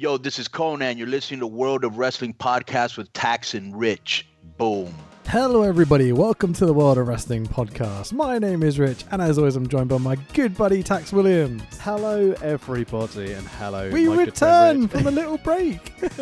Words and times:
Yo, 0.00 0.16
this 0.16 0.38
is 0.38 0.46
Conan. 0.46 0.96
You're 0.96 1.08
listening 1.08 1.40
to 1.40 1.46
World 1.48 1.82
of 1.82 1.98
Wrestling 1.98 2.32
podcast 2.32 2.96
with 2.96 3.12
Tax 3.14 3.54
and 3.54 3.76
Rich. 3.76 4.28
Boom. 4.56 4.94
Hello, 5.26 5.62
everybody. 5.64 6.12
Welcome 6.12 6.52
to 6.52 6.66
the 6.66 6.72
World 6.72 6.98
of 6.98 7.08
Wrestling 7.08 7.46
podcast. 7.46 8.12
My 8.12 8.38
name 8.38 8.62
is 8.62 8.78
Rich, 8.78 9.04
and 9.10 9.20
as 9.20 9.38
always, 9.38 9.56
I'm 9.56 9.66
joined 9.66 9.88
by 9.88 9.98
my 9.98 10.14
good 10.34 10.56
buddy 10.56 10.84
Tax 10.84 11.12
Williams. 11.12 11.64
Hello, 11.80 12.32
everybody, 12.42 13.32
and 13.32 13.44
hello. 13.58 13.90
We 13.90 14.06
my 14.08 14.18
return 14.18 14.82
good 14.82 14.90
from 14.92 15.06
a 15.08 15.10
little 15.10 15.38
break. 15.38 15.92
Rich. 16.00 16.20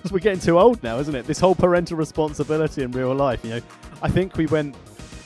'Cause 0.00 0.12
we're 0.12 0.20
getting 0.20 0.38
too 0.38 0.56
old 0.56 0.80
now, 0.84 1.00
isn't 1.00 1.14
it? 1.16 1.26
This 1.26 1.40
whole 1.40 1.56
parental 1.56 1.96
responsibility 1.96 2.84
in 2.84 2.92
real 2.92 3.12
life. 3.16 3.42
You 3.44 3.50
know, 3.56 3.60
I 4.00 4.10
think 4.10 4.36
we 4.36 4.46
went. 4.46 4.76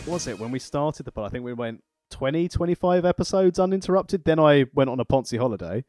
What 0.06 0.14
was 0.14 0.28
it 0.28 0.38
when 0.38 0.50
we 0.50 0.58
started 0.58 1.02
the 1.04 1.12
pod? 1.12 1.26
I 1.26 1.28
think 1.28 1.44
we 1.44 1.52
went 1.52 1.84
20, 2.08 2.48
25 2.48 3.04
episodes 3.04 3.58
uninterrupted. 3.58 4.24
Then 4.24 4.38
I 4.38 4.64
went 4.72 4.88
on 4.88 4.98
a 4.98 5.04
Ponzi 5.04 5.38
holiday, 5.38 5.84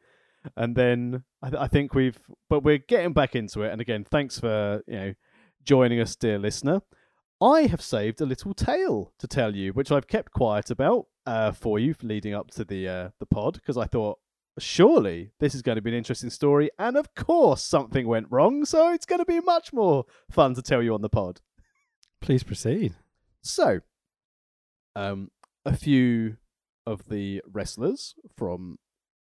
and 0.56 0.76
then 0.76 1.24
I, 1.42 1.50
th- 1.50 1.62
I 1.62 1.68
think 1.68 1.94
we've. 1.94 2.18
But 2.48 2.62
we're 2.62 2.78
getting 2.78 3.12
back 3.12 3.34
into 3.34 3.62
it. 3.62 3.72
And 3.72 3.80
again, 3.80 4.04
thanks 4.04 4.38
for 4.38 4.82
you 4.86 4.94
know 4.94 5.14
joining 5.64 6.00
us, 6.00 6.16
dear 6.16 6.38
listener. 6.38 6.82
I 7.40 7.62
have 7.62 7.82
saved 7.82 8.20
a 8.20 8.26
little 8.26 8.54
tale 8.54 9.12
to 9.18 9.26
tell 9.26 9.54
you, 9.54 9.72
which 9.72 9.90
I've 9.90 10.06
kept 10.06 10.32
quiet 10.32 10.70
about 10.70 11.06
uh, 11.26 11.52
for 11.52 11.78
you 11.78 11.94
leading 12.02 12.34
up 12.34 12.50
to 12.52 12.64
the 12.64 12.88
uh, 12.88 13.08
the 13.18 13.26
pod 13.26 13.54
because 13.54 13.76
I 13.76 13.86
thought 13.86 14.18
surely 14.58 15.32
this 15.40 15.54
is 15.54 15.62
going 15.62 15.76
to 15.76 15.82
be 15.82 15.90
an 15.90 15.96
interesting 15.96 16.30
story, 16.30 16.70
and 16.78 16.96
of 16.96 17.14
course 17.14 17.62
something 17.62 18.06
went 18.06 18.28
wrong, 18.30 18.64
so 18.64 18.92
it's 18.92 19.06
going 19.06 19.18
to 19.18 19.24
be 19.24 19.40
much 19.40 19.72
more 19.72 20.04
fun 20.30 20.54
to 20.54 20.62
tell 20.62 20.82
you 20.82 20.94
on 20.94 21.02
the 21.02 21.08
pod. 21.08 21.40
Please 22.20 22.42
proceed. 22.42 22.94
So, 23.42 23.80
um, 24.96 25.30
a 25.64 25.76
few 25.76 26.36
of 26.86 27.08
the 27.08 27.42
wrestlers 27.50 28.14
from 28.36 28.78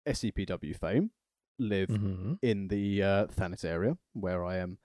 SCPW 0.07 0.75
fame 0.79 1.11
live 1.59 1.89
Mm-hmm. 1.89 2.33
in 2.41 2.67
the 2.67 3.01
uh, 3.03 3.25
Thanet 3.27 3.65
area, 3.65 3.97
where 4.13 4.43
I 4.45 4.57
am 4.57 4.77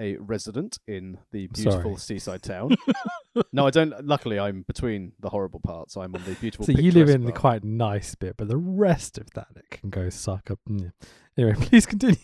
a 0.00 0.16
resident 0.18 0.78
in 0.86 1.18
the 1.32 1.46
beautiful 1.48 1.96
Sorry. 1.96 2.18
seaside 2.18 2.42
town. 2.42 2.76
no, 3.52 3.66
I 3.66 3.70
don't. 3.70 4.04
Luckily, 4.04 4.38
I'm 4.38 4.62
between 4.62 5.12
the 5.20 5.30
horrible 5.30 5.60
parts. 5.60 5.96
I'm 5.96 6.14
on 6.14 6.22
the 6.24 6.32
beautiful. 6.34 6.66
So 6.66 6.72
you 6.72 6.90
live 6.92 7.08
in 7.08 7.24
the 7.24 7.32
quite 7.32 7.64
nice 7.64 8.14
bit, 8.14 8.36
but 8.36 8.48
the 8.48 8.56
rest 8.58 9.16
of 9.18 9.30
that 9.34 9.48
it 9.56 9.70
can 9.70 9.88
go 9.90 10.08
suck 10.10 10.50
up. 10.50 10.58
Mm. 10.68 10.92
Anyway, 11.38 11.54
please 11.60 11.86
continue. 11.86 12.16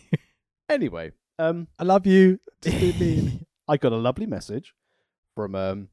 Anyway, 0.69 1.11
um, 1.39 1.67
I 1.79 1.83
love 1.83 2.05
you. 2.05 2.39
Just 2.61 2.79
be 2.79 2.93
mean. 2.99 3.45
I 3.67 3.77
got 3.77 3.91
a 3.91 3.97
lovely 3.97 4.25
message 4.27 4.73
from 5.35 5.55
um, 5.55 5.89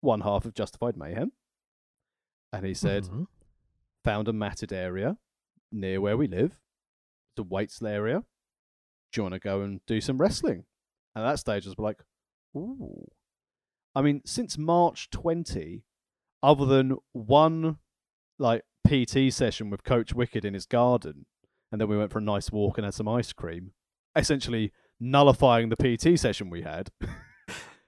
one 0.00 0.20
half 0.22 0.44
of 0.46 0.54
Justified 0.54 0.96
Mayhem, 0.96 1.32
and 2.52 2.64
he 2.64 2.72
said, 2.74 3.04
Mhm. 3.04 3.26
"Found 4.04 4.28
a 4.28 4.32
matted 4.32 4.72
area 4.72 5.16
near 5.72 6.00
where 6.00 6.16
we 6.16 6.26
live. 6.26 6.58
It's 7.36 7.80
a 7.82 7.88
area. 7.88 8.24
Do 9.12 9.18
you 9.18 9.22
want 9.22 9.34
to 9.34 9.40
go 9.40 9.62
and 9.62 9.80
do 9.86 10.00
some 10.00 10.18
wrestling?" 10.18 10.64
And 11.14 11.24
at 11.24 11.32
that 11.32 11.38
stage, 11.38 11.66
I 11.66 11.70
was 11.70 11.78
like, 11.78 12.02
"Ooh." 12.56 13.06
I 13.94 14.02
mean, 14.02 14.22
since 14.24 14.56
March 14.56 15.10
20, 15.10 15.82
other 16.42 16.64
than 16.64 16.96
one 17.12 17.78
like 18.38 18.62
PT 18.86 19.32
session 19.32 19.70
with 19.70 19.84
Coach 19.84 20.14
Wicked 20.14 20.44
in 20.44 20.54
his 20.54 20.66
garden, 20.66 21.26
and 21.70 21.80
then 21.80 21.88
we 21.88 21.96
went 21.96 22.12
for 22.12 22.18
a 22.18 22.22
nice 22.22 22.50
walk 22.50 22.78
and 22.78 22.84
had 22.84 22.94
some 22.94 23.08
ice 23.08 23.32
cream, 23.32 23.72
essentially 24.16 24.72
nullifying 24.98 25.68
the 25.68 25.76
PT 25.76 26.18
session 26.18 26.50
we 26.50 26.62
had. 26.62 26.90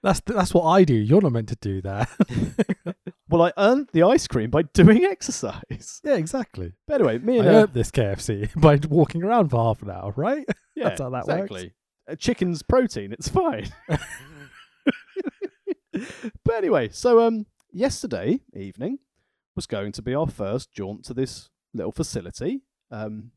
That's 0.03 0.21
that's 0.27 0.53
what 0.53 0.65
I 0.65 0.83
do. 0.83 0.95
You're 0.95 1.21
not 1.21 1.31
meant 1.31 1.49
to 1.51 1.57
do 1.61 1.81
that. 1.83 2.09
well, 3.33 3.43
I 3.43 3.53
earned 3.57 3.89
the 3.93 4.03
ice 4.03 4.27
cream 4.27 4.51
by 4.51 4.63
doing 4.63 5.05
exercise. 5.11 6.01
yeah, 6.05 6.17
exactly. 6.17 6.73
But 6.87 7.01
anyway, 7.01 7.19
me 7.19 7.37
I 7.37 7.39
and 7.39 7.49
uh, 7.49 7.53
earned 7.53 7.73
this 7.75 7.91
KFC 7.91 8.51
by 8.61 8.79
walking 8.89 9.23
around 9.23 9.49
for 9.49 9.57
half 9.57 9.83
an 9.83 9.91
hour, 9.91 10.13
right? 10.17 10.45
yeah, 10.77 10.85
that's 10.91 11.01
how 11.01 11.11
that 11.11 11.27
works. 11.27 11.41
exactly. 11.41 11.73
Uh, 12.09 12.15
chicken's 12.17 12.63
protein, 12.63 13.13
it's 13.13 13.29
fine. 13.29 13.69
but 16.45 16.55
anyway, 16.55 16.91
so 16.91 17.21
um, 17.21 17.47
yesterday 17.73 18.41
evening 18.55 18.99
was 19.57 19.67
going 19.67 19.93
to 19.93 20.03
be 20.03 20.15
our 20.15 20.27
first 20.27 20.71
jaunt 20.73 21.05
to 21.05 21.15
this 21.15 21.49
little 21.73 21.93
facility 21.93 22.61
um, 22.91 23.31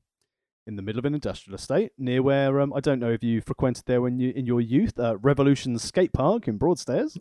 in 0.67 0.75
the 0.75 0.81
middle 0.81 0.99
of 0.99 1.05
an 1.05 1.13
industrial 1.13 1.55
estate 1.55 1.91
near 1.97 2.21
where 2.21 2.59
um, 2.59 2.73
I 2.73 2.81
don't 2.81 2.99
know 2.99 3.11
if 3.11 3.23
you 3.23 3.39
frequented 3.39 3.83
there 3.85 4.01
when 4.01 4.19
you 4.19 4.33
in 4.35 4.45
your 4.45 4.59
youth, 4.59 4.99
uh, 4.99 5.17
Revolution 5.19 5.77
Skate 5.79 6.11
Park 6.11 6.47
in 6.49 6.57
Broadstairs. 6.57 7.17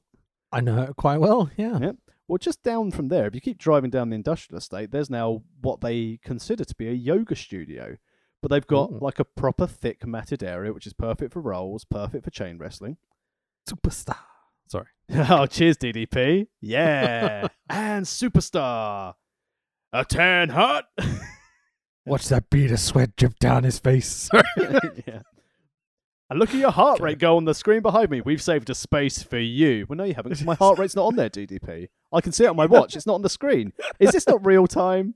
I 0.51 0.61
know 0.61 0.83
it 0.83 0.97
quite 0.97 1.19
well. 1.21 1.51
Yeah. 1.57 1.79
Yeah. 1.81 1.93
Well, 2.27 2.39
just 2.39 2.63
down 2.63 2.91
from 2.91 3.09
there, 3.09 3.27
if 3.27 3.35
you 3.35 3.41
keep 3.41 3.59
driving 3.59 3.91
down 3.91 4.09
the 4.09 4.17
industrial 4.17 4.59
estate, 4.59 4.91
there's 4.91 5.11
now 5.11 5.43
what 5.61 5.81
they 5.81 6.19
consider 6.25 6.65
to 6.65 6.75
be 6.75 6.89
a 6.89 6.93
yoga 6.93 7.37
studio. 7.37 7.97
But 8.41 8.51
they've 8.51 8.67
got 8.67 8.91
Ooh. 8.91 8.99
like 9.01 9.19
a 9.19 9.25
proper 9.25 9.67
thick 9.67 10.07
matted 10.07 10.43
area, 10.43 10.73
which 10.73 10.87
is 10.87 10.93
perfect 10.93 11.33
for 11.33 11.41
rolls, 11.41 11.85
perfect 11.85 12.25
for 12.25 12.31
chain 12.31 12.59
wrestling. 12.59 12.97
Superstar. 13.69 14.19
Sorry. 14.69 14.87
oh, 15.11 15.47
cheers, 15.47 15.77
DDP. 15.77 16.47
Yeah. 16.61 17.49
and 17.71 18.05
superstar. 18.07 19.15
A 19.93 20.05
tan 20.05 20.51
hut. 20.51 20.87
Watch 22.07 22.29
that 22.29 22.51
bead 22.51 22.73
of 22.73 22.81
sweat 22.81 23.17
drip 23.17 23.39
down 23.39 23.65
his 23.65 23.79
face. 23.79 24.29
yeah. 25.07 25.21
And 26.31 26.39
look 26.39 26.51
at 26.51 26.57
your 26.57 26.71
heart 26.71 27.01
rate 27.01 27.19
go 27.19 27.37
on 27.37 27.45
the 27.45 27.55
screen 27.55 27.83
behind 27.83 28.11
me. 28.11 28.21
We've 28.23 28.41
saved 28.43 28.71
a 28.71 28.75
space 28.75 29.23
for 29.23 29.39
you. 29.39 29.85
Well, 29.89 29.97
no, 29.99 30.05
you 30.05 30.15
haven't. 30.15 30.33
'cause 30.33 30.43
my 30.45 30.55
heart 30.55 30.79
rate's 30.79 30.97
not 30.97 31.05
on 31.07 31.17
there, 31.17 31.29
DDP. 31.29 31.89
I 32.13 32.21
can 32.21 32.33
see 32.33 32.45
it 32.45 32.49
on 32.49 32.57
my 32.57 32.67
watch. 32.67 32.97
It's 32.97 33.07
not 33.07 33.15
on 33.15 33.23
the 33.23 33.29
screen. 33.29 33.73
Is 34.01 34.13
this 34.13 34.27
not 34.27 34.45
real 34.45 34.67
time? 34.67 35.15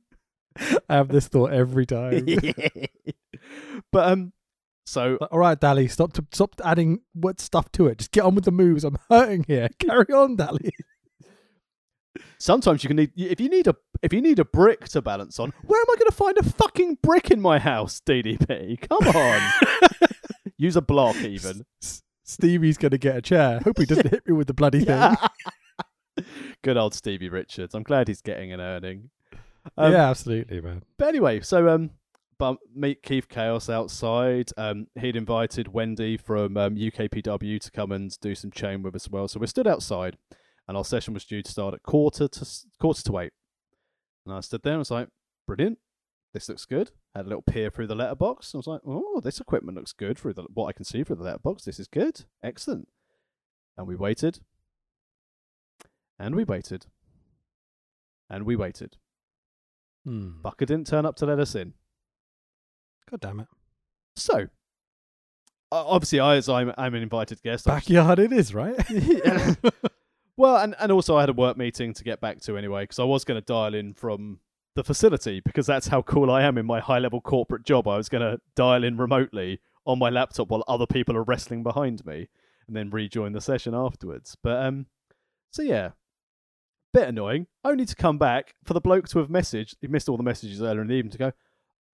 I 0.89 0.97
have 0.97 1.09
this 1.09 1.27
thought 1.29 1.53
every 1.53 1.87
time. 1.87 2.27
but 3.93 4.13
um, 4.13 4.33
so 4.87 5.17
All 5.31 5.39
right, 5.39 5.59
Dally, 5.59 5.89
stop 5.89 6.13
to, 6.15 6.27
stop 6.33 6.55
adding 6.65 7.01
what 7.15 7.41
stuff 7.41 7.73
to 7.73 7.87
it. 7.87 7.99
Just 7.99 8.13
get 8.13 8.25
on 8.25 8.35
with 8.35 8.45
the 8.45 8.51
moves. 8.53 8.85
I'm 8.85 8.99
hurting 9.09 9.45
here. 9.47 9.69
Carry 9.79 10.13
on, 10.13 10.37
Dally. 10.37 10.71
sometimes 12.39 12.83
you 12.85 12.89
can 12.89 12.97
need 12.97 13.13
if 13.17 13.41
you 13.41 13.49
need 13.49 13.67
a 13.67 13.75
if 14.03 14.13
you 14.13 14.21
need 14.21 14.39
a 14.39 14.45
brick 14.45 14.89
to 14.89 15.01
balance 15.03 15.39
on. 15.39 15.53
Where 15.65 15.81
am 15.81 15.87
I 15.91 15.97
going 15.99 16.11
to 16.11 16.15
find 16.17 16.37
a 16.39 16.43
fucking 16.43 16.99
brick 17.03 17.31
in 17.31 17.41
my 17.41 17.59
house, 17.59 18.01
DDP? 18.05 18.81
Come 18.89 19.09
on, 19.09 19.41
use 20.59 20.77
a 20.77 20.83
block 20.83 21.17
even. 21.17 21.65
S- 21.83 22.03
Stevie's 22.25 22.77
gonna 22.77 22.99
get 22.99 23.17
a 23.17 23.23
chair. 23.23 23.61
Hope 23.65 23.79
he 23.79 23.87
doesn't 23.87 24.07
hit 24.11 24.27
me 24.27 24.35
with 24.35 24.49
the 24.49 24.55
bloody 24.55 24.85
thing. 24.85 25.17
Good 26.63 26.77
old 26.77 26.95
Stevie 26.95 27.29
Richards. 27.31 27.75
I'm 27.75 27.85
glad 27.85 28.09
he's 28.09 28.21
getting 28.21 28.53
an 28.53 28.61
earning. 28.61 29.11
Um, 29.77 29.93
yeah, 29.93 30.11
absolutely, 30.11 30.61
man. 30.61 30.83
But 30.99 31.09
anyway, 31.09 31.41
so 31.41 31.69
um, 31.69 31.91
but 32.39 32.57
meet 32.75 33.03
Keith 33.03 33.29
Chaos 33.29 33.69
outside. 33.71 34.51
Um, 34.57 34.89
he'd 34.99 35.17
invited 35.17 35.69
Wendy 35.73 36.17
from 36.17 36.57
um, 36.57 36.77
UKPW 36.77 37.61
to 37.61 37.71
come 37.71 37.93
and 37.93 38.15
do 38.21 38.35
some 38.35 38.51
chain 38.51 38.83
with 38.83 38.95
us 38.95 39.07
as 39.07 39.11
well. 39.11 39.29
So 39.29 39.41
we 39.41 39.47
stood 39.47 39.67
outside, 39.67 40.17
and 40.67 40.77
our 40.77 40.85
session 40.85 41.15
was 41.15 41.25
due 41.25 41.43
to 41.43 41.51
start 41.51 41.75
at 41.75 41.83
quarter 41.83 42.29
to 42.29 42.47
quarter 42.81 43.03
to 43.03 43.19
eight. 43.19 43.33
And 44.27 44.35
I 44.35 44.41
stood 44.41 44.63
there 44.63 44.75
and 44.75 44.81
was 44.81 44.91
like, 44.91 45.09
"Brilliant, 45.47 45.79
this 46.33 46.49
looks 46.49 46.65
good." 46.65 46.93
Had 47.15 47.27
a 47.27 47.29
little 47.29 47.43
peer 47.43 47.71
through 47.71 47.87
the 47.87 47.95
letterbox. 47.95 48.55
I 48.55 48.59
was 48.59 48.67
like, 48.67 48.81
"Oh, 48.87 49.21
this 49.21 49.41
equipment 49.41 49.77
looks 49.77 49.93
good 49.93 50.19
through 50.19 50.35
the 50.35 50.45
what 50.55 50.67
I 50.67 50.73
can 50.73 50.85
see 50.85 51.05
through 51.05 51.17
the 51.17 51.25
letterbox. 51.25 51.65
This 51.65 51.81
is 51.81 51.89
good, 51.89 52.25
excellent." 52.43 52.89
And 53.77 53.87
we 53.87 53.95
waited, 53.95 54.41
and 56.19 56.35
we 56.35 56.45
waited, 56.45 56.87
and 58.29 58.45
we 58.45 58.57
waited. 58.57 58.97
Hmm. 60.05 60.41
Bucker 60.43 60.67
didn't 60.67 60.87
turn 60.87 61.07
up 61.07 61.17
to 61.17 61.27
let 61.27 61.39
us 61.39 61.55
in. 61.55 61.75
God 63.11 63.21
damn 63.21 63.41
it. 63.41 63.49
So, 64.17 64.49
obviously, 65.73 66.21
I 66.21 66.37
as 66.37 66.49
I'm, 66.49 66.73
I'm 66.77 66.95
an 66.95 67.03
invited 67.03 67.43
guest. 67.43 67.69
I 67.69 67.75
Backyard 67.75 68.19
it 68.19 68.33
is, 68.33 68.55
right? 68.55 68.77
Yeah. 68.91 69.55
well, 70.37 70.57
and, 70.57 70.75
and 70.79 70.93
also 70.93 71.17
I 71.17 71.21
had 71.21 71.29
a 71.29 71.35
work 71.35 71.57
meeting 71.57 71.95
to 71.95 72.05
get 72.05 72.21
back 72.21 72.41
to 72.43 72.57
anyway 72.57 72.85
because 72.85 72.99
I 72.99 73.05
was 73.05 73.25
going 73.25 73.41
to 73.41 73.45
dial 73.45 73.75
in 73.75 73.95
from 73.95 74.41
the 74.79 74.85
facility 74.85 75.41
because 75.41 75.67
that's 75.67 75.89
how 75.89 76.01
cool 76.03 76.31
I 76.31 76.43
am 76.43 76.57
in 76.57 76.65
my 76.65 76.79
high 76.79 77.01
level 77.01 77.21
corporate 77.21 77.65
job. 77.65 77.89
I 77.89 77.97
was 77.97 78.09
going 78.09 78.23
to 78.23 78.41
dial 78.55 78.85
in 78.85 78.97
remotely 78.97 79.61
on 79.85 79.99
my 79.99 80.09
laptop 80.09 80.49
while 80.49 80.63
other 80.69 80.87
people 80.87 81.17
are 81.17 81.25
wrestling 81.25 81.65
behind 81.65 82.07
me 82.07 82.29
and 82.69 82.77
then 82.77 82.89
rejoin 82.89 83.33
the 83.33 83.41
session 83.41 83.75
afterwards. 83.75 84.37
But 84.41 84.65
um, 84.65 84.87
so 85.51 85.63
yeah, 85.63 85.91
bit 86.95 87.09
annoying. 87.09 87.49
Only 87.65 87.87
to 87.87 87.97
come 87.97 88.19
back 88.19 88.55
for 88.65 88.73
the 88.73 88.81
bloke 88.81 89.09
to 89.09 89.19
have 89.19 89.29
messaged. 89.29 89.75
He 89.81 89.89
missed 89.89 90.09
all 90.09 90.17
the 90.17 90.23
messages 90.23 90.63
earlier 90.63 90.83
in 90.83 90.87
the 90.87 90.95
evening 90.95 91.13
to 91.13 91.19
go. 91.19 91.33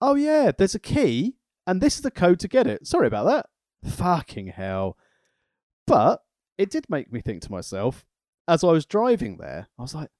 Oh 0.02 0.14
yeah, 0.14 0.52
there's 0.56 0.74
a 0.74 0.80
key, 0.80 1.36
and 1.66 1.80
this 1.80 1.96
is 1.96 2.02
the 2.02 2.10
code 2.10 2.38
to 2.40 2.48
get 2.48 2.66
it. 2.66 2.86
Sorry 2.86 3.06
about 3.06 3.24
that. 3.24 3.46
Fucking 3.90 4.48
hell. 4.48 4.98
But 5.86 6.20
it 6.58 6.70
did 6.70 6.90
make 6.90 7.10
me 7.10 7.22
think 7.22 7.40
to 7.42 7.50
myself 7.50 8.04
as 8.46 8.62
I 8.62 8.72
was 8.72 8.84
driving 8.84 9.38
there. 9.38 9.68
I 9.78 9.82
was 9.82 9.94
like, 9.94 10.10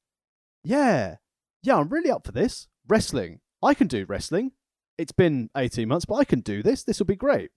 yeah, 0.62 1.16
yeah, 1.64 1.76
I'm 1.76 1.88
really 1.88 2.10
up 2.10 2.26
for 2.26 2.32
this 2.32 2.68
wrestling. 2.86 3.40
I 3.62 3.74
can 3.74 3.86
do 3.86 4.04
wrestling. 4.06 4.52
It's 4.98 5.12
been 5.12 5.50
18 5.56 5.88
months, 5.88 6.04
but 6.04 6.16
I 6.16 6.24
can 6.24 6.40
do 6.40 6.62
this. 6.62 6.84
This 6.84 6.98
will 6.98 7.06
be 7.06 7.16
great. 7.16 7.50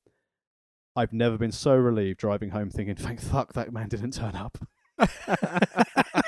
I've 0.95 1.13
never 1.13 1.37
been 1.37 1.51
so 1.51 1.75
relieved 1.75 2.19
driving 2.19 2.49
home 2.49 2.71
thinking, 2.71 2.95
thank 2.95 3.21
fuck 3.21 3.53
that 3.53 3.71
man 3.71 3.89
didn't 3.89 4.13
turn 4.13 4.35
up. 4.35 4.57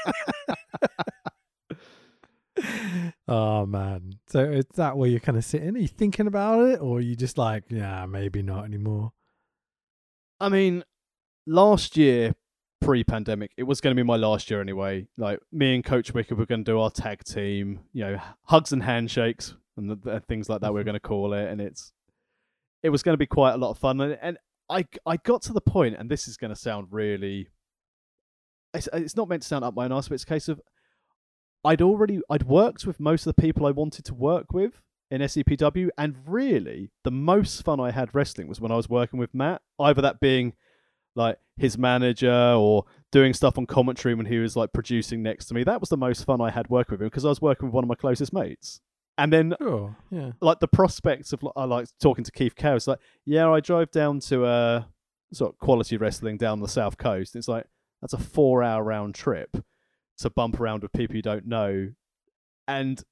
Oh 3.29 3.67
man. 3.67 4.13
So 4.27 4.39
is 4.39 4.65
that 4.75 4.97
where 4.97 5.07
you're 5.07 5.19
kind 5.19 5.37
of 5.37 5.45
sitting? 5.45 5.75
Are 5.75 5.79
you 5.79 5.87
thinking 5.87 6.25
about 6.25 6.65
it, 6.67 6.81
or 6.81 6.97
are 6.97 7.01
you 7.01 7.15
just 7.15 7.37
like, 7.37 7.65
yeah, 7.69 8.07
maybe 8.07 8.41
not 8.41 8.65
anymore? 8.65 9.11
I 10.39 10.49
mean, 10.49 10.83
last 11.45 11.95
year, 11.95 12.33
pre-pandemic, 12.81 13.51
it 13.57 13.63
was 13.63 13.81
going 13.81 13.95
to 13.95 14.01
be 14.01 14.05
my 14.05 14.15
last 14.15 14.49
year 14.49 14.61
anyway. 14.61 15.07
Like 15.17 15.39
me 15.51 15.75
and 15.75 15.83
Coach 15.83 16.13
Wicker 16.13 16.35
were 16.35 16.45
going 16.45 16.63
to 16.63 16.71
do 16.71 16.79
our 16.79 16.89
tag 16.89 17.23
team, 17.23 17.81
you 17.93 18.03
know, 18.03 18.19
hugs 18.43 18.71
and 18.71 18.83
handshakes 18.83 19.55
and 19.77 19.89
the, 19.89 19.95
the 19.95 20.19
things 20.21 20.49
like 20.49 20.61
that. 20.61 20.73
We 20.73 20.79
are 20.79 20.83
mm-hmm. 20.83 20.89
going 20.89 20.99
to 20.99 21.07
call 21.07 21.33
it, 21.33 21.49
and 21.49 21.59
it's 21.59 21.91
it 22.83 22.89
was 22.89 23.03
going 23.03 23.13
to 23.13 23.17
be 23.17 23.25
quite 23.25 23.53
a 23.53 23.57
lot 23.57 23.71
of 23.71 23.77
fun. 23.77 23.99
And, 24.01 24.17
and 24.21 24.37
I 24.69 24.85
I 25.05 25.17
got 25.17 25.41
to 25.43 25.53
the 25.53 25.61
point, 25.61 25.95
and 25.97 26.09
this 26.09 26.27
is 26.27 26.37
going 26.37 26.53
to 26.53 26.59
sound 26.59 26.87
really. 26.91 27.49
It's, 28.73 28.87
it's 28.93 29.15
not 29.15 29.27
meant 29.27 29.41
to 29.41 29.47
sound 29.47 29.65
up 29.65 29.73
my 29.73 29.85
own 29.85 29.91
arse, 29.91 30.09
but 30.09 30.15
it's 30.15 30.23
a 30.23 30.27
case 30.27 30.47
of 30.47 30.61
I'd 31.65 31.81
already 31.81 32.21
I'd 32.29 32.43
worked 32.43 32.85
with 32.85 32.99
most 32.99 33.25
of 33.25 33.35
the 33.35 33.41
people 33.41 33.65
I 33.65 33.71
wanted 33.71 34.05
to 34.05 34.13
work 34.13 34.53
with 34.53 34.81
in 35.09 35.21
SCPW, 35.21 35.89
and 35.97 36.15
really 36.27 36.91
the 37.03 37.11
most 37.11 37.63
fun 37.63 37.79
I 37.79 37.91
had 37.91 38.13
wrestling 38.13 38.47
was 38.47 38.61
when 38.61 38.71
I 38.71 38.75
was 38.75 38.89
working 38.89 39.19
with 39.19 39.33
Matt. 39.33 39.61
Either 39.79 40.01
that 40.01 40.19
being 40.19 40.53
like 41.19 41.37
his 41.57 41.77
manager 41.77 42.53
or 42.57 42.85
doing 43.11 43.33
stuff 43.33 43.57
on 43.57 43.65
commentary 43.67 44.15
when 44.15 44.25
he 44.25 44.39
was 44.39 44.55
like 44.55 44.71
producing 44.73 45.21
next 45.21 45.45
to 45.47 45.53
me. 45.53 45.63
That 45.63 45.79
was 45.79 45.89
the 45.89 45.97
most 45.97 46.25
fun 46.25 46.41
I 46.41 46.49
had 46.49 46.69
working 46.69 46.93
with 46.93 47.01
him 47.01 47.07
because 47.07 47.25
I 47.25 47.29
was 47.29 47.41
working 47.41 47.67
with 47.67 47.75
one 47.75 47.83
of 47.83 47.87
my 47.89 47.95
closest 47.95 48.33
mates. 48.33 48.81
And 49.17 49.33
then 49.33 49.53
Sure. 49.61 49.97
Yeah. 50.09 50.31
like 50.41 50.59
the 50.61 50.67
prospects 50.69 51.33
of 51.33 51.41
I 51.55 51.65
like 51.65 51.87
talking 52.01 52.23
to 52.23 52.31
Keith 52.31 52.55
Cow. 52.55 52.75
It's 52.75 52.87
like, 52.87 52.99
yeah, 53.25 53.51
I 53.51 53.59
drove 53.59 53.91
down 53.91 54.21
to 54.21 54.45
uh 54.45 54.83
sort 55.33 55.53
of 55.53 55.59
quality 55.59 55.97
wrestling 55.97 56.37
down 56.37 56.61
the 56.61 56.67
south 56.67 56.97
coast. 56.97 57.35
It's 57.35 57.47
like 57.49 57.65
that's 58.01 58.13
a 58.13 58.17
four 58.17 58.63
hour 58.63 58.81
round 58.83 59.13
trip 59.15 59.57
to 60.19 60.29
bump 60.29 60.59
around 60.59 60.83
with 60.83 60.93
people 60.93 61.15
you 61.17 61.21
don't 61.21 61.45
know. 61.45 61.89
And 62.67 63.03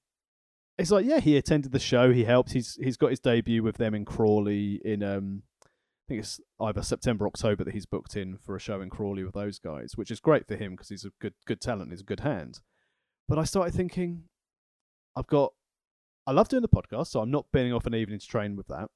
it's 0.78 0.92
like, 0.92 1.06
yeah, 1.06 1.20
he 1.20 1.36
attended 1.36 1.72
the 1.72 1.80
show, 1.80 2.14
he 2.14 2.24
helped. 2.24 2.54
He's 2.54 2.78
he's 2.82 2.96
got 2.98 3.10
his 3.10 3.20
debut 3.20 3.64
with 3.64 3.76
them 3.78 3.94
in 3.94 4.06
Crawley 4.06 4.80
in 4.86 5.04
um 5.04 5.44
think 6.08 6.22
it's 6.22 6.40
either 6.60 6.82
September, 6.82 7.28
October 7.28 7.64
that 7.64 7.74
he's 7.74 7.86
booked 7.86 8.16
in 8.16 8.38
for 8.38 8.56
a 8.56 8.60
show 8.60 8.82
in 8.82 8.90
Crawley 8.90 9.24
with 9.24 9.34
those 9.34 9.60
guys, 9.60 9.94
which 9.96 10.12
is 10.12 10.20
great 10.20 10.48
for 10.48 10.56
him 10.56 10.72
because 10.72 10.90
he's 10.90 11.06
a 11.06 11.12
good 11.20 11.34
good 11.46 11.62
talent, 11.62 11.92
he's 11.92 12.02
a 12.02 12.06
good 12.06 12.22
hand. 12.22 12.62
But 13.28 13.38
I 13.38 13.44
started 13.44 13.74
thinking, 13.74 14.24
I've 15.16 15.28
got 15.28 15.54
I 16.26 16.32
love 16.32 16.50
doing 16.50 16.62
the 16.62 16.70
podcast, 16.70 17.08
so 17.08 17.22
I'm 17.22 17.32
not 17.32 17.46
binning 17.52 17.74
off 17.74 17.86
an 17.86 17.96
evening 17.96 18.20
to 18.20 18.28
train 18.28 18.56
with 18.56 18.68
that. 18.68 18.90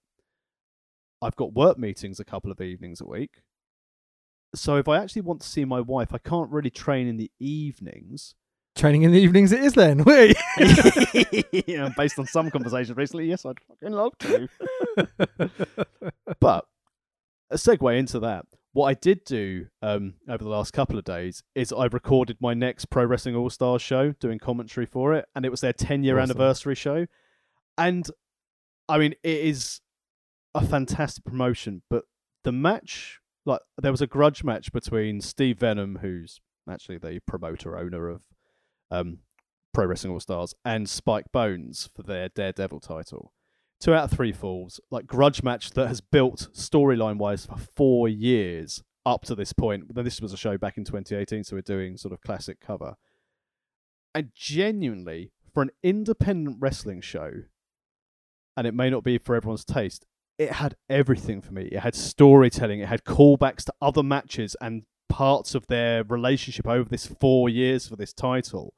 I've 1.21 1.35
got 1.35 1.53
work 1.53 1.77
meetings 1.77 2.19
a 2.19 2.25
couple 2.25 2.51
of 2.51 2.59
evenings 2.59 2.99
a 2.99 3.05
week. 3.05 3.41
So 4.55 4.77
if 4.77 4.87
I 4.87 4.97
actually 4.97 5.21
want 5.21 5.41
to 5.41 5.47
see 5.47 5.63
my 5.63 5.79
wife, 5.79 6.13
I 6.13 6.17
can't 6.17 6.49
really 6.49 6.69
train 6.69 7.07
in 7.07 7.17
the 7.17 7.31
evenings. 7.39 8.35
Training 8.75 9.03
in 9.03 9.11
the 9.11 9.19
evenings 9.19 9.51
it 9.51 9.63
is 9.63 9.73
then. 9.73 10.03
Wait. 10.05 10.35
yeah, 11.67 11.89
based 11.95 12.17
on 12.19 12.25
some 12.25 12.49
conversations 12.49 12.97
recently, 12.97 13.27
yes, 13.27 13.45
I'd 13.45 13.59
fucking 13.67 13.91
love 13.91 14.17
to. 14.19 14.49
but 16.39 16.65
a 17.51 17.55
segue 17.55 17.97
into 17.97 18.19
that. 18.19 18.45
What 18.73 18.85
I 18.85 18.93
did 18.93 19.25
do 19.25 19.67
um, 19.81 20.13
over 20.29 20.43
the 20.43 20.49
last 20.49 20.71
couple 20.71 20.97
of 20.97 21.03
days 21.03 21.43
is 21.55 21.73
I 21.73 21.85
recorded 21.87 22.37
my 22.39 22.53
next 22.53 22.85
Pro 22.85 23.03
Wrestling 23.03 23.35
All 23.35 23.49
Stars 23.49 23.81
show, 23.81 24.13
doing 24.13 24.39
commentary 24.39 24.85
for 24.85 25.13
it, 25.13 25.25
and 25.35 25.45
it 25.45 25.49
was 25.49 25.59
their 25.61 25.73
10 25.73 26.03
year 26.03 26.17
Awesome. 26.17 26.31
anniversary 26.31 26.75
show. 26.75 27.05
And 27.77 28.09
I 28.87 28.97
mean, 28.97 29.13
it 29.23 29.39
is 29.39 29.81
a 30.55 30.65
fantastic 30.65 31.25
promotion, 31.25 31.81
but 31.89 32.05
the 32.43 32.51
match, 32.53 33.19
like, 33.45 33.59
there 33.81 33.91
was 33.91 34.01
a 34.01 34.07
grudge 34.07 34.43
match 34.43 34.71
between 34.71 35.19
Steve 35.21 35.59
Venom, 35.59 35.99
who's 36.01 36.39
actually 36.69 36.97
the 36.97 37.19
promoter 37.27 37.77
owner 37.77 38.07
of 38.07 38.23
um, 38.89 39.19
Pro 39.73 39.85
Wrestling 39.85 40.13
All 40.13 40.19
Stars, 40.19 40.53
and 40.63 40.89
Spike 40.89 41.31
Bones 41.33 41.89
for 41.93 42.03
their 42.03 42.29
Daredevil 42.29 42.79
title 42.79 43.33
two 43.81 43.93
out 43.93 44.05
of 44.05 44.11
three 44.11 44.31
falls, 44.31 44.79
like 44.89 45.07
grudge 45.07 45.43
match 45.43 45.71
that 45.71 45.87
has 45.87 45.99
built 45.99 46.49
storyline 46.53 47.17
wise 47.17 47.45
for 47.45 47.57
four 47.57 48.07
years 48.07 48.83
up 49.05 49.23
to 49.25 49.35
this 49.35 49.51
point. 49.51 49.93
This 49.93 50.21
was 50.21 50.31
a 50.31 50.37
show 50.37 50.57
back 50.57 50.77
in 50.77 50.85
2018, 50.85 51.43
so 51.43 51.55
we're 51.55 51.61
doing 51.61 51.97
sort 51.97 52.13
of 52.13 52.21
classic 52.21 52.61
cover. 52.61 52.95
And 54.13 54.29
genuinely, 54.35 55.31
for 55.53 55.63
an 55.63 55.71
independent 55.83 56.57
wrestling 56.59 57.01
show, 57.01 57.31
and 58.55 58.67
it 58.67 58.73
may 58.73 58.89
not 58.89 59.03
be 59.03 59.17
for 59.17 59.35
everyone's 59.35 59.65
taste, 59.65 60.05
it 60.37 60.53
had 60.53 60.75
everything 60.89 61.41
for 61.41 61.53
me. 61.53 61.63
It 61.71 61.79
had 61.79 61.95
storytelling, 61.95 62.79
it 62.79 62.87
had 62.87 63.03
callbacks 63.03 63.65
to 63.65 63.73
other 63.81 64.03
matches 64.03 64.55
and 64.61 64.83
parts 65.09 65.55
of 65.55 65.67
their 65.67 66.03
relationship 66.03 66.67
over 66.67 66.87
this 66.87 67.05
four 67.07 67.49
years 67.49 67.87
for 67.87 67.95
this 67.95 68.13
title. 68.13 68.73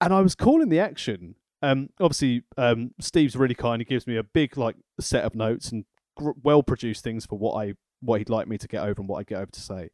And 0.00 0.12
I 0.12 0.20
was 0.22 0.34
calling 0.34 0.70
the 0.70 0.80
action 0.80 1.36
um, 1.64 1.88
obviously, 1.98 2.42
um, 2.58 2.90
Steve's 3.00 3.36
really 3.36 3.54
kind. 3.54 3.80
He 3.80 3.86
gives 3.86 4.06
me 4.06 4.16
a 4.16 4.22
big 4.22 4.58
like 4.58 4.76
set 5.00 5.24
of 5.24 5.34
notes 5.34 5.72
and 5.72 5.86
gr- 6.14 6.32
well 6.42 6.62
produced 6.62 7.02
things 7.02 7.24
for 7.24 7.38
what 7.38 7.54
I 7.54 7.74
what 8.00 8.20
he'd 8.20 8.28
like 8.28 8.46
me 8.46 8.58
to 8.58 8.68
get 8.68 8.82
over 8.82 9.00
and 9.00 9.08
what 9.08 9.20
I 9.20 9.22
get 9.22 9.38
over 9.38 9.50
to 9.50 9.60
say. 9.60 9.88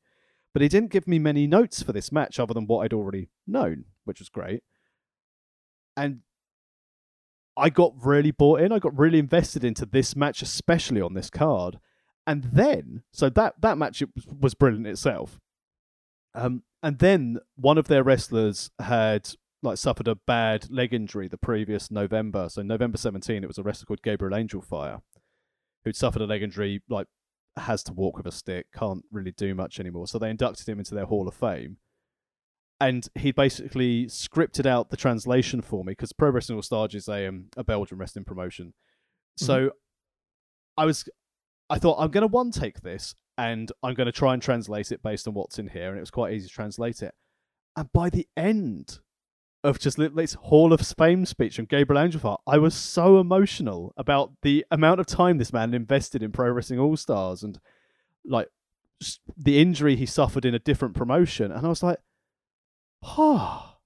But 0.52 0.62
he 0.62 0.68
didn't 0.68 0.90
give 0.90 1.06
me 1.06 1.20
many 1.20 1.46
notes 1.46 1.80
for 1.80 1.92
this 1.92 2.10
match 2.10 2.40
other 2.40 2.52
than 2.54 2.66
what 2.66 2.80
I'd 2.80 2.92
already 2.92 3.28
known, 3.46 3.84
which 4.04 4.18
was 4.18 4.28
great. 4.28 4.64
And 5.96 6.22
I 7.56 7.70
got 7.70 7.92
really 8.04 8.32
bought 8.32 8.60
in. 8.60 8.72
I 8.72 8.80
got 8.80 8.98
really 8.98 9.20
invested 9.20 9.62
into 9.62 9.86
this 9.86 10.16
match, 10.16 10.42
especially 10.42 11.00
on 11.00 11.14
this 11.14 11.30
card. 11.30 11.78
And 12.26 12.44
then, 12.52 13.04
so 13.12 13.30
that 13.30 13.60
that 13.60 13.78
match 13.78 14.02
was, 14.16 14.26
was 14.26 14.54
brilliant 14.54 14.88
itself. 14.88 15.38
Um, 16.34 16.64
and 16.82 16.98
then 16.98 17.38
one 17.54 17.78
of 17.78 17.86
their 17.86 18.02
wrestlers 18.02 18.70
had 18.80 19.30
like 19.62 19.78
suffered 19.78 20.08
a 20.08 20.14
bad 20.14 20.70
leg 20.70 20.94
injury 20.94 21.28
the 21.28 21.36
previous 21.36 21.90
November. 21.90 22.48
So 22.48 22.62
November 22.62 22.98
17, 22.98 23.42
it 23.42 23.46
was 23.46 23.58
a 23.58 23.62
wrestler 23.62 23.86
called 23.86 24.02
Gabriel 24.02 24.36
Angel 24.36 24.62
Fire, 24.62 25.00
who'd 25.84 25.96
suffered 25.96 26.22
a 26.22 26.26
leg 26.26 26.42
injury, 26.42 26.82
like 26.88 27.06
has 27.56 27.82
to 27.84 27.92
walk 27.92 28.16
with 28.16 28.26
a 28.26 28.32
stick, 28.32 28.66
can't 28.74 29.04
really 29.10 29.32
do 29.32 29.54
much 29.54 29.78
anymore. 29.78 30.06
So 30.06 30.18
they 30.18 30.30
inducted 30.30 30.68
him 30.68 30.78
into 30.78 30.94
their 30.94 31.06
Hall 31.06 31.28
of 31.28 31.34
Fame. 31.34 31.76
And 32.80 33.06
he 33.14 33.30
basically 33.30 34.06
scripted 34.06 34.64
out 34.64 34.88
the 34.88 34.96
translation 34.96 35.60
for 35.60 35.84
me 35.84 35.92
because 35.92 36.14
Pro 36.14 36.30
Wrestling 36.30 36.56
All 36.56 36.62
Stars 36.62 36.94
is 36.94 37.08
a 37.08 37.26
um, 37.26 37.46
a 37.54 37.62
Belgian 37.62 37.98
wrestling 37.98 38.24
promotion. 38.24 38.72
So 39.36 39.72
I 40.78 40.86
was, 40.86 41.06
I 41.68 41.78
thought 41.78 41.98
I'm 41.98 42.10
going 42.10 42.22
to 42.22 42.26
one 42.26 42.50
take 42.50 42.80
this 42.80 43.14
and 43.36 43.70
I'm 43.82 43.92
going 43.92 44.06
to 44.06 44.12
try 44.12 44.32
and 44.32 44.42
translate 44.42 44.92
it 44.92 45.02
based 45.02 45.28
on 45.28 45.34
what's 45.34 45.58
in 45.58 45.68
here, 45.68 45.88
and 45.88 45.98
it 45.98 46.00
was 46.00 46.10
quite 46.10 46.32
easy 46.32 46.48
to 46.48 46.54
translate 46.54 47.02
it. 47.02 47.12
And 47.76 47.92
by 47.92 48.08
the 48.08 48.26
end 48.34 48.98
of 49.62 49.78
just 49.78 49.98
this 49.98 50.34
Hall 50.34 50.72
of 50.72 50.80
Fame 50.80 51.26
speech 51.26 51.56
from 51.56 51.66
Gabriel 51.66 52.02
Angelfar, 52.02 52.38
I 52.46 52.58
was 52.58 52.74
so 52.74 53.18
emotional 53.18 53.92
about 53.96 54.32
the 54.42 54.64
amount 54.70 55.00
of 55.00 55.06
time 55.06 55.38
this 55.38 55.52
man 55.52 55.74
invested 55.74 56.22
in 56.22 56.32
Pro 56.32 56.50
Wrestling 56.50 56.80
All 56.80 56.96
Stars 56.96 57.42
and 57.42 57.58
like 58.24 58.48
the 59.36 59.60
injury 59.60 59.96
he 59.96 60.06
suffered 60.06 60.44
in 60.44 60.54
a 60.54 60.58
different 60.58 60.94
promotion. 60.94 61.52
And 61.52 61.66
I 61.66 61.68
was 61.68 61.82
like, 61.82 61.98
oh, 63.02 63.76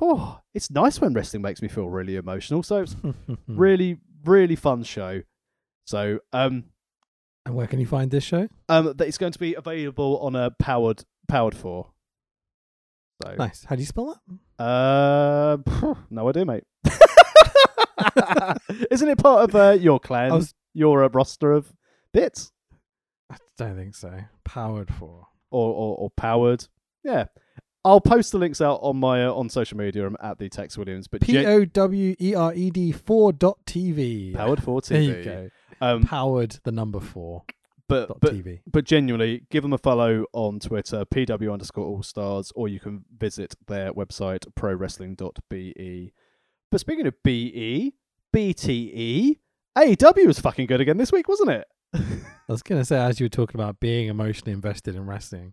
oh, 0.00 0.40
it's 0.54 0.70
nice 0.70 1.00
when 1.00 1.14
wrestling 1.14 1.42
makes 1.42 1.62
me 1.62 1.68
feel 1.68 1.88
really 1.88 2.16
emotional. 2.16 2.62
So 2.62 2.82
it's 2.82 2.96
really, 3.48 3.98
really 4.24 4.56
fun 4.56 4.82
show. 4.82 5.22
So, 5.84 6.20
um, 6.32 6.64
and 7.46 7.54
where 7.54 7.66
can 7.66 7.80
you 7.80 7.86
find 7.86 8.10
this 8.10 8.24
show? 8.24 8.48
um, 8.68 8.92
that 8.96 9.00
it's 9.00 9.18
going 9.18 9.32
to 9.32 9.38
be 9.38 9.54
available 9.54 10.18
on 10.18 10.36
a 10.36 10.50
powered 10.52 11.04
powered 11.26 11.56
four. 11.56 11.90
So, 13.22 13.34
Nice. 13.38 13.64
How 13.64 13.76
do 13.76 13.82
you 13.82 13.86
spell 13.86 14.18
that? 14.58 14.64
Uh, 14.64 15.94
no 16.10 16.28
idea, 16.28 16.44
mate. 16.44 16.64
Isn't 18.90 19.08
it 19.08 19.18
part 19.18 19.48
of 19.48 19.54
uh, 19.56 19.70
your 19.80 20.00
clan? 20.00 20.32
Was- 20.32 20.54
your 20.72 21.02
uh, 21.04 21.08
roster 21.08 21.52
of 21.52 21.72
bits 22.12 22.52
I 23.30 23.36
don't 23.58 23.76
think 23.76 23.94
so. 23.96 24.12
Powered 24.44 24.92
for. 24.94 25.26
or, 25.50 25.74
or 25.74 25.96
or 25.96 26.10
powered? 26.10 26.66
Yeah, 27.04 27.24
I'll 27.84 28.00
post 28.00 28.32
the 28.32 28.38
links 28.38 28.60
out 28.60 28.78
on 28.82 28.96
my 28.98 29.24
uh, 29.26 29.32
on 29.32 29.48
social 29.48 29.78
media. 29.78 30.06
I'm 30.06 30.16
at 30.22 30.38
the 30.38 30.48
Tex 30.48 30.76
Williams, 30.78 31.08
but 31.08 31.20
P 31.20 31.44
O 31.44 31.64
W 31.64 32.16
E 32.20 32.34
R 32.34 32.54
E 32.54 32.70
D 32.70 32.92
four 32.92 33.32
dot 33.32 33.58
TV. 33.66 34.34
powered 34.34 34.62
for 34.62 34.80
TV. 34.80 34.88
There 34.90 35.00
you 35.02 35.24
go. 35.24 35.50
Um, 35.82 36.02
Powered 36.02 36.58
the 36.64 36.72
number 36.72 37.00
four 37.00 37.44
but 37.90 38.20
but 38.20 38.34
TV. 38.34 38.60
but 38.66 38.84
genuinely, 38.84 39.46
give 39.50 39.62
them 39.62 39.72
a 39.72 39.78
follow 39.78 40.24
on 40.32 40.60
Twitter, 40.60 41.04
PW 41.04 41.52
underscore 41.52 41.84
All 41.84 42.02
Stars, 42.02 42.52
or 42.54 42.68
you 42.68 42.80
can 42.80 43.04
visit 43.16 43.54
their 43.66 43.92
website, 43.92 44.46
prowrestling.be. 44.58 46.12
But 46.70 46.80
speaking 46.80 47.06
of 47.06 47.14
BE, 47.24 47.94
BTE, 48.34 49.38
AEW 49.76 50.26
was 50.26 50.38
fucking 50.38 50.66
good 50.66 50.80
again 50.80 50.96
this 50.96 51.12
week, 51.12 51.28
wasn't 51.28 51.50
it? 51.50 51.66
I 51.94 52.52
was 52.52 52.62
gonna 52.62 52.84
say 52.84 52.98
as 52.98 53.18
you 53.18 53.24
were 53.24 53.30
talking 53.30 53.60
about 53.60 53.80
being 53.80 54.08
emotionally 54.08 54.52
invested 54.52 54.94
in 54.94 55.06
wrestling, 55.06 55.52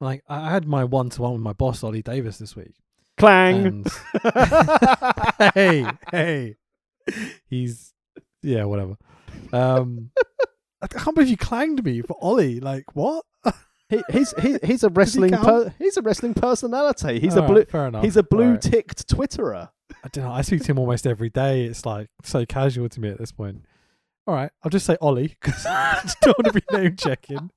like 0.00 0.22
I 0.28 0.50
had 0.50 0.66
my 0.66 0.84
one 0.84 1.08
to 1.10 1.22
one 1.22 1.32
with 1.32 1.42
my 1.42 1.54
boss 1.54 1.82
Ollie 1.82 2.02
Davis 2.02 2.38
this 2.38 2.54
week. 2.54 2.74
Clang. 3.16 3.66
And 3.66 3.86
hey, 5.54 5.86
hey, 6.10 6.56
he's 7.46 7.94
yeah, 8.42 8.64
whatever. 8.64 8.96
Um, 9.52 10.10
I 10.82 10.86
can't 10.88 11.14
believe 11.14 11.30
you 11.30 11.36
clanged 11.36 11.84
me 11.84 12.02
for 12.02 12.16
Ollie. 12.20 12.60
Like 12.60 12.84
what? 12.94 13.24
he, 13.88 14.02
he's 14.10 14.34
he, 14.40 14.58
he's 14.64 14.82
a 14.82 14.88
wrestling 14.88 15.30
count? 15.30 15.44
per, 15.44 15.74
he's 15.78 15.96
a 15.96 16.02
wrestling 16.02 16.34
personality. 16.34 17.20
He's 17.20 17.36
a 17.36 17.42
blue 17.42 17.58
right, 17.58 17.70
fair 17.70 17.86
enough. 17.86 18.04
he's 18.04 18.16
a 18.16 18.22
blue 18.22 18.52
right. 18.52 18.60
ticked 18.60 19.08
Twitterer. 19.08 19.70
I 20.04 20.08
don't 20.08 20.24
know. 20.24 20.32
I 20.32 20.42
speak 20.42 20.62
to 20.62 20.72
him 20.72 20.78
almost 20.78 21.06
every 21.06 21.30
day. 21.30 21.64
It's 21.66 21.86
like 21.86 22.08
so 22.24 22.44
casual 22.44 22.88
to 22.88 23.00
me 23.00 23.10
at 23.10 23.18
this 23.18 23.32
point. 23.32 23.64
All 24.26 24.34
right, 24.34 24.50
I'll 24.62 24.70
just 24.70 24.86
say 24.86 24.96
Ollie 25.00 25.36
because 25.40 25.66
I 25.68 26.00
just 26.02 26.20
don't 26.20 26.36
want 26.38 26.52
to 26.54 26.60
be 26.60 26.76
name 26.76 26.96
checking. 26.96 27.50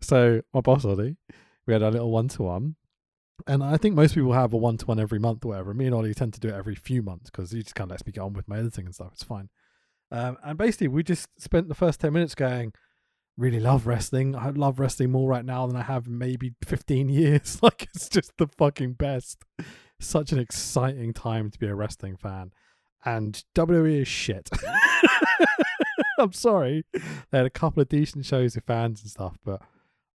So 0.00 0.42
my 0.52 0.60
boss 0.60 0.84
Ollie, 0.84 1.16
we 1.66 1.72
had 1.72 1.82
a 1.82 1.90
little 1.90 2.10
one 2.10 2.28
to 2.28 2.42
one, 2.42 2.76
and 3.46 3.62
I 3.62 3.76
think 3.76 3.94
most 3.94 4.14
people 4.14 4.32
have 4.32 4.52
a 4.52 4.56
one 4.56 4.76
to 4.78 4.86
one 4.86 5.00
every 5.00 5.18
month 5.18 5.44
or 5.44 5.48
whatever. 5.48 5.72
Me 5.72 5.86
and 5.86 5.94
Ollie 5.94 6.14
tend 6.14 6.34
to 6.34 6.40
do 6.40 6.48
it 6.48 6.54
every 6.54 6.74
few 6.74 7.02
months 7.02 7.30
because 7.30 7.52
he 7.52 7.62
just 7.62 7.74
kind 7.74 7.88
of 7.88 7.92
lets 7.92 8.06
me 8.06 8.12
get 8.12 8.22
on 8.22 8.32
with 8.32 8.48
my 8.48 8.58
editing 8.58 8.86
and 8.86 8.94
stuff. 8.94 9.10
It's 9.12 9.24
fine. 9.24 9.48
Um, 10.14 10.38
and 10.44 10.56
basically, 10.56 10.88
we 10.88 11.02
just 11.02 11.28
spent 11.38 11.68
the 11.68 11.74
first 11.74 12.00
ten 12.00 12.12
minutes 12.12 12.34
going, 12.34 12.72
really 13.36 13.60
love 13.60 13.86
wrestling. 13.86 14.36
I 14.36 14.50
love 14.50 14.78
wrestling 14.78 15.10
more 15.10 15.28
right 15.28 15.44
now 15.44 15.66
than 15.66 15.76
I 15.76 15.82
have 15.82 16.06
maybe 16.06 16.54
15 16.64 17.08
years. 17.10 17.58
Like, 17.62 17.88
it's 17.94 18.08
just 18.08 18.32
the 18.36 18.46
fucking 18.46 18.94
best. 18.94 19.42
Such 20.00 20.32
an 20.32 20.38
exciting 20.38 21.12
time 21.12 21.50
to 21.50 21.58
be 21.58 21.66
a 21.66 21.74
wrestling 21.74 22.16
fan. 22.16 22.52
And 23.04 23.42
WWE 23.54 24.02
is 24.02 24.08
shit. 24.08 24.50
I'm 26.18 26.32
sorry. 26.32 26.84
They 26.92 27.38
had 27.38 27.46
a 27.46 27.50
couple 27.50 27.82
of 27.82 27.88
decent 27.88 28.24
shows 28.24 28.54
with 28.54 28.64
fans 28.64 29.00
and 29.02 29.10
stuff, 29.10 29.36
but 29.44 29.62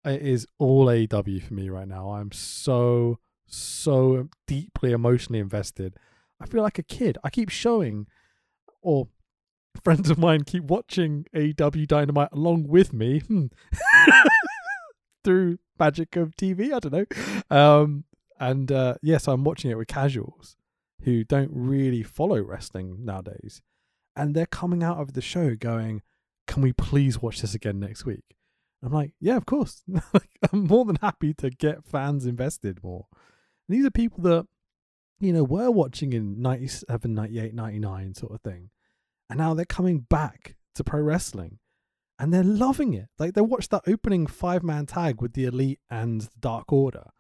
it 0.06 0.22
is 0.22 0.46
all 0.58 0.86
AEW 0.86 1.42
for 1.44 1.54
me 1.54 1.70
right 1.70 1.88
now. 1.88 2.12
I'm 2.12 2.32
so, 2.32 3.20
so 3.46 4.30
deeply 4.46 4.92
emotionally 4.92 5.40
invested. 5.40 5.96
I 6.40 6.46
feel 6.46 6.62
like 6.62 6.80
a 6.80 6.84
kid. 6.84 7.18
I 7.24 7.30
keep 7.30 7.50
showing, 7.50 8.08
or 8.82 9.08
friends 9.84 10.10
of 10.10 10.18
mine 10.18 10.44
keep 10.44 10.64
watching 10.64 11.26
AEW 11.36 11.88
Dynamite 11.88 12.30
along 12.32 12.68
with 12.68 12.94
me 12.94 13.20
hmm, 13.20 13.48
through 15.24 15.60
magic 15.80 16.16
of 16.16 16.36
TV. 16.36 16.74
I 16.74 16.80
don't 16.80 16.94
know. 16.94 17.56
Um, 17.56 18.04
and 18.40 18.72
uh, 18.72 18.96
yes, 19.02 19.28
I'm 19.28 19.44
watching 19.44 19.72
it 19.72 19.78
with 19.78 19.88
casuals 19.88 20.56
who 21.04 21.24
don't 21.24 21.52
really 21.54 22.04
follow 22.04 22.42
wrestling 22.42 23.04
nowadays, 23.04 23.62
and 24.16 24.36
they're 24.36 24.46
coming 24.46 24.84
out 24.84 24.98
of 24.98 25.14
the 25.14 25.22
show 25.22 25.56
going, 25.56 26.02
"Can 26.48 26.62
we 26.62 26.74
please 26.74 27.22
watch 27.22 27.42
this 27.42 27.56
again 27.56 27.80
next 27.80 28.06
week?" 28.06 28.36
I'm 28.84 28.94
like, 28.94 29.14
"Yeah, 29.20 29.38
of 29.38 29.46
course. 29.46 29.84
I'm 30.52 30.66
more 30.68 30.86
than 30.86 30.98
happy 31.02 31.34
to 31.36 31.50
get 31.50 31.86
fans 31.86 32.26
invested 32.26 32.84
more." 32.84 33.08
And 33.68 33.78
these 33.78 33.86
are 33.86 33.92
people 33.92 34.22
that 34.24 34.46
you 35.20 35.34
know 35.34 35.44
were 35.44 35.72
watching 35.72 36.14
in 36.14 36.42
97, 36.42 37.14
98, 37.14 37.54
99 37.54 38.14
sort 38.14 38.34
of 38.34 38.42
thing 38.42 38.70
and 39.30 39.40
now 39.40 39.54
they're 39.54 39.66
coming 39.66 40.00
back 40.00 40.56
to 40.76 40.84
pro 40.84 41.02
wrestling 41.02 41.60
and 42.20 42.34
they're 42.34 42.44
loving 42.44 42.94
it. 42.94 43.08
Like 43.20 43.34
they 43.34 43.42
watched 43.42 43.72
that 43.72 43.84
opening 43.88 44.28
five 44.28 44.64
man 44.64 44.86
tag 44.86 45.22
with 45.22 45.34
the 45.34 45.46
Elite 45.46 45.80
and 45.90 46.22
the 46.22 46.30
Dark 46.40 46.72
Order 46.72 47.12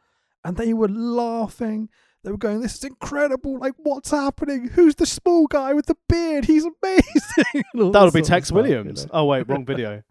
and 0.47 0.55
they 0.55 0.73
were 0.73 0.87
laughing. 0.87 1.89
They 2.23 2.31
were 2.31 2.37
going, 2.37 2.61
This 2.61 2.75
is 2.75 2.83
incredible. 2.85 3.59
Like, 3.59 3.73
what's 3.77 4.11
happening? 4.11 4.69
Who's 4.69 4.95
the 4.95 5.05
small 5.05 5.45
guy 5.47 5.73
with 5.73 5.87
the 5.87 5.97
beard? 6.07 6.45
He's 6.45 6.65
amazing. 6.65 7.63
That'll 7.91 8.11
be 8.11 8.21
Tex 8.21 8.47
stuff, 8.47 8.55
Williams. 8.55 9.01
You 9.01 9.07
know? 9.07 9.11
Oh, 9.13 9.25
wait, 9.25 9.47
wrong 9.49 9.65
video. 9.65 10.03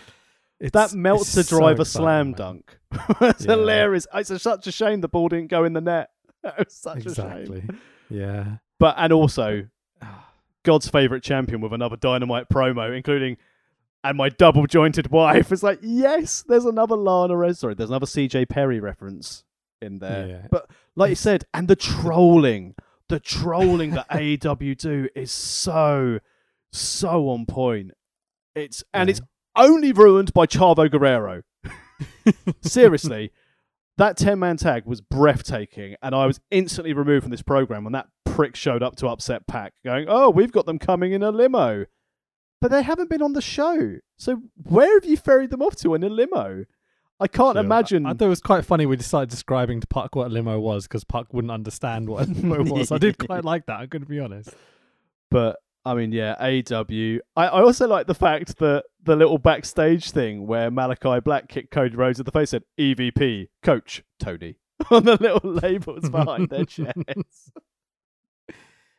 that 0.72 0.94
melts 0.94 1.34
the 1.34 1.44
driver 1.44 1.84
so 1.84 2.00
slam 2.00 2.32
dunk. 2.32 2.78
it's 3.20 3.44
yeah. 3.44 3.52
hilarious. 3.52 4.06
It's 4.14 4.30
a, 4.30 4.38
such 4.38 4.66
a 4.66 4.72
shame 4.72 5.02
the 5.02 5.08
ball 5.08 5.28
didn't 5.28 5.48
go 5.48 5.64
in 5.64 5.74
the 5.74 5.82
net. 5.82 6.08
It 6.42 6.54
was 6.66 6.74
such 6.74 6.98
exactly. 6.98 7.58
a 7.58 7.60
shame. 7.60 7.80
Yeah. 8.08 8.56
But, 8.78 8.94
and 8.98 9.12
also, 9.12 9.66
ah. 10.00 10.25
God's 10.66 10.88
favorite 10.88 11.22
champion 11.22 11.60
with 11.60 11.72
another 11.72 11.96
dynamite 11.96 12.48
promo, 12.48 12.94
including 12.94 13.36
and 14.02 14.18
my 14.18 14.28
double 14.28 14.66
jointed 14.66 15.10
wife. 15.10 15.52
It's 15.52 15.62
like, 15.62 15.78
yes, 15.80 16.44
there's 16.46 16.64
another 16.64 16.96
Lana 16.96 17.36
Rose. 17.36 17.60
Sorry, 17.60 17.74
there's 17.74 17.90
another 17.90 18.06
CJ 18.06 18.48
Perry 18.48 18.80
reference 18.80 19.44
in 19.80 20.00
there. 20.00 20.26
Yeah. 20.26 20.46
But 20.50 20.68
like 20.96 21.10
you 21.10 21.14
said, 21.14 21.44
and 21.54 21.68
the 21.68 21.76
trolling, 21.76 22.74
the 23.08 23.20
trolling 23.20 23.92
that 23.92 24.08
AEW 24.10 24.76
do 24.76 25.08
is 25.14 25.30
so, 25.30 26.18
so 26.72 27.28
on 27.28 27.46
point. 27.46 27.92
It's 28.54 28.82
and 28.92 29.08
yeah. 29.08 29.12
it's 29.12 29.20
only 29.54 29.92
ruined 29.92 30.34
by 30.34 30.46
Chavo 30.46 30.90
Guerrero. 30.90 31.42
Seriously, 32.60 33.30
that 33.98 34.16
10 34.16 34.38
man 34.38 34.56
tag 34.56 34.84
was 34.84 35.00
breathtaking, 35.00 35.94
and 36.02 36.14
I 36.14 36.26
was 36.26 36.40
instantly 36.50 36.92
removed 36.92 37.22
from 37.22 37.30
this 37.30 37.42
program 37.42 37.84
when 37.84 37.92
that 37.92 38.08
prick 38.36 38.54
showed 38.54 38.82
up 38.82 38.96
to 38.96 39.08
upset 39.08 39.46
PAC, 39.46 39.72
going, 39.84 40.06
Oh, 40.08 40.30
we've 40.30 40.52
got 40.52 40.66
them 40.66 40.78
coming 40.78 41.12
in 41.12 41.22
a 41.22 41.30
limo. 41.30 41.86
But 42.60 42.70
they 42.70 42.82
haven't 42.82 43.10
been 43.10 43.22
on 43.22 43.32
the 43.32 43.42
show. 43.42 43.96
So 44.16 44.42
where 44.62 44.94
have 44.98 45.04
you 45.04 45.16
ferried 45.16 45.50
them 45.50 45.62
off 45.62 45.76
to 45.76 45.94
in 45.94 46.04
a 46.04 46.08
limo? 46.08 46.64
I 47.18 47.28
can't 47.28 47.56
sure. 47.56 47.64
imagine. 47.64 48.04
I, 48.04 48.10
I, 48.10 48.12
thought 48.12 48.26
it 48.26 48.28
was 48.28 48.40
quite 48.40 48.64
funny 48.64 48.84
we 48.84 48.96
decided 48.96 49.30
describing 49.30 49.80
to 49.80 49.86
PAC 49.86 50.14
what 50.14 50.26
a 50.26 50.30
limo 50.30 50.60
was 50.60 50.86
because 50.86 51.04
PAC 51.04 51.32
wouldn't 51.32 51.50
understand 51.50 52.08
what 52.08 52.28
a 52.28 52.30
limo 52.32 52.62
was. 52.62 52.92
I 52.92 52.98
did 52.98 53.18
quite 53.18 53.44
like 53.44 53.66
that, 53.66 53.80
I'm 53.80 53.88
going 53.88 54.02
to 54.02 54.08
be 54.08 54.20
honest. 54.20 54.50
But 55.30 55.56
I 55.86 55.94
mean, 55.94 56.12
yeah, 56.12 56.34
AW. 56.38 57.20
I, 57.36 57.46
I 57.46 57.62
also 57.62 57.86
like 57.86 58.06
the 58.06 58.14
fact 58.14 58.58
that 58.58 58.84
the 59.02 59.16
little 59.16 59.38
backstage 59.38 60.10
thing 60.10 60.46
where 60.46 60.70
Malachi 60.70 61.20
Black 61.20 61.48
kicked 61.48 61.70
Cody 61.70 61.96
Rhodes 61.96 62.18
in 62.18 62.24
the 62.24 62.32
face 62.32 62.50
said 62.50 62.64
EVP, 62.78 63.48
Coach 63.62 64.02
Tony, 64.18 64.56
on 64.90 65.04
the 65.04 65.16
little 65.16 65.50
labels 65.50 66.10
behind 66.10 66.50
their 66.50 66.64
chairs 66.66 66.92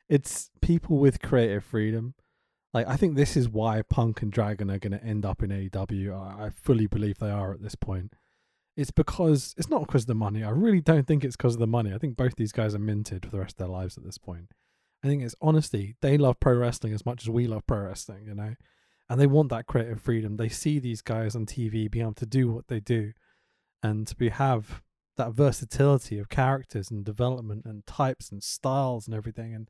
it's 0.09 0.49
people 0.61 0.97
with 0.97 1.21
creative 1.21 1.63
freedom. 1.63 2.13
Like 2.73 2.87
I 2.87 2.95
think 2.95 3.15
this 3.15 3.35
is 3.35 3.49
why 3.49 3.81
Punk 3.81 4.21
and 4.21 4.31
Dragon 4.31 4.69
are 4.69 4.79
going 4.79 4.91
to 4.97 5.03
end 5.03 5.25
up 5.25 5.41
in 5.41 5.49
AEW. 5.49 6.13
I, 6.13 6.49
fully 6.49 6.87
believe 6.87 7.17
they 7.17 7.29
are 7.29 7.53
at 7.53 7.61
this 7.61 7.75
point. 7.75 8.13
It's 8.75 8.91
because 8.91 9.55
it's 9.57 9.69
not 9.69 9.87
because 9.87 10.03
of 10.03 10.07
the 10.07 10.15
money. 10.15 10.43
I 10.43 10.49
really 10.49 10.81
don't 10.81 11.07
think 11.07 11.23
it's 11.23 11.35
because 11.35 11.55
of 11.55 11.59
the 11.59 11.67
money. 11.67 11.93
I 11.93 11.97
think 11.97 12.15
both 12.15 12.35
these 12.35 12.51
guys 12.51 12.75
are 12.75 12.79
minted 12.79 13.25
for 13.25 13.31
the 13.31 13.39
rest 13.39 13.53
of 13.53 13.57
their 13.57 13.67
lives 13.67 13.97
at 13.97 14.03
this 14.03 14.17
point. 14.17 14.51
I 15.03 15.07
think 15.07 15.23
it's 15.23 15.35
honestly 15.41 15.95
they 16.01 16.17
love 16.17 16.39
pro 16.39 16.55
wrestling 16.55 16.93
as 16.93 17.05
much 17.05 17.23
as 17.23 17.29
we 17.29 17.47
love 17.47 17.65
pro 17.65 17.79
wrestling, 17.79 18.25
you 18.27 18.35
know, 18.35 18.55
and 19.09 19.19
they 19.19 19.27
want 19.27 19.49
that 19.49 19.65
creative 19.65 20.01
freedom. 20.01 20.37
They 20.37 20.49
see 20.49 20.79
these 20.79 21.01
guys 21.01 21.35
on 21.35 21.45
TV 21.45 21.89
being 21.89 22.03
able 22.05 22.13
to 22.15 22.25
do 22.25 22.51
what 22.51 22.67
they 22.67 22.79
do, 22.79 23.13
and 23.81 24.05
to 24.07 24.15
be 24.15 24.29
have 24.29 24.83
that 25.17 25.33
versatility 25.33 26.19
of 26.19 26.29
characters 26.29 26.91
and 26.91 27.03
development 27.03 27.65
and 27.65 27.85
types 27.85 28.31
and 28.31 28.43
styles 28.43 29.07
and 29.07 29.15
everything. 29.15 29.53
And 29.53 29.69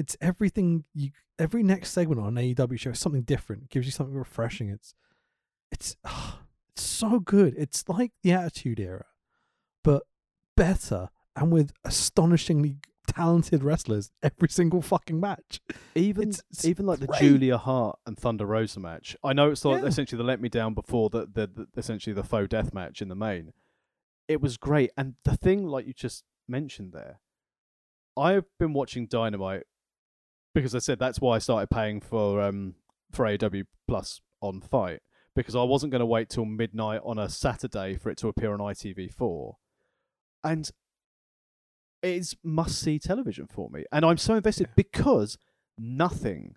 it's 0.00 0.16
everything 0.22 0.84
you 0.94 1.10
every 1.38 1.62
next 1.62 1.90
segment 1.90 2.22
on 2.22 2.38
an 2.38 2.54
AEW 2.54 2.80
show 2.80 2.90
is 2.90 2.98
something 2.98 3.20
different. 3.20 3.64
It 3.64 3.68
gives 3.68 3.84
you 3.84 3.92
something 3.92 4.16
refreshing. 4.16 4.70
It's 4.70 4.94
it's 5.70 5.94
oh, 6.06 6.38
it's 6.70 6.82
so 6.82 7.20
good. 7.20 7.54
It's 7.58 7.86
like 7.86 8.12
the 8.22 8.32
Attitude 8.32 8.80
Era, 8.80 9.04
but 9.84 10.04
better 10.56 11.10
and 11.36 11.52
with 11.52 11.72
astonishingly 11.84 12.78
talented 13.06 13.62
wrestlers 13.62 14.10
every 14.22 14.48
single 14.48 14.80
fucking 14.80 15.20
match. 15.20 15.60
Even 15.94 16.30
it's, 16.30 16.42
it's 16.50 16.64
even 16.64 16.86
like 16.86 17.00
great. 17.00 17.20
the 17.20 17.28
Julia 17.28 17.58
Hart 17.58 17.98
and 18.06 18.16
Thunder 18.16 18.46
Rosa 18.46 18.80
match. 18.80 19.14
I 19.22 19.34
know 19.34 19.50
it's 19.50 19.66
like 19.66 19.82
yeah. 19.82 19.88
essentially 19.88 20.16
the 20.16 20.24
let 20.24 20.40
me 20.40 20.48
down 20.48 20.72
before 20.72 21.10
the, 21.10 21.26
the, 21.30 21.46
the 21.46 21.66
essentially 21.76 22.14
the 22.14 22.24
faux 22.24 22.48
death 22.48 22.72
match 22.72 23.02
in 23.02 23.08
the 23.08 23.14
main. 23.14 23.52
It 24.28 24.40
was 24.40 24.56
great, 24.56 24.92
and 24.96 25.16
the 25.24 25.36
thing 25.36 25.66
like 25.66 25.86
you 25.86 25.92
just 25.92 26.24
mentioned 26.48 26.94
there, 26.94 27.20
I've 28.16 28.46
been 28.58 28.72
watching 28.72 29.06
Dynamite 29.06 29.64
because 30.54 30.74
I 30.74 30.78
said 30.78 30.98
that's 30.98 31.20
why 31.20 31.36
I 31.36 31.38
started 31.38 31.70
paying 31.70 32.00
for 32.00 32.40
um 32.40 32.74
for 33.10 33.26
AW 33.26 33.62
Plus 33.88 34.20
on 34.40 34.60
FITE 34.60 35.02
because 35.34 35.54
I 35.54 35.62
wasn't 35.62 35.92
going 35.92 36.00
to 36.00 36.06
wait 36.06 36.28
till 36.28 36.44
midnight 36.44 37.00
on 37.04 37.18
a 37.18 37.28
Saturday 37.28 37.96
for 37.96 38.10
it 38.10 38.18
to 38.18 38.28
appear 38.28 38.52
on 38.52 38.58
ITV4, 38.58 39.54
and 40.44 40.70
it's 42.02 42.34
must 42.42 42.80
see 42.80 42.98
television 42.98 43.46
for 43.46 43.70
me, 43.70 43.84
and 43.92 44.04
I'm 44.04 44.18
so 44.18 44.34
invested 44.34 44.68
yeah. 44.68 44.74
because 44.76 45.38
nothing. 45.78 46.56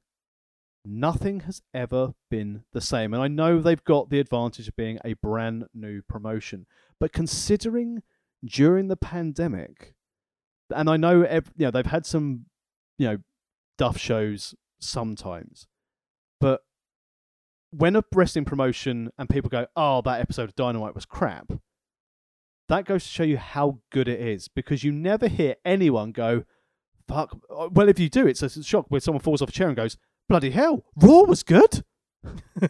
Nothing 0.86 1.42
has 1.42 1.62
ever 1.74 2.14
been 2.30 2.64
the 2.74 2.82
same. 2.82 3.14
And 3.14 3.24
I 3.24 3.30
know 3.30 3.62
they've 3.62 3.84
got 3.86 4.10
the 4.10 4.20
advantage 4.20 4.68
of 4.68 4.76
being 4.76 5.00
a 5.06 5.14
brand 5.14 5.68
new 5.74 6.02
promotion. 6.02 6.66
But 7.00 7.14
considering 7.14 8.04
during 8.44 8.90
the 8.90 8.98
pandemic, 8.98 9.96
and 10.76 10.90
I 10.90 10.98
know, 10.98 11.22
ev- 11.22 11.54
you 11.56 11.66
know 11.66 11.72
they've 11.72 11.86
had 11.86 12.06
some, 12.06 12.48
you 12.98 13.08
know, 13.08 13.18
duff 13.77 13.98
shows 13.98 14.56
sometimes. 14.80 15.68
But 16.39 16.62
when 17.72 17.96
a 17.96 18.03
wrestling 18.13 18.46
promotion 18.46 19.10
and 19.18 19.30
people 19.30 19.50
go, 19.50 19.68
oh, 19.75 20.01
that 20.01 20.22
episode 20.22 20.50
of 20.50 20.56
Dynamite 20.56 20.96
was 20.96 21.06
crap, 21.06 21.53
that 22.70 22.86
goes 22.86 23.03
to 23.03 23.10
show 23.10 23.24
you 23.24 23.38
how 23.38 23.80
good 23.92 24.08
it 24.08 24.20
is 24.20 24.48
because 24.48 24.84
you 24.84 24.92
never 24.92 25.27
hear 25.27 25.56
anyone 25.65 26.12
go, 26.12 26.44
fuck. 27.08 27.38
Uh, 27.50 27.70
well, 27.72 27.89
if 27.89 28.00
you 28.00 28.10
do, 28.10 28.27
it's 28.27 28.42
a 28.42 28.63
shock 28.63 28.86
where 28.89 29.01
someone 29.01 29.22
falls 29.22 29.42
off 29.42 29.50
a 29.50 29.51
chair 29.51 29.68
and 29.68 29.75
goes, 29.75 29.98
bloody 30.30 30.51
hell, 30.51 30.86
Raw 30.96 31.24
was 31.24 31.44
good. 31.44 31.84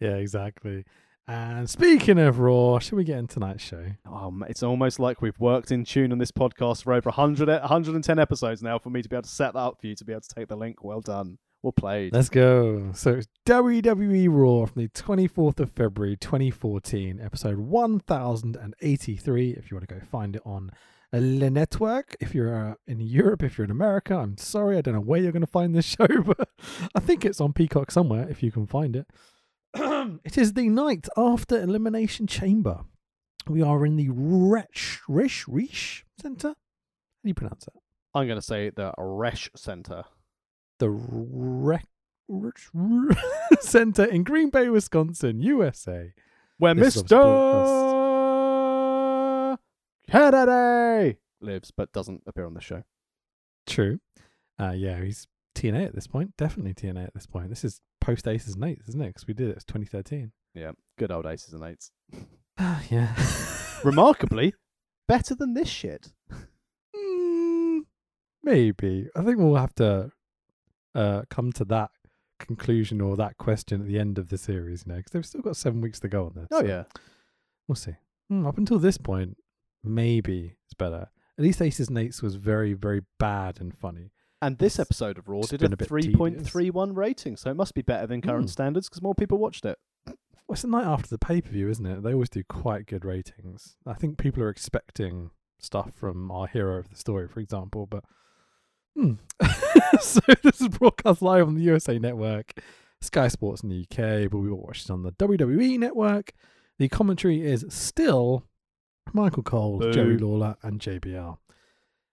yeah, 0.00 0.16
exactly. 0.16 0.84
And 1.28 1.68
speaking 1.68 2.18
of 2.18 2.38
Raw, 2.38 2.78
should 2.78 2.94
we 2.94 3.02
get 3.02 3.18
into 3.18 3.34
tonight's 3.34 3.64
show? 3.64 3.84
Um, 4.08 4.44
it's 4.48 4.62
almost 4.62 5.00
like 5.00 5.20
we've 5.20 5.38
worked 5.40 5.72
in 5.72 5.84
tune 5.84 6.12
on 6.12 6.18
this 6.18 6.30
podcast 6.30 6.84
for 6.84 6.92
over 6.92 7.08
100, 7.10 7.48
110 7.48 8.18
episodes 8.18 8.62
now 8.62 8.78
for 8.78 8.90
me 8.90 9.02
to 9.02 9.08
be 9.08 9.16
able 9.16 9.24
to 9.24 9.28
set 9.28 9.54
that 9.54 9.58
up 9.58 9.80
for 9.80 9.88
you 9.88 9.96
to 9.96 10.04
be 10.04 10.12
able 10.12 10.20
to 10.20 10.28
take 10.28 10.46
the 10.46 10.56
link. 10.56 10.84
Well 10.84 11.00
done. 11.00 11.38
Well 11.62 11.72
played. 11.72 12.12
Let's 12.12 12.28
go. 12.28 12.92
So 12.94 13.14
it's 13.14 13.26
WWE 13.44 14.28
Raw 14.30 14.66
from 14.66 14.82
the 14.82 14.88
24th 14.88 15.58
of 15.58 15.72
February 15.72 16.16
2014, 16.16 17.20
episode 17.20 17.58
1083. 17.58 19.50
If 19.50 19.70
you 19.70 19.76
want 19.76 19.88
to 19.88 19.94
go 19.94 20.00
find 20.00 20.36
it 20.36 20.42
on 20.44 20.70
Le 21.12 21.50
Network. 21.50 22.16
If 22.20 22.36
you're 22.36 22.54
uh, 22.54 22.74
in 22.86 23.00
Europe, 23.00 23.42
if 23.42 23.58
you're 23.58 23.64
in 23.64 23.70
America, 23.72 24.14
I'm 24.14 24.36
sorry, 24.36 24.78
I 24.78 24.80
don't 24.80 24.94
know 24.94 25.00
where 25.00 25.20
you're 25.20 25.32
going 25.32 25.40
to 25.40 25.46
find 25.46 25.74
this 25.74 25.84
show, 25.98 26.06
but 26.06 26.48
I 26.94 27.00
think 27.00 27.24
it's 27.24 27.40
on 27.40 27.52
Peacock 27.52 27.90
somewhere 27.90 28.28
if 28.28 28.44
you 28.44 28.52
can 28.52 28.66
find 28.66 28.94
it. 28.94 29.06
it 30.24 30.38
is 30.38 30.54
the 30.54 30.68
night 30.68 31.08
after 31.16 31.60
Elimination 31.60 32.26
Chamber. 32.26 32.80
We 33.48 33.62
are 33.62 33.84
in 33.86 33.96
the 33.96 34.08
Resch 34.08 35.00
Rish 35.08 35.46
Rish 35.46 36.04
Center. 36.20 36.48
How 36.48 36.54
do 37.22 37.28
you 37.28 37.34
pronounce 37.34 37.64
that? 37.66 37.74
I'm 38.14 38.26
going 38.26 38.38
to 38.38 38.42
say 38.42 38.70
the 38.70 38.92
Resch 38.98 39.48
Center. 39.56 40.04
The 40.78 40.90
Rec 40.90 41.86
Center 43.60 44.04
in 44.04 44.24
Green 44.24 44.50
Bay, 44.50 44.68
Wisconsin, 44.68 45.40
USA. 45.40 46.12
Where 46.58 46.74
This 46.74 47.02
Mr. 47.02 47.08
Kennedy 50.08 51.18
lives, 51.40 51.70
but 51.76 51.92
doesn't 51.92 52.22
appear 52.26 52.46
on 52.46 52.54
the 52.54 52.60
show. 52.60 52.82
True. 53.66 54.00
Uh, 54.58 54.72
yeah, 54.72 55.02
he's 55.02 55.26
TNA 55.56 55.86
at 55.86 55.94
this 55.94 56.06
point. 56.06 56.36
Definitely 56.36 56.74
TNA 56.74 57.06
at 57.06 57.14
this 57.14 57.26
point. 57.26 57.48
This 57.48 57.64
is 57.64 57.80
post 58.00 58.28
Aces 58.28 58.54
and 58.54 58.64
Eights, 58.64 58.88
isn't 58.88 59.02
it? 59.02 59.08
Because 59.08 59.26
we 59.26 59.34
did 59.34 59.48
it. 59.48 59.56
It's 59.56 59.64
2013. 59.64 60.32
Yeah, 60.54 60.72
good 60.98 61.10
old 61.10 61.26
aces 61.26 61.52
and 61.54 61.64
eights. 61.64 61.90
yeah. 62.90 63.14
Remarkably, 63.84 64.54
better 65.08 65.34
than 65.34 65.54
this 65.54 65.68
shit. 65.68 66.12
Mm, 66.94 67.80
maybe. 68.42 69.08
I 69.14 69.22
think 69.22 69.38
we'll 69.38 69.56
have 69.56 69.74
to 69.76 70.10
uh, 70.94 71.22
come 71.28 71.52
to 71.52 71.64
that 71.66 71.90
conclusion 72.38 73.00
or 73.00 73.16
that 73.16 73.36
question 73.38 73.82
at 73.82 73.86
the 73.86 73.98
end 73.98 74.18
of 74.18 74.28
the 74.28 74.38
series, 74.38 74.84
you 74.86 74.92
know, 74.92 74.98
because 74.98 75.12
they've 75.12 75.26
still 75.26 75.42
got 75.42 75.56
seven 75.56 75.80
weeks 75.80 76.00
to 76.00 76.08
go 76.08 76.26
on 76.26 76.32
this. 76.34 76.48
Oh 76.50 76.60
so 76.60 76.66
yeah, 76.66 76.84
We'll 77.68 77.76
see. 77.76 77.96
Mm, 78.30 78.46
up 78.46 78.58
until 78.58 78.78
this 78.78 78.98
point, 78.98 79.36
maybe 79.84 80.56
it's 80.64 80.74
better. 80.74 81.10
At 81.38 81.44
least 81.44 81.60
Aces 81.60 81.88
and 81.88 81.98
Eights 81.98 82.22
was 82.22 82.36
very, 82.36 82.72
very 82.72 83.02
bad 83.18 83.60
and 83.60 83.76
funny. 83.76 84.12
And 84.42 84.58
this 84.58 84.78
episode 84.78 85.18
of 85.18 85.28
Raw 85.28 85.40
it's 85.40 85.48
did 85.48 85.62
a 85.62 85.72
a 85.72 85.76
three 85.86 86.14
point 86.14 86.44
three 86.46 86.70
one 86.70 86.94
rating, 86.94 87.36
so 87.36 87.50
it 87.50 87.56
must 87.56 87.74
be 87.74 87.82
better 87.82 88.06
than 88.06 88.20
current 88.20 88.46
Mm. 88.46 88.50
standards 88.50 88.88
because 88.88 89.02
more 89.02 89.14
people 89.14 89.38
watched 89.38 89.64
it. 89.64 89.78
Well, 90.06 90.52
it's 90.52 90.62
the 90.62 90.68
night 90.68 90.84
after 90.86 91.08
the 91.08 91.18
pay 91.18 91.40
per 91.40 91.50
view, 91.50 91.68
isn't 91.68 91.84
it? 91.86 92.02
They 92.02 92.12
always 92.12 92.28
do 92.28 92.44
quite 92.44 92.86
good 92.86 93.04
ratings. 93.04 93.76
I 93.86 93.94
think 93.94 94.18
people 94.18 94.42
are 94.42 94.50
expecting 94.50 95.30
stuff 95.58 95.92
from 95.94 96.30
our 96.30 96.46
hero 96.46 96.78
of 96.78 96.90
the 96.90 96.96
story, 96.96 97.26
for 97.28 97.40
example. 97.40 97.86
But 97.86 98.04
hmm. 98.94 99.14
so 100.00 100.20
this 100.42 100.60
is 100.60 100.68
broadcast 100.68 101.22
live 101.22 101.48
on 101.48 101.54
the 101.54 101.62
USA 101.62 101.98
Network, 101.98 102.60
Sky 103.00 103.28
Sports 103.28 103.62
in 103.62 103.70
the 103.70 103.80
UK, 103.80 104.30
but 104.30 104.38
we 104.38 104.50
will 104.50 104.62
watch 104.62 104.84
it 104.84 104.90
on 104.90 105.02
the 105.02 105.12
WWE 105.12 105.78
Network. 105.78 106.32
The 106.78 106.88
commentary 106.88 107.40
is 107.42 107.64
still 107.68 108.44
Michael 109.12 109.42
Cole, 109.42 109.78
Boo. 109.78 109.92
Jerry 109.92 110.18
Lawler, 110.18 110.56
and 110.62 110.80
JBL. 110.80 111.38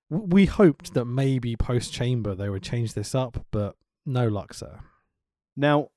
We 0.09 0.45
hoped 0.45 0.93
that 0.93 1.05
maybe 1.05 1.55
post 1.55 1.91
Chamber 1.93 2.35
they 2.35 2.49
would 2.49 2.63
change 2.63 2.93
this 2.93 3.15
up, 3.15 3.45
but 3.51 3.75
no 4.05 4.27
luck, 4.27 4.53
sir. 4.53 4.79
Now, 5.55 5.89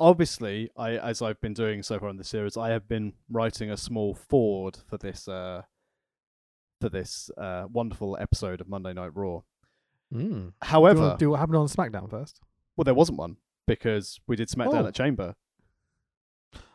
obviously, 0.00 0.70
I 0.76 0.92
as 0.92 1.20
I've 1.22 1.40
been 1.40 1.54
doing 1.54 1.82
so 1.82 1.98
far 1.98 2.08
in 2.08 2.16
the 2.16 2.24
series, 2.24 2.56
I 2.56 2.70
have 2.70 2.88
been 2.88 3.12
writing 3.30 3.70
a 3.70 3.76
small 3.76 4.14
forward 4.14 4.78
for 4.88 4.96
this 4.96 5.28
uh, 5.28 5.62
for 6.80 6.88
this 6.88 7.30
uh, 7.36 7.64
wonderful 7.70 8.16
episode 8.20 8.60
of 8.60 8.68
Monday 8.68 8.92
Night 8.92 9.10
Raw. 9.14 9.40
Mm. 10.14 10.52
However, 10.62 11.00
wanna 11.00 11.18
do 11.18 11.30
what 11.30 11.40
happened 11.40 11.56
on 11.56 11.66
SmackDown 11.68 12.08
first? 12.10 12.40
well, 12.76 12.84
there 12.84 12.94
wasn't 12.94 13.18
one 13.18 13.36
because 13.66 14.20
we 14.26 14.36
did 14.36 14.48
SmackDown 14.48 14.84
Oh. 14.84 14.86
at 14.86 14.94
Chamber. 14.94 15.34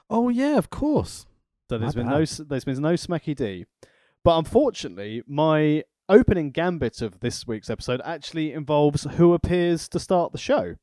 Oh 0.10 0.30
yeah, 0.30 0.58
of 0.58 0.70
course. 0.70 1.26
So 1.70 1.78
there's 1.78 1.96
My 1.96 2.02
been 2.02 2.12
no 2.12 2.26
bad. 2.26 2.50
there's 2.50 2.66
been 2.66 2.82
no 2.82 2.94
Smacky 2.94 3.36
D. 3.36 3.66
But 4.24 4.38
unfortunately, 4.40 5.24
my 5.26 5.84
opening 6.12 6.52
gambit 6.52 7.02
of 7.02 7.22
this 7.22 7.48
week's 7.48 7.70
episode 7.70 8.02
actually 8.04 8.54
involves 8.54 9.04
who 9.16 9.34
appears 9.34 9.88
to 9.90 10.00
start 10.00 10.32
the 10.32 10.38
show. 10.38 10.76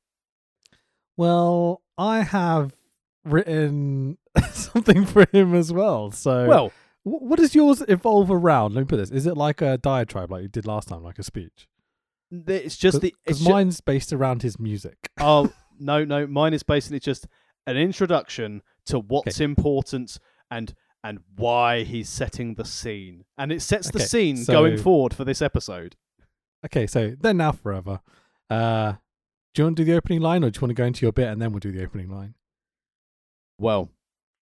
Well, 1.16 1.82
I 1.97 2.23
have 2.23 2.75
written 3.25 4.18
something 4.52 5.04
for 5.04 5.26
him 5.32 5.54
as 5.54 5.73
well. 5.73 6.11
So, 6.11 6.47
Well, 6.47 6.73
what 7.02 7.38
does 7.38 7.54
yours 7.54 7.82
evolve 7.88 8.30
around? 8.30 8.75
Let 8.75 8.82
me 8.82 8.86
put 8.86 8.97
this: 8.97 9.10
is 9.10 9.26
it 9.26 9.36
like 9.36 9.60
a 9.60 9.78
diatribe, 9.78 10.30
like 10.30 10.43
you 10.43 10.49
did 10.49 10.67
last 10.67 10.88
time, 10.88 11.02
like 11.02 11.19
a 11.19 11.23
speech? 11.23 11.69
it's 12.30 12.76
just 12.76 13.00
the 13.00 13.14
Because 13.25 13.47
mine's 13.47 13.80
based 13.80 14.12
around 14.12 14.43
his 14.43 14.58
music. 14.58 14.97
oh 15.21 15.52
no 15.78 16.04
no 16.04 16.26
mine 16.26 16.52
is 16.52 16.62
basically 16.62 17.00
just 17.00 17.26
an 17.67 17.76
introduction 17.76 18.62
to 18.86 18.99
what's 18.99 19.41
important 19.41 20.19
and 20.50 20.75
and 21.04 21.21
why 21.37 21.82
he's 21.84 22.08
setting 22.08 22.54
the 22.54 22.65
scene 22.65 23.25
and 23.37 23.52
it 23.52 23.63
sets 23.63 23.91
the 23.91 23.99
Okay, 23.99 24.06
scene 24.06 24.45
going 24.45 24.76
forward 24.78 25.15
for 25.15 25.25
this 25.25 25.41
episode 25.41 25.97
Okay, 26.67 26.89
so 26.89 27.15
then 27.21 27.37
now 27.37 27.52
forever. 27.52 28.00
Uh, 28.50 28.95
do 29.54 29.63
you 29.63 29.65
want 29.67 29.76
to 29.76 29.84
do 29.84 29.93
the 29.93 29.97
opening 29.97 30.21
line, 30.21 30.43
or 30.43 30.50
do 30.50 30.58
you 30.58 30.61
want 30.63 30.71
to 30.71 30.75
go 30.75 30.84
into 30.84 31.06
your 31.06 31.13
bit 31.13 31.28
and 31.28 31.41
then 31.41 31.52
we'll 31.52 31.61
do 31.61 31.71
the 31.71 31.82
opening 31.84 32.11
line? 32.11 32.34
well 33.58 33.91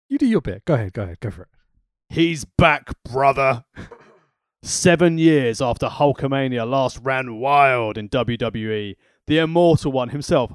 You 0.09 0.17
do 0.19 0.27
your 0.27 0.41
bit. 0.41 0.65
Go 0.65 0.75
ahead. 0.75 0.93
Go 0.95 1.03
ahead. 1.03 1.21
Go 1.21 1.31
for 1.31 1.43
it. 1.43 1.49
he's 2.09 2.45
back 2.47 2.91
brother 3.05 3.65
seven 4.63 5.19
years 5.19 5.61
after 5.63 5.87
hulkamania 5.87 6.69
last 6.69 6.99
ran 7.03 7.37
wild 7.39 7.97
in 7.99 8.09
wwe 8.09 8.97
the 9.27 9.39
immortal 9.39 9.93
one 9.93 10.09
himself 10.09 10.53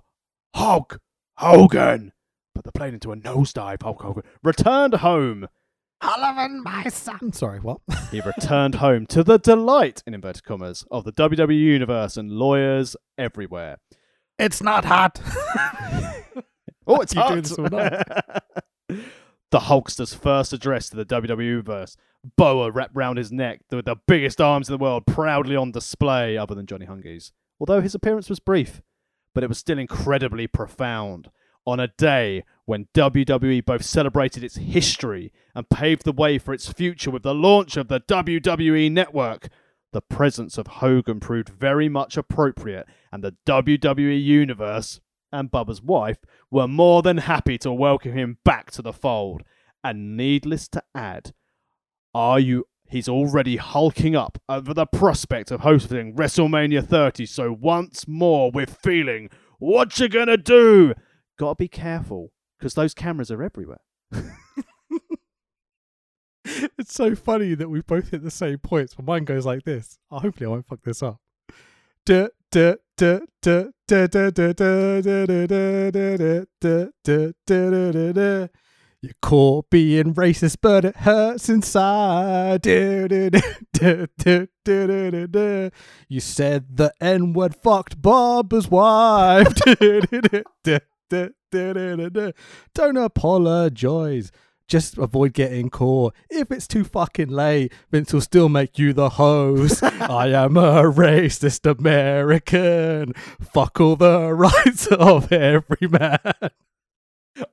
hulk 0.55 0.99
hogan 1.37 2.11
put 2.53 2.63
the 2.65 2.71
plane 2.71 2.93
into 2.95 3.11
a 3.11 3.15
nosedive 3.15 3.81
hulk 3.81 4.01
hogan 4.01 4.23
returned 4.43 4.95
home 4.95 5.47
Oliver, 6.03 6.49
my 6.49 6.83
son. 6.89 7.31
Sorry, 7.33 7.59
what? 7.59 7.79
He 8.11 8.21
returned 8.21 8.75
home 8.75 9.05
to 9.07 9.23
the 9.23 9.39
delight, 9.39 10.03
in 10.05 10.13
inverted 10.13 10.43
commas, 10.43 10.85
of 10.91 11.03
the 11.03 11.13
WWE 11.13 11.57
universe 11.57 12.15
and 12.17 12.29
lawyers 12.31 12.95
everywhere. 13.17 13.77
it's 14.37 14.61
not 14.61 14.85
hot. 14.85 15.19
Oh, 16.85 16.99
it's 16.99 17.15
You 17.15 17.21
hot. 17.21 17.29
doing 17.29 17.41
this 17.43 17.53
all 17.53 17.69
night? 17.69 18.03
the 19.51 19.59
Hulkster's 19.59 20.13
first 20.13 20.51
address 20.51 20.89
to 20.89 20.97
the 20.97 21.05
WWE 21.05 21.41
universe. 21.45 21.95
Boa 22.35 22.71
wrapped 22.71 22.93
round 22.93 23.17
his 23.17 23.31
neck 23.31 23.61
with 23.71 23.85
the 23.85 23.95
biggest 24.05 24.41
arms 24.41 24.67
in 24.67 24.73
the 24.73 24.83
world 24.83 25.05
proudly 25.07 25.55
on 25.55 25.71
display, 25.71 26.37
other 26.37 26.53
than 26.55 26.65
Johnny 26.65 26.85
Hungy's. 26.85 27.31
Although 27.57 27.79
his 27.79 27.95
appearance 27.95 28.29
was 28.29 28.41
brief, 28.41 28.81
but 29.33 29.45
it 29.45 29.47
was 29.47 29.57
still 29.57 29.79
incredibly 29.79 30.45
profound. 30.45 31.29
On 31.65 31.79
a 31.79 31.87
day 31.87 32.43
when 32.65 32.87
WWE 32.93 33.63
both 33.65 33.83
celebrated 33.83 34.43
its 34.43 34.57
history 34.57 35.31
and 35.55 35.69
paved 35.69 36.03
the 36.03 36.11
way 36.11 36.37
for 36.37 36.53
its 36.53 36.71
future 36.71 37.09
with 37.09 37.23
the 37.23 37.33
launch 37.33 37.77
of 37.77 37.87
the 37.87 38.01
WWE 38.01 38.91
Network, 38.91 39.47
the 39.93 40.01
presence 40.01 40.57
of 40.57 40.67
Hogan 40.67 41.19
proved 41.19 41.49
very 41.49 41.87
much 41.87 42.17
appropriate, 42.17 42.85
and 43.11 43.23
the 43.23 43.35
WWE 43.45 44.21
Universe 44.21 44.99
and 45.31 45.51
Bubba's 45.51 45.81
wife 45.81 46.17
were 46.51 46.67
more 46.67 47.01
than 47.01 47.17
happy 47.19 47.57
to 47.59 47.71
welcome 47.71 48.13
him 48.13 48.39
back 48.43 48.71
to 48.71 48.81
the 48.81 48.93
fold. 48.93 49.43
And 49.83 50.17
needless 50.17 50.67
to 50.69 50.83
add, 50.93 51.33
are 52.13 52.39
you 52.39 52.65
he's 52.87 53.09
already 53.09 53.57
hulking 53.57 54.15
up 54.15 54.37
over 54.47 54.73
the 54.73 54.85
prospect 54.85 55.49
of 55.49 55.61
hosting 55.61 56.15
WrestleMania 56.15 56.85
30, 56.85 57.25
so 57.25 57.51
once 57.51 58.07
more 58.07 58.51
we're 58.51 58.65
feeling 58.65 59.29
what 59.59 59.99
you 59.99 60.09
gonna 60.09 60.37
do? 60.37 60.93
Gotta 61.43 61.55
be 61.55 61.67
careful, 61.67 62.31
because 62.57 62.73
those 62.73 62.93
cameras 62.93 63.29
are 63.29 63.43
everywhere. 63.43 63.81
it's 66.45 66.93
so 66.93 67.15
funny 67.15 67.53
that 67.53 67.67
we 67.67 67.81
both 67.81 68.11
hit 68.11 68.23
the 68.23 68.31
same 68.31 68.59
points, 68.59 68.95
but 68.95 69.03
mine 69.03 69.25
goes 69.25 69.45
like 69.45 69.65
this. 69.65 69.99
Oh, 70.09 70.19
hopefully, 70.19 70.45
I 70.45 70.49
won't 70.51 70.65
fuck 70.65 70.81
this 70.83 71.03
up. 71.03 71.19
You're 72.07 72.29
caught 79.21 79.69
being 79.69 80.13
racist, 80.13 80.59
but 80.61 80.85
it 80.85 80.95
hurts 80.95 81.49
inside. 81.49 82.65
You 86.07 86.19
said 86.21 86.77
the 86.77 86.93
N 87.01 87.33
word 87.33 87.53
fucked 87.53 88.01
Bubba's 88.01 88.71
wife. 88.71 89.53
Don't 91.09 92.97
apologize. 92.97 94.31
Just 94.67 94.97
avoid 94.97 95.33
getting 95.33 95.69
caught. 95.69 96.15
If 96.29 96.49
it's 96.49 96.67
too 96.67 96.83
fucking 96.83 97.27
late, 97.27 97.73
Vince 97.91 98.13
will 98.13 98.21
still 98.21 98.49
make 98.49 98.79
you 98.79 98.93
the 98.93 99.09
host. 99.09 99.83
I 99.83 100.27
am 100.29 100.55
a 100.57 100.83
racist 100.83 101.69
American. 101.69 103.13
Fuck 103.41 103.79
all 103.81 103.95
the 103.97 104.33
rights 104.33 104.87
of 104.87 105.31
every 105.31 105.87
man. 105.87 106.17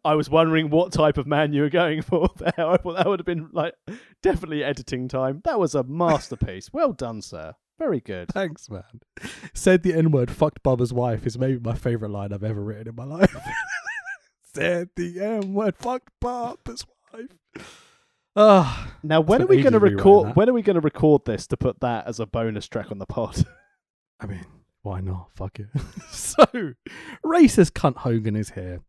I 0.05 0.15
was 0.15 0.29
wondering 0.29 0.71
what 0.71 0.93
type 0.93 1.17
of 1.19 1.27
man 1.27 1.53
you 1.53 1.63
were 1.63 1.71
going 1.71 2.03
for 2.03 2.29
there. 2.37 2.53
I 2.57 2.77
thought 2.77 2.97
that 2.97 3.07
would 3.07 3.19
have 3.19 3.27
been 3.27 3.49
like 3.53 3.75
definitely 4.23 4.63
editing 4.63 5.09
time. 5.09 5.41
That 5.45 5.59
was 5.59 5.75
a 5.75 5.83
masterpiece. 5.83 6.73
well 6.73 6.93
done, 6.93 7.23
sir. 7.23 7.55
Very 7.81 8.01
good. 8.01 8.29
Thanks, 8.29 8.69
man. 8.69 8.83
Said 9.55 9.83
the 9.83 9.95
N 9.95 10.11
word, 10.11 10.31
fucked 10.31 10.63
Bubba's 10.63 10.93
wife 10.93 11.27
is 11.27 11.39
maybe 11.39 11.59
my 11.59 11.75
favourite 11.75 12.13
line 12.13 12.31
I've 12.31 12.45
ever 12.45 12.63
written 12.63 12.89
in 12.89 12.95
my 12.95 13.05
life. 13.05 13.35
Said 14.55 14.91
the 14.97 15.19
N 15.19 15.55
word, 15.55 15.77
fucked 15.79 16.11
Bubba's 16.23 16.85
wife. 17.13 17.65
Ah, 18.37 18.93
Now, 19.03 19.23
when 19.23 19.41
are 19.41 19.47
we 19.47 19.63
going 19.63 19.73
to 19.73 19.79
record? 19.79 20.37
When 20.37 20.49
are 20.49 20.53
we 20.53 20.61
going 20.61 20.75
to 20.75 20.81
record 20.83 21.25
this 21.25 21.47
to 21.49 21.57
put 21.57 21.81
that 21.81 22.07
as 22.07 22.21
a 22.21 22.27
bonus 22.27 22.69
track 22.69 22.93
on 22.93 22.99
the 22.99 23.07
pod? 23.07 23.45
I 24.21 24.27
mean, 24.27 24.45
why 24.83 25.01
not? 25.01 25.31
Fuck 25.35 25.59
it. 25.61 25.69
so, 26.11 26.45
racist 27.25 27.71
cunt 27.73 27.97
Hogan 27.97 28.37
is 28.37 28.51
here. 28.51 28.81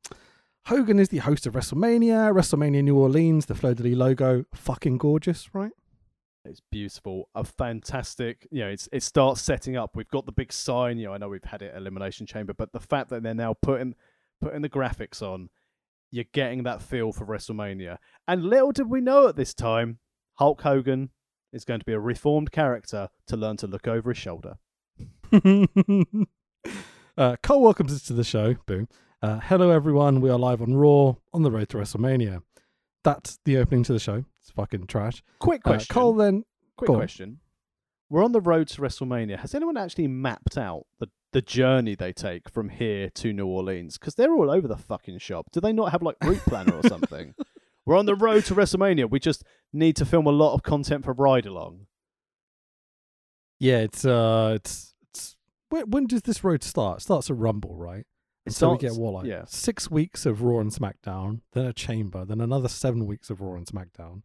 Hogan 0.66 1.00
is 1.00 1.10
the 1.10 1.20
host 1.20 1.48
of 1.48 1.54
WrestleMania, 1.54 2.34
WrestleMania 2.34 2.84
New 2.84 2.98
Orleans, 2.98 3.46
the 3.46 3.56
Fleur 3.56 3.74
de 3.74 3.84
Lis 3.84 3.96
logo. 3.96 4.44
Fucking 4.54 4.98
gorgeous, 4.98 5.56
right? 5.56 5.72
It's 6.44 6.62
beautiful, 6.72 7.30
a 7.36 7.44
fantastic. 7.44 8.48
You 8.52 8.62
know, 8.62 8.70
it's 8.70 8.90
it 8.92 9.04
starts 9.04 9.42
setting 9.42 9.78
up. 9.78 9.96
We've 9.96 10.08
got 10.08 10.26
the 10.26 10.32
big 10.32 10.52
sign. 10.52 10.98
You 10.98 11.08
know, 11.08 11.14
I 11.14 11.18
know 11.18 11.30
we've 11.30 11.44
had 11.44 11.62
it 11.62 11.76
Elimination 11.76 12.26
Chamber, 12.26 12.54
but 12.54 12.74
the 12.74 12.80
fact 12.80 13.10
that 13.10 13.22
they're 13.22 13.34
now 13.34 13.54
putting 13.54 13.94
putting 14.42 14.62
the 14.62 14.70
graphics 14.70 15.22
on, 15.22 15.50
you're 16.10 16.26
getting 16.34 16.64
that 16.64 16.82
feel 16.82 17.12
for 17.12 17.26
WrestleMania. 17.26 17.98
And 18.28 18.44
little 18.44 18.72
did 18.72 18.90
we 18.90 19.02
know 19.02 19.28
at 19.28 19.36
this 19.36 19.54
time, 19.54 20.00
Hulk 20.36 20.62
Hogan 20.62 21.12
is 21.54 21.64
going 21.64 21.80
to 21.80 21.86
be 21.86 21.94
a 21.94 22.00
reformed 22.00 22.52
character 22.52 23.10
to 23.28 23.38
learn 23.38 23.58
to 23.58 23.68
look 23.68 23.88
over 23.88 24.10
his 24.10 24.18
shoulder. 24.18 24.56
uh, 27.18 27.36
Cole 27.44 27.62
welcomes 27.62 27.94
us 27.94 28.02
to 28.04 28.14
the 28.14 28.24
show. 28.24 28.56
Boom. 28.66 28.88
Uh, 29.22 29.40
hello, 29.44 29.70
everyone. 29.70 30.22
We 30.22 30.32
are 30.32 30.40
live 30.40 30.64
on 30.64 30.74
Raw 30.74 31.16
on 31.34 31.44
the 31.44 31.52
road 31.52 31.70
to 31.70 31.78
WrestleMania. 31.78 32.42
That's 33.04 33.40
the 33.46 33.58
opening 33.58 33.84
to 33.84 33.94
the 33.94 34.00
show. 34.00 34.26
It's 34.42 34.52
fucking 34.52 34.88
trash. 34.88 35.24
Quick 35.40 35.62
Uh, 35.66 35.72
question. 35.72 35.94
Cole 35.94 36.14
then. 36.14 36.44
Quick 36.78 36.88
go 36.88 36.94
on. 36.94 37.00
question. 37.00 37.40
We're 38.10 38.24
on 38.24 38.32
the 38.34 38.42
road 38.42 38.68
to 38.70 38.82
WrestleMania. 38.82 39.40
Has 39.40 39.56
anyone 39.56 39.78
actually 39.78 40.08
mapped 40.08 40.58
out 40.58 40.86
the, 41.00 41.08
the 41.32 41.42
journey 41.42 41.96
they 41.96 42.12
take 42.12 42.50
from 42.50 42.70
here 42.70 43.10
to 43.12 43.32
New 43.34 43.48
Orleans? 43.48 43.98
Because 43.98 44.16
they're 44.16 44.34
all 44.34 44.52
over 44.52 44.68
the 44.68 44.76
fucking 44.78 45.18
shop. 45.20 45.48
Do 45.54 45.62
they 45.62 45.72
not 45.74 45.92
have 45.94 46.02
like 46.04 46.18
route 46.24 46.42
planner 46.46 46.74
or 46.76 46.84
something? 46.88 47.34
We're 47.86 47.98
on 47.98 48.06
the 48.06 48.16
road 48.16 48.46
to 48.46 48.56
WrestleMania. 48.56 49.10
We 49.10 49.20
just 49.20 49.44
need 49.74 49.96
to 49.96 50.06
film 50.06 50.28
a 50.28 50.32
lot 50.32 50.54
of 50.54 50.62
content 50.62 51.06
for 51.06 51.14
Ride 51.14 51.46
Along. 51.46 51.88
Yeah, 53.60 53.80
it's 53.80 54.06
uh, 54.06 54.54
it's 54.56 54.94
it's. 55.10 55.36
When, 55.70 55.90
when 55.90 56.06
does 56.08 56.24
this 56.24 56.44
road 56.44 56.64
start? 56.64 57.00
It 57.00 57.02
starts 57.04 57.30
at 57.30 57.38
Rumble, 57.38 57.76
right? 57.76 58.06
It 58.46 58.54
so 58.54 58.72
we 58.72 58.78
get 58.80 58.94
like 58.94 59.28
yeah. 59.28 59.44
six 59.48 59.92
weeks 59.92 60.26
of 60.26 60.42
Raw 60.42 60.60
and 60.60 60.72
SmackDown, 60.72 61.42
then 61.54 61.66
a 61.66 61.74
Chamber, 61.74 62.26
then 62.26 62.42
another 62.42 62.68
seven 62.68 63.06
weeks 63.06 63.30
of 63.30 63.40
Raw 63.40 63.56
and 63.56 63.68
SmackDown. 63.68 64.24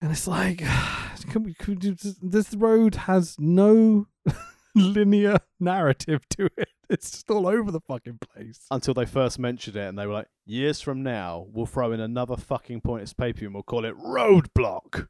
And 0.00 0.12
it's 0.12 0.28
like, 0.28 0.58
can 1.30 1.42
we? 1.42 1.56
You 1.66 1.94
just, 1.94 2.18
this 2.22 2.54
road 2.54 2.94
has 2.94 3.36
no 3.38 4.06
linear 4.74 5.38
narrative 5.58 6.28
to 6.30 6.48
it. 6.56 6.68
It's 6.88 7.10
just 7.10 7.30
all 7.30 7.48
over 7.48 7.72
the 7.72 7.80
fucking 7.80 8.18
place. 8.18 8.66
Until 8.70 8.94
they 8.94 9.06
first 9.06 9.38
mentioned 9.38 9.76
it 9.76 9.88
and 9.88 9.98
they 9.98 10.06
were 10.06 10.12
like, 10.12 10.28
years 10.44 10.80
from 10.80 11.02
now, 11.02 11.46
we'll 11.50 11.66
throw 11.66 11.90
in 11.90 11.98
another 11.98 12.36
fucking 12.36 12.82
pointless 12.82 13.14
pay 13.14 13.32
per 13.32 13.38
view 13.38 13.48
and 13.48 13.54
we'll 13.54 13.62
call 13.64 13.84
it 13.84 13.96
Roadblock. 13.98 15.08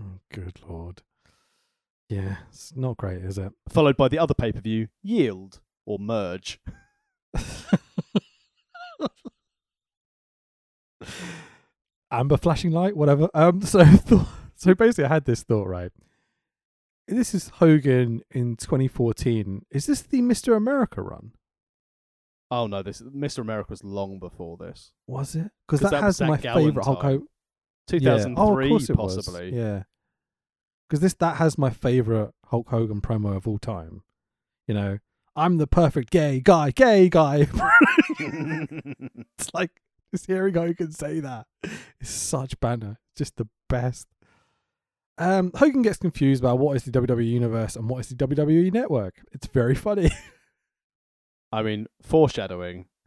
Oh, 0.00 0.20
good 0.30 0.60
lord. 0.68 1.02
Yeah, 2.08 2.36
it's 2.50 2.76
not 2.76 2.98
great, 2.98 3.24
is 3.24 3.38
it? 3.38 3.52
Followed 3.68 3.96
by 3.96 4.08
the 4.08 4.18
other 4.18 4.34
pay 4.34 4.52
per 4.52 4.60
view, 4.60 4.88
Yield 5.02 5.60
or 5.86 5.98
Merge. 5.98 6.60
amber 12.12 12.36
flashing 12.36 12.70
light, 12.70 12.96
whatever. 12.96 13.28
Um, 13.34 13.62
so 13.62 13.82
th- 13.84 14.20
so 14.54 14.74
basically, 14.74 15.06
I 15.06 15.08
had 15.08 15.24
this 15.24 15.42
thought 15.42 15.66
right. 15.66 15.90
This 17.08 17.34
is 17.34 17.48
Hogan 17.48 18.22
in 18.30 18.56
2014. 18.56 19.66
Is 19.70 19.86
this 19.86 20.02
the 20.02 20.20
Mr. 20.20 20.56
America 20.56 21.02
run? 21.02 21.32
Oh 22.50 22.66
no, 22.66 22.82
this 22.82 23.00
Mr. 23.00 23.38
America 23.38 23.68
was 23.70 23.82
long 23.82 24.18
before 24.18 24.56
this. 24.58 24.92
Was 25.06 25.34
it? 25.34 25.50
Because 25.66 25.80
that, 25.80 25.90
that 25.92 26.02
has 26.02 26.20
my 26.20 26.36
favorite 26.36 26.84
Hulk. 26.84 27.02
Hogan. 27.02 27.26
2003, 27.88 28.30
yeah. 28.30 28.34
oh, 28.36 28.58
of 28.58 28.68
course 28.68 28.90
it 28.90 28.96
possibly. 28.96 29.50
Was. 29.50 29.58
Yeah. 29.58 29.82
Because 30.88 31.00
this 31.00 31.14
that 31.14 31.36
has 31.36 31.58
my 31.58 31.70
favorite 31.70 32.30
Hulk 32.46 32.68
Hogan 32.68 33.00
promo 33.00 33.36
of 33.36 33.48
all 33.48 33.58
time. 33.58 34.02
You 34.68 34.74
know, 34.74 34.98
I'm 35.34 35.56
the 35.56 35.66
perfect 35.66 36.10
gay 36.10 36.40
guy, 36.40 36.70
gay 36.70 37.08
guy. 37.08 37.46
it's 38.18 39.54
like 39.54 39.70
just 40.12 40.26
hearing 40.26 40.54
how 40.54 40.64
you 40.64 40.74
can 40.74 40.92
say 40.92 41.20
that 41.20 41.46
is 42.00 42.08
such 42.08 42.58
banner. 42.60 42.98
Just 43.16 43.36
the 43.36 43.48
best. 43.68 44.08
Um, 45.18 45.50
Hogan 45.54 45.82
gets 45.82 45.98
confused 45.98 46.42
about 46.42 46.58
what 46.58 46.76
is 46.76 46.84
the 46.84 46.90
WWE 46.90 47.26
universe 47.26 47.76
and 47.76 47.88
what 47.88 48.00
is 48.00 48.08
the 48.08 48.14
WWE 48.14 48.72
network. 48.72 49.22
It's 49.32 49.46
very 49.46 49.74
funny. 49.74 50.10
I 51.52 51.62
mean, 51.62 51.86
foreshadowing 52.02 52.86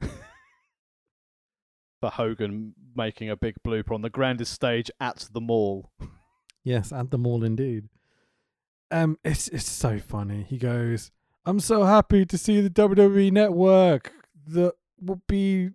for 1.99 2.09
Hogan 2.09 2.73
making 2.95 3.29
a 3.29 3.35
big 3.35 3.55
blooper 3.65 3.93
on 3.93 4.01
the 4.01 4.09
grandest 4.09 4.53
stage 4.53 4.89
at 4.99 5.27
the 5.31 5.41
mall. 5.41 5.91
yes, 6.63 6.91
at 6.91 7.11
the 7.11 7.17
mall 7.17 7.43
indeed. 7.43 7.89
Um, 8.91 9.17
it's 9.23 9.47
it's 9.47 9.69
so 9.69 9.99
funny. 9.99 10.43
He 10.43 10.57
goes, 10.57 11.11
"I'm 11.45 11.59
so 11.59 11.83
happy 11.83 12.25
to 12.25 12.37
see 12.37 12.61
the 12.61 12.69
WWE 12.69 13.31
network 13.31 14.11
that 14.47 14.73
will 15.01 15.21
be 15.27 15.71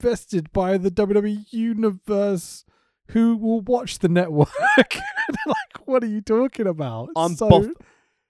vested 0.00 0.52
by 0.52 0.78
the 0.78 0.90
WWE 0.90 1.44
universe." 1.50 2.64
Who 3.08 3.36
will 3.36 3.60
watch 3.60 3.98
the 3.98 4.08
network? 4.08 4.52
like, 4.76 5.74
what 5.84 6.04
are 6.04 6.06
you 6.06 6.20
talking 6.20 6.68
about? 6.68 7.06
It's 7.06 7.12
I'm 7.16 7.34
so- 7.34 7.48
boff- 7.48 7.74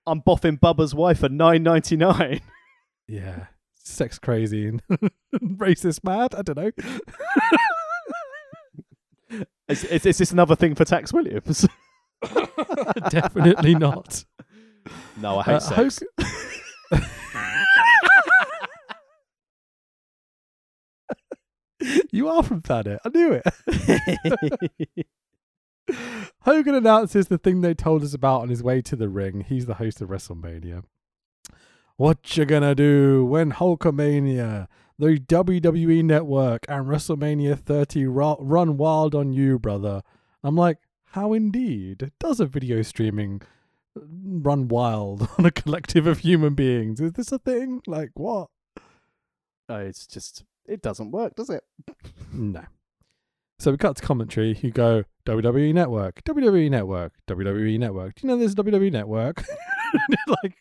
I'm 0.06 0.22
boffing 0.22 0.58
Bubba's 0.58 0.94
wife 0.94 1.18
for 1.18 1.28
nine 1.28 1.62
ninety 1.62 1.96
nine. 1.96 2.40
Yeah, 3.06 3.46
sex 3.74 4.18
crazy 4.18 4.68
and 4.68 4.82
racist 5.34 6.02
mad. 6.02 6.34
I 6.34 6.40
don't 6.40 6.56
know. 6.56 6.70
Is, 9.68 9.84
is, 9.84 10.06
is 10.06 10.18
this 10.18 10.32
another 10.32 10.56
thing 10.56 10.74
for 10.74 10.84
Tax 10.84 11.12
Williams? 11.12 11.66
Definitely 13.10 13.74
not. 13.76 14.24
No, 15.16 15.38
I 15.38 15.42
hate 15.44 15.54
Uh, 15.54 15.60
sex. 15.90 16.02
You 22.12 22.28
are 22.28 22.42
from 22.42 22.60
Planet. 22.60 23.00
I 23.04 23.08
knew 23.08 23.40
it. 23.42 25.06
Hogan 26.42 26.74
announces 26.74 27.28
the 27.28 27.38
thing 27.38 27.60
they 27.62 27.72
told 27.74 28.02
us 28.02 28.12
about 28.12 28.42
on 28.42 28.48
his 28.50 28.62
way 28.62 28.82
to 28.82 28.96
the 28.96 29.08
ring. 29.08 29.46
He's 29.48 29.64
the 29.66 29.74
host 29.74 30.00
of 30.02 30.10
WrestleMania. 30.10 30.84
What 31.96 32.36
you 32.36 32.44
gonna 32.44 32.74
do 32.74 33.24
when 33.24 33.52
Hulkamania, 33.52 34.66
the 34.98 35.16
WWE 35.18 36.04
Network, 36.04 36.66
and 36.68 36.86
WrestleMania 36.86 37.58
30 37.58 38.06
ru- 38.06 38.36
run 38.40 38.76
wild 38.76 39.14
on 39.14 39.32
you, 39.32 39.58
brother? 39.58 40.02
I'm 40.42 40.56
like, 40.56 40.78
how 41.12 41.32
indeed? 41.32 42.10
Does 42.20 42.40
a 42.40 42.46
video 42.46 42.82
streaming 42.82 43.40
run 43.94 44.68
wild 44.68 45.28
on 45.38 45.46
a 45.46 45.50
collective 45.50 46.06
of 46.06 46.18
human 46.18 46.54
beings? 46.54 47.00
Is 47.00 47.12
this 47.12 47.32
a 47.32 47.38
thing? 47.38 47.82
Like 47.86 48.10
what? 48.14 48.48
Oh, 49.68 49.76
it's 49.76 50.06
just 50.06 50.44
it 50.66 50.82
doesn't 50.82 51.10
work, 51.10 51.36
does 51.36 51.50
it? 51.50 51.64
No. 52.32 52.62
So 53.58 53.72
we 53.72 53.76
cut 53.76 53.96
to 53.96 54.02
commentary. 54.02 54.58
You 54.62 54.70
go 54.70 55.04
WWE 55.26 55.74
Network, 55.74 56.22
WWE 56.24 56.70
Network, 56.70 57.12
WWE 57.28 57.78
Network. 57.78 58.14
Do 58.14 58.26
you 58.26 58.28
know 58.28 58.38
there's 58.38 58.52
a 58.52 58.56
WWE 58.56 58.90
Network? 58.90 59.44
like, 60.28 60.54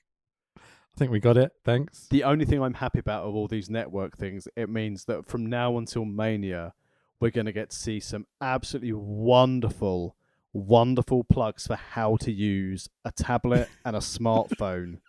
I 0.57 0.97
think 0.97 1.09
we 1.09 1.21
got 1.21 1.37
it. 1.37 1.53
Thanks. 1.63 2.07
The 2.09 2.25
only 2.25 2.43
thing 2.43 2.61
I'm 2.61 2.73
happy 2.73 2.99
about 2.99 3.23
of 3.23 3.35
all 3.35 3.47
these 3.47 3.69
network 3.69 4.17
things, 4.17 4.49
it 4.57 4.69
means 4.69 5.05
that 5.05 5.27
from 5.27 5.45
now 5.45 5.77
until 5.77 6.03
Mania, 6.03 6.73
we're 7.21 7.31
going 7.31 7.45
to 7.45 7.53
get 7.53 7.69
to 7.69 7.75
see 7.77 8.01
some 8.01 8.27
absolutely 8.41 8.93
wonderful, 8.93 10.17
wonderful 10.53 11.23
plugs 11.23 11.67
for 11.67 11.75
how 11.75 12.17
to 12.17 12.31
use 12.31 12.89
a 13.05 13.11
tablet 13.11 13.69
and 13.85 13.95
a 13.95 13.99
smartphone. 13.99 14.99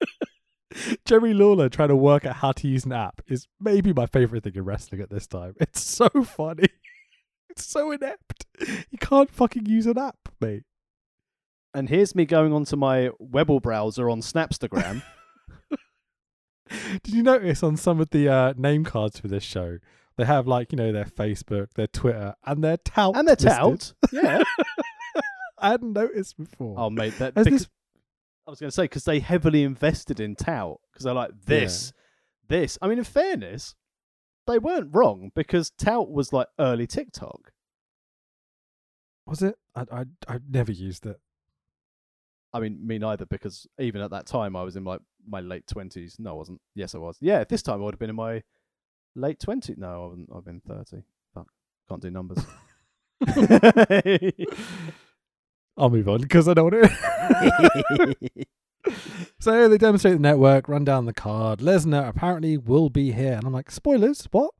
Jerry 1.04 1.32
Lawler 1.32 1.68
trying 1.68 1.88
to 1.88 1.96
work 1.96 2.24
out 2.26 2.36
how 2.36 2.52
to 2.52 2.68
use 2.68 2.84
an 2.84 2.92
app 2.92 3.22
is 3.26 3.46
maybe 3.60 3.92
my 3.92 4.06
favorite 4.06 4.44
thing 4.44 4.54
in 4.54 4.64
wrestling 4.64 5.00
at 5.00 5.10
this 5.10 5.26
time. 5.26 5.54
It's 5.60 5.82
so 5.82 6.08
funny. 6.08 6.68
It's 7.50 7.66
so 7.66 7.90
inept. 7.90 8.46
You 8.60 8.98
can't 9.00 9.30
fucking 9.30 9.66
use 9.66 9.86
an 9.86 9.98
app, 9.98 10.28
mate. 10.40 10.62
And 11.74 11.88
here's 11.88 12.14
me 12.14 12.24
going 12.24 12.52
onto 12.52 12.76
my 12.76 13.10
Webble 13.18 13.60
browser 13.60 14.08
on 14.08 14.20
Snapstagram. 14.20 15.02
Did 17.02 17.14
you 17.14 17.22
notice 17.22 17.62
on 17.62 17.76
some 17.76 18.00
of 18.00 18.10
the 18.10 18.28
uh, 18.28 18.54
name 18.56 18.84
cards 18.84 19.18
for 19.18 19.26
this 19.26 19.42
show, 19.42 19.78
they 20.18 20.24
have 20.26 20.46
like 20.46 20.72
you 20.72 20.76
know 20.76 20.92
their 20.92 21.06
Facebook, 21.06 21.72
their 21.74 21.86
Twitter, 21.86 22.34
and 22.44 22.62
their 22.62 22.76
tout, 22.76 23.16
and 23.16 23.26
they're 23.26 23.36
tout. 23.36 23.94
Yeah. 24.12 24.42
I 25.60 25.70
hadn't 25.70 25.92
noticed 25.94 26.36
before. 26.36 26.74
Oh, 26.78 26.90
mate, 26.90 27.18
that 27.18 27.34
Has 27.36 27.44
because, 27.44 27.60
this- 27.62 27.68
I 28.46 28.50
was 28.50 28.60
going 28.60 28.68
to 28.68 28.74
say 28.74 28.84
because 28.84 29.04
they 29.04 29.20
heavily 29.20 29.62
invested 29.62 30.20
in 30.20 30.36
Tout 30.36 30.80
because 30.92 31.04
they're 31.04 31.14
like 31.14 31.32
this, 31.46 31.92
this. 32.46 32.78
I 32.80 32.86
mean, 32.88 32.98
in 32.98 33.04
fairness, 33.04 33.74
they 34.46 34.58
weren't 34.58 34.90
wrong 34.94 35.30
because 35.34 35.70
Tout 35.70 36.10
was 36.10 36.32
like 36.32 36.46
early 36.58 36.86
TikTok. 36.86 37.52
Was 39.26 39.42
it? 39.42 39.56
I 39.74 39.84
I 39.92 40.04
I 40.28 40.38
never 40.48 40.72
used 40.72 41.06
it. 41.06 41.20
I 42.52 42.60
mean, 42.60 42.78
me 42.86 42.98
neither 42.98 43.26
because 43.26 43.66
even 43.78 44.00
at 44.00 44.10
that 44.12 44.26
time 44.26 44.56
I 44.56 44.62
was 44.62 44.76
in 44.76 44.84
like 44.84 45.00
my 45.28 45.40
late 45.40 45.66
twenties. 45.66 46.16
No, 46.18 46.30
I 46.30 46.34
wasn't. 46.34 46.60
Yes, 46.74 46.94
I 46.94 46.98
was. 46.98 47.18
Yeah, 47.20 47.44
this 47.44 47.62
time 47.62 47.80
I 47.80 47.84
would 47.84 47.94
have 47.94 47.98
been 48.00 48.10
in 48.10 48.16
my 48.16 48.42
late 49.18 49.40
twenties. 49.40 49.76
No, 49.78 50.04
I 50.04 50.06
wasn't. 50.06 50.30
I've 50.34 50.44
been 50.44 50.60
thirty. 50.60 51.02
Fuck, 51.34 51.48
can't 51.88 52.02
do 52.02 52.10
numbers. 52.10 52.38
I'll 55.76 55.90
move 55.90 56.08
on 56.08 56.20
because 56.20 56.48
I 56.48 56.54
don't 56.54 56.72
want 56.72 56.90
it. 58.00 58.48
so 59.38 59.68
they 59.68 59.78
demonstrate 59.78 60.14
the 60.14 60.20
network, 60.20 60.68
run 60.68 60.84
down 60.84 61.06
the 61.06 61.12
card. 61.12 61.60
Lesnar 61.60 62.08
apparently 62.08 62.56
will 62.56 62.90
be 62.90 63.12
here, 63.12 63.34
and 63.34 63.44
I'm 63.44 63.52
like, 63.52 63.70
spoilers, 63.70 64.26
what? 64.30 64.52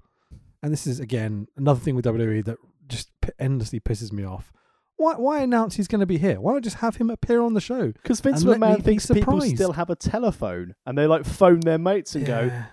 And 0.62 0.72
this 0.72 0.86
is 0.86 1.00
again 1.00 1.48
another 1.56 1.80
thing 1.80 1.94
with 1.96 2.04
WWE 2.04 2.44
that 2.44 2.58
just 2.88 3.10
p- 3.20 3.30
endlessly 3.38 3.80
pisses 3.80 4.12
me 4.12 4.24
off. 4.24 4.52
Why? 4.96 5.14
Why 5.14 5.42
announce 5.42 5.76
he's 5.76 5.88
going 5.88 6.00
to 6.00 6.06
be 6.06 6.18
here? 6.18 6.40
Why 6.40 6.52
not 6.54 6.62
just 6.62 6.76
have 6.76 6.96
him 6.96 7.10
appear 7.10 7.40
on 7.40 7.54
the 7.54 7.60
show? 7.60 7.92
Because 7.92 8.20
Vince 8.20 8.42
And 8.42 8.50
let 8.50 8.60
McMahon 8.60 8.82
thinks 8.84 9.06
people 9.06 9.40
still 9.40 9.72
have 9.72 9.90
a 9.90 9.96
telephone 9.96 10.74
and 10.84 10.98
they 10.98 11.06
like 11.06 11.24
phone 11.24 11.60
their 11.60 11.78
mates 11.78 12.14
and 12.16 12.26
go, 12.26 12.42
Yeah. 12.42 12.66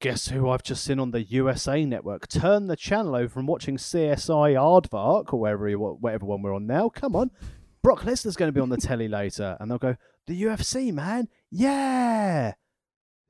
Guess 0.00 0.28
who 0.28 0.48
I've 0.48 0.62
just 0.62 0.84
seen 0.84 1.00
on 1.00 1.10
the 1.10 1.22
USA 1.24 1.84
network? 1.84 2.28
Turn 2.28 2.68
the 2.68 2.76
channel 2.76 3.16
over 3.16 3.28
from 3.28 3.46
watching 3.46 3.76
CSI 3.76 4.54
Aardvark 4.54 5.32
or 5.32 5.40
wherever, 5.40 5.68
whatever 5.72 6.24
one 6.24 6.40
we're 6.42 6.54
on 6.54 6.66
now. 6.68 6.88
Come 6.88 7.16
on. 7.16 7.30
Brock 7.82 8.02
Lesnar's 8.02 8.36
going 8.36 8.48
to 8.48 8.52
be 8.52 8.60
on 8.60 8.68
the 8.68 8.76
telly 8.76 9.08
later. 9.08 9.56
And 9.58 9.68
they'll 9.70 9.78
go, 9.78 9.96
The 10.28 10.40
UFC, 10.42 10.92
man. 10.92 11.28
Yeah. 11.50 12.52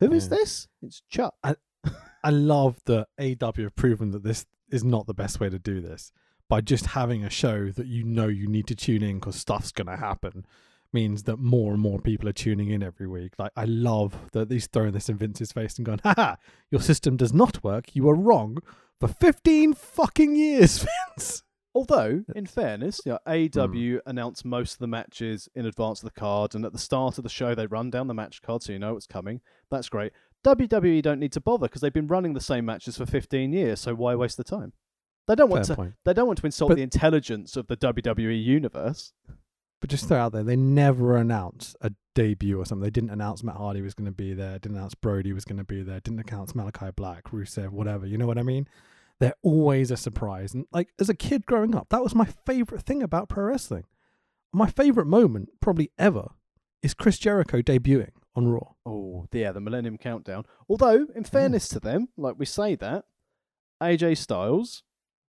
Who 0.00 0.12
is 0.12 0.24
Yeah. 0.24 0.36
this? 0.36 0.68
It's 0.82 1.02
Chuck. 1.08 1.34
I 1.42 2.30
love 2.30 2.80
that 2.84 3.06
AW 3.18 3.52
have 3.62 3.76
proven 3.76 4.10
that 4.10 4.22
this 4.24 4.44
is 4.70 4.84
not 4.84 5.06
the 5.06 5.14
best 5.14 5.40
way 5.40 5.48
to 5.48 5.58
do 5.58 5.80
this 5.80 6.12
by 6.50 6.60
just 6.60 6.86
having 6.86 7.24
a 7.24 7.30
show 7.30 7.70
that 7.70 7.86
you 7.86 8.04
know 8.04 8.26
you 8.28 8.46
need 8.46 8.66
to 8.66 8.74
tune 8.74 9.02
in 9.02 9.18
because 9.18 9.36
stuff's 9.36 9.72
going 9.72 9.86
to 9.86 9.96
happen 9.96 10.44
means 10.92 11.24
that 11.24 11.38
more 11.38 11.72
and 11.72 11.80
more 11.82 12.00
people 12.00 12.28
are 12.28 12.32
tuning 12.32 12.70
in 12.70 12.82
every 12.82 13.06
week. 13.06 13.32
Like 13.38 13.52
I 13.56 13.64
love 13.64 14.14
that 14.32 14.50
he's 14.50 14.66
throwing 14.66 14.92
this 14.92 15.08
in 15.08 15.16
Vince's 15.18 15.52
face 15.52 15.76
and 15.76 15.84
going, 15.86 16.00
"Ha 16.04 16.36
your 16.70 16.80
system 16.80 17.16
does 17.16 17.32
not 17.34 17.62
work. 17.62 17.94
You 17.94 18.04
were 18.04 18.14
wrong 18.14 18.58
for 19.00 19.08
15 19.08 19.74
fucking 19.74 20.34
years, 20.36 20.84
Vince." 21.16 21.42
Although, 21.74 22.24
in 22.34 22.46
fairness, 22.46 23.00
yeah, 23.04 23.18
Hmm. 23.26 23.30
AEW 23.32 24.00
announced 24.06 24.44
most 24.44 24.72
of 24.74 24.78
the 24.78 24.86
matches 24.88 25.48
in 25.54 25.66
advance 25.66 26.02
of 26.02 26.12
the 26.12 26.18
card, 26.18 26.54
and 26.54 26.64
at 26.64 26.72
the 26.72 26.78
start 26.78 27.18
of 27.18 27.22
the 27.24 27.30
show, 27.30 27.54
they 27.54 27.66
run 27.66 27.90
down 27.90 28.06
the 28.08 28.14
match 28.14 28.40
card 28.42 28.62
so 28.62 28.72
you 28.72 28.78
know 28.78 28.96
it's 28.96 29.06
coming. 29.06 29.40
That's 29.70 29.88
great. 29.88 30.12
WWE 30.44 31.02
don't 31.02 31.20
need 31.20 31.32
to 31.32 31.40
bother 31.40 31.66
because 31.68 31.82
they've 31.82 31.92
been 31.92 32.06
running 32.06 32.32
the 32.32 32.40
same 32.40 32.64
matches 32.64 32.96
for 32.96 33.04
15 33.06 33.52
years, 33.52 33.80
so 33.80 33.94
why 33.94 34.14
waste 34.14 34.38
the 34.38 34.44
time? 34.44 34.72
They 35.26 35.34
don't 35.34 35.50
want 35.50 35.66
Fair 35.66 35.76
to. 35.76 35.82
point. 35.82 35.94
They 36.06 36.14
don't 36.14 36.26
want 36.26 36.38
to 36.38 36.46
insult 36.46 36.70
But- 36.70 36.76
the 36.76 36.82
intelligence 36.82 37.56
of 37.56 37.66
the 37.66 37.76
WWE 37.76 38.42
universe. 38.42 39.12
But 39.80 39.90
just 39.90 40.08
throw 40.08 40.18
out 40.18 40.32
there, 40.32 40.42
they 40.42 40.56
never 40.56 41.16
announced 41.16 41.76
a 41.80 41.92
debut 42.14 42.58
or 42.58 42.66
something. 42.66 42.82
They 42.82 42.90
didn't 42.90 43.10
announce 43.10 43.44
Matt 43.44 43.56
Hardy 43.56 43.80
was 43.80 43.94
going 43.94 44.06
to 44.06 44.12
be 44.12 44.34
there. 44.34 44.58
Didn't 44.58 44.76
announce 44.76 44.94
Brody 44.94 45.32
was 45.32 45.44
going 45.44 45.58
to 45.58 45.64
be 45.64 45.82
there. 45.82 46.00
Didn't 46.00 46.28
announce 46.28 46.54
Malachi 46.54 46.90
Black, 46.96 47.24
Rusev, 47.30 47.70
whatever. 47.70 48.06
You 48.06 48.18
know 48.18 48.26
what 48.26 48.38
I 48.38 48.42
mean? 48.42 48.66
They're 49.20 49.34
always 49.42 49.90
a 49.90 49.96
surprise. 49.96 50.52
And 50.52 50.66
like 50.72 50.88
as 50.98 51.08
a 51.08 51.14
kid 51.14 51.46
growing 51.46 51.74
up, 51.74 51.88
that 51.90 52.02
was 52.02 52.14
my 52.14 52.26
favorite 52.46 52.82
thing 52.82 53.02
about 53.02 53.28
pro 53.28 53.44
wrestling. 53.44 53.84
My 54.52 54.68
favorite 54.68 55.06
moment, 55.06 55.50
probably 55.60 55.92
ever, 55.98 56.28
is 56.82 56.94
Chris 56.94 57.18
Jericho 57.18 57.60
debuting 57.60 58.12
on 58.34 58.48
Raw. 58.48 58.72
Oh, 58.86 59.26
yeah, 59.32 59.52
the 59.52 59.60
Millennium 59.60 59.98
Countdown. 59.98 60.44
Although, 60.68 61.06
in 61.14 61.24
fairness 61.24 61.68
to 61.68 61.80
them, 61.80 62.08
like 62.16 62.36
we 62.38 62.46
say 62.46 62.74
that, 62.76 63.04
AJ 63.82 64.16
Styles, 64.18 64.82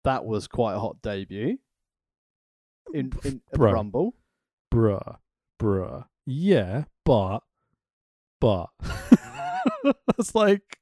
that 0.04 0.26
was 0.26 0.48
quite 0.48 0.76
a 0.76 0.80
hot 0.80 1.02
debut 1.02 1.58
in, 2.94 3.12
in 3.24 3.42
at 3.52 3.60
the 3.60 3.60
Rumble. 3.60 4.16
Bruh, 4.74 5.18
bruh. 5.60 6.06
Yeah, 6.26 6.84
but, 7.06 7.40
but 8.40 8.68
that's 10.08 10.36
like 10.36 10.80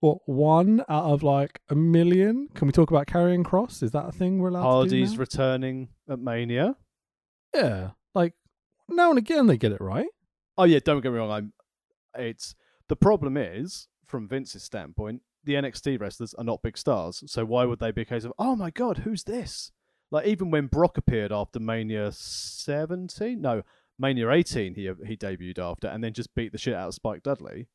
what 0.00 0.18
one 0.26 0.82
out 0.88 1.04
of 1.04 1.22
like 1.22 1.60
a 1.70 1.74
million. 1.74 2.48
Can 2.54 2.66
we 2.66 2.72
talk 2.72 2.90
about 2.90 3.06
Karrion 3.06 3.42
Kross? 3.44 3.82
Is 3.82 3.92
that 3.92 4.06
a 4.06 4.12
thing 4.12 4.38
we're 4.38 4.48
allowed 4.48 4.62
to 4.62 4.68
Hardy's 4.68 5.10
do 5.10 5.16
now? 5.16 5.20
returning 5.20 5.88
at 6.10 6.18
Mania. 6.18 6.76
yeah, 7.54 7.90
like 8.14 8.34
now 8.88 9.10
and 9.10 9.18
again 9.18 9.46
they 9.46 9.56
get 9.56 9.72
it 9.72 9.80
right. 9.80 10.08
Oh 10.58 10.64
yeah, 10.64 10.78
don't 10.84 11.00
get 11.00 11.12
me 11.12 11.18
wrong. 11.18 11.30
I'm. 11.30 11.52
It's 12.18 12.54
the 12.88 12.96
problem 12.96 13.36
is 13.36 13.88
from 14.06 14.28
Vince's 14.28 14.62
standpoint, 14.62 15.22
the 15.44 15.54
NXT 15.54 16.00
wrestlers 16.00 16.34
are 16.34 16.44
not 16.44 16.62
big 16.62 16.78
stars. 16.78 17.22
So 17.26 17.44
why 17.44 17.64
would 17.64 17.78
they 17.78 17.90
be 17.92 18.02
a 18.02 18.06
case 18.06 18.24
of 18.24 18.32
oh 18.38 18.56
my 18.56 18.70
god, 18.70 18.98
who's 18.98 19.24
this? 19.24 19.72
Like 20.10 20.26
even 20.26 20.50
when 20.50 20.66
Brock 20.66 20.98
appeared 20.98 21.32
after 21.32 21.58
Mania 21.58 22.10
17, 22.12 23.40
no 23.40 23.62
Mania 23.98 24.30
18, 24.30 24.74
he 24.74 24.90
he 25.06 25.16
debuted 25.16 25.58
after, 25.58 25.88
and 25.88 26.02
then 26.02 26.12
just 26.12 26.34
beat 26.34 26.52
the 26.52 26.58
shit 26.58 26.74
out 26.74 26.88
of 26.88 26.94
Spike 26.94 27.22
Dudley. 27.22 27.68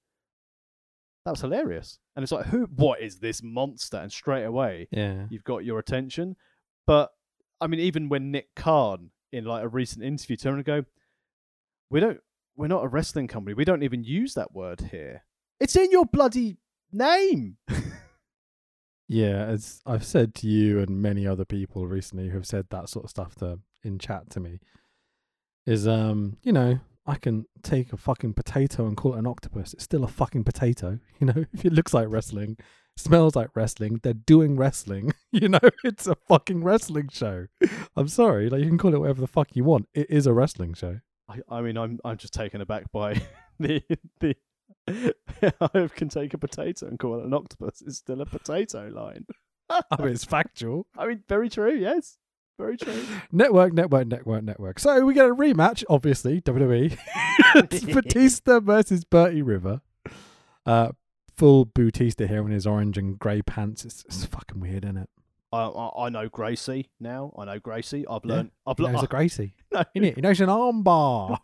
That 1.25 1.31
was 1.31 1.41
hilarious. 1.41 1.99
And 2.15 2.23
it's 2.23 2.31
like, 2.31 2.47
who? 2.47 2.63
What 2.75 3.01
is 3.01 3.19
this 3.19 3.43
monster? 3.43 3.97
And 3.97 4.11
straight 4.11 4.43
away, 4.43 4.87
Yeah, 4.91 5.25
you've 5.29 5.43
got 5.43 5.65
your 5.65 5.79
attention. 5.79 6.35
But 6.87 7.11
I 7.59 7.67
mean, 7.67 7.79
even 7.79 8.09
when 8.09 8.31
Nick 8.31 8.55
Khan 8.55 9.11
in 9.31 9.45
like 9.45 9.63
a 9.63 9.67
recent 9.67 10.03
interview 10.03 10.35
turned 10.35 10.57
and 10.57 10.65
go, 10.65 10.85
we 11.89 11.99
don't, 11.99 12.19
we're 12.55 12.67
not 12.67 12.83
a 12.83 12.87
wrestling 12.87 13.27
company. 13.27 13.53
We 13.53 13.65
don't 13.65 13.83
even 13.83 14.03
use 14.03 14.33
that 14.33 14.53
word 14.53 14.89
here. 14.91 15.23
It's 15.59 15.75
in 15.75 15.91
your 15.91 16.05
bloody 16.05 16.57
name. 16.91 17.57
yeah. 19.11 19.43
As 19.43 19.81
I've 19.85 20.05
said 20.05 20.33
to 20.35 20.47
you 20.47 20.79
and 20.79 21.01
many 21.01 21.27
other 21.27 21.43
people 21.43 21.85
recently 21.85 22.29
who 22.29 22.35
have 22.35 22.47
said 22.47 22.67
that 22.69 22.87
sort 22.87 23.03
of 23.03 23.09
stuff 23.09 23.35
to 23.35 23.59
in 23.83 23.99
chat 23.99 24.29
to 24.31 24.39
me, 24.39 24.59
is 25.65 25.85
um, 25.85 26.37
you 26.43 26.53
know, 26.53 26.79
I 27.05 27.15
can 27.15 27.45
take 27.61 27.91
a 27.91 27.97
fucking 27.97 28.33
potato 28.35 28.87
and 28.87 28.95
call 28.95 29.15
it 29.15 29.19
an 29.19 29.27
octopus. 29.27 29.73
It's 29.73 29.83
still 29.83 30.05
a 30.05 30.07
fucking 30.07 30.45
potato. 30.45 30.99
You 31.19 31.27
know, 31.27 31.45
if 31.53 31.65
it 31.65 31.73
looks 31.73 31.93
like 31.93 32.07
wrestling, 32.09 32.57
smells 32.97 33.35
like 33.35 33.49
wrestling, 33.53 33.99
they're 34.01 34.13
doing 34.13 34.55
wrestling. 34.55 35.13
You 35.33 35.47
know, 35.47 35.59
it's 35.85 36.07
a 36.07 36.15
fucking 36.27 36.61
wrestling 36.61 37.07
show. 37.09 37.47
I'm 37.95 38.09
sorry, 38.09 38.49
like 38.49 38.61
you 38.61 38.67
can 38.67 38.77
call 38.77 38.93
it 38.93 38.99
whatever 38.99 39.21
the 39.21 39.27
fuck 39.27 39.55
you 39.55 39.63
want. 39.63 39.87
It 39.93 40.07
is 40.09 40.27
a 40.27 40.33
wrestling 40.33 40.73
show. 40.73 40.99
I, 41.29 41.39
I 41.47 41.61
mean, 41.61 41.77
I'm 41.77 41.99
I'm 42.03 42.17
just 42.17 42.33
taken 42.33 42.59
aback 42.59 42.91
by 42.91 43.21
the 43.59 43.81
the. 44.19 44.35
I 45.61 45.87
can 45.95 46.09
take 46.09 46.33
a 46.33 46.37
potato 46.37 46.87
and 46.87 46.99
call 46.99 47.19
it 47.19 47.25
an 47.25 47.33
octopus. 47.33 47.81
It's 47.85 47.97
still 47.97 48.21
a 48.21 48.25
potato 48.25 48.89
line. 48.93 49.25
I 49.69 49.81
mean, 49.99 50.09
it's 50.09 50.25
factual. 50.25 50.87
I 50.97 51.07
mean, 51.07 51.23
very 51.27 51.49
true. 51.49 51.73
Yes, 51.75 52.17
very 52.59 52.77
true. 52.77 53.01
Network, 53.31 53.73
network, 53.73 54.07
network, 54.07 54.43
network. 54.43 54.79
So 54.79 55.05
we 55.05 55.13
get 55.13 55.25
a 55.25 55.33
rematch, 55.35 55.83
obviously, 55.89 56.41
WWE. 56.41 56.97
Batista 57.93 58.59
versus 58.59 59.03
Bertie 59.03 59.41
River. 59.41 59.81
Uh, 60.65 60.89
full 61.37 61.65
Batista 61.65 62.27
here 62.27 62.45
in 62.45 62.51
his 62.51 62.67
orange 62.67 62.97
and 62.97 63.17
grey 63.17 63.41
pants. 63.41 63.85
It's, 63.85 64.03
it's 64.05 64.25
fucking 64.25 64.59
weird, 64.59 64.83
isn't 64.85 64.97
it? 64.97 65.09
I, 65.53 65.63
I 65.65 66.05
I 66.05 66.09
know 66.09 66.29
Gracie 66.29 66.89
now. 66.99 67.33
I 67.37 67.43
know 67.45 67.59
Gracie. 67.59 68.07
I've 68.07 68.21
Yeah, 68.23 68.35
learned. 68.35 68.51
I've 68.65 68.79
learned. 68.79 68.95
learned. 68.95 69.05
a 69.05 69.09
Gracie. 69.09 69.53
No. 69.73 69.83
Innit? 69.97 70.15
He 70.15 70.21
knows 70.21 70.39
an 70.39 70.47
armbar. 70.47 71.37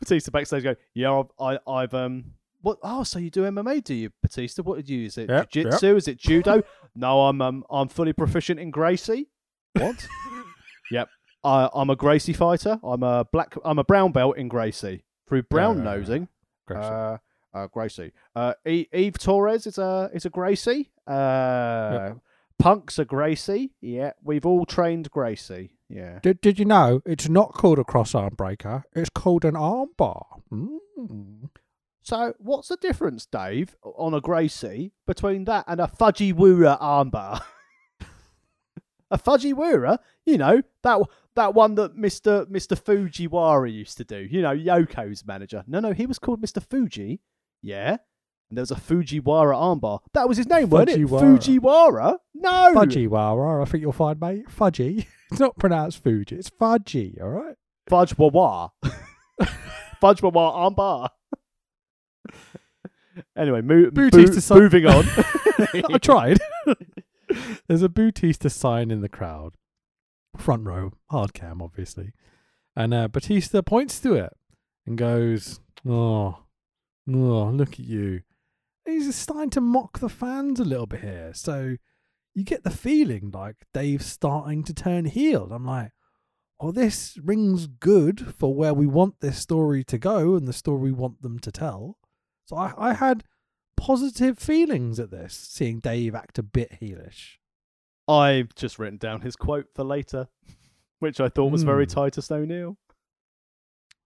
Batista 0.00 0.30
backstage 0.30 0.62
go, 0.62 0.76
yeah, 0.94 1.12
I've, 1.12 1.26
I, 1.38 1.70
I've 1.70 1.92
um, 1.94 2.24
what? 2.62 2.78
Oh, 2.82 3.02
so 3.04 3.18
you 3.18 3.30
do 3.30 3.42
MMA, 3.42 3.82
do 3.82 3.94
you, 3.94 4.10
Batista? 4.22 4.62
What 4.62 4.76
did 4.76 4.88
you 4.88 4.98
use? 5.00 5.12
Is 5.18 5.24
it 5.24 5.30
Yep, 5.30 5.50
jiu-jitsu? 5.50 5.96
Is 5.96 6.08
it 6.08 6.18
judo? 6.18 6.62
no, 6.94 7.22
I'm 7.26 7.40
um, 7.40 7.64
I'm 7.70 7.88
fully 7.88 8.12
proficient 8.12 8.60
in 8.60 8.70
Gracie. 8.70 9.28
What? 9.74 10.06
yep, 10.90 11.08
I, 11.44 11.68
I'm 11.74 11.90
a 11.90 11.96
Gracie 11.96 12.32
fighter. 12.32 12.78
I'm 12.82 13.02
a 13.02 13.24
black. 13.24 13.54
I'm 13.64 13.78
a 13.78 13.84
brown 13.84 14.12
belt 14.12 14.36
in 14.36 14.48
Gracie 14.48 15.04
through 15.28 15.44
brown 15.44 15.78
right, 15.78 15.86
right, 15.86 15.98
nosing. 15.98 16.28
Gracie. 16.66 16.82
Uh, 16.88 17.16
uh, 17.52 17.66
Gracie. 17.66 18.12
Uh, 18.36 18.54
E- 18.66 18.86
Eve 18.92 19.18
Torres 19.18 19.66
is 19.66 19.78
a 19.78 20.10
is 20.12 20.24
a 20.24 20.30
Gracie. 20.30 20.90
Uh, 21.06 22.10
Punk's 22.58 22.98
a 22.98 23.04
Gracie. 23.04 23.72
Yeah, 23.80 24.12
we've 24.22 24.44
all 24.46 24.66
trained 24.66 25.10
Gracie. 25.10 25.72
Yeah. 25.88 26.20
did, 26.22 26.40
did 26.40 26.58
you 26.60 26.64
know 26.64 27.02
it's 27.04 27.28
not 27.28 27.52
called 27.54 27.80
a 27.80 27.84
cross 27.84 28.14
arm 28.14 28.34
breaker? 28.36 28.84
It's 28.94 29.10
called 29.10 29.44
an 29.44 29.54
armbar. 29.54 30.24
Mm. 30.52 31.48
So, 32.10 32.34
what's 32.38 32.66
the 32.66 32.76
difference, 32.76 33.24
Dave, 33.24 33.76
on 33.84 34.14
a 34.14 34.20
Gracie 34.20 34.90
between 35.06 35.44
that 35.44 35.64
and 35.68 35.80
a 35.80 35.86
Fudgy 35.86 36.34
Wura 36.34 36.76
armbar? 36.80 37.40
a 39.12 39.16
Fudgy 39.16 39.54
Wura, 39.54 39.98
you 40.26 40.36
know 40.36 40.60
that 40.82 41.02
that 41.36 41.54
one 41.54 41.76
that 41.76 41.94
Mister 41.94 42.46
Mister 42.50 42.74
Fujiwara 42.74 43.72
used 43.72 43.96
to 43.98 44.04
do. 44.04 44.26
You 44.28 44.42
know, 44.42 44.50
Yoko's 44.50 45.24
manager. 45.24 45.62
No, 45.68 45.78
no, 45.78 45.92
he 45.92 46.06
was 46.06 46.18
called 46.18 46.40
Mister 46.40 46.60
Fuji. 46.60 47.20
Yeah, 47.62 47.90
and 47.90 48.58
there 48.58 48.62
was 48.62 48.72
a 48.72 48.74
Fujiwara 48.74 49.54
armbar. 49.54 50.00
That 50.12 50.28
was 50.28 50.36
his 50.36 50.48
name, 50.48 50.68
wasn't 50.68 50.90
it? 50.90 50.98
Fujiwara. 51.06 51.38
Fujiwara. 51.38 52.18
No, 52.34 53.08
wow, 53.08 53.62
I 53.62 53.64
think 53.66 53.82
you'll 53.82 53.92
find, 53.92 54.18
mate. 54.20 54.48
Fudgy. 54.48 55.06
It's 55.30 55.38
not 55.38 55.56
pronounced 55.60 56.02
Fuji. 56.02 56.34
It's 56.34 56.50
Fudgy, 56.50 57.22
all 57.22 57.28
right? 57.28 57.54
Fudge 57.88 58.18
Wawa. 58.18 58.72
Fudge 60.00 60.22
Wawa 60.22 60.72
armbar. 60.72 61.10
Anyway, 63.36 63.60
mo- 63.60 63.90
Bautista 63.90 64.34
mo- 64.34 64.40
si- 64.40 64.54
moving 64.54 64.86
on. 64.86 65.04
I 65.92 65.98
tried. 65.98 66.38
There's 67.68 67.82
a 67.82 67.88
Bautista 67.88 68.50
sign 68.50 68.90
in 68.90 69.00
the 69.00 69.08
crowd. 69.08 69.54
Front 70.36 70.66
row, 70.66 70.92
hard 71.10 71.34
cam, 71.34 71.60
obviously. 71.62 72.12
And 72.76 72.94
uh, 72.94 73.08
Batista 73.08 73.62
points 73.62 74.00
to 74.00 74.14
it 74.14 74.32
and 74.86 74.96
goes, 74.96 75.60
Oh, 75.88 76.38
oh, 77.08 77.50
look 77.52 77.74
at 77.74 77.80
you. 77.80 78.22
He's 78.86 79.14
starting 79.14 79.50
to 79.50 79.60
mock 79.60 79.98
the 79.98 80.08
fans 80.08 80.58
a 80.60 80.64
little 80.64 80.86
bit 80.86 81.00
here. 81.00 81.32
So, 81.34 81.76
you 82.34 82.44
get 82.44 82.64
the 82.64 82.70
feeling 82.70 83.30
like 83.32 83.56
Dave's 83.74 84.06
starting 84.06 84.62
to 84.64 84.74
turn 84.74 85.04
heel. 85.04 85.48
I'm 85.52 85.64
like, 85.66 85.90
well, 86.60 86.72
this 86.72 87.18
rings 87.22 87.66
good 87.66 88.34
for 88.36 88.54
where 88.54 88.74
we 88.74 88.86
want 88.86 89.20
this 89.20 89.38
story 89.38 89.82
to 89.84 89.98
go 89.98 90.34
and 90.36 90.46
the 90.46 90.52
story 90.52 90.80
we 90.80 90.92
want 90.92 91.22
them 91.22 91.38
to 91.40 91.50
tell. 91.50 91.96
So 92.50 92.56
I, 92.56 92.72
I 92.76 92.94
had 92.94 93.22
positive 93.76 94.36
feelings 94.36 94.98
at 94.98 95.12
this, 95.12 95.34
seeing 95.34 95.78
Dave 95.78 96.16
act 96.16 96.36
a 96.36 96.42
bit 96.42 96.80
heelish. 96.82 97.36
I've 98.08 98.56
just 98.56 98.76
written 98.76 98.98
down 98.98 99.20
his 99.20 99.36
quote 99.36 99.66
for 99.72 99.84
later, 99.84 100.26
which 100.98 101.20
I 101.20 101.28
thought 101.28 101.52
was 101.52 101.62
very 101.62 101.84
Hmm. 101.84 101.92
Titus 101.92 102.28
O'Neil. 102.28 102.76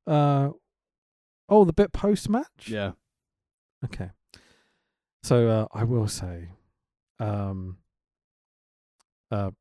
Uh, 0.07 0.51
oh, 1.49 1.65
the 1.65 1.73
bit 1.73 1.95
post 1.95 2.29
match. 2.29 2.69
Yeah. 2.69 2.93
Okay. 3.83 4.11
So 5.23 5.49
uh, 5.49 5.67
I 5.73 5.85
will 5.85 6.07
say, 6.07 6.51
um, 7.19 7.79
uh, 9.31 9.53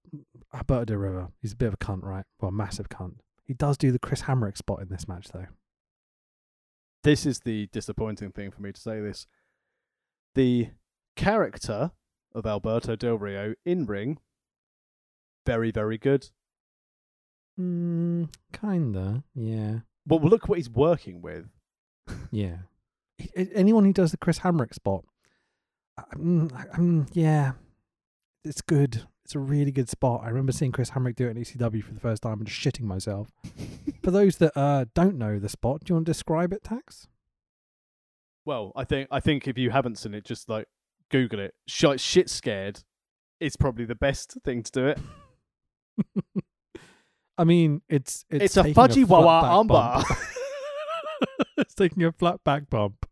Alberto 0.53 0.83
Del 0.83 0.97
Rio, 0.97 1.31
he's 1.41 1.53
a 1.53 1.55
bit 1.55 1.69
of 1.69 1.75
a 1.75 1.77
cunt, 1.77 2.03
right? 2.03 2.25
Well, 2.41 2.51
massive 2.51 2.89
cunt. 2.89 3.15
He 3.45 3.53
does 3.53 3.77
do 3.77 3.93
the 3.93 3.99
Chris 3.99 4.23
Hamrick 4.23 4.57
spot 4.57 4.81
in 4.81 4.89
this 4.89 5.07
match, 5.07 5.29
though. 5.29 5.47
This 7.03 7.25
is 7.25 7.39
the 7.39 7.67
disappointing 7.67 8.31
thing 8.31 8.51
for 8.51 8.61
me 8.61 8.71
to 8.71 8.79
say 8.79 9.01
this. 9.01 9.27
The 10.35 10.69
character 11.15 11.91
of 12.33 12.45
Alberto 12.45 12.95
Del 12.95 13.17
Rio 13.17 13.53
in 13.65 13.85
ring, 13.85 14.19
very, 15.45 15.69
very 15.69 15.97
good. 15.97 16.29
Mm, 17.59 18.29
kinda, 18.51 19.23
yeah, 19.35 19.79
But 20.07 20.23
look 20.23 20.47
what 20.47 20.57
he's 20.57 20.69
working 20.69 21.21
with. 21.21 21.49
yeah. 22.31 22.57
Anyone 23.35 23.85
who 23.85 23.93
does 23.93 24.11
the 24.11 24.17
Chris 24.17 24.39
Hamrick 24.39 24.73
spot, 24.73 25.03
um, 26.15 26.49
um, 26.73 27.05
yeah, 27.13 27.51
it's 28.43 28.61
good. 28.61 29.03
It's 29.25 29.35
a 29.35 29.39
really 29.39 29.71
good 29.71 29.89
spot. 29.89 30.21
I 30.23 30.27
remember 30.27 30.51
seeing 30.51 30.71
Chris 30.73 30.91
Hamrick 30.91 31.15
do 31.15 31.27
it 31.27 31.37
in 31.37 31.43
ECW 31.43 31.83
for 31.83 31.93
the 31.93 31.99
first 31.99 32.23
time 32.23 32.39
and 32.39 32.47
just 32.47 32.59
shitting 32.59 32.85
myself. 32.85 33.29
for 34.03 34.11
those 34.11 34.37
that 34.37 34.57
uh, 34.57 34.85
don't 34.93 35.17
know 35.17 35.39
the 35.39 35.47
spot, 35.49 35.83
do 35.83 35.91
you 35.91 35.95
want 35.95 36.05
to 36.05 36.09
describe 36.09 36.51
it, 36.51 36.63
Tax? 36.63 37.07
Well, 38.45 38.73
I 38.75 38.83
think 38.83 39.07
I 39.09 39.21
think 39.21 39.47
if 39.47 39.57
you 39.57 39.69
haven't 39.69 39.97
seen 39.97 40.13
it, 40.13 40.25
just 40.25 40.49
like 40.49 40.67
Google 41.09 41.39
it. 41.39 41.53
Shit, 41.67 42.01
shit 42.01 42.29
scared 42.29 42.81
is 43.39 43.55
probably 43.55 43.85
the 43.85 43.95
best 43.95 44.37
thing 44.43 44.63
to 44.63 44.71
do 44.71 44.87
it. 44.87 44.99
I 47.37 47.45
mean, 47.45 47.81
it's 47.87 48.25
it's, 48.29 48.57
It's, 48.57 48.57
a 48.57 48.63
fudgy 48.63 49.07
flat 49.07 49.23
wawa 49.23 49.41
back 49.41 50.05
armbar. 50.05 50.27
it's 51.57 51.73
taking 51.73 52.03
a 52.03 52.11
flat 52.11 52.43
back 52.43 52.69
bump 52.69 53.05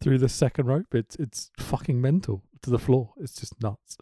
through 0.00 0.18
the 0.18 0.28
second 0.28 0.66
rope. 0.66 0.94
It's 0.94 1.14
it's 1.16 1.50
fucking 1.58 2.00
mental 2.00 2.42
to 2.62 2.70
the 2.70 2.78
floor. 2.78 3.12
It's 3.18 3.34
just 3.34 3.62
nuts. 3.62 3.96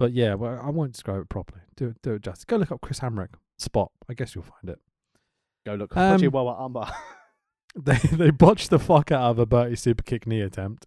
But 0.00 0.14
yeah, 0.14 0.32
well, 0.32 0.58
I 0.64 0.70
won't 0.70 0.92
describe 0.92 1.20
it 1.20 1.28
properly. 1.28 1.60
Do 1.76 1.88
it, 1.88 1.96
do 2.02 2.14
it 2.14 2.22
justice. 2.22 2.46
Go 2.46 2.56
look 2.56 2.72
up 2.72 2.80
Chris 2.80 3.00
Hamrick 3.00 3.28
spot. 3.58 3.92
I 4.08 4.14
guess 4.14 4.34
you'll 4.34 4.44
find 4.44 4.70
it. 4.70 4.78
Go 5.66 5.74
look, 5.74 5.94
Um, 5.94 6.18
armbar. 6.18 6.90
They 7.76 7.98
they 7.98 8.30
botched 8.30 8.70
the 8.70 8.78
fuck 8.78 9.12
out 9.12 9.30
of 9.30 9.38
a 9.38 9.44
Bertie 9.44 9.76
super 9.76 10.02
kick 10.02 10.26
knee 10.26 10.40
attempt. 10.40 10.86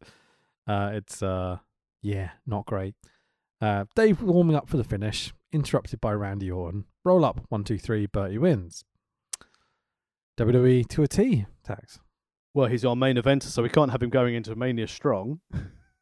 Uh, 0.68 0.90
it's 0.94 1.22
uh 1.22 1.60
yeah, 2.02 2.32
not 2.48 2.66
great. 2.66 2.96
Uh, 3.62 3.86
Dave 3.96 4.22
warming 4.22 4.56
up 4.58 4.68
for 4.68 4.76
the 4.78 4.84
finish, 4.84 5.32
interrupted 5.54 6.02
by 6.02 6.12
Randy 6.12 6.50
Orton. 6.52 6.86
Roll 7.06 7.24
up, 7.24 7.40
one, 7.50 7.64
two, 7.64 7.78
three. 7.78 8.08
Bertie 8.08 8.40
wins. 8.40 8.84
WWE 10.38 10.86
to 10.90 11.04
a 11.04 11.08
T. 11.08 11.46
Tax. 11.64 12.00
well, 12.54 12.68
he's 12.68 12.84
our 12.84 12.96
main 12.96 13.16
eventer, 13.16 13.44
so 13.44 13.62
we 13.64 13.70
can't 13.70 13.92
have 13.92 14.02
him 14.04 14.10
going 14.10 14.34
into 14.36 14.56
Mania 14.56 14.88
strong. 14.88 15.40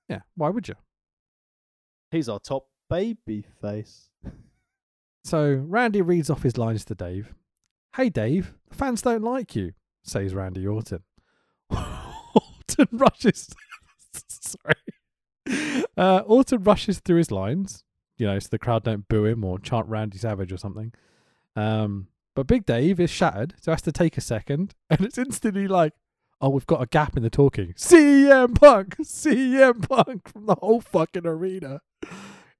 Yeah, 0.09 0.21
why 0.35 0.49
would 0.49 0.67
you? 0.67 0.75
He's 2.09 2.27
our 2.27 2.39
top 2.39 2.65
baby 2.91 3.45
face. 3.61 4.09
So 5.23 5.63
Randy 5.65 6.01
reads 6.01 6.29
off 6.29 6.43
his 6.43 6.57
lines 6.57 6.83
to 6.85 6.95
Dave. 6.95 7.33
Hey 7.95 8.09
Dave, 8.09 8.53
the 8.69 8.75
fans 8.75 9.01
don't 9.01 9.23
like 9.23 9.55
you, 9.55 9.71
says 10.03 10.35
Randy 10.35 10.67
Orton. 10.67 11.03
Orton 11.71 12.87
rushes 12.91 13.49
sorry. 14.27 15.85
Uh, 15.95 16.23
Orton 16.25 16.63
rushes 16.63 16.99
through 16.99 17.17
his 17.17 17.31
lines, 17.31 17.85
you 18.17 18.27
know, 18.27 18.37
so 18.39 18.49
the 18.51 18.59
crowd 18.59 18.83
don't 18.83 19.07
boo 19.07 19.23
him 19.25 19.45
or 19.45 19.57
chant 19.57 19.87
Randy 19.87 20.17
Savage 20.17 20.51
or 20.51 20.57
something. 20.57 20.91
Um, 21.55 22.07
but 22.35 22.47
Big 22.47 22.65
Dave 22.65 22.99
is 22.99 23.09
shattered, 23.09 23.53
so 23.61 23.71
has 23.71 23.81
to 23.83 23.93
take 23.93 24.17
a 24.17 24.21
second, 24.21 24.75
and 24.89 24.99
it's 25.01 25.17
instantly 25.17 25.69
like, 25.69 25.93
oh, 26.41 26.49
we've 26.49 26.67
got 26.67 26.81
a 26.81 26.87
gap 26.87 27.15
in 27.15 27.23
the 27.23 27.29
talking. 27.29 27.73
CM 27.73 28.59
Punk, 28.59 28.97
CM 28.97 29.87
Punk 29.87 30.27
from 30.27 30.45
the 30.45 30.55
whole 30.55 30.81
fucking 30.81 31.25
arena. 31.25 31.79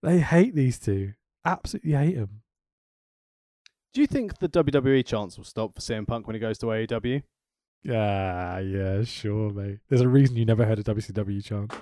They 0.04 0.20
hate 0.20 0.56
these 0.56 0.80
two. 0.80 1.14
Absolutely 1.46 1.92
hate 1.94 2.16
them. 2.16 2.42
Do 3.94 4.02
you 4.02 4.08
think 4.08 4.40
the 4.40 4.50
WWE 4.50 5.06
chance 5.06 5.38
will 5.38 5.44
stop 5.44 5.76
for 5.76 5.82
CM 5.82 6.08
Punk 6.08 6.26
when 6.28 6.34
he 6.34 6.40
goes 6.40 6.58
to 6.60 6.68
AEW? 6.68 7.24
Ah, 7.90 8.58
yeah, 8.60 9.04
sure, 9.04 9.52
mate. 9.52 9.80
There's 9.90 10.02
a 10.02 10.08
reason 10.08 10.38
you 10.38 10.46
never 10.46 10.66
heard 10.66 10.80
a 10.80 10.84
WCW 10.84 11.44
chant. 11.44 11.74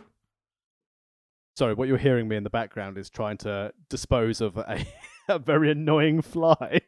Sorry, 1.58 1.74
what 1.74 1.88
you're 1.88 1.98
hearing 1.98 2.28
me 2.28 2.36
in 2.38 2.44
the 2.44 2.50
background 2.50 2.98
is 2.98 3.10
trying 3.10 3.38
to 3.40 3.74
dispose 3.90 4.40
of 4.42 4.58
a, 4.58 4.86
a 5.30 5.38
very 5.40 5.70
annoying 5.72 6.22
fly. 6.22 6.82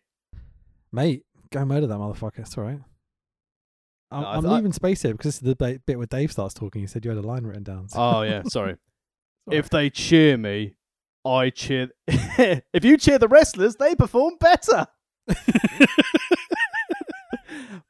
Mate, 0.91 1.23
go 1.51 1.65
murder 1.65 1.87
that 1.87 1.97
motherfucker. 1.97 2.39
It's 2.39 2.57
all 2.57 2.63
right. 2.63 2.79
I'm, 4.11 4.21
No, 4.21 4.27
I 4.27 4.35
I'm 4.35 4.41
th- 4.43 4.51
I- 4.51 4.55
leaving 4.55 4.73
space 4.73 5.01
here 5.01 5.11
because 5.13 5.39
this 5.39 5.49
is 5.49 5.55
the 5.57 5.79
bit 5.85 5.97
where 5.97 6.07
Dave 6.07 6.31
starts 6.31 6.53
talking. 6.53 6.81
He 6.81 6.87
said 6.87 7.03
you 7.05 7.11
had 7.11 7.17
a 7.17 7.27
line 7.27 7.43
written 7.45 7.63
down. 7.63 7.89
so- 7.89 7.99
Oh 7.99 8.21
yeah, 8.23 8.43
sorry. 8.47 8.75
If 9.51 9.69
they 9.69 9.89
cheer 9.89 10.37
me, 10.37 10.75
I 11.25 11.49
cheer. 11.49 11.89
if 12.07 12.83
you 12.83 12.97
cheer 12.97 13.19
the 13.19 13.27
wrestlers, 13.27 13.75
they 13.75 13.95
perform 13.95 14.35
better. 14.39 14.87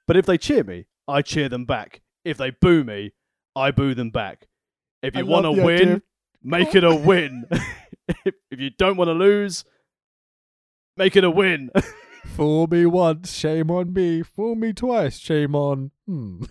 but 0.07 0.17
if 0.17 0.25
they 0.25 0.37
cheer 0.37 0.63
me, 0.63 0.85
I 1.07 1.21
cheer 1.21 1.49
them 1.49 1.65
back. 1.65 2.01
If 2.25 2.37
they 2.37 2.51
boo 2.51 2.83
me, 2.83 3.13
I 3.55 3.71
boo 3.71 3.93
them 3.93 4.09
back. 4.09 4.47
If 5.01 5.15
you 5.15 5.25
want 5.25 5.45
to 5.45 5.51
win, 5.51 5.87
idea 5.89 6.01
make 6.43 6.75
it 6.75 6.83
a 6.83 6.95
win. 7.05 7.45
if, 8.25 8.35
if 8.49 8.59
you 8.59 8.69
don't 8.69 8.97
want 8.97 9.07
to 9.07 9.13
lose, 9.13 9.63
make 10.97 11.15
it 11.15 11.23
a 11.23 11.31
win. 11.31 11.71
Fool 12.25 12.67
me 12.67 12.85
once, 12.85 13.33
shame 13.33 13.71
on 13.71 13.93
me. 13.93 14.21
Fool 14.21 14.55
me 14.55 14.73
twice, 14.73 15.17
shame 15.17 15.55
on. 15.55 15.91
Hmm. 16.05 16.43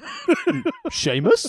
Seamus? 0.88 1.46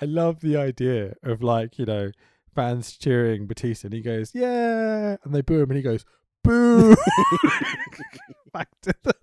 I 0.00 0.04
love 0.04 0.40
the 0.40 0.56
idea 0.56 1.14
of 1.22 1.42
like, 1.42 1.78
you 1.78 1.84
know, 1.84 2.10
fans 2.54 2.96
cheering 2.96 3.46
Batista 3.46 3.86
and 3.88 3.94
he 3.94 4.00
goes, 4.00 4.32
Yeah 4.34 5.16
and 5.24 5.34
they 5.34 5.40
boo 5.40 5.60
him 5.60 5.70
and 5.70 5.76
he 5.76 5.82
goes, 5.82 6.04
Boo 6.44 6.94
Back 8.52 8.68
to 8.82 8.94
the 9.02 9.14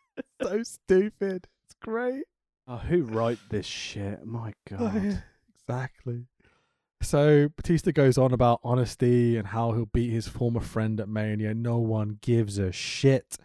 so 0.42 0.62
stupid. 0.62 1.46
It's 1.64 1.74
great. 1.80 2.24
Oh, 2.66 2.76
who 2.76 3.02
wrote 3.02 3.38
this 3.50 3.66
shit? 3.66 4.24
My 4.24 4.52
Oh, 4.72 4.76
God. 4.78 5.04
yeah, 5.04 5.16
exactly. 5.58 6.26
So 7.02 7.48
Batista 7.56 7.90
goes 7.92 8.16
on 8.18 8.32
about 8.32 8.60
honesty 8.62 9.36
and 9.36 9.48
how 9.48 9.72
he'll 9.72 9.86
beat 9.86 10.10
his 10.10 10.28
former 10.28 10.60
friend 10.60 11.00
at 11.00 11.08
Mania. 11.08 11.52
No 11.54 11.78
one 11.78 12.18
gives 12.20 12.58
a 12.58 12.70
shit. 12.72 13.36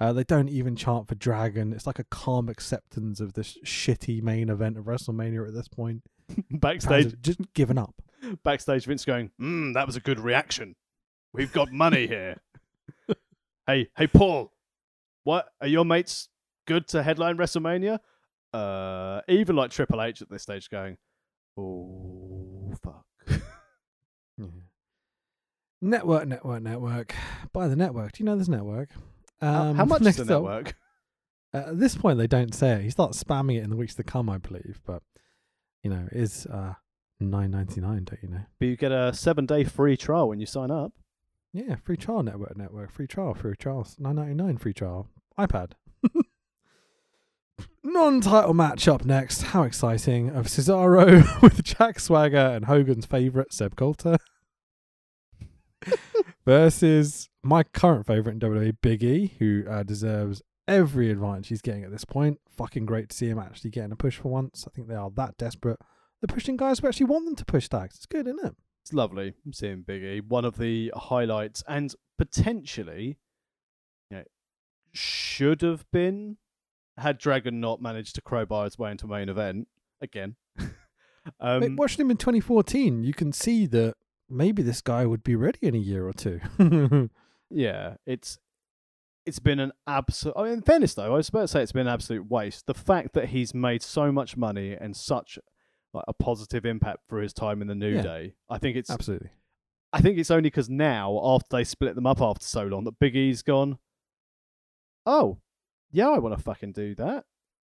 Uh, 0.00 0.12
they 0.12 0.24
don't 0.24 0.48
even 0.50 0.76
chant 0.76 1.08
for 1.08 1.14
Dragon. 1.14 1.72
It's 1.72 1.86
like 1.86 1.98
a 2.00 2.04
calm 2.04 2.48
acceptance 2.48 3.20
of 3.20 3.32
this 3.34 3.56
shitty 3.64 4.22
main 4.22 4.48
event 4.50 4.76
of 4.76 4.84
WrestleMania 4.84 5.46
at 5.46 5.54
this 5.54 5.68
point. 5.68 6.02
Backstage, 6.50 7.14
just 7.22 7.38
given 7.54 7.78
up. 7.78 7.94
Backstage, 8.44 8.84
Vince 8.86 9.04
going, 9.04 9.30
"Hmm, 9.38 9.72
that 9.72 9.86
was 9.86 9.96
a 9.96 10.00
good 10.00 10.18
reaction. 10.18 10.74
We've 11.32 11.52
got 11.52 11.72
money 11.72 12.06
here." 12.06 12.40
hey, 13.66 13.88
hey, 13.96 14.06
Paul, 14.06 14.52
what 15.24 15.48
are 15.60 15.66
your 15.66 15.84
mates 15.84 16.28
good 16.66 16.88
to 16.88 17.02
headline 17.02 17.36
WrestleMania? 17.36 17.98
Uh, 18.52 19.20
even 19.28 19.56
like 19.56 19.70
Triple 19.70 20.00
H 20.02 20.22
at 20.22 20.30
this 20.30 20.42
stage 20.42 20.70
going, 20.70 20.96
"Oh 21.58 22.72
fuck." 22.82 23.04
Yeah. 24.38 24.46
Network, 25.80 26.26
network, 26.26 26.62
network. 26.62 27.14
Buy 27.52 27.68
the 27.68 27.76
network. 27.76 28.12
Do 28.12 28.22
you 28.22 28.26
know 28.26 28.36
this 28.36 28.48
network? 28.48 28.90
How, 29.40 29.70
Um, 29.70 29.76
how 29.76 29.84
much 29.86 30.02
is 30.02 30.16
the 30.16 30.24
network? 30.26 30.74
Uh, 31.54 31.58
at 31.68 31.78
this 31.78 31.96
point, 31.96 32.18
they 32.18 32.26
don't 32.26 32.54
say 32.54 32.72
it. 32.72 32.82
He 32.82 32.90
starts 32.90 33.22
spamming 33.22 33.56
it 33.56 33.62
in 33.64 33.70
the 33.70 33.76
weeks 33.76 33.94
to 33.94 34.02
come, 34.02 34.28
I 34.28 34.38
believe. 34.38 34.80
But 34.86 35.02
you 35.82 35.90
know, 35.90 36.08
is 36.12 36.46
uh, 36.46 36.74
nine 37.20 37.50
ninety 37.50 37.80
nine. 37.80 38.04
Don't 38.04 38.22
you 38.22 38.28
know? 38.28 38.42
But 38.58 38.66
you 38.66 38.76
get 38.76 38.92
a 38.92 39.12
seven-day 39.14 39.64
free 39.64 39.96
trial 39.96 40.28
when 40.28 40.40
you 40.40 40.46
sign 40.46 40.70
up. 40.70 40.92
Yeah, 41.52 41.76
free 41.76 41.96
trial 41.96 42.22
network, 42.22 42.56
network, 42.56 42.92
free 42.92 43.06
trial, 43.06 43.34
free 43.34 43.56
trial, 43.56 43.86
nine 43.98 44.16
ninety 44.16 44.34
nine, 44.34 44.58
free 44.58 44.74
trial, 44.74 45.08
iPad. 45.38 45.72
Non-title 47.82 48.52
match 48.52 48.88
up 48.88 49.04
next. 49.04 49.42
How 49.42 49.62
exciting! 49.62 50.28
Of 50.28 50.46
Cesaro 50.46 51.40
with 51.42 51.62
Jack 51.62 52.00
Swagger 52.00 52.36
and 52.36 52.64
Hogan's 52.64 53.06
favorite 53.06 53.52
Zeb 53.52 53.76
Colter 53.76 54.18
versus 56.44 57.30
my 57.42 57.62
current 57.62 58.06
favorite 58.06 58.32
in 58.32 58.40
WWE, 58.40 58.76
Big 58.82 59.04
E, 59.04 59.34
who 59.38 59.64
uh, 59.70 59.82
deserves 59.84 60.42
every 60.66 61.10
advantage 61.10 61.48
he's 61.48 61.62
getting 61.62 61.84
at 61.84 61.92
this 61.92 62.04
point. 62.04 62.40
Fucking 62.50 62.86
great 62.86 63.10
to 63.10 63.16
see 63.16 63.28
him 63.28 63.38
actually 63.38 63.70
getting 63.70 63.92
a 63.92 63.96
push 63.96 64.16
for 64.16 64.28
once. 64.28 64.66
I 64.66 64.74
think 64.74 64.88
they 64.88 64.94
are 64.94 65.10
that 65.10 65.38
desperate. 65.38 65.78
They're 66.26 66.34
pushing 66.34 66.56
guys 66.56 66.80
who 66.80 66.88
actually 66.88 67.06
want 67.06 67.24
them 67.24 67.36
to 67.36 67.44
push 67.44 67.68
tags. 67.68 67.96
It's 67.96 68.06
good, 68.06 68.26
isn't 68.26 68.44
it? 68.44 68.54
It's 68.82 68.92
lovely 68.92 69.34
seeing 69.52 69.82
Biggie. 69.82 70.26
One 70.26 70.44
of 70.44 70.58
the 70.58 70.92
highlights, 70.96 71.62
and 71.68 71.94
potentially, 72.18 73.18
you 74.10 74.18
know, 74.18 74.24
should 74.92 75.62
have 75.62 75.84
been 75.92 76.38
had 76.98 77.18
Dragon 77.18 77.60
not 77.60 77.80
managed 77.80 78.14
to 78.14 78.22
crowbar 78.22 78.64
his 78.64 78.78
way 78.78 78.90
into 78.90 79.06
main 79.06 79.28
event 79.28 79.68
again. 80.00 80.36
um, 81.40 81.60
Mate, 81.60 81.76
watching 81.76 82.00
him 82.00 82.10
in 82.10 82.16
2014, 82.16 83.04
you 83.04 83.12
can 83.12 83.32
see 83.32 83.66
that 83.66 83.94
maybe 84.28 84.62
this 84.62 84.80
guy 84.80 85.04
would 85.06 85.22
be 85.22 85.36
ready 85.36 85.60
in 85.62 85.74
a 85.74 85.78
year 85.78 86.08
or 86.08 86.12
two. 86.12 86.40
Yeah, 87.48 87.94
it's 88.06 88.40
it's 89.24 89.38
been 89.38 89.60
an 89.60 89.70
absolute. 89.86 90.34
I 90.36 90.42
mean, 90.42 90.52
in 90.54 90.62
fairness, 90.62 90.94
though, 90.94 91.14
I 91.14 91.16
was 91.16 91.28
about 91.28 91.42
to 91.42 91.48
say 91.48 91.62
it's 91.62 91.70
been 91.70 91.86
an 91.86 91.92
absolute 91.92 92.28
waste. 92.28 92.66
The 92.66 92.74
fact 92.74 93.12
that 93.14 93.28
he's 93.28 93.54
made 93.54 93.82
so 93.82 94.10
much 94.10 94.36
money 94.36 94.72
and 94.72 94.96
such 94.96 95.38
like 95.96 96.04
a 96.08 96.12
positive 96.12 96.64
impact 96.64 97.00
for 97.08 97.20
his 97.20 97.32
time 97.32 97.60
in 97.62 97.68
the 97.68 97.74
New 97.74 97.96
Yeah. 97.96 98.02
Day, 98.02 98.34
I 98.48 98.58
think 98.58 98.76
it's. 98.76 98.90
Absolutely. 98.90 99.30
I 99.92 100.00
think 100.00 100.18
it's 100.18 100.30
only 100.30 100.42
because 100.42 100.68
now, 100.68 101.18
after 101.24 101.48
they 101.56 101.64
split 101.64 101.94
them 101.94 102.06
up 102.06 102.20
after 102.20 102.44
so 102.46 102.64
long, 102.64 102.84
that 102.84 102.98
Big 102.98 103.16
E's 103.16 103.42
gone. 103.42 103.78
Oh, 105.06 105.38
yeah, 105.92 106.08
I 106.10 106.18
want 106.18 106.36
to 106.36 106.42
fucking 106.42 106.72
do 106.72 106.94
that. 106.96 107.24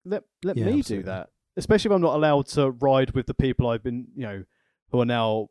Let 0.05 0.23
let 0.43 0.57
Yeah, 0.57 0.65
me 0.65 0.79
absolutely. 0.79 1.03
do 1.03 1.11
that. 1.11 1.29
Especially 1.57 1.89
if 1.89 1.95
I'm 1.95 2.01
not 2.01 2.15
allowed 2.15 2.47
to 2.47 2.71
ride 2.71 3.11
with 3.11 3.27
the 3.27 3.33
people 3.33 3.67
I've 3.67 3.83
been, 3.83 4.07
you 4.15 4.23
know, 4.23 4.43
who 4.91 5.01
are 5.01 5.05
now 5.05 5.49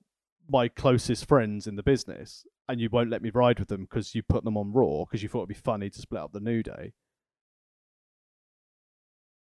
my 0.48 0.68
closest 0.68 1.26
friends 1.26 1.66
in 1.66 1.76
the 1.76 1.82
business, 1.82 2.46
and 2.68 2.80
you 2.80 2.88
won't 2.90 3.10
let 3.10 3.22
me 3.22 3.30
ride 3.30 3.58
with 3.58 3.68
them 3.68 3.82
because 3.82 4.14
you 4.14 4.22
put 4.22 4.44
them 4.44 4.56
on 4.56 4.72
Raw 4.72 5.04
because 5.04 5.22
you 5.22 5.28
thought 5.28 5.40
it'd 5.40 5.48
be 5.48 5.54
funny 5.54 5.90
to 5.90 6.00
split 6.00 6.22
up 6.22 6.32
the 6.32 6.40
New 6.40 6.62
Day. 6.62 6.92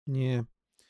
Yeah. 0.08 0.42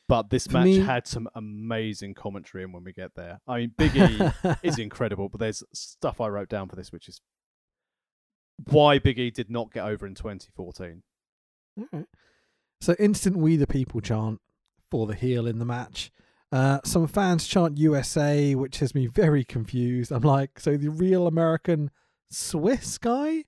But 0.08 0.30
this 0.30 0.50
match 0.50 0.64
me- 0.64 0.78
had 0.78 1.06
some 1.06 1.28
amazing 1.34 2.14
commentary, 2.14 2.62
and 2.62 2.72
when 2.72 2.84
we 2.84 2.92
get 2.92 3.14
there, 3.16 3.40
I 3.46 3.58
mean, 3.58 3.72
Big 3.76 3.96
E 3.96 4.20
is 4.62 4.78
incredible, 4.78 5.28
but 5.28 5.40
there's 5.40 5.64
stuff 5.72 6.20
I 6.20 6.28
wrote 6.28 6.48
down 6.48 6.68
for 6.68 6.76
this, 6.76 6.92
which 6.92 7.08
is 7.08 7.20
why 8.70 8.98
Big 8.98 9.18
E 9.18 9.30
did 9.30 9.50
not 9.50 9.72
get 9.72 9.84
over 9.84 10.06
in 10.06 10.14
2014. 10.14 11.02
Alright. 11.78 12.06
So 12.80 12.94
instant 12.98 13.36
we 13.36 13.56
the 13.56 13.66
people 13.66 14.00
chant 14.00 14.40
for 14.90 15.06
the 15.06 15.14
heel 15.14 15.46
in 15.46 15.58
the 15.58 15.64
match. 15.64 16.12
Uh, 16.52 16.78
some 16.84 17.06
fans 17.08 17.46
chant 17.46 17.76
USA, 17.76 18.54
which 18.54 18.78
has 18.78 18.94
me 18.94 19.06
very 19.06 19.44
confused. 19.44 20.12
I'm 20.12 20.22
like, 20.22 20.60
so 20.60 20.76
the 20.76 20.88
real 20.88 21.26
American 21.26 21.90
Swiss 22.30 22.98
guy 22.98 23.44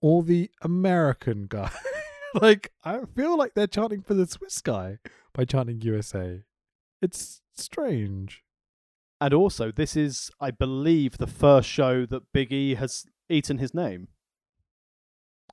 or 0.00 0.22
the 0.22 0.50
American 0.62 1.46
guy? 1.48 1.70
like, 2.34 2.72
I 2.82 3.00
feel 3.14 3.36
like 3.36 3.54
they're 3.54 3.66
chanting 3.66 4.02
for 4.02 4.14
the 4.14 4.26
Swiss 4.26 4.60
guy 4.62 4.98
by 5.32 5.44
chanting 5.44 5.80
USA. 5.82 6.42
It's 7.00 7.40
strange. 7.56 8.42
And 9.20 9.34
also, 9.34 9.72
this 9.72 9.96
is, 9.96 10.30
I 10.40 10.50
believe, 10.50 11.18
the 11.18 11.26
first 11.26 11.68
show 11.68 12.06
that 12.06 12.32
Big 12.32 12.52
E 12.52 12.76
has 12.76 13.04
eaten 13.28 13.58
his 13.58 13.74
name. 13.74 14.08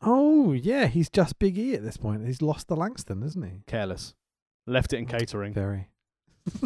Oh, 0.02 0.54
yeah, 0.54 0.88
he's 0.88 1.10
just 1.10 1.40
Big 1.40 1.58
E 1.58 1.74
at 1.74 1.84
this 1.84 1.98
point. 1.98 2.26
He's 2.26 2.42
lost 2.42 2.68
the 2.68 2.76
Langston, 2.76 3.24
isn't 3.24 3.44
he? 3.44 3.62
Careless. 3.66 4.14
Left 4.68 4.94
it 4.94 4.98
in 4.98 5.06
catering. 5.06 5.54
Very. 5.54 5.90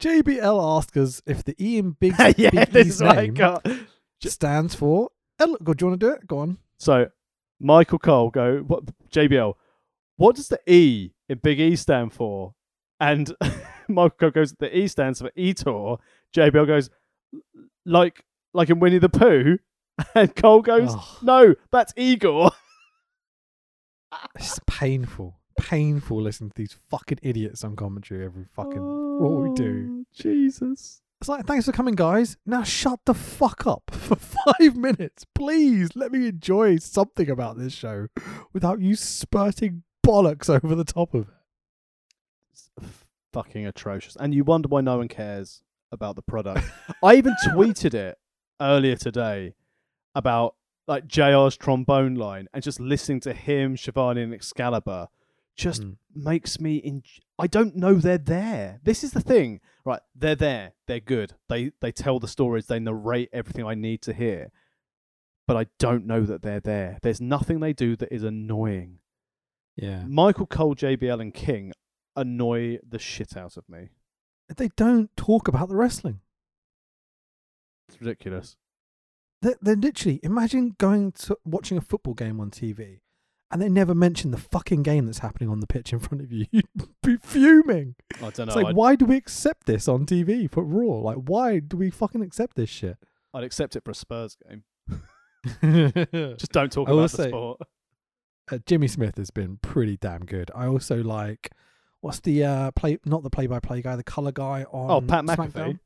JBL 0.00 0.78
asked 0.78 0.96
us 0.96 1.20
if 1.26 1.44
the 1.44 1.54
E 1.62 1.78
in 1.78 1.92
Big, 1.92 2.14
yeah, 2.38 2.50
Big 2.50 2.70
this 2.70 2.86
E's 2.86 2.94
is 2.94 3.02
what 3.02 3.18
I 3.18 3.26
name 3.26 3.58
stands 4.32 4.74
for. 4.74 5.10
Oh, 5.38 5.44
look, 5.60 5.76
do 5.76 5.84
you 5.84 5.88
want 5.88 6.00
to 6.00 6.06
do 6.06 6.12
it? 6.12 6.26
Go 6.26 6.38
on. 6.38 6.58
So, 6.78 7.08
Michael 7.58 7.98
Cole 7.98 8.30
go, 8.30 8.58
what, 8.66 8.84
JBL, 9.10 9.54
what 10.16 10.36
does 10.36 10.48
the 10.48 10.60
E 10.66 11.12
in 11.30 11.38
Big 11.38 11.60
E 11.60 11.76
stand 11.76 12.12
for? 12.12 12.54
And 12.98 13.34
Michael 13.88 14.10
Cole 14.18 14.30
goes, 14.30 14.52
the 14.58 14.76
E 14.76 14.88
stands 14.88 15.20
for 15.20 15.30
Ettore. 15.36 15.98
JBL 16.36 16.66
goes, 16.66 16.90
like, 17.86 18.24
like 18.52 18.68
in 18.68 18.80
Winnie 18.80 18.98
the 18.98 19.08
Pooh. 19.08 19.58
And 20.14 20.34
Cole 20.34 20.62
goes, 20.62 20.92
Oh, 20.92 21.18
no, 21.20 21.54
that's 21.70 21.92
Igor. 21.94 22.52
it's 24.34 24.58
painful. 24.66 25.38
Painful 25.58 26.22
listening 26.22 26.48
to 26.50 26.56
these 26.56 26.74
fucking 26.88 27.18
idiots 27.22 27.64
on 27.64 27.76
commentary 27.76 28.24
every 28.24 28.46
fucking. 28.54 28.80
what 28.80 29.42
we 29.42 29.54
do. 29.54 30.00
Oh, 30.00 30.04
Jesus. 30.14 31.02
It's 31.20 31.28
like, 31.28 31.44
thanks 31.44 31.66
for 31.66 31.72
coming, 31.72 31.96
guys. 31.96 32.38
Now 32.46 32.62
shut 32.62 33.00
the 33.04 33.12
fuck 33.12 33.66
up 33.66 33.90
for 33.92 34.16
five 34.16 34.74
minutes. 34.74 35.26
Please 35.34 35.90
let 35.94 36.12
me 36.12 36.28
enjoy 36.28 36.78
something 36.78 37.28
about 37.28 37.58
this 37.58 37.74
show 37.74 38.06
without 38.54 38.80
you 38.80 38.96
spurting 38.96 39.82
bollocks 40.06 40.48
over 40.48 40.74
the 40.74 40.84
top 40.84 41.14
of 41.14 41.22
it. 41.28 41.34
It's 42.52 42.70
fucking 43.32 43.66
atrocious. 43.66 44.16
And 44.18 44.34
you 44.34 44.44
wonder 44.44 44.68
why 44.68 44.80
no 44.80 44.98
one 44.98 45.08
cares 45.08 45.62
about 45.92 46.16
the 46.16 46.22
product. 46.22 46.66
I 47.02 47.14
even 47.16 47.34
tweeted 47.46 47.94
it 47.94 48.18
earlier 48.60 48.96
today 48.96 49.54
about 50.14 50.54
like 50.86 51.06
JR's 51.06 51.56
trombone 51.56 52.14
line 52.16 52.48
and 52.52 52.62
just 52.62 52.80
listening 52.80 53.20
to 53.20 53.32
him, 53.32 53.76
Schiavone, 53.76 54.22
and 54.22 54.34
Excalibur 54.34 55.08
just 55.56 55.82
Mm. 55.82 55.96
makes 56.14 56.58
me 56.60 56.76
in 56.76 57.02
I 57.38 57.46
don't 57.46 57.76
know 57.76 57.94
they're 57.94 58.16
there. 58.18 58.80
This 58.82 59.02
is 59.04 59.10
the 59.12 59.20
thing. 59.20 59.60
Right, 59.84 60.00
they're 60.14 60.34
there. 60.34 60.72
They're 60.86 61.00
good. 61.00 61.34
They 61.48 61.72
they 61.80 61.92
tell 61.92 62.18
the 62.18 62.28
stories, 62.28 62.66
they 62.66 62.78
narrate 62.78 63.28
everything 63.32 63.66
I 63.66 63.74
need 63.74 64.00
to 64.02 64.12
hear. 64.14 64.52
But 65.46 65.56
I 65.56 65.66
don't 65.78 66.06
know 66.06 66.22
that 66.22 66.42
they're 66.42 66.60
there. 66.60 66.98
There's 67.02 67.20
nothing 67.20 67.60
they 67.60 67.72
do 67.72 67.94
that 67.96 68.12
is 68.14 68.22
annoying. 68.22 68.99
Yeah. 69.76 70.04
Michael 70.06 70.46
Cole, 70.46 70.74
JBL, 70.74 71.20
and 71.20 71.34
King 71.34 71.72
annoy 72.16 72.78
the 72.86 72.98
shit 72.98 73.36
out 73.36 73.56
of 73.56 73.68
me. 73.68 73.90
They 74.56 74.68
don't 74.76 75.14
talk 75.16 75.48
about 75.48 75.68
the 75.68 75.76
wrestling. 75.76 76.20
It's 77.88 78.00
ridiculous. 78.00 78.56
They're, 79.42 79.56
they're 79.60 79.76
literally 79.76 80.20
imagine 80.22 80.74
going 80.78 81.12
to 81.12 81.38
watching 81.44 81.78
a 81.78 81.80
football 81.80 82.14
game 82.14 82.40
on 82.40 82.50
TV 82.50 83.00
and 83.50 83.60
they 83.60 83.68
never 83.68 83.94
mention 83.94 84.30
the 84.30 84.38
fucking 84.38 84.82
game 84.82 85.06
that's 85.06 85.18
happening 85.18 85.48
on 85.48 85.60
the 85.60 85.66
pitch 85.66 85.92
in 85.92 85.98
front 85.98 86.22
of 86.22 86.30
you. 86.30 86.46
You'd 86.52 86.66
be 87.02 87.16
fuming. 87.16 87.96
I 88.18 88.30
don't 88.30 88.38
know. 88.38 88.44
It's 88.44 88.56
like, 88.56 88.66
I'd, 88.66 88.76
why 88.76 88.94
do 88.94 89.04
we 89.06 89.16
accept 89.16 89.66
this 89.66 89.88
on 89.88 90.06
TV 90.06 90.50
for 90.50 90.62
Raw? 90.62 90.98
Like, 90.98 91.16
why 91.16 91.58
do 91.58 91.76
we 91.76 91.90
fucking 91.90 92.22
accept 92.22 92.56
this 92.56 92.70
shit? 92.70 92.96
I'd 93.34 93.44
accept 93.44 93.76
it 93.76 93.84
for 93.84 93.90
a 93.90 93.94
Spurs 93.94 94.36
game. 94.48 94.64
Just 96.38 96.52
don't 96.52 96.70
talk 96.70 96.88
about 96.88 97.10
the 97.10 97.16
say- 97.16 97.30
sport. 98.50 98.66
Jimmy 98.66 98.88
Smith 98.88 99.16
has 99.16 99.30
been 99.30 99.58
pretty 99.62 99.96
damn 99.96 100.24
good. 100.24 100.50
I 100.54 100.66
also 100.66 101.02
like 101.02 101.50
what's 102.00 102.20
the 102.20 102.44
uh 102.44 102.70
play 102.72 102.98
not 103.04 103.22
the 103.22 103.30
play 103.30 103.46
by 103.46 103.60
play 103.60 103.82
guy, 103.82 103.96
the 103.96 104.02
color 104.04 104.32
guy 104.32 104.64
on 104.70 104.90
Oh, 104.90 105.00
Pat 105.06 105.24
SmackDown? 105.24 105.52
McAfee. 105.52 105.78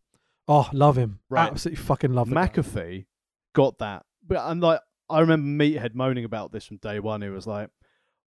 Oh, 0.46 0.68
love 0.72 0.96
him. 0.98 1.20
Right. 1.30 1.50
Absolutely 1.50 1.82
fucking 1.84 2.12
love 2.12 2.32
guy. 2.32 2.48
McAfee 2.48 3.06
got 3.54 3.78
that. 3.78 4.04
But 4.26 4.38
I'm 4.38 4.60
like, 4.60 4.80
I 5.08 5.20
remember 5.20 5.64
Meathead 5.64 5.94
moaning 5.94 6.24
about 6.24 6.52
this 6.52 6.64
from 6.66 6.76
day 6.78 6.98
one. 7.00 7.22
He 7.22 7.28
was 7.28 7.46
like, 7.46 7.70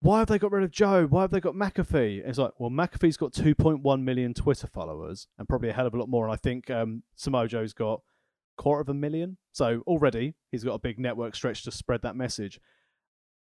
why 0.01 0.19
have 0.21 0.29
they 0.29 0.39
got 0.39 0.53
rid 0.53 0.65
of 0.65 0.71
Joe? 0.71 1.07
Why 1.07 1.23
have 1.23 1.31
they 1.31 1.41
got 1.41 1.55
McAfee? 1.55 2.21
And 2.21 2.29
it's 2.29 2.39
like, 2.39 2.53
well, 2.59 2.71
McAfee's 2.71 3.17
got 3.17 3.33
2.1 3.33 4.03
million 4.03 4.35
Twitter 4.35 4.67
followers 4.67 5.27
and 5.39 5.49
probably 5.49 5.71
a 5.71 5.73
hell 5.73 5.87
of 5.87 5.95
a 5.95 5.99
lot 5.99 6.09
more. 6.09 6.25
And 6.27 6.33
I 6.33 6.37
think 6.37 6.71
um, 6.71 7.03
Samoa 7.17 7.49
Joe's 7.49 7.73
got 7.73 8.03
quarter 8.57 8.83
of 8.83 8.89
a 8.89 8.95
million. 8.95 9.39
So 9.53 9.83
already 9.87 10.35
he's 10.51 10.63
got 10.65 10.75
a 10.75 10.79
big 10.79 10.99
network 10.99 11.35
stretch 11.35 11.63
to 11.65 11.71
spread 11.71 12.03
that 12.03 12.17
message. 12.17 12.61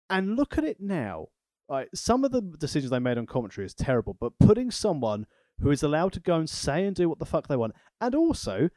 And 0.10 0.36
look 0.36 0.58
at 0.58 0.64
it 0.64 0.78
now. 0.80 1.28
Like, 1.70 1.90
some 1.96 2.24
of 2.24 2.32
the 2.32 2.42
decisions 2.42 2.92
they 2.92 3.00
made 3.00 3.18
on 3.18 3.26
commentary 3.26 3.66
is 3.66 3.74
terrible, 3.74 4.16
but 4.20 4.34
putting 4.40 4.70
someone 4.70 5.26
who 5.60 5.72
is 5.72 5.82
allowed 5.84 6.14
to 6.14 6.20
go 6.20 6.36
and 6.36 6.50
say 6.50 6.86
and 6.86 6.96
do 6.96 7.08
what 7.10 7.20
the 7.20 7.26
fuck 7.26 7.48
they 7.48 7.56
want, 7.56 7.74
and 8.02 8.14
also, 8.14 8.70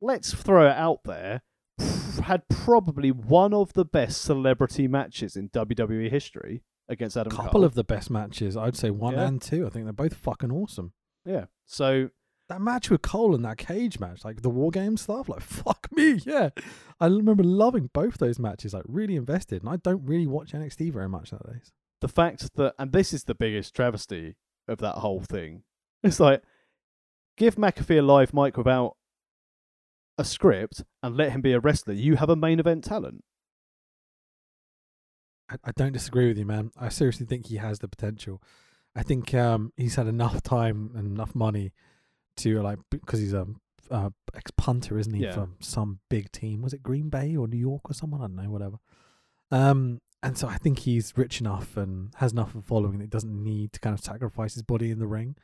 let's 0.00 0.32
throw 0.32 0.66
it 0.68 0.76
out 0.76 1.00
there, 1.04 1.42
had 2.24 2.48
probably 2.48 3.10
one 3.10 3.52
of 3.52 3.72
the 3.74 3.84
best 3.84 4.22
celebrity 4.22 4.88
matches 4.88 5.36
in 5.36 5.48
WWE 5.50 6.10
history 6.10 6.62
against 6.88 7.16
Adam 7.16 7.32
A 7.32 7.36
couple 7.36 7.50
Cole. 7.52 7.64
of 7.64 7.74
the 7.74 7.84
best 7.84 8.10
matches. 8.10 8.56
I'd 8.56 8.74
say 8.76 8.90
one 8.90 9.14
Yeah. 9.14 9.26
and 9.28 9.40
two. 9.40 9.66
I 9.66 9.70
think 9.70 9.84
they're 9.84 9.92
both 9.92 10.14
fucking 10.14 10.50
awesome. 10.50 10.92
yeah. 11.24 11.44
So 11.66 12.08
That 12.50 12.60
match 12.60 12.90
with 12.90 13.00
Cole 13.00 13.36
and 13.36 13.44
that 13.44 13.58
cage 13.58 14.00
match, 14.00 14.24
like 14.24 14.42
the 14.42 14.50
war 14.50 14.72
game 14.72 14.96
stuff, 14.96 15.28
like 15.28 15.40
fuck 15.40 15.86
me, 15.92 16.14
yeah. 16.26 16.50
I 16.98 17.06
remember 17.06 17.44
loving 17.44 17.90
both 17.92 18.18
those 18.18 18.40
matches, 18.40 18.74
like 18.74 18.82
really 18.88 19.14
invested. 19.14 19.62
And 19.62 19.70
I 19.70 19.76
don't 19.76 20.04
really 20.04 20.26
watch 20.26 20.50
NXT 20.50 20.92
very 20.92 21.08
much 21.08 21.30
nowadays. 21.30 21.70
the 22.00 22.08
fact 22.08 22.56
that, 22.56 22.74
and 22.76 22.90
this 22.90 23.12
is 23.12 23.22
the 23.22 23.36
biggest 23.36 23.72
travesty 23.72 24.34
of 24.66 24.78
that 24.78 24.96
whole 24.96 25.20
thing, 25.20 25.62
it's 26.02 26.18
like 26.18 26.42
give 27.36 27.54
McAfee 27.54 28.00
a 28.00 28.02
live 28.02 28.34
mic 28.34 28.56
without 28.56 28.96
a 30.18 30.24
script 30.24 30.82
and 31.04 31.16
let 31.16 31.30
him 31.30 31.42
be 31.42 31.52
a 31.52 31.60
wrestler. 31.60 31.94
You 31.94 32.16
have 32.16 32.30
a 32.30 32.36
main 32.36 32.58
event 32.58 32.82
talent. 32.82 33.22
I, 35.48 35.54
I 35.62 35.70
don't 35.76 35.92
disagree 35.92 36.26
with 36.26 36.36
you, 36.36 36.46
man. 36.46 36.72
I 36.76 36.88
seriously 36.88 37.26
think 37.26 37.46
he 37.46 37.58
has 37.58 37.78
the 37.78 37.86
potential. 37.86 38.42
I 38.96 39.04
think 39.04 39.32
um, 39.34 39.72
he's 39.76 39.94
had 39.94 40.08
enough 40.08 40.42
time 40.42 40.90
and 40.96 41.06
enough 41.06 41.36
money 41.36 41.70
to 42.42 42.62
like 42.62 42.78
because 42.90 43.20
he's 43.20 43.32
a 43.32 43.46
uh, 43.90 44.10
ex 44.34 44.50
punter, 44.56 44.98
isn't 44.98 45.14
he, 45.14 45.24
Yeah. 45.24 45.32
from 45.34 45.56
some 45.60 46.00
big 46.08 46.30
team? 46.32 46.62
Was 46.62 46.72
it 46.72 46.82
Green 46.82 47.08
Bay 47.08 47.34
or 47.36 47.48
New 47.48 47.56
York 47.58 47.90
or 47.90 47.94
someone? 47.94 48.20
I 48.20 48.24
don't 48.28 48.36
know, 48.36 48.50
whatever. 48.50 48.76
Um, 49.50 50.00
and 50.22 50.36
so 50.36 50.46
I 50.48 50.56
think 50.58 50.80
he's 50.80 51.12
rich 51.16 51.40
enough 51.40 51.76
and 51.76 52.12
has 52.16 52.32
enough 52.32 52.50
of 52.54 52.56
a 52.56 52.62
following 52.62 52.98
that 52.98 53.04
he 53.04 53.08
doesn't 53.08 53.42
need 53.42 53.72
to 53.72 53.80
kind 53.80 53.94
of 53.98 54.04
sacrifice 54.04 54.54
his 54.54 54.62
body 54.62 54.90
in 54.90 54.98
the 54.98 55.06
ring. 55.06 55.36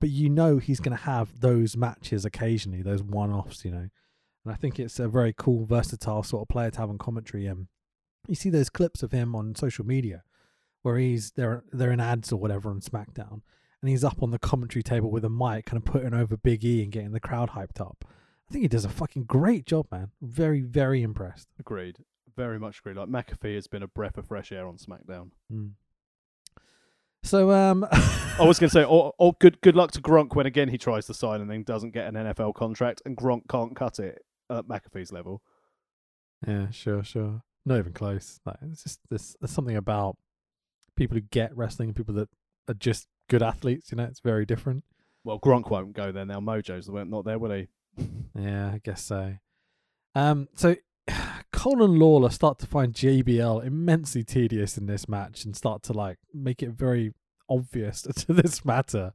But 0.00 0.08
you 0.10 0.28
know 0.28 0.58
he's 0.58 0.80
going 0.80 0.96
to 0.96 1.02
have 1.04 1.40
those 1.40 1.76
matches 1.76 2.24
occasionally, 2.24 2.82
those 2.82 3.02
one-offs, 3.02 3.64
you 3.64 3.70
know. 3.70 3.88
and 4.44 4.52
I 4.52 4.54
think 4.54 4.80
it's 4.80 4.98
a 4.98 5.06
very 5.06 5.32
cool, 5.36 5.64
versatile 5.64 6.22
sort 6.24 6.42
of 6.42 6.48
player 6.48 6.70
to 6.72 6.78
have 6.80 6.90
on 6.90 6.98
commentary. 6.98 7.46
Um, 7.48 7.68
you 8.26 8.34
see 8.34 8.50
those 8.50 8.70
clips 8.70 9.02
of 9.04 9.12
him 9.12 9.36
on 9.36 9.54
social 9.54 9.84
media 9.86 10.22
where 10.82 10.96
he's 10.98 11.32
they're 11.32 11.62
they're 11.72 11.92
in 11.92 12.00
ads 12.00 12.32
or 12.32 12.40
whatever 12.40 12.70
on 12.70 12.80
SmackDown, 12.80 13.42
and 13.82 13.90
he's 13.90 14.04
up 14.04 14.22
on 14.22 14.30
the 14.30 14.38
commentary 14.38 14.82
table 14.82 15.10
with 15.10 15.24
a 15.24 15.28
mic, 15.28 15.66
kind 15.66 15.76
of 15.76 15.84
putting 15.84 16.14
over 16.14 16.36
Big 16.36 16.64
E 16.64 16.82
and 16.82 16.92
getting 16.92 17.10
the 17.10 17.20
crowd 17.20 17.50
hyped 17.50 17.80
up. 17.80 18.04
I 18.48 18.52
think 18.52 18.62
he 18.62 18.68
does 18.68 18.84
a 18.84 18.90
fucking 18.90 19.24
great 19.24 19.66
job, 19.66 19.86
man. 19.90 20.12
Very, 20.20 20.60
very 20.60 21.02
impressed. 21.02 21.48
Agreed. 21.58 21.98
Very 22.36 22.58
much 22.58 22.78
agreed. 22.78 22.96
Like 22.96 23.08
McAfee 23.08 23.56
has 23.56 23.66
been 23.66 23.82
a 23.82 23.88
breath 23.88 24.16
of 24.16 24.26
fresh 24.28 24.52
air 24.52 24.66
on 24.66 24.76
SmackDown. 24.76 25.30
Mm. 25.52 25.72
So, 27.24 27.50
um, 27.50 27.86
I 27.92 28.44
was 28.44 28.58
going 28.58 28.68
to 28.68 28.72
say, 28.72 28.84
oh, 28.84 29.14
oh, 29.18 29.32
good 29.38 29.60
good 29.60 29.76
luck 29.76 29.92
to 29.92 30.00
Gronk 30.00 30.34
when 30.34 30.46
again 30.46 30.68
he 30.68 30.78
tries 30.78 31.06
to 31.06 31.14
sign 31.14 31.40
and 31.40 31.50
then 31.50 31.62
doesn't 31.62 31.92
get 31.92 32.06
an 32.06 32.14
NFL 32.14 32.54
contract, 32.54 33.02
and 33.04 33.16
Gronk 33.16 33.48
can't 33.48 33.76
cut 33.76 33.98
it 33.98 34.24
at 34.50 34.66
McAfee's 34.66 35.12
level. 35.12 35.42
yeah, 36.46 36.70
sure, 36.70 37.04
sure, 37.04 37.42
not 37.64 37.78
even 37.78 37.92
close. 37.92 38.40
Like, 38.44 38.56
it's 38.70 38.82
just 38.82 39.00
there's, 39.08 39.36
there's 39.40 39.50
something 39.50 39.76
about 39.76 40.16
people 40.96 41.16
who 41.16 41.22
get 41.22 41.56
wrestling 41.56 41.90
and 41.90 41.96
people 41.96 42.14
that 42.14 42.28
are 42.68 42.74
just 42.74 43.06
good 43.32 43.42
athletes. 43.42 43.90
You 43.90 43.96
know, 43.96 44.04
it's 44.04 44.20
very 44.20 44.44
different. 44.44 44.84
Well, 45.24 45.40
Gronk 45.40 45.70
won't 45.70 45.94
go 45.94 46.12
there 46.12 46.26
now. 46.26 46.38
Mojo's 46.38 46.88
not 46.88 47.08
not 47.08 47.24
there, 47.24 47.38
will 47.38 47.52
he? 47.52 47.68
Yeah, 48.38 48.72
I 48.72 48.80
guess 48.82 49.02
so. 49.02 49.34
Um, 50.14 50.48
so 50.54 50.76
Cole 51.52 51.82
and 51.82 51.98
Lawler 51.98 52.30
start 52.30 52.58
to 52.60 52.66
find 52.66 52.94
JBL 52.94 53.64
immensely 53.64 54.24
tedious 54.24 54.78
in 54.78 54.86
this 54.86 55.06
match 55.06 55.44
and 55.44 55.54
start 55.54 55.82
to 55.84 55.92
like 55.92 56.18
make 56.32 56.62
it 56.62 56.70
very 56.70 57.12
obvious 57.48 58.02
to 58.16 58.32
this 58.32 58.64
matter. 58.64 59.12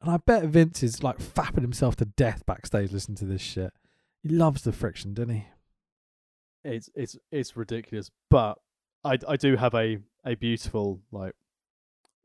And 0.00 0.10
I 0.10 0.16
bet 0.16 0.44
Vince 0.44 0.82
is 0.82 1.02
like 1.02 1.18
fapping 1.18 1.62
himself 1.62 1.96
to 1.96 2.04
death 2.04 2.44
backstage 2.46 2.92
listening 2.92 3.16
to 3.18 3.24
this 3.24 3.42
shit. 3.42 3.72
He 4.22 4.28
loves 4.30 4.62
the 4.62 4.72
friction, 4.72 5.14
doesn't 5.14 5.34
he? 5.34 5.46
It's 6.64 6.90
it's 6.94 7.16
it's 7.30 7.56
ridiculous, 7.56 8.10
but 8.30 8.58
I 9.04 9.18
I 9.28 9.36
do 9.36 9.56
have 9.56 9.74
a 9.74 9.98
a 10.24 10.34
beautiful 10.34 11.00
like 11.12 11.34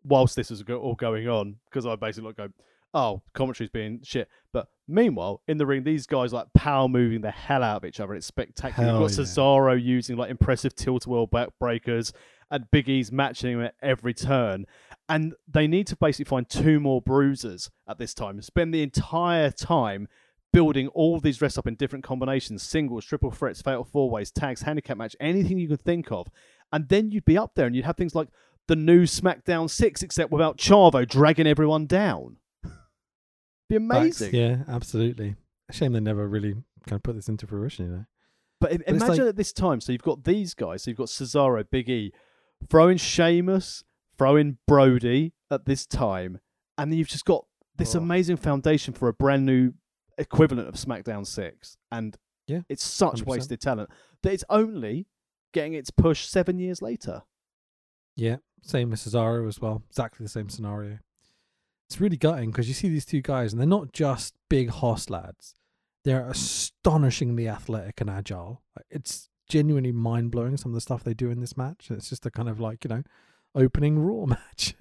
whilst 0.04 0.36
this 0.36 0.52
is 0.52 0.64
go- 0.64 0.80
all 0.80 0.96
going 0.96 1.28
on 1.28 1.58
because 1.70 1.86
I 1.86 1.96
basically 1.96 2.30
like 2.30 2.38
go 2.38 2.50
oh, 2.94 3.22
commentary's 3.34 3.70
being 3.70 4.00
shit. 4.04 4.28
But 4.52 4.68
meanwhile, 4.88 5.42
in 5.48 5.58
the 5.58 5.66
ring, 5.66 5.84
these 5.84 6.06
guys 6.06 6.34
like 6.34 6.48
power 6.54 6.88
moving 6.88 7.22
the 7.22 7.32
hell 7.32 7.64
out 7.64 7.78
of 7.78 7.86
each 7.86 8.00
other. 8.00 8.14
It's 8.14 8.26
spectacular. 8.26 8.90
Hell 8.90 9.02
You've 9.02 9.10
got 9.10 9.18
yeah. 9.18 9.24
Cesaro 9.24 9.82
using 9.82 10.18
like 10.18 10.30
impressive 10.30 10.76
tilt-a-whirl 10.76 11.28
backbreakers 11.28 12.12
and 12.50 12.70
Big 12.72 12.90
E's 12.90 13.12
matching 13.12 13.54
him 13.54 13.62
at 13.62 13.76
every 13.82 14.14
turn. 14.14 14.66
And 15.08 15.34
they 15.48 15.68
need 15.68 15.88
to 15.88 15.96
basically 15.96 16.30
find 16.30 16.48
two 16.50 16.80
more 16.80 17.02
bruisers 17.02 17.70
at 17.88 17.98
this 17.98 18.14
time 18.14 18.42
spend 18.42 18.74
the 18.74 18.84
entire 18.84 19.52
time 19.52 20.08
building 20.54 20.90
all 20.90 21.18
these 21.22 21.38
dress 21.38 21.58
up 21.58 21.66
in 21.66 21.76
different 21.76 22.04
combinations 22.04 22.62
singles, 22.62 23.06
triple 23.06 23.32
threats, 23.32 23.62
fatal 23.62 23.86
four 23.86 24.10
ways, 24.10 24.32
tags, 24.32 24.64
handicap 24.64 24.98
match, 24.98 25.16
anything 25.22 25.58
you 25.58 25.68
can 25.68 25.78
think 25.78 26.12
of. 26.12 26.28
And 26.74 26.90
then 26.90 27.12
you'd 27.12 27.26
be 27.26 27.38
up 27.38 27.56
there 27.56 27.68
and 27.68 27.76
you'd 27.76 27.86
have 27.86 27.98
things 27.98 28.16
like 28.16 28.28
the 28.72 28.76
new 28.78 29.04
SmackDown 29.04 29.70
6, 29.70 30.02
except 30.02 30.32
without 30.32 30.58
Chavo 30.58 31.06
dragging 31.06 31.46
everyone 31.46 31.88
down. 31.88 32.38
be 32.64 32.70
Facts. 33.78 34.22
amazing. 34.22 34.34
Yeah, 34.36 34.64
absolutely. 34.70 35.36
A 35.70 35.74
shame 35.74 35.92
they 35.92 36.00
never 36.00 36.26
really 36.26 36.54
kind 36.88 36.94
of 37.00 37.04
put 37.04 37.16
this 37.16 37.28
into 37.28 37.46
fruition, 37.46 37.86
you 37.86 37.92
know. 37.92 38.06
But, 38.62 38.72
i- 38.72 38.76
it's 38.76 38.88
imagine 38.88 39.10
like- 39.26 39.30
at 39.30 39.36
this 39.36 39.52
time, 39.52 39.82
so 39.82 39.92
you've 39.92 40.04
got 40.04 40.24
these 40.24 40.54
guys, 40.54 40.84
so 40.84 40.92
you've 40.92 40.98
got 40.98 41.08
Cesaro, 41.08 41.66
Big 41.70 41.90
E, 41.90 42.14
throwing 42.70 42.98
Sheamus, 42.98 43.84
throwing 44.18 44.58
Brodie 44.68 45.34
at 45.50 45.66
this 45.66 45.86
time, 45.86 46.40
and 46.78 46.92
then 46.92 46.98
you've 46.98 47.08
just 47.10 47.26
got 47.26 47.46
this 47.78 47.94
Oh. 47.96 48.00
amazing 48.00 48.38
foundation 48.38 48.94
for 48.94 49.08
a 49.10 49.14
brand 49.14 49.46
new 49.46 49.74
equivalent 50.18 50.68
of 50.70 50.76
SmackDown 50.76 51.26
6. 51.28 51.78
And 51.92 52.16
Yeah, 52.48 52.62
it's 52.70 52.84
such 52.86 53.22
100%. 53.24 53.28
wasted 53.28 53.60
talent 53.62 53.90
that 54.24 54.32
it's 54.32 54.44
only 54.50 55.08
getting 55.54 55.74
its 55.74 55.90
push 55.90 56.26
seven 56.26 56.58
years 56.60 56.82
later. 56.82 57.24
Yeah, 58.16 58.38
same 58.62 58.94
as 58.94 59.08
Cesaro 59.08 59.48
as 59.48 59.60
well. 59.60 59.84
Exactly 59.90 60.24
the 60.24 60.30
same 60.30 60.50
scenario. 60.50 61.00
It's 61.90 62.00
really 62.00 62.18
gutting 62.18 62.52
because 62.52 62.68
you 62.68 62.74
see 62.74 62.90
these 62.90 63.06
two 63.06 63.22
guys, 63.22 63.52
and 63.52 63.60
they're 63.60 63.68
not 63.68 63.92
just 63.92 64.34
big 64.50 64.70
hoss 64.70 65.10
lads. 65.10 65.56
They're 66.04 66.28
astonishingly 66.30 67.48
athletic 67.48 68.02
and 68.02 68.10
agile. 68.10 68.64
It's 68.90 69.30
genuinely 69.50 69.92
mind 69.92 70.32
blowing 70.32 70.58
some 70.58 70.72
of 70.72 70.76
the 70.76 70.82
stuff 70.82 71.04
they 71.04 71.14
do 71.14 71.30
in 71.30 71.42
this 71.42 71.58
match. 71.58 71.90
It's 71.92 72.10
just 72.10 72.26
a 72.26 72.32
kind 72.32 72.50
of 72.50 72.60
like 72.60 72.84
you 72.84 72.90
know, 72.90 73.04
opening 73.56 74.00
Raw 74.00 74.26
match. 74.26 74.76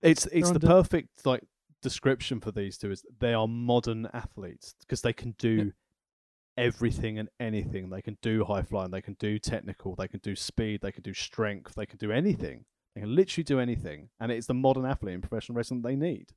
It's 0.00 0.26
it's 0.26 0.50
the 0.52 0.60
perfect 0.60 1.26
like 1.26 1.42
description 1.82 2.40
for 2.40 2.52
these 2.52 2.78
two 2.78 2.90
is 2.90 3.04
they 3.18 3.34
are 3.34 3.48
modern 3.48 4.08
athletes 4.12 4.74
because 4.80 5.02
they 5.02 5.12
can 5.12 5.34
do 5.38 5.72
everything 6.58 7.18
and 7.18 7.28
anything. 7.40 7.88
They 7.88 8.02
can 8.02 8.18
do 8.20 8.44
high 8.44 8.62
flying, 8.62 8.90
they 8.90 9.00
can 9.00 9.16
do 9.18 9.38
technical, 9.38 9.94
they 9.94 10.08
can 10.08 10.20
do 10.20 10.36
speed, 10.36 10.80
they 10.82 10.92
can 10.92 11.02
do 11.02 11.14
strength, 11.14 11.74
they 11.74 11.86
can 11.86 11.98
do 11.98 12.12
anything. 12.12 12.64
They 12.94 13.02
can 13.02 13.14
literally 13.14 13.44
do 13.44 13.60
anything, 13.60 14.10
and 14.18 14.32
it's 14.32 14.46
the 14.46 14.54
modern 14.54 14.84
athlete 14.84 15.14
in 15.14 15.20
professional 15.20 15.56
wrestling 15.56 15.82
they 15.82 15.96
need. 15.96 16.32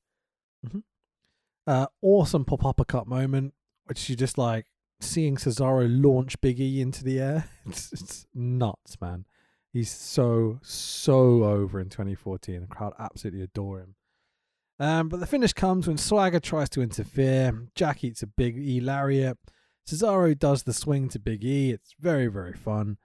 uh, 1.68 1.88
awesome 2.02 2.46
pop 2.46 2.66
uppercut 2.66 3.08
moment, 3.08 3.54
which 3.86 4.10
you 4.10 4.16
just 4.16 4.38
like 4.38 4.68
seeing 5.00 5.36
Cesaro 5.36 5.88
launch 5.90 6.40
Big 6.42 6.60
E 6.60 6.82
into 6.82 7.04
the 7.04 7.20
air. 7.20 7.46
It's, 7.66 7.94
it's 7.94 8.26
nuts, 8.34 9.00
man. 9.00 9.26
He's 9.72 9.92
so 9.92 10.60
so 10.62 11.44
over 11.44 11.80
in 11.80 11.90
2014. 11.90 12.62
The 12.62 12.68
crowd 12.68 12.94
absolutely 13.00 13.42
adore 13.42 13.80
him. 13.80 13.96
Um, 14.80 15.10
but 15.10 15.20
the 15.20 15.28
finish 15.28 15.54
comes 15.54 15.88
when 15.88 15.98
Swagger 15.98 16.40
tries 16.40 16.70
to 16.70 16.82
interfere. 16.82 17.68
Jack 17.76 18.04
eats 18.04 18.24
a 18.24 18.28
Big 18.28 18.58
E 18.58 18.82
lariat. 18.82 19.38
Cesaro 19.88 20.38
does 20.38 20.64
the 20.64 20.74
swing 20.74 21.10
to 21.10 21.20
Big 21.20 21.44
E. 21.44 21.72
It's 21.72 21.94
very 22.00 22.28
very 22.28 22.54
fun. 22.54 22.98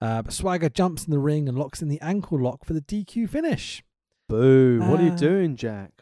Uh, 0.00 0.22
but 0.22 0.32
Swagger 0.34 0.68
jumps 0.68 1.04
in 1.04 1.10
the 1.10 1.18
ring 1.18 1.48
and 1.48 1.58
locks 1.58 1.80
in 1.80 1.88
the 1.88 2.00
ankle 2.00 2.38
lock 2.38 2.64
for 2.64 2.74
the 2.74 2.80
DQ 2.82 3.28
finish. 3.30 3.82
Boo! 4.28 4.80
what 4.80 5.00
are 5.00 5.04
you 5.04 5.12
Uh, 5.12 5.16
doing, 5.16 5.56
Jack? 5.56 5.92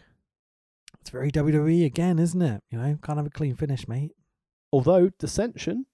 It's 1.01 1.11
very 1.11 1.31
WWE 1.31 1.85
again, 1.85 2.19
isn't 2.19 2.41
it? 2.43 2.63
You 2.71 2.79
know, 2.79 2.99
kind 3.03 3.19
of 3.21 3.27
a 3.27 3.31
clean 3.31 3.55
finish, 3.57 3.87
mate. 3.89 4.13
Although 4.73 5.11
dissension, 5.19 5.87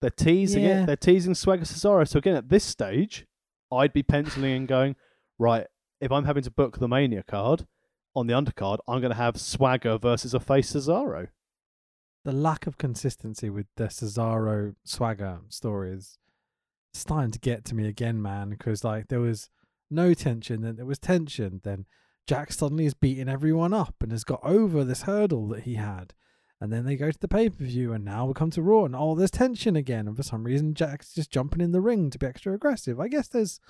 they're 0.00 0.10
teasing 0.10 0.62
Yeah. 0.64 0.82
it. 0.82 0.86
They're 0.86 0.96
teasing 0.96 1.34
Swagger 1.34 1.64
Cesaro. 1.64 2.06
So 2.08 2.18
again, 2.18 2.36
at 2.36 2.48
this 2.48 2.64
stage, 2.64 3.26
I'd 3.70 3.92
be 3.92 4.02
penciling 4.02 4.52
and 4.56 4.68
going, 4.68 4.96
right. 5.38 5.66
If 6.00 6.12
I'm 6.12 6.24
having 6.24 6.44
to 6.44 6.50
book 6.50 6.78
the 6.78 6.86
Mania 6.88 7.24
card 7.24 7.66
on 8.14 8.28
the 8.28 8.32
undercard, 8.34 8.78
I'm 8.86 9.00
going 9.00 9.10
to 9.10 9.16
have 9.16 9.40
Swagger 9.40 9.98
versus 9.98 10.32
a 10.32 10.40
face 10.40 10.72
Cesaro. 10.72 11.28
The 12.24 12.32
lack 12.32 12.66
of 12.66 12.78
consistency 12.78 13.48
with 13.48 13.66
the 13.76 13.84
Cesaro 13.84 14.74
swagger 14.84 15.40
story 15.48 15.92
is 15.92 16.18
starting 16.92 17.30
to 17.30 17.38
get 17.38 17.64
to 17.66 17.74
me 17.74 17.86
again, 17.86 18.20
man. 18.20 18.50
Because 18.50 18.84
like 18.84 19.08
there 19.08 19.20
was 19.20 19.50
no 19.90 20.14
tension, 20.14 20.62
then 20.62 20.76
there 20.76 20.86
was 20.86 20.98
tension, 20.98 21.60
then 21.64 21.86
Jack 22.26 22.52
suddenly 22.52 22.84
is 22.84 22.94
beating 22.94 23.28
everyone 23.28 23.72
up 23.72 23.94
and 24.02 24.12
has 24.12 24.24
got 24.24 24.44
over 24.44 24.84
this 24.84 25.02
hurdle 25.02 25.48
that 25.48 25.62
he 25.62 25.76
had, 25.76 26.12
and 26.60 26.70
then 26.70 26.84
they 26.84 26.94
go 26.94 27.10
to 27.10 27.18
the 27.18 27.28
pay 27.28 27.48
per 27.48 27.64
view, 27.64 27.92
and 27.94 28.04
now 28.04 28.26
we 28.26 28.34
come 28.34 28.50
to 28.50 28.62
Raw, 28.62 28.84
and 28.84 28.94
oh, 28.94 29.14
there's 29.14 29.30
tension 29.30 29.76
again, 29.76 30.06
and 30.06 30.16
for 30.16 30.22
some 30.22 30.44
reason 30.44 30.74
Jack's 30.74 31.14
just 31.14 31.30
jumping 31.30 31.62
in 31.62 31.72
the 31.72 31.80
ring 31.80 32.10
to 32.10 32.18
be 32.18 32.26
extra 32.26 32.52
aggressive. 32.52 33.00
I 33.00 33.08
guess 33.08 33.28
there's 33.28 33.60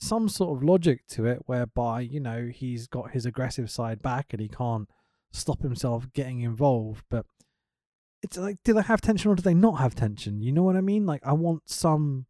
some 0.00 0.28
sort 0.28 0.56
of 0.56 0.62
logic 0.62 1.08
to 1.08 1.26
it 1.26 1.40
whereby 1.46 2.02
you 2.02 2.20
know 2.20 2.48
he's 2.54 2.86
got 2.86 3.10
his 3.10 3.26
aggressive 3.26 3.68
side 3.68 4.00
back 4.00 4.32
and 4.32 4.40
he 4.40 4.48
can't 4.48 4.88
stop 5.32 5.62
himself 5.62 6.06
getting 6.12 6.40
involved, 6.42 7.02
but 7.10 7.26
it's 8.22 8.36
like 8.36 8.58
do 8.64 8.72
they 8.72 8.82
have 8.82 9.00
tension 9.00 9.30
or 9.30 9.34
do 9.34 9.42
they 9.42 9.54
not 9.54 9.78
have 9.78 9.94
tension? 9.94 10.40
You 10.42 10.52
know 10.52 10.62
what 10.62 10.76
i 10.76 10.80
mean? 10.80 11.06
Like 11.06 11.22
i 11.24 11.32
want 11.32 11.68
some 11.68 12.26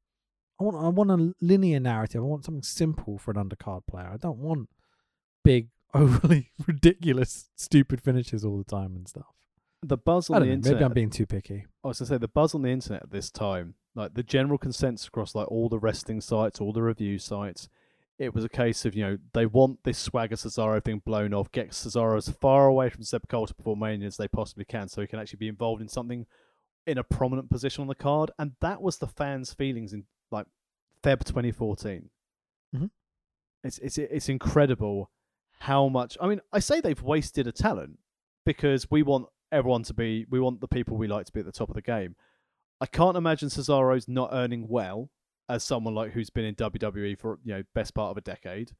i 0.61 0.65
want 0.65 0.77
i 0.77 0.89
want 0.89 1.11
a 1.11 1.35
linear 1.41 1.81
narrative. 1.81 2.21
I 2.23 2.25
want 2.27 2.45
something 2.45 2.63
simple 2.63 3.19
for 3.19 3.31
an 3.31 3.37
undercard 3.37 3.87
player. 3.87 4.11
I 4.13 4.17
don't 4.17 4.39
want 4.39 4.69
big 5.45 5.69
overly 5.95 6.53
ridiculous 6.67 7.49
stupid 7.57 8.01
finishes 8.03 8.45
all 8.45 8.59
the 8.59 8.65
time 8.65 8.95
and 8.95 9.09
stuff. 9.09 9.27
The 9.83 9.97
buzz 9.97 10.29
i 10.31 10.35
on 10.35 10.41
don't 10.41 10.49
the 10.49 10.51
know 10.51 10.55
internet. 10.57 10.75
maybe 10.75 10.85
i'm 10.85 10.93
being 10.93 11.11
too 11.11 11.27
picky. 11.27 11.65
I 11.85 11.89
was 11.89 11.99
gonna 12.01 12.09
say 12.09 12.19
the 12.19 12.29
buzz 12.29 12.55
on 12.55 12.63
the 12.63 12.71
internet 12.71 13.05
at 13.05 13.11
this 13.11 13.31
time, 13.31 13.75
like 13.95 14.15
the 14.15 14.23
general 14.23 14.59
consensus 14.59 15.07
across 15.07 15.35
like 15.35 15.49
all 15.51 15.69
the 15.69 15.79
wrestling 15.79 16.21
sites, 16.21 16.61
all 16.61 16.73
the 16.73 16.83
review 16.83 17.19
sites, 17.19 17.69
it 18.19 18.35
was 18.35 18.45
a 18.45 18.49
case 18.49 18.85
of 18.85 18.95
you 18.95 19.03
know 19.05 19.19
they 19.33 19.47
want 19.47 19.79
this 19.85 19.99
swagger 19.99 20.37
Cesaro 20.37 20.83
thing 20.85 21.01
blown 21.05 21.33
off, 21.33 21.51
get 21.53 21.71
Cesaro 21.71 22.17
as 22.17 22.29
far 22.29 22.67
away 22.67 22.91
from 22.91 23.03
Zeb 23.05 23.23
Colter 23.29 23.55
before 23.55 23.77
Mania 23.77 24.07
as 24.07 24.17
they 24.17 24.29
possibly 24.29 24.65
can, 24.65 24.89
so 24.89 25.01
he 25.01 25.07
can 25.07 25.19
actually 25.19 25.39
be 25.39 25.49
involved 25.49 25.81
in 25.81 25.89
something 25.89 26.27
in 26.87 26.99
a 26.99 27.05
prominent 27.05 27.51
position 27.51 27.83
on 27.83 27.89
the 27.89 27.95
card, 27.95 28.31
and 28.39 28.53
that 28.61 28.83
was 28.83 28.99
the 28.99 29.07
fans' 29.07 29.53
feelings 29.55 29.93
in 29.93 30.05
like 30.31 30.47
Feb 31.03 31.25
2014. 31.25 32.11
Mhm. 32.75 32.91
It's 33.65 33.79
it's 33.79 33.99
it's 33.99 34.29
incredible 34.29 35.11
how 35.61 35.89
much. 35.89 36.17
I 36.21 36.29
mean, 36.29 36.41
I 36.53 36.59
say 36.61 36.81
they've 36.81 37.03
wasted 37.03 37.47
a 37.47 37.53
talent 37.53 37.99
because 38.45 38.91
we 38.91 39.03
want 39.03 39.27
everyone 39.53 39.83
to 39.85 39.95
be 39.95 40.27
we 40.31 40.41
want 40.41 40.61
the 40.61 40.69
people 40.69 40.97
we 40.97 41.07
like 41.09 41.27
to 41.27 41.33
be 41.33 41.41
at 41.41 41.47
the 41.47 41.53
top 41.53 41.69
of 41.69 41.75
the 41.75 41.83
game. 41.83 42.17
I 42.81 42.87
can't 42.87 43.17
imagine 43.17 43.49
Cesaro's 43.49 44.07
not 44.09 44.31
earning 44.33 44.69
well 44.69 45.11
as 45.49 45.65
someone 45.65 45.95
like 45.95 46.13
who's 46.13 46.31
been 46.31 46.45
in 46.45 46.55
WWE 46.55 47.19
for 47.19 47.39
you 47.45 47.55
know 47.55 47.63
best 47.75 47.95
part 47.95 48.11
of 48.11 48.17
a 48.17 48.21
decade. 48.23 48.73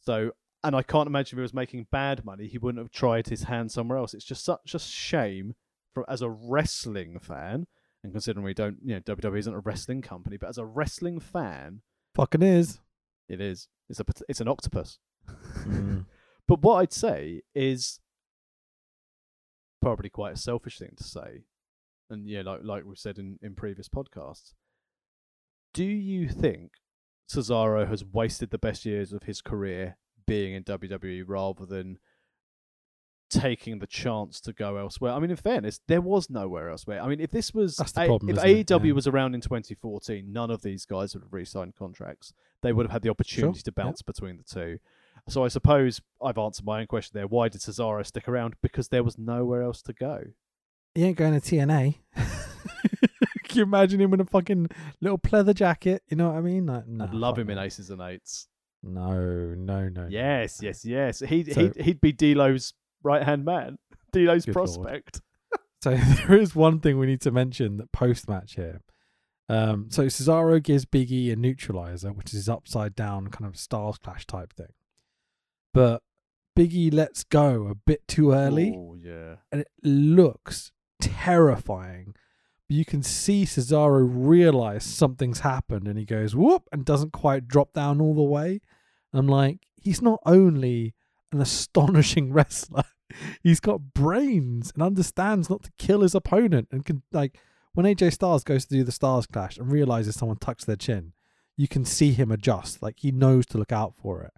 So 0.00 0.32
and 0.62 0.74
I 0.74 0.82
can't 0.82 1.06
imagine 1.06 1.36
if 1.36 1.40
he 1.40 1.42
was 1.42 1.54
making 1.54 1.88
bad 1.92 2.24
money, 2.24 2.46
he 2.46 2.58
wouldn't 2.58 2.82
have 2.82 2.90
tried 2.90 3.28
his 3.28 3.44
hand 3.44 3.70
somewhere 3.70 3.98
else. 3.98 4.14
It's 4.14 4.24
just 4.24 4.44
such 4.44 4.74
a 4.74 4.78
shame 4.78 5.54
for 5.92 6.08
as 6.10 6.22
a 6.22 6.30
wrestling 6.30 7.18
fan 7.18 7.66
And 8.02 8.12
considering 8.12 8.44
we 8.44 8.54
don't, 8.54 8.78
you 8.82 8.94
know, 8.94 9.00
WWE 9.00 9.38
isn't 9.38 9.54
a 9.54 9.60
wrestling 9.60 10.02
company, 10.02 10.36
but 10.36 10.48
as 10.48 10.58
a 10.58 10.64
wrestling 10.64 11.20
fan, 11.20 11.82
Fucking 12.14 12.42
is. 12.42 12.80
it 13.28 13.40
is. 13.40 13.68
It's 13.88 14.00
a 14.00 14.04
it's 14.28 14.40
an 14.40 14.48
octopus. 14.48 14.98
Mm. 15.28 16.06
But 16.46 16.60
what 16.60 16.74
I'd 16.74 16.92
say 16.92 17.40
is 17.54 18.00
probably 19.80 20.10
quite 20.10 20.34
a 20.34 20.36
selfish 20.36 20.78
thing 20.78 20.92
to 20.94 21.02
say, 21.02 21.44
and 22.10 22.28
yeah, 22.28 22.42
like 22.42 22.60
like 22.62 22.84
we've 22.84 22.98
said 22.98 23.18
in, 23.18 23.38
in 23.40 23.54
previous 23.54 23.88
podcasts. 23.88 24.52
Do 25.74 25.84
you 25.84 26.28
think 26.28 26.70
Cesaro 27.28 27.86
has 27.88 28.04
wasted 28.04 28.50
the 28.50 28.58
best 28.58 28.86
years 28.86 29.12
of 29.12 29.24
his 29.24 29.42
career 29.42 29.96
being 30.26 30.54
in 30.54 30.64
WWE 30.64 31.24
rather 31.26 31.66
than 31.66 31.98
taking 33.28 33.80
the 33.80 33.86
chance 33.86 34.40
to 34.42 34.52
go 34.52 34.76
elsewhere? 34.76 35.12
I 35.12 35.18
mean, 35.18 35.30
in 35.30 35.36
fairness, 35.36 35.80
there 35.88 36.00
was 36.00 36.30
nowhere 36.30 36.70
elsewhere. 36.70 37.02
I 37.02 37.08
mean, 37.08 37.20
if 37.20 37.30
this 37.32 37.52
was 37.52 37.76
That's 37.76 37.92
the 37.92 38.02
A- 38.04 38.06
problem, 38.06 38.30
if? 38.38 38.42
AEW 38.44 38.86
Yeah. 38.86 38.92
was 38.92 39.06
around 39.08 39.34
in 39.34 39.40
2014, 39.40 40.32
none 40.32 40.50
of 40.50 40.62
these 40.62 40.86
guys 40.86 41.12
would 41.14 41.24
have 41.24 41.32
re-signed 41.32 41.74
contracts. 41.74 42.32
They 42.62 42.72
would 42.72 42.86
have 42.86 42.92
had 42.92 43.02
the 43.02 43.10
opportunity 43.10 43.60
to 43.62 43.72
yeah. 43.76 43.82
bounce 43.84 44.00
between 44.02 44.36
the 44.36 44.44
two. 44.44 44.78
So 45.28 45.44
I 45.44 45.48
suppose 45.48 46.00
I've 46.22 46.38
answered 46.38 46.64
my 46.66 46.80
own 46.82 46.86
question 46.86 47.12
there. 47.14 47.26
Why 47.26 47.48
did 47.48 47.62
Cesaro 47.62 48.06
stick 48.06 48.28
around? 48.28 48.54
Because 48.62 48.88
there 48.88 49.02
was 49.02 49.18
nowhere 49.18 49.62
else 49.62 49.82
to 49.82 49.92
go. 49.92 50.22
He 50.94 51.02
ain't 51.02 51.16
going 51.16 51.38
to 51.38 51.40
TNA. 51.40 51.96
Can 53.54 53.60
you 53.60 53.62
imagine 53.64 54.00
him 54.00 54.12
in 54.14 54.20
a 54.20 54.24
fucking 54.24 54.68
little 55.00 55.18
pleather 55.18 55.54
jacket? 55.54 56.02
You 56.08 56.16
know 56.16 56.28
what 56.30 56.36
I 56.38 56.40
mean? 56.40 56.66
Like, 56.66 56.86
nah, 56.86 57.04
I'd 57.04 57.14
love 57.14 57.38
him 57.38 57.48
in. 57.50 57.58
Aces 57.58 57.90
and 57.90 58.00
Eights. 58.02 58.48
No, 58.82 59.54
no, 59.56 59.88
no. 59.88 60.06
Yes, 60.10 60.60
yes, 60.60 60.84
yes. 60.84 61.20
He'd 61.20 61.52
So- 61.52 61.60
he'd 61.60 61.76
he'd 61.80 62.00
be 62.00 62.12
D'Lo's 62.12 62.74
right 63.02 63.22
hand 63.22 63.44
man, 63.44 63.78
D'Lo's 64.12 64.46
prospect. 64.46 65.20
So 65.82 65.94
there 65.96 66.38
is 66.40 66.54
one 66.56 66.80
thing 66.80 66.98
we 66.98 67.04
need 67.06 67.20
to 67.20 67.30
mention 67.30 67.76
that 67.76 67.92
post 67.92 68.26
match 68.26 68.54
here. 68.54 68.80
Um, 69.50 69.88
so 69.90 70.06
Cesaro 70.06 70.62
gives 70.62 70.86
Biggie 70.86 71.30
a 71.30 71.36
neutralizer, 71.36 72.10
which 72.10 72.28
is 72.28 72.32
his 72.32 72.48
upside 72.48 72.94
down 72.94 73.26
kind 73.28 73.46
of 73.46 73.58
Styles 73.58 73.98
Clash 73.98 74.26
type 74.26 74.54
thing. 74.54 74.72
But 75.74 76.02
Biggie 76.58 76.90
lets 76.92 77.22
go 77.24 77.66
a 77.68 77.74
bit 77.74 78.08
too 78.08 78.32
early, 78.32 78.72
Oh 78.74 78.96
yeah. 78.98 79.36
and 79.52 79.60
it 79.60 79.68
looks 79.82 80.72
terrifying. 81.02 82.14
But 82.68 82.76
you 82.76 82.84
can 82.84 83.02
see 83.02 83.44
Cesaro 83.44 84.08
realize 84.10 84.84
something's 84.84 85.40
happened, 85.40 85.86
and 85.86 85.98
he 85.98 86.04
goes 86.04 86.34
whoop 86.34 86.68
and 86.72 86.84
doesn't 86.84 87.12
quite 87.12 87.48
drop 87.48 87.72
down 87.72 88.00
all 88.00 88.14
the 88.14 88.22
way. 88.22 88.60
I'm 89.12 89.28
like, 89.28 89.60
he's 89.76 90.02
not 90.02 90.20
only 90.26 90.94
an 91.32 91.40
astonishing 91.40 92.32
wrestler, 92.32 92.84
he's 93.42 93.60
got 93.60 93.94
brains 93.94 94.72
and 94.74 94.82
understands 94.82 95.50
not 95.50 95.62
to 95.64 95.72
kill 95.78 96.00
his 96.00 96.14
opponent 96.14 96.68
and 96.70 96.84
can 96.84 97.02
like 97.12 97.38
when 97.74 97.86
AJ 97.86 98.12
Styles 98.12 98.44
goes 98.44 98.64
to 98.66 98.74
do 98.74 98.84
the 98.84 98.92
Styles 98.92 99.26
Clash 99.26 99.58
and 99.58 99.70
realizes 99.70 100.14
someone 100.14 100.38
tucks 100.38 100.64
their 100.64 100.76
chin, 100.76 101.12
you 101.56 101.68
can 101.68 101.84
see 101.84 102.12
him 102.12 102.30
adjust. 102.30 102.82
Like 102.82 103.00
he 103.00 103.10
knows 103.10 103.46
to 103.46 103.58
look 103.58 103.72
out 103.72 103.94
for 104.00 104.22
it. 104.22 104.32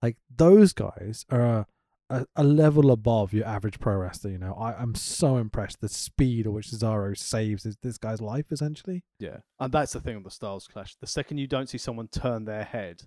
Like 0.00 0.16
those 0.34 0.72
guys 0.72 1.26
are 1.30 1.66
a, 2.10 2.26
a, 2.36 2.44
level 2.44 2.90
above 2.90 3.32
your 3.32 3.46
average 3.46 3.80
pro 3.80 3.96
wrestler. 3.96 4.30
You 4.30 4.38
know, 4.38 4.54
I, 4.54 4.74
I'm 4.74 4.94
so 4.94 5.36
impressed 5.36 5.80
the 5.80 5.88
speed 5.88 6.46
at 6.46 6.52
which 6.52 6.68
Cesaro 6.68 7.16
saves 7.16 7.64
this, 7.64 7.76
this 7.82 7.98
guy's 7.98 8.20
life 8.20 8.46
essentially. 8.50 9.02
Yeah, 9.18 9.38
and 9.58 9.72
that's 9.72 9.92
the 9.92 10.00
thing 10.00 10.14
with 10.16 10.24
the 10.24 10.30
Styles 10.30 10.68
Clash. 10.68 10.96
The 11.00 11.06
second 11.06 11.38
you 11.38 11.46
don't 11.46 11.68
see 11.68 11.78
someone 11.78 12.08
turn 12.08 12.44
their 12.44 12.64
head, 12.64 13.02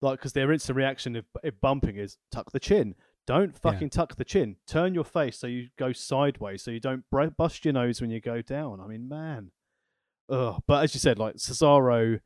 like 0.00 0.18
because 0.18 0.32
their 0.34 0.52
instant 0.52 0.76
reaction 0.76 1.16
if, 1.16 1.24
if 1.42 1.60
bumping 1.60 1.96
is 1.96 2.18
tuck 2.30 2.52
the 2.52 2.60
chin. 2.60 2.94
Don't 3.26 3.52
Yeah. 3.52 3.70
fucking 3.70 3.90
tuck 3.90 4.16
the 4.16 4.24
chin. 4.24 4.56
Turn 4.66 4.94
your 4.94 5.04
face 5.04 5.38
so 5.38 5.46
you 5.46 5.68
go 5.78 5.92
sideways, 5.92 6.62
so 6.62 6.70
you 6.70 6.80
don't 6.80 7.04
bust 7.36 7.64
your 7.64 7.72
nose 7.72 8.00
when 8.00 8.10
you 8.10 8.20
go 8.20 8.42
down. 8.42 8.80
I 8.80 8.86
mean, 8.86 9.08
man. 9.08 9.52
Ugh. 10.28 10.60
But 10.66 10.84
as 10.84 10.94
you 10.94 11.00
said, 11.00 11.18
like 11.18 11.36
Cesaro 11.36 12.20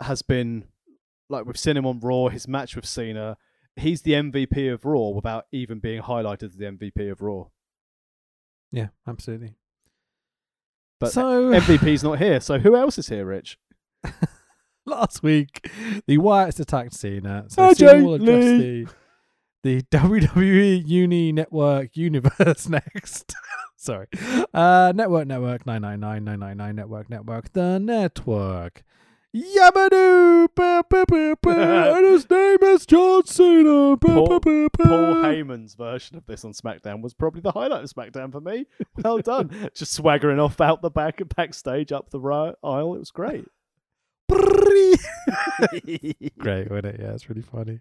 has 0.00 0.20
been, 0.22 0.64
like 1.30 1.46
we've 1.46 1.58
seen 1.58 1.76
him 1.76 1.86
on 1.86 2.00
Raw. 2.00 2.28
His 2.28 2.46
match 2.46 2.76
with 2.76 2.84
Cena, 2.84 3.38
he's 3.76 4.02
the 4.02 4.12
MVP 4.12 4.72
of 4.72 4.84
Raw 4.84 5.08
without 5.10 5.46
even 5.52 5.78
being 5.78 6.02
highlighted 6.02 6.44
as 6.44 6.56
the 6.56 6.66
MVP 6.66 7.10
of 7.10 7.20
Raw. 7.20 7.44
Yeah, 8.72 8.88
absolutely. 9.06 9.54
But 10.98 11.12
so 11.12 11.50
MVP's 11.50 12.02
not 12.02 12.18
here, 12.18 12.40
so 12.40 12.58
who 12.58 12.74
else 12.74 12.98
is 12.98 13.08
here, 13.08 13.26
Rich? 13.26 13.58
last 14.86 15.22
week, 15.22 15.68
the 16.06 16.16
Wyatts 16.18 16.58
attacked 16.60 16.94
Cena. 16.94 17.44
So 17.48 17.62
AJ 17.62 17.76
Cena 17.76 18.04
will 18.04 18.14
address 18.14 18.44
the, 18.44 18.86
the 19.62 19.82
WWE 19.90 20.86
Uni 20.86 21.32
Network 21.32 21.96
Universe 21.96 22.68
next. 22.70 23.34
Sorry. 23.76 24.06
Uh, 24.54 24.92
network, 24.94 25.26
Network, 25.26 25.66
999, 25.66 26.24
999, 26.24 26.76
Network, 26.76 27.10
Network, 27.10 27.52
the 27.52 27.78
Network. 27.78 28.82
Yabadoo! 29.36 30.48
Ba, 30.54 30.82
ba, 30.88 31.04
ba, 31.06 31.36
ba, 31.42 31.94
and 31.96 32.06
his 32.06 32.30
name 32.30 32.56
is 32.62 32.86
John 32.86 33.26
Cena. 33.26 33.96
Paul-. 33.98 34.40
Paul 34.40 34.70
Heyman's 34.70 35.74
version 35.74 36.16
of 36.16 36.24
this 36.24 36.42
on 36.44 36.52
SmackDown 36.52 37.02
was 37.02 37.12
probably 37.12 37.42
the 37.42 37.52
highlight 37.52 37.84
of 37.84 37.90
SmackDown 37.90 38.32
for 38.32 38.40
me. 38.40 38.64
Well 39.04 39.18
done. 39.18 39.70
Just 39.74 39.92
swaggering 39.92 40.38
off 40.40 40.58
out 40.60 40.80
the 40.80 40.88
back 40.90 41.20
and 41.20 41.34
backstage 41.36 41.92
up 41.92 42.08
the 42.08 42.20
ri- 42.20 42.54
aisle. 42.64 42.94
It 42.94 43.00
was 43.00 43.10
great. 43.10 43.44
Great, 46.38 46.70
wasn't 46.70 46.86
it? 46.86 47.00
Yeah, 47.00 47.12
it's 47.12 47.28
really 47.28 47.42
funny. 47.42 47.80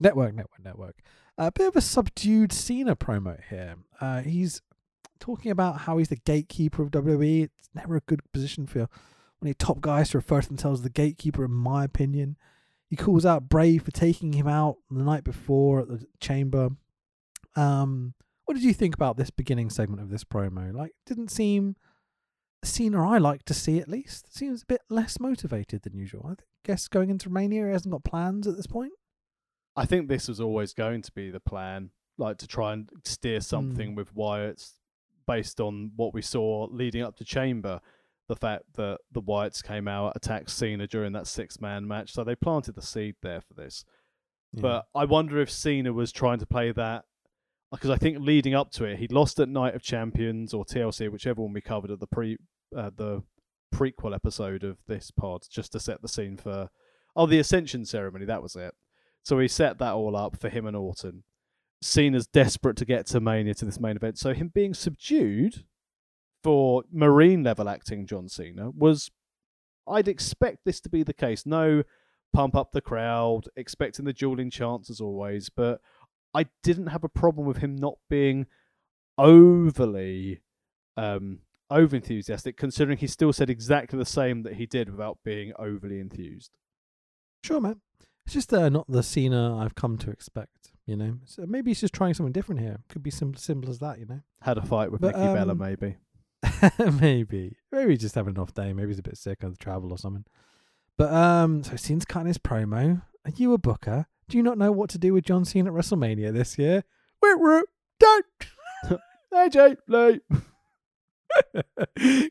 Network, 0.00 0.34
network, 0.34 0.64
network. 0.64 0.96
A 1.36 1.52
bit 1.52 1.68
of 1.68 1.76
a 1.76 1.82
subdued 1.82 2.52
Cena 2.52 2.96
promo 2.96 3.38
here. 3.50 3.76
Uh, 4.00 4.22
he's 4.22 4.62
talking 5.20 5.50
about 5.50 5.80
how 5.80 5.98
he's 5.98 6.08
the 6.08 6.16
gatekeeper 6.16 6.82
of 6.82 6.90
WWE. 6.90 7.44
It's 7.44 7.68
never 7.74 7.96
a 7.96 8.00
good 8.00 8.20
position 8.32 8.66
for 8.66 8.88
of 9.50 9.58
top 9.58 9.80
guys 9.80 10.10
to 10.10 10.18
refer 10.18 10.40
to 10.40 10.48
themselves 10.48 10.80
as 10.80 10.84
the 10.84 10.90
gatekeeper, 10.90 11.44
in 11.44 11.52
my 11.52 11.84
opinion. 11.84 12.36
He 12.88 12.96
calls 12.96 13.26
out 13.26 13.48
Bray 13.48 13.78
for 13.78 13.90
taking 13.90 14.32
him 14.32 14.46
out 14.46 14.76
the 14.90 15.02
night 15.02 15.24
before 15.24 15.80
at 15.80 15.88
the 15.88 16.06
chamber. 16.20 16.70
Um, 17.56 18.14
what 18.44 18.54
did 18.54 18.62
you 18.62 18.72
think 18.72 18.94
about 18.94 19.16
this 19.16 19.30
beginning 19.30 19.70
segment 19.70 20.02
of 20.02 20.08
this 20.08 20.24
promo? 20.24 20.72
Like, 20.72 20.92
didn't 21.04 21.30
seem 21.30 21.74
the 22.62 22.68
Cena 22.68 23.08
I 23.08 23.18
like 23.18 23.44
to 23.46 23.54
see 23.54 23.78
at 23.80 23.88
least. 23.88 24.34
Seems 24.36 24.62
a 24.62 24.66
bit 24.66 24.82
less 24.88 25.18
motivated 25.18 25.82
than 25.82 25.96
usual. 25.96 26.28
I 26.30 26.34
guess 26.64 26.86
going 26.86 27.10
into 27.10 27.28
Romania 27.28 27.66
he 27.66 27.72
hasn't 27.72 27.92
got 27.92 28.04
plans 28.04 28.46
at 28.46 28.56
this 28.56 28.68
point. 28.68 28.92
I 29.74 29.84
think 29.84 30.08
this 30.08 30.28
was 30.28 30.40
always 30.40 30.72
going 30.72 31.02
to 31.02 31.12
be 31.12 31.30
the 31.30 31.40
plan, 31.40 31.90
like 32.16 32.38
to 32.38 32.46
try 32.46 32.72
and 32.72 32.88
steer 33.04 33.40
something 33.40 33.94
with 33.94 34.14
Wyatt's 34.14 34.74
based 35.26 35.60
on 35.60 35.90
what 35.96 36.14
we 36.14 36.22
saw 36.22 36.68
leading 36.70 37.02
up 37.02 37.16
to 37.16 37.24
Chamber. 37.24 37.80
The 38.28 38.36
fact 38.36 38.64
that 38.74 38.98
the 39.12 39.22
Wyatts 39.22 39.62
came 39.62 39.86
out, 39.86 40.14
attacked 40.16 40.50
Cena 40.50 40.86
during 40.86 41.12
that 41.12 41.26
six 41.26 41.60
man 41.60 41.86
match. 41.86 42.12
So 42.12 42.24
they 42.24 42.34
planted 42.34 42.74
the 42.74 42.82
seed 42.82 43.14
there 43.22 43.40
for 43.40 43.54
this. 43.54 43.84
Yeah. 44.52 44.62
But 44.62 44.86
I 44.94 45.04
wonder 45.04 45.40
if 45.40 45.50
Cena 45.50 45.92
was 45.92 46.10
trying 46.12 46.38
to 46.40 46.46
play 46.46 46.72
that 46.72 47.04
because 47.70 47.90
I 47.90 47.96
think 47.96 48.18
leading 48.20 48.54
up 48.54 48.70
to 48.72 48.84
it, 48.84 48.98
he 48.98 49.08
lost 49.08 49.38
at 49.40 49.48
Night 49.48 49.74
of 49.74 49.82
Champions 49.82 50.54
or 50.54 50.64
TLC, 50.64 51.10
whichever 51.10 51.42
one 51.42 51.52
we 51.52 51.60
covered 51.60 51.90
at 51.90 52.00
the 52.00 52.06
pre 52.06 52.36
uh, 52.76 52.90
the 52.96 53.22
prequel 53.74 54.14
episode 54.14 54.64
of 54.64 54.78
this 54.86 55.10
pod, 55.10 55.42
just 55.50 55.72
to 55.72 55.80
set 55.80 56.02
the 56.02 56.08
scene 56.08 56.36
for 56.36 56.70
oh 57.14 57.26
the 57.26 57.38
Ascension 57.38 57.84
ceremony. 57.84 58.24
That 58.24 58.42
was 58.42 58.56
it. 58.56 58.74
So 59.22 59.38
he 59.38 59.48
set 59.48 59.78
that 59.78 59.94
all 59.94 60.16
up 60.16 60.40
for 60.40 60.48
him 60.48 60.66
and 60.66 60.76
Orton. 60.76 61.24
Cena's 61.82 62.26
desperate 62.26 62.76
to 62.76 62.84
get 62.84 63.06
to 63.06 63.20
Mania 63.20 63.54
to 63.54 63.64
this 63.64 63.80
main 63.80 63.96
event, 63.96 64.18
so 64.18 64.32
him 64.32 64.50
being 64.54 64.72
subdued 64.74 65.64
for 66.46 66.84
Marine 66.92 67.42
level 67.42 67.68
acting 67.68 68.06
John 68.06 68.28
Cena 68.28 68.70
was 68.70 69.10
I'd 69.88 70.06
expect 70.06 70.58
this 70.64 70.80
to 70.82 70.88
be 70.88 71.02
the 71.02 71.12
case. 71.12 71.44
No 71.44 71.82
pump 72.32 72.54
up 72.54 72.70
the 72.70 72.80
crowd, 72.80 73.48
expecting 73.56 74.04
the 74.04 74.12
dueling 74.12 74.50
chance 74.50 74.88
as 74.88 75.00
always, 75.00 75.48
but 75.48 75.80
I 76.32 76.46
didn't 76.62 76.86
have 76.86 77.02
a 77.02 77.08
problem 77.08 77.48
with 77.48 77.56
him 77.56 77.74
not 77.74 77.98
being 78.08 78.46
overly 79.18 80.40
um 80.96 81.40
over 81.68 81.96
enthusiastic, 81.96 82.56
considering 82.56 82.98
he 82.98 83.08
still 83.08 83.32
said 83.32 83.50
exactly 83.50 83.98
the 83.98 84.04
same 84.04 84.44
that 84.44 84.54
he 84.54 84.66
did 84.66 84.88
without 84.88 85.18
being 85.24 85.52
overly 85.58 85.98
enthused. 85.98 86.52
sure, 87.42 87.60
man. 87.60 87.80
It's 88.24 88.34
just 88.34 88.54
uh, 88.54 88.68
not 88.68 88.86
the 88.88 89.02
Cena 89.02 89.56
I've 89.56 89.74
come 89.74 89.98
to 89.98 90.10
expect. 90.10 90.70
You 90.84 90.96
know, 90.96 91.18
so 91.24 91.44
maybe 91.44 91.70
he's 91.70 91.80
just 91.80 91.94
trying 91.94 92.14
something 92.14 92.32
different 92.32 92.60
here. 92.60 92.78
Could 92.88 93.02
be 93.02 93.10
simple, 93.10 93.40
simple 93.40 93.68
as 93.68 93.80
that. 93.80 93.98
You 93.98 94.06
know, 94.06 94.20
Had 94.42 94.58
a 94.58 94.62
fight 94.64 94.92
with 94.92 95.00
But, 95.00 95.16
Nikki 95.16 95.34
Bella, 95.34 95.52
um, 95.52 95.58
maybe. 95.58 95.96
maybe, 97.00 97.56
maybe 97.72 97.92
he's 97.92 98.00
just 98.00 98.14
having 98.14 98.34
an 98.34 98.40
off 98.40 98.54
day. 98.54 98.72
Maybe 98.72 98.88
he's 98.88 98.98
a 98.98 99.02
bit 99.02 99.16
sick 99.16 99.42
on 99.44 99.50
the 99.50 99.56
travel 99.56 99.90
or 99.92 99.98
something. 99.98 100.24
But 100.96 101.12
um, 101.12 101.62
so 101.62 101.76
Cena's 101.76 102.04
cutting 102.04 102.28
his 102.28 102.38
promo. 102.38 103.02
Are 103.24 103.32
you 103.36 103.52
a 103.52 103.58
booker? 103.58 104.06
Do 104.28 104.36
you 104.36 104.42
not 104.42 104.58
know 104.58 104.72
what 104.72 104.90
to 104.90 104.98
do 104.98 105.12
with 105.12 105.24
John 105.24 105.44
Cena 105.44 105.70
at 105.70 105.76
WrestleMania 105.76 106.32
this 106.32 106.58
year? 106.58 106.84
Wait, 107.22 107.40
wait, 107.40 107.64
don't. 108.00 108.26
Hey 109.32 109.48
AJ, 109.48 109.76
Lee. 109.88 110.20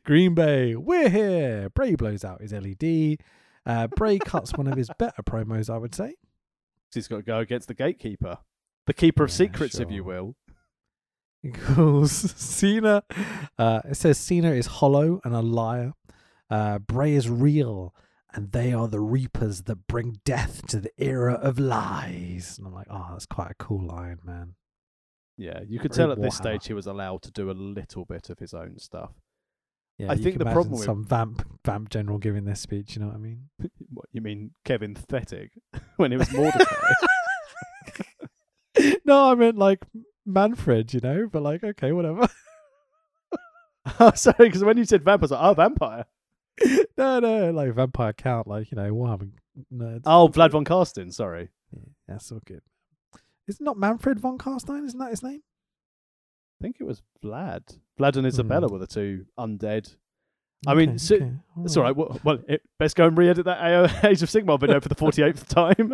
Green 0.04 0.34
Bay, 0.34 0.74
we're 0.74 1.10
here. 1.10 1.68
Bray 1.68 1.94
blows 1.94 2.24
out 2.24 2.40
his 2.40 2.52
LED. 2.52 3.18
Uh, 3.66 3.86
Bray 3.88 4.18
cuts 4.18 4.54
one 4.54 4.66
of 4.66 4.76
his 4.76 4.90
better 4.98 5.22
promos, 5.22 5.72
I 5.72 5.76
would 5.76 5.94
say. 5.94 6.14
He's 6.92 7.06
got 7.06 7.16
to 7.16 7.22
go 7.22 7.38
against 7.38 7.68
the 7.68 7.74
gatekeeper, 7.74 8.38
the 8.86 8.94
keeper 8.94 9.24
of 9.24 9.30
Yeah, 9.30 9.36
secrets, 9.36 9.78
if 9.78 9.90
you 9.90 10.04
will. 10.04 10.36
Calls 11.52 12.12
Cena. 12.12 13.02
Uh, 13.58 13.80
it 13.88 13.96
says 13.96 14.18
Cena 14.18 14.52
is 14.52 14.66
hollow 14.66 15.20
and 15.24 15.34
a 15.34 15.40
liar. 15.40 15.92
Uh, 16.50 16.78
Bray 16.78 17.14
is 17.14 17.28
real, 17.28 17.94
and 18.32 18.52
they 18.52 18.72
are 18.72 18.88
the 18.88 19.00
reapers 19.00 19.62
that 19.62 19.86
bring 19.86 20.20
death 20.24 20.66
to 20.68 20.80
the 20.80 20.90
era 20.98 21.34
of 21.34 21.58
lies. 21.58 22.56
And 22.58 22.66
I'm 22.66 22.74
like, 22.74 22.86
oh, 22.90 23.08
that's 23.12 23.26
quite 23.26 23.50
a 23.50 23.54
cool 23.54 23.84
line, 23.86 24.18
man. 24.24 24.54
Yeah, 25.38 25.60
you 25.68 25.78
could 25.78 25.92
tell 25.92 26.12
at 26.12 26.20
this 26.20 26.36
stage 26.36 26.66
he 26.66 26.72
was 26.72 26.86
allowed 26.86 27.22
to 27.22 27.30
do 27.30 27.50
a 27.50 27.52
little 27.52 28.04
bit 28.04 28.30
of 28.30 28.38
his 28.38 28.54
own 28.54 28.78
stuff. 28.78 29.12
Yeah, 29.98 30.10
I 30.12 30.16
think 30.16 30.38
the 30.38 30.44
problem 30.44 30.72
with- 30.72 30.84
some 30.84 31.04
vamp 31.04 31.42
vamp 31.64 31.88
general 31.90 32.18
giving 32.18 32.44
this 32.44 32.60
speech. 32.60 32.94
You 32.96 33.00
know 33.02 33.08
what 33.08 33.16
I 33.16 33.18
mean? 33.18 33.48
What 33.92 34.06
you 34.12 34.20
mean, 34.20 34.50
Kevin 34.64 34.94
Fertig, 34.94 35.50
when 35.96 36.12
it 36.12 36.18
was 36.18 36.30
Mordecai? 36.32 36.92
no, 39.04 39.30
I 39.30 39.34
meant 39.34 39.56
like 39.56 39.84
Manfred. 40.26 40.92
You 40.92 41.00
know, 41.00 41.28
but 41.30 41.42
like, 41.42 41.62
okay, 41.64 41.92
whatever. 41.92 42.28
oh, 44.00 44.12
sorry, 44.14 44.34
because 44.48 44.64
when 44.64 44.76
you 44.76 44.84
said 44.84 45.04
vampire, 45.04 45.18
I 45.20 45.22
was 45.22 45.30
like, 45.30 45.40
oh, 45.42 45.54
vampire. 45.54 46.04
no, 46.98 47.20
no, 47.20 47.50
like 47.52 47.72
vampire 47.74 48.12
count, 48.12 48.46
like 48.46 48.70
you 48.70 48.76
know, 48.76 48.92
Warhammer 48.92 49.30
nerds. 49.72 50.02
Oh, 50.06 50.28
Vlad 50.28 50.50
von 50.50 50.64
Carstein. 50.64 51.12
Sorry. 51.12 51.50
Yeah, 51.72 51.80
that's 52.08 52.32
all 52.32 52.40
good. 52.44 52.62
Is 53.46 53.56
it 53.60 53.62
not 53.64 53.76
Manfred 53.78 54.18
von 54.20 54.38
Carstein? 54.38 54.84
Isn't 54.86 54.98
that 54.98 55.10
his 55.10 55.22
name? 55.22 55.42
I 56.60 56.62
think 56.62 56.76
it 56.80 56.84
was 56.84 57.02
Vlad. 57.22 57.78
Vlad 58.00 58.16
and 58.16 58.26
Isabella 58.26 58.66
Hmm. 58.68 58.72
were 58.72 58.78
the 58.78 58.86
two 58.86 59.26
undead. 59.38 59.94
I 60.66 60.74
mean, 60.74 60.90
Okay, 60.90 60.98
so- 60.98 61.14
okay, 61.16 61.30
It's 61.64 61.76
all 61.76 61.82
right. 61.82 61.94
Well, 61.94 62.18
well 62.24 62.38
it, 62.48 62.62
best 62.78 62.96
go 62.96 63.06
and 63.06 63.16
re-edit 63.16 63.44
that 63.44 63.58
AO 63.60 63.84
Age 64.08 64.22
of 64.22 64.30
Sigmar 64.30 64.58
video 64.58 64.80
for 64.80 64.88
the 64.88 64.94
48th 64.94 65.46
time. 65.48 65.92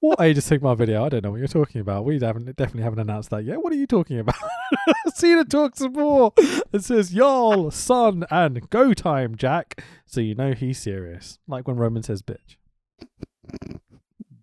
What 0.00 0.20
Age 0.20 0.38
of 0.38 0.44
Sigmar 0.44 0.76
video? 0.76 1.04
I 1.04 1.08
don't 1.08 1.24
know 1.24 1.32
what 1.32 1.38
you're 1.38 1.48
talking 1.48 1.80
about. 1.80 2.04
We 2.04 2.20
haven't 2.20 2.44
definitely 2.54 2.82
haven't 2.82 3.00
announced 3.00 3.30
that 3.30 3.44
yet. 3.44 3.60
What 3.60 3.72
are 3.72 3.76
you 3.76 3.86
talking 3.86 4.20
about? 4.20 4.36
Cena 5.14 5.44
talks 5.44 5.80
some 5.80 5.92
more. 5.92 6.32
It 6.72 6.84
says 6.84 7.12
y'all, 7.12 7.72
son, 7.72 8.24
and 8.30 8.70
go 8.70 8.94
time, 8.94 9.34
Jack. 9.34 9.82
So 10.06 10.20
you 10.20 10.36
know 10.36 10.52
he's 10.52 10.78
serious. 10.78 11.40
Like 11.48 11.66
when 11.66 11.78
Roman 11.78 12.04
says 12.04 12.22
bitch. 12.22 12.56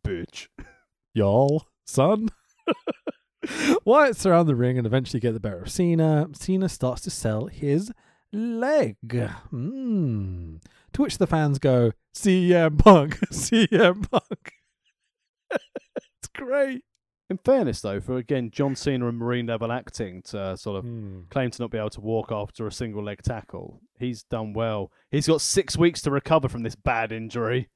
Bitch. 0.03 0.47
Y'all, 1.13 1.67
son. 1.85 2.29
Wyatt's 3.85 4.25
around 4.25 4.47
the 4.47 4.55
ring 4.55 4.77
and 4.77 4.85
eventually 4.85 5.21
get 5.21 5.31
the 5.31 5.39
better 5.39 5.61
of 5.61 5.71
Cena. 5.71 6.27
Cena 6.33 6.67
starts 6.67 7.01
to 7.03 7.09
sell 7.09 7.45
his 7.45 7.93
leg. 8.33 8.97
Hmm. 9.51 10.57
To 10.91 11.01
which 11.01 11.17
the 11.17 11.27
fans 11.27 11.59
go, 11.59 11.93
CM 12.13 12.77
Punk, 12.77 13.19
CM 13.31 14.09
Punk. 14.11 14.54
Great. 16.37 16.83
In 17.29 17.37
fairness, 17.39 17.81
though, 17.81 17.99
for 17.99 18.17
again 18.17 18.51
John 18.51 18.75
Cena 18.75 19.07
and 19.07 19.17
Marine 19.17 19.47
level 19.47 19.71
acting 19.71 20.21
to 20.23 20.55
sort 20.57 20.77
of 20.77 20.83
Hmm. 20.85 21.21
claim 21.31 21.49
to 21.49 21.61
not 21.61 21.71
be 21.71 21.77
able 21.79 21.89
to 21.91 22.01
walk 22.01 22.31
after 22.31 22.67
a 22.67 22.71
single 22.71 23.03
leg 23.03 23.23
tackle, 23.23 23.81
he's 23.97 24.21
done 24.23 24.53
well. 24.53 24.91
He's 25.09 25.27
got 25.27 25.41
six 25.41 25.75
weeks 25.75 26.01
to 26.03 26.11
recover 26.11 26.47
from 26.47 26.61
this 26.63 26.75
bad 26.75 27.11
injury. 27.11 27.69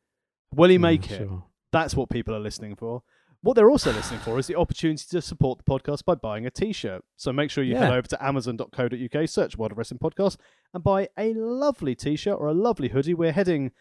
Will 0.53 0.69
he 0.69 0.77
make 0.77 1.09
Yeah, 1.09 1.15
it? 1.15 1.17
sure. 1.19 1.43
That's 1.71 1.95
what 1.95 2.09
people 2.09 2.35
are 2.35 2.39
listening 2.39 2.75
for. 2.75 3.01
What 3.41 3.53
they're 3.55 3.69
also 3.71 3.93
listening 3.93 4.19
for 4.19 4.37
is 4.37 4.47
the 4.47 4.55
opportunity 4.55 5.05
to 5.11 5.21
support 5.21 5.59
the 5.59 5.63
podcast 5.63 6.03
by 6.03 6.13
buying 6.15 6.45
a 6.45 6.51
t-shirt. 6.51 7.03
So 7.15 7.31
make 7.31 7.49
sure 7.49 7.63
you 7.63 7.75
head 7.77 7.93
over 7.93 8.07
to 8.07 8.23
amazon.co.uk, 8.23 9.29
search 9.29 9.57
World 9.57 9.71
of 9.71 9.77
Wrestling 9.77 9.99
Podcast, 9.99 10.37
and 10.73 10.83
buy 10.83 11.07
a 11.17 11.33
lovely 11.33 11.95
t-shirt 11.95 12.37
or 12.37 12.47
a 12.47 12.53
lovely 12.53 12.89
hoodie. 12.89 13.13
We're 13.13 13.31
heading 13.31 13.71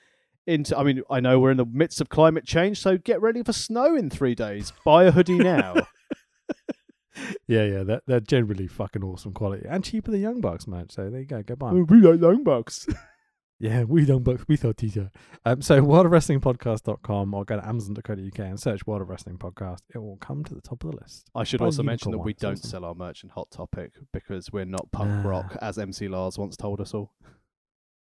into, 0.49 0.77
I 0.77 0.83
mean, 0.83 1.03
I 1.11 1.21
know 1.21 1.39
we're 1.39 1.51
in 1.53 1.57
the 1.59 1.67
midst 1.67 2.01
of 2.01 2.09
climate 2.09 2.45
change, 2.45 2.81
so 2.81 2.99
get 2.99 3.21
ready 3.23 3.43
for 3.43 3.53
snow 3.53 3.95
in 3.95 4.11
three 4.11 4.35
days. 4.35 4.73
Buy 4.85 5.05
a 5.05 5.11
hoodie 5.13 5.39
now. 5.39 5.75
Yeah, 7.49 7.65
yeah, 7.65 7.83
they're, 7.83 8.01
they're 8.07 8.21
generally 8.21 8.69
fucking 8.69 9.03
awesome 9.03 9.33
quality 9.33 9.67
and 9.69 9.83
cheaper 9.83 10.13
than 10.13 10.21
Young 10.21 10.41
Bucks, 10.41 10.69
man. 10.69 10.89
So 10.89 11.11
there 11.11 11.21
you 11.21 11.27
go, 11.27 11.43
go 11.43 11.57
buy 11.57 11.71
'em. 11.71 11.85
we 11.87 12.01
like 12.01 12.21
long 12.21 12.45
bucks. 12.45 12.87
Yeah, 13.61 13.83
we 13.83 14.05
Young 14.05 14.23
Bucks, 14.23 14.45
we 14.47 14.57
thought 14.57 14.77
t-shirt. 14.77 15.09
Um, 15.45 15.61
so 15.63 15.83
worldofwrestlingpodcast.com 15.83 17.35
or 17.35 17.45
go 17.45 17.57
to 17.57 17.67
amazon.co.uk 17.67 18.39
and 18.39 18.61
search 18.61 18.87
World 18.87 19.03
of 19.03 19.09
Wrestling 19.09 19.37
Podcast. 19.37 19.79
It 19.93 19.99
will 19.99 20.17
come 20.19 20.45
to 20.45 20.55
the 20.55 20.61
top 20.61 20.85
of 20.85 20.93
the 20.93 20.97
list. 20.99 21.29
I 21.35 21.43
should 21.43 21.59
Buy 21.59 21.65
also 21.65 21.83
mention 21.83 22.13
that 22.13 22.19
we 22.19 22.35
don't 22.35 22.53
awesome. 22.53 22.71
sell 22.71 22.85
our 22.85 22.95
merch 22.95 23.25
in 23.25 23.31
Hot 23.31 23.51
Topic 23.51 23.95
because 24.13 24.53
we're 24.53 24.65
not 24.65 24.93
punk 24.93 25.25
Nah. 25.25 25.29
rock, 25.29 25.57
as 25.61 25.77
MC 25.77 26.07
Lars 26.07 26.39
once 26.39 26.57
told 26.57 26.81
us 26.81 26.95
all. 26.95 27.15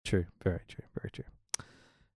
True, 0.04 0.26
very 0.44 0.60
true, 0.68 0.84
very 1.00 1.10
true. 1.10 1.24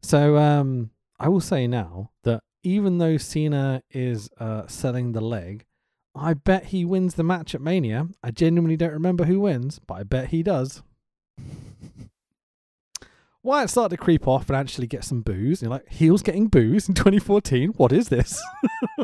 So 0.01 0.37
um, 0.37 0.91
I 1.19 1.27
will 1.29 1.41
say 1.41 1.67
now 1.67 2.11
that 2.23 2.41
even 2.63 2.97
though 2.97 3.17
Cena 3.17 3.83
is 3.91 4.29
uh, 4.39 4.67
selling 4.67 5.11
the 5.11 5.21
leg, 5.21 5.65
I 6.15 6.33
bet 6.33 6.65
he 6.65 6.83
wins 6.85 7.15
the 7.15 7.23
match 7.23 7.53
at 7.55 7.61
Mania. 7.61 8.07
I 8.23 8.31
genuinely 8.31 8.75
don't 8.77 8.91
remember 8.93 9.25
who 9.25 9.39
wins, 9.41 9.79
but 9.79 9.95
I 9.95 10.03
bet 10.03 10.29
he 10.29 10.43
does. 10.43 10.81
Wyatt 13.41 13.69
started 13.69 13.95
to 13.95 14.03
creep 14.03 14.27
off 14.27 14.49
and 14.49 14.57
actually 14.57 14.87
get 14.87 15.05
some 15.05 15.21
booze. 15.21 15.61
You're 15.61 15.71
like, 15.71 15.87
heels 15.89 16.21
getting 16.21 16.47
booze 16.47 16.89
in 16.89 16.95
2014? 16.95 17.69
What 17.77 17.93
is 17.93 18.09
this? 18.09 18.41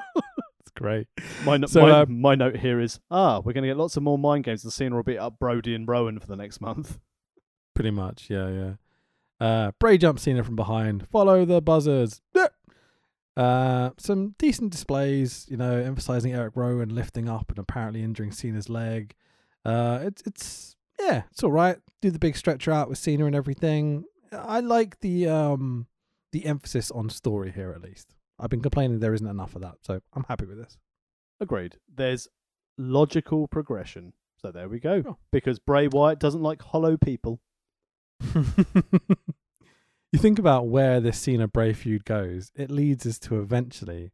it's 0.60 0.72
great. 0.76 1.08
My, 1.46 1.56
no- 1.58 1.68
So, 1.68 1.82
my, 1.82 1.92
um, 2.02 2.20
my 2.22 2.36
note 2.36 2.58
here 2.58 2.82
is 2.82 3.00
ah, 3.10 3.38
we're 3.40 3.54
going 3.54 3.64
to 3.64 3.70
get 3.70 3.78
lots 3.78 3.96
of 3.96 4.04
more 4.04 4.18
mind 4.18 4.44
games. 4.44 4.62
The 4.64 4.72
scene 4.72 4.94
will 4.94 5.04
be 5.04 5.18
up 5.18 5.40
Brodie 5.40 5.74
and 5.74 5.88
Rowan 5.88 6.20
for 6.20 6.28
the 6.28 6.36
next 6.36 6.60
month. 6.60 7.00
Pretty 7.74 7.92
much, 7.92 8.30
yeah, 8.30 8.50
yeah. 8.50 8.74
Uh, 9.46 9.72
Bray 9.80 10.00
jumps 10.00 10.24
Cena 10.24 10.44
from 10.44 10.56
behind. 10.56 11.08
Follow 11.10 11.46
the 11.46 11.62
buzzards. 11.62 12.22
Yeah. 12.34 12.48
Uh, 13.38 13.92
some 13.98 14.34
decent 14.40 14.72
displays, 14.72 15.46
you 15.50 15.58
know, 15.58 15.78
emphasizing 15.78 16.34
Erick 16.34 16.56
Rowan 16.56 16.96
lifting 16.96 17.30
up 17.30 17.50
and 17.50 17.60
apparently 17.60 18.02
injuring 18.02 18.32
Cena's 18.32 18.70
leg. 18.70 19.14
Uh, 19.64 20.00
it's 20.02 20.24
it's 20.26 20.76
yeah, 21.00 21.24
it's 21.32 21.44
all 21.44 21.52
right. 21.52 21.78
Do 22.02 22.10
the 22.10 22.18
big 22.18 22.36
stretcher 22.38 22.72
out 22.72 22.90
with 22.90 22.98
Cena 22.98 23.26
and 23.26 23.36
everything. 23.36 24.06
I 24.32 24.62
like 24.62 25.00
the 25.02 25.28
um 25.28 25.86
the 26.32 26.46
emphasis 26.48 26.90
on 26.90 27.10
story 27.10 27.52
here 27.52 27.72
at 27.72 27.84
least. 27.84 28.16
I've 28.40 28.50
been 28.50 28.62
complaining 28.62 29.00
there 29.00 29.14
isn't 29.14 29.28
enough 29.28 29.56
of 29.56 29.62
that, 29.62 29.76
so 29.82 30.02
I'm 30.14 30.26
happy 30.28 30.46
with 30.46 30.58
this. 30.58 30.78
Agreed. 31.40 31.78
There's 31.94 32.28
logical 32.80 33.48
progression. 33.48 34.14
So 34.42 34.52
there 34.52 34.70
we 34.70 34.80
go. 34.80 35.04
Sure. 35.04 35.18
Because 35.32 35.60
Bray 35.60 35.88
Wyatt 35.88 36.20
doesn't 36.20 36.42
like 36.42 36.64
hollow 36.64 36.98
people. 36.98 37.42
you 40.12 40.20
think 40.20 40.40
about 40.40 40.68
where 40.68 41.00
this 41.00 41.20
Cena 41.20 41.48
Bray 41.48 41.74
feud 41.74 42.06
goes, 42.06 42.52
it 42.56 42.72
leads 42.72 43.06
us 43.06 43.20
to 43.20 43.40
eventually 43.42 44.12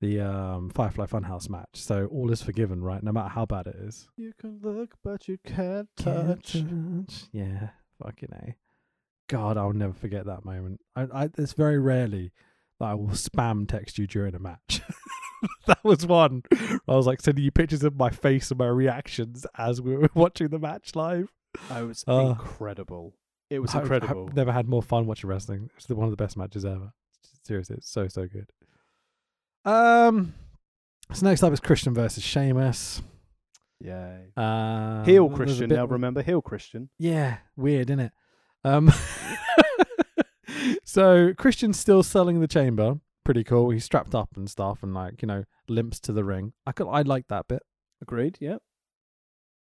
the 0.00 0.20
um, 0.20 0.70
Firefly 0.70 1.06
Funhouse 1.06 1.48
match. 1.48 1.68
So 1.74 2.06
all 2.06 2.30
is 2.32 2.42
forgiven, 2.42 2.82
right? 2.82 3.02
No 3.02 3.12
matter 3.12 3.28
how 3.28 3.46
bad 3.46 3.66
it 3.66 3.76
is. 3.76 4.08
You 4.16 4.32
can 4.38 4.58
look, 4.62 4.94
but 5.04 5.28
you 5.28 5.38
can't 5.44 5.88
Can't 5.96 6.42
touch. 6.42 6.52
touch. 6.54 7.24
Yeah, 7.32 7.70
fucking 8.02 8.30
a. 8.32 8.54
God, 9.28 9.56
I'll 9.56 9.72
never 9.72 9.92
forget 9.94 10.26
that 10.26 10.44
moment. 10.44 10.80
I, 10.96 11.06
I 11.12 11.28
it's 11.38 11.52
very 11.52 11.78
rarely 11.78 12.32
that 12.80 12.86
I 12.86 12.94
will 12.94 13.08
spam 13.10 13.68
text 13.68 13.96
you 13.98 14.06
during 14.06 14.34
a 14.34 14.38
match. 14.40 14.80
that 15.66 15.82
was 15.84 16.04
one. 16.04 16.42
I 16.52 16.94
was 16.96 17.06
like 17.06 17.20
sending 17.20 17.44
you 17.44 17.50
pictures 17.52 17.84
of 17.84 17.96
my 17.96 18.10
face 18.10 18.50
and 18.50 18.58
my 18.58 18.66
reactions 18.66 19.46
as 19.56 19.80
we 19.80 19.96
were 19.96 20.10
watching 20.14 20.48
the 20.48 20.58
match 20.58 20.96
live. 20.96 21.32
Oh, 21.70 21.86
was 21.86 22.04
Uh, 22.08 22.30
incredible. 22.30 23.14
It 23.52 23.58
was 23.60 23.74
I- 23.74 23.78
I've 23.78 23.82
incredible. 23.84 24.30
never 24.34 24.52
had 24.52 24.68
more 24.68 24.82
fun 24.82 25.06
watching 25.06 25.28
wrestling. 25.28 25.70
It's 25.76 25.88
one 25.88 26.04
of 26.04 26.10
the 26.10 26.16
best 26.16 26.36
matches 26.36 26.64
ever. 26.64 26.92
Seriously, 27.44 27.76
it's 27.76 27.90
so 27.90 28.08
so 28.08 28.26
good. 28.26 28.50
Um, 29.64 30.34
so 31.12 31.26
next 31.26 31.42
up 31.42 31.52
is 31.52 31.60
Christian 31.60 31.94
versus 31.94 32.22
Sheamus. 32.22 33.02
Yeah. 33.80 34.16
Uh, 34.36 35.04
Heel 35.04 35.28
Christian. 35.28 35.68
bit 35.68 35.76
Now 35.76 35.86
remember, 35.86 36.22
heel 36.22 36.40
Christian. 36.40 36.88
Yeah, 36.98 37.38
weird, 37.56 37.90
isn't 37.90 38.00
it? 38.00 38.12
Um, 38.64 38.92
so 40.84 41.32
Christian's 41.36 41.78
still 41.78 42.02
selling 42.02 42.40
the 42.40 42.46
chamber. 42.48 43.00
Pretty 43.24 43.44
cool. 43.44 43.70
He's 43.70 43.84
strapped 43.84 44.14
up 44.14 44.30
and 44.36 44.48
stuff, 44.50 44.82
and 44.82 44.94
like 44.94 45.22
you 45.22 45.26
know, 45.28 45.44
limps 45.68 46.00
to 46.00 46.12
the 46.12 46.24
ring. 46.24 46.52
I 46.66 46.72
could, 46.72 46.88
I 46.88 47.02
like 47.02 47.28
that 47.28 47.48
bit. 47.48 47.62
Agreed. 48.00 48.38
Yeah. 48.40 48.56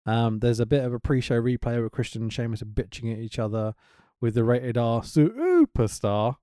Um, 0.05 0.39
there's 0.39 0.59
a 0.59 0.65
bit 0.65 0.83
of 0.83 0.93
a 0.93 0.99
pre-show 0.99 1.41
replay 1.41 1.79
where 1.79 1.89
Christian 1.89 2.21
and 2.23 2.31
Sheamus 2.33 2.61
are 2.61 2.65
bitching 2.65 3.11
at 3.11 3.19
each 3.19 3.39
other 3.39 3.73
with 4.21 4.35
the 4.35 4.43
rated 4.43 4.77
R 4.77 5.01
superstar 5.01 6.37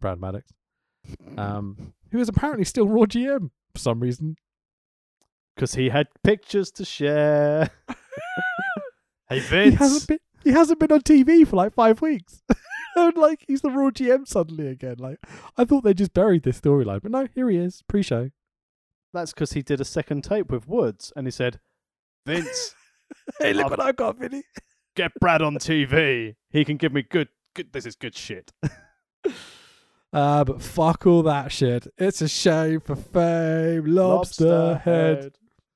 Brad 0.00 0.20
Maddox, 0.20 0.52
um, 1.38 1.94
who 2.10 2.18
is 2.18 2.28
apparently 2.28 2.64
still 2.64 2.88
Raw 2.88 3.04
GM 3.04 3.50
for 3.72 3.78
some 3.78 4.00
reason. 4.00 4.36
Because 5.54 5.74
he 5.74 5.88
had 5.88 6.08
pictures 6.22 6.70
to 6.72 6.84
share. 6.84 7.70
hey, 9.28 9.36
He 9.40 9.40
Vince. 9.40 9.74
hasn't 9.76 10.06
been 10.08 10.18
he 10.44 10.52
hasn't 10.52 10.78
been 10.78 10.92
on 10.92 11.00
TV 11.00 11.46
for 11.48 11.56
like 11.56 11.74
five 11.74 12.00
weeks. 12.00 12.42
and 12.96 13.16
like 13.16 13.44
he's 13.48 13.62
the 13.62 13.70
Raw 13.70 13.90
GM 13.90 14.28
suddenly 14.28 14.68
again. 14.68 14.96
Like 14.98 15.18
I 15.56 15.64
thought 15.64 15.82
they 15.84 15.94
just 15.94 16.12
buried 16.14 16.42
this 16.44 16.60
storyline, 16.60 17.02
but 17.02 17.10
no, 17.10 17.26
here 17.34 17.48
he 17.48 17.56
is, 17.56 17.82
pre-show. 17.88 18.30
That's 19.14 19.32
because 19.32 19.54
he 19.54 19.62
did 19.62 19.80
a 19.80 19.84
second 19.84 20.22
tape 20.24 20.52
with 20.52 20.68
Woods 20.68 21.12
and 21.16 21.26
he 21.26 21.30
said, 21.30 21.58
Vince, 22.26 22.74
Hey, 23.40 23.52
look 23.52 23.70
what 23.70 23.80
I've 23.80 23.96
got, 23.96 24.18
Vinny. 24.18 24.42
get 24.94 25.12
Brad 25.20 25.42
on 25.42 25.56
TV. 25.56 26.34
He 26.50 26.64
can 26.64 26.76
give 26.76 26.92
me 26.92 27.02
good, 27.02 27.28
good. 27.54 27.72
This 27.72 27.86
is 27.86 27.96
good 27.96 28.14
shit. 28.14 28.52
Uh, 30.12 30.44
but 30.44 30.62
fuck 30.62 31.06
all 31.06 31.22
that 31.24 31.52
shit. 31.52 31.86
It's 31.98 32.22
a 32.22 32.28
shame 32.28 32.80
for 32.80 32.96
fame. 32.96 33.84
Lobster, 33.86 34.76
head. 34.84 35.34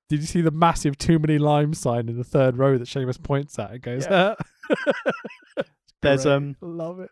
Did 0.09 0.21
you 0.21 0.27
see 0.27 0.41
the 0.41 0.51
massive 0.51 0.97
too 0.97 1.19
many 1.19 1.37
lime 1.39 1.75
sign 1.75 2.09
in 2.09 2.17
the 2.17 2.25
third 2.25 2.57
row 2.57 2.79
that 2.79 2.89
Sheamus 2.89 3.19
points 3.19 3.59
at 3.59 3.71
and 3.73 3.83
goes, 3.83 4.07
Yeah. 4.09 4.35
There's 6.03 6.25
um 6.25 6.57
love 6.63 7.01
it. 7.01 7.11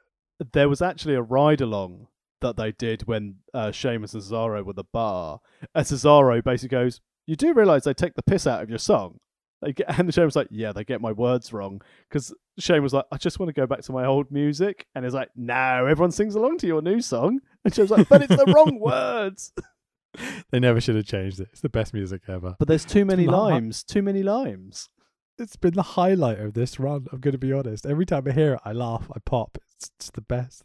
there 0.53 0.69
was 0.69 0.81
actually 0.81 1.14
a 1.14 1.23
ride 1.23 1.61
along 1.61 2.07
that 2.41 2.57
they 2.57 2.73
did 2.73 3.03
when 3.07 3.37
uh, 3.53 3.71
Sheamus 3.73 4.14
and 4.14 4.23
Cesaro 4.23 4.64
were 4.64 4.73
the 4.73 4.85
bar. 4.85 5.41
And 5.75 5.85
Cesaro 5.85 6.43
basically 6.43 6.69
goes, 6.77 7.01
"You 7.27 7.37
do 7.37 7.53
realize 7.53 7.85
they 7.85 7.93
take 7.93 8.14
the 8.14 8.23
piss 8.23 8.47
out 8.47 8.62
of 8.62 8.71
your 8.71 8.79
song." 8.79 9.19
They 9.61 9.73
get, 9.73 9.87
and 9.99 10.13
Sheamus 10.13 10.29
was 10.29 10.37
like, 10.37 10.49
"Yeah, 10.51 10.73
they 10.73 10.85
get 10.85 11.01
my 11.01 11.13
words 11.13 11.53
wrong." 11.53 11.81
Because 12.09 12.35
Shane 12.59 12.83
was 12.83 12.95
like, 12.95 13.07
"I 13.11 13.17
just 13.17 13.39
want 13.39 13.49
to 13.49 13.53
go 13.53 13.67
back 13.67 13.83
to 13.83 13.93
my 13.93 14.05
old 14.05 14.31
music," 14.31 14.87
and 14.95 15.05
he's 15.05 15.15
like, 15.15 15.31
"No, 15.37 15.87
everyone 15.87 16.13
sings 16.13 16.35
along 16.35 16.59
to 16.59 16.67
your 16.67 16.83
new 16.83 17.01
song." 17.01 17.41
And 17.65 17.75
she 17.75 17.83
was 17.83 17.91
like, 17.91 18.09
"But 18.09 18.23
it's 18.23 18.37
the 18.37 18.53
wrong 18.55 18.79
words." 18.81 19.53
They 20.51 20.61
never 20.61 20.81
should 20.81 20.97
have 20.97 21.05
changed 21.05 21.41
it. 21.41 21.49
It's 21.53 21.61
the 21.61 21.69
best 21.69 21.93
music 21.93 22.23
ever. 22.29 22.57
But 22.59 22.69
there's 22.69 22.85
too 22.85 23.05
many 23.05 23.27
limes. 23.27 23.83
Too 23.83 24.01
many 24.01 24.23
limes. 24.23 24.89
It's 25.39 25.57
been 25.57 25.75
the 25.75 25.83
highlight 25.83 26.39
of 26.39 26.55
this 26.55 26.81
run. 26.81 27.07
I'm 27.13 27.21
going 27.21 27.33
to 27.33 27.39
be 27.39 27.53
honest. 27.53 27.85
Every 27.85 28.07
time 28.07 28.25
I 28.27 28.33
hear 28.33 28.55
it, 28.55 28.61
I 28.65 28.73
laugh, 28.73 29.11
I 29.15 29.19
pop. 29.25 29.59
It's 29.77 29.91
just 30.01 30.15
the 30.15 30.23
best. 30.23 30.65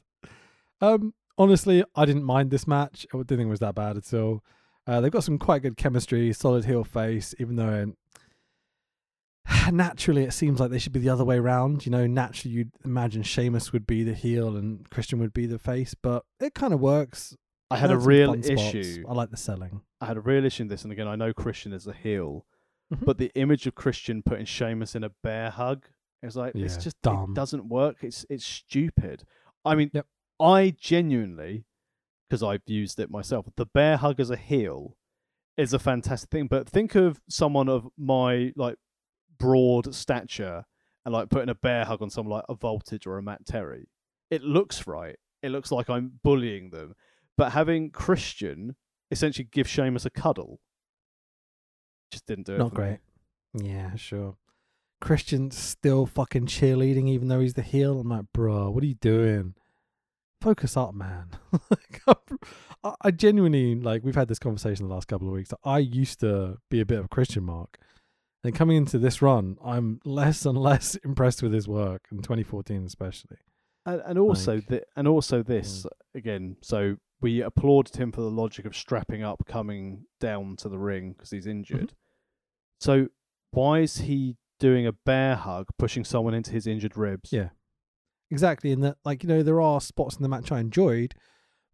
Um, 0.81 1.13
honestly, 1.37 1.83
I 1.95 2.05
didn't 2.05 2.23
mind 2.23 2.51
this 2.51 2.67
match. 2.67 3.05
I 3.13 3.17
didn't 3.17 3.27
think 3.27 3.41
it 3.41 3.45
was 3.47 3.59
that 3.59 3.75
bad 3.75 3.97
at 3.97 4.13
all. 4.13 4.43
Uh, 4.87 5.01
they've 5.01 5.11
got 5.11 5.23
some 5.23 5.37
quite 5.37 5.61
good 5.61 5.77
chemistry, 5.77 6.31
solid 6.33 6.65
heel 6.65 6.83
face, 6.83 7.35
even 7.39 7.55
though 7.55 7.93
naturally 9.71 10.23
it 10.23 10.33
seems 10.33 10.59
like 10.59 10.71
they 10.71 10.79
should 10.79 10.91
be 10.93 10.99
the 10.99 11.09
other 11.09 11.25
way 11.25 11.37
around. 11.37 11.85
You 11.85 11.91
know, 11.91 12.07
naturally 12.07 12.55
you'd 12.55 12.71
imagine 12.85 13.23
Sheamus 13.23 13.71
would 13.73 13.85
be 13.87 14.03
the 14.03 14.13
heel 14.13 14.55
and 14.55 14.89
Christian 14.89 15.19
would 15.19 15.33
be 15.33 15.45
the 15.45 15.59
face, 15.59 15.93
but 16.01 16.23
it 16.39 16.53
kind 16.53 16.73
of 16.73 16.79
works. 16.79 17.35
I 17.71 17.77
had 17.77 17.91
a 17.91 17.97
real 17.97 18.33
issue. 18.35 19.03
I 19.07 19.13
like 19.13 19.31
the 19.31 19.37
selling. 19.37 19.81
I 19.99 20.05
had 20.05 20.17
a 20.17 20.21
real 20.21 20.45
issue 20.45 20.63
in 20.63 20.67
this, 20.69 20.83
and 20.83 20.91
again, 20.91 21.07
I 21.07 21.15
know 21.15 21.33
Christian 21.33 21.73
is 21.73 21.87
a 21.87 21.93
heel, 21.93 22.45
Mhm. 22.93 23.05
but 23.05 23.17
the 23.17 23.31
image 23.35 23.65
of 23.65 23.73
Christian 23.73 24.21
putting 24.21 24.45
Sheamus 24.45 24.95
in 24.95 25.03
a 25.03 25.09
bear 25.23 25.49
hug 25.49 25.85
is 26.21 26.35
like 26.35 26.53
it's 26.55 26.77
just 26.77 27.01
dumb. 27.01 27.31
it 27.31 27.35
doesn't 27.35 27.67
work. 27.67 27.97
It's 28.03 28.25
it's 28.29 28.45
stupid. 28.45 29.23
I 29.65 29.75
mean, 29.75 29.89
Yep. 29.93 30.05
I 30.39 30.75
genuinely, 30.79 31.65
because 32.29 32.43
I've 32.43 32.61
used 32.67 32.99
it 32.99 33.09
myself, 33.09 33.47
the 33.55 33.65
bear 33.65 33.97
hug 33.97 34.19
as 34.19 34.29
a 34.29 34.35
heel 34.37 34.95
is 35.57 35.73
a 35.73 35.79
fantastic 35.79 36.29
thing. 36.29 36.47
But 36.47 36.67
think 36.69 36.95
of 36.95 37.21
someone 37.27 37.69
of 37.69 37.89
my 37.97 38.53
like 38.55 38.77
broad 39.43 39.93
stature 39.93 40.63
and 41.05 41.13
like 41.13 41.29
putting 41.29 41.49
a 41.49 41.55
bear 41.55 41.85
hug 41.85 42.01
on 42.01 42.09
someone 42.09 42.37
like 42.37 42.45
a 42.49 42.55
Voltage 42.55 43.05
or 43.05 43.17
a 43.17 43.23
Matt 43.23 43.45
Terry. 43.45 43.87
It 44.31 44.41
looks 44.43 44.87
right. 44.87 45.17
It 45.41 45.49
looks 45.49 45.71
like 45.71 45.89
I'm 45.89 46.19
bullying 46.23 46.69
them. 46.69 46.93
But 47.37 47.51
having 47.51 47.89
Christian 47.91 48.75
essentially 49.11 49.47
give 49.51 49.67
Sheamus 49.67 50.05
a 50.05 50.09
cuddle 50.09 50.59
just 52.11 52.25
didn't 52.25 52.45
do 52.45 52.53
it. 52.55 52.57
Not 52.59 52.73
for 52.73 52.81
me. 52.81 52.87
great. 52.87 52.99
Yeah, 53.69 53.95
sure. 53.95 54.37
Christian's 55.01 55.57
still 55.57 56.05
fucking 56.05 56.45
cheerleading 56.45 57.09
even 57.09 57.27
though 57.27 57.39
he's 57.39 57.55
the 57.55 57.61
heel. 57.61 57.99
I'm 57.99 58.09
like, 58.09 58.25
bro, 58.33 58.69
what 58.69 58.83
are 58.83 58.87
you 58.87 58.93
doing? 58.95 59.55
Focus 60.41 60.77
up, 60.77 60.93
man. 60.93 61.27
Like, 61.69 62.01
I- 62.83 62.95
I 63.01 63.11
genuinely 63.11 63.75
like. 63.75 64.03
We've 64.03 64.15
had 64.15 64.27
this 64.27 64.39
conversation 64.39 64.87
the 64.87 64.93
last 64.93 65.07
couple 65.07 65.27
of 65.27 65.33
weeks. 65.33 65.53
I 65.63 65.77
used 65.79 66.19
to 66.19 66.57
be 66.69 66.81
a 66.81 66.85
bit 66.85 66.99
of 66.99 67.05
a 67.05 67.07
Christian 67.07 67.43
mark, 67.43 67.77
and 68.43 68.53
coming 68.53 68.77
into 68.77 68.99
this 68.99 69.21
run, 69.21 69.57
I'm 69.63 69.99
less 70.03 70.45
and 70.45 70.57
less 70.57 70.95
impressed 71.03 71.41
with 71.41 71.53
his 71.53 71.67
work 71.67 72.07
in 72.11 72.17
2014, 72.17 72.85
especially. 72.85 73.37
And, 73.85 74.01
and 74.05 74.19
also, 74.19 74.55
Like- 74.55 74.67
thi- 74.67 74.81
and 74.95 75.07
also 75.07 75.43
this 75.43 75.83
mm. 75.83 76.17
again. 76.17 76.57
So 76.61 76.97
we 77.21 77.41
applauded 77.41 77.95
him 77.95 78.11
for 78.11 78.21
the 78.21 78.29
logic 78.29 78.65
of 78.65 78.75
strapping 78.75 79.23
up, 79.23 79.43
coming 79.47 80.05
down 80.19 80.57
to 80.57 80.69
the 80.69 80.77
ring 80.77 81.13
because 81.13 81.31
he's 81.31 81.43
mm-hmm. 81.43 81.51
injured. 81.51 81.93
So 82.79 83.07
why 83.51 83.79
is 83.79 83.99
he 83.99 84.35
doing 84.59 84.85
a 84.85 84.91
bear 84.91 85.35
hug, 85.35 85.67
pushing 85.79 86.03
someone 86.03 86.33
into 86.33 86.51
his 86.51 86.67
injured 86.67 86.97
ribs? 86.97 87.31
Yeah. 87.31 87.49
Exactly, 88.29 88.71
and 88.71 88.83
that 88.83 88.97
like 89.05 89.21
you 89.21 89.29
know 89.29 89.43
there 89.43 89.61
are 89.61 89.79
spots 89.79 90.15
in 90.15 90.23
the 90.23 90.29
match 90.29 90.51
I 90.51 90.59
enjoyed, 90.59 91.13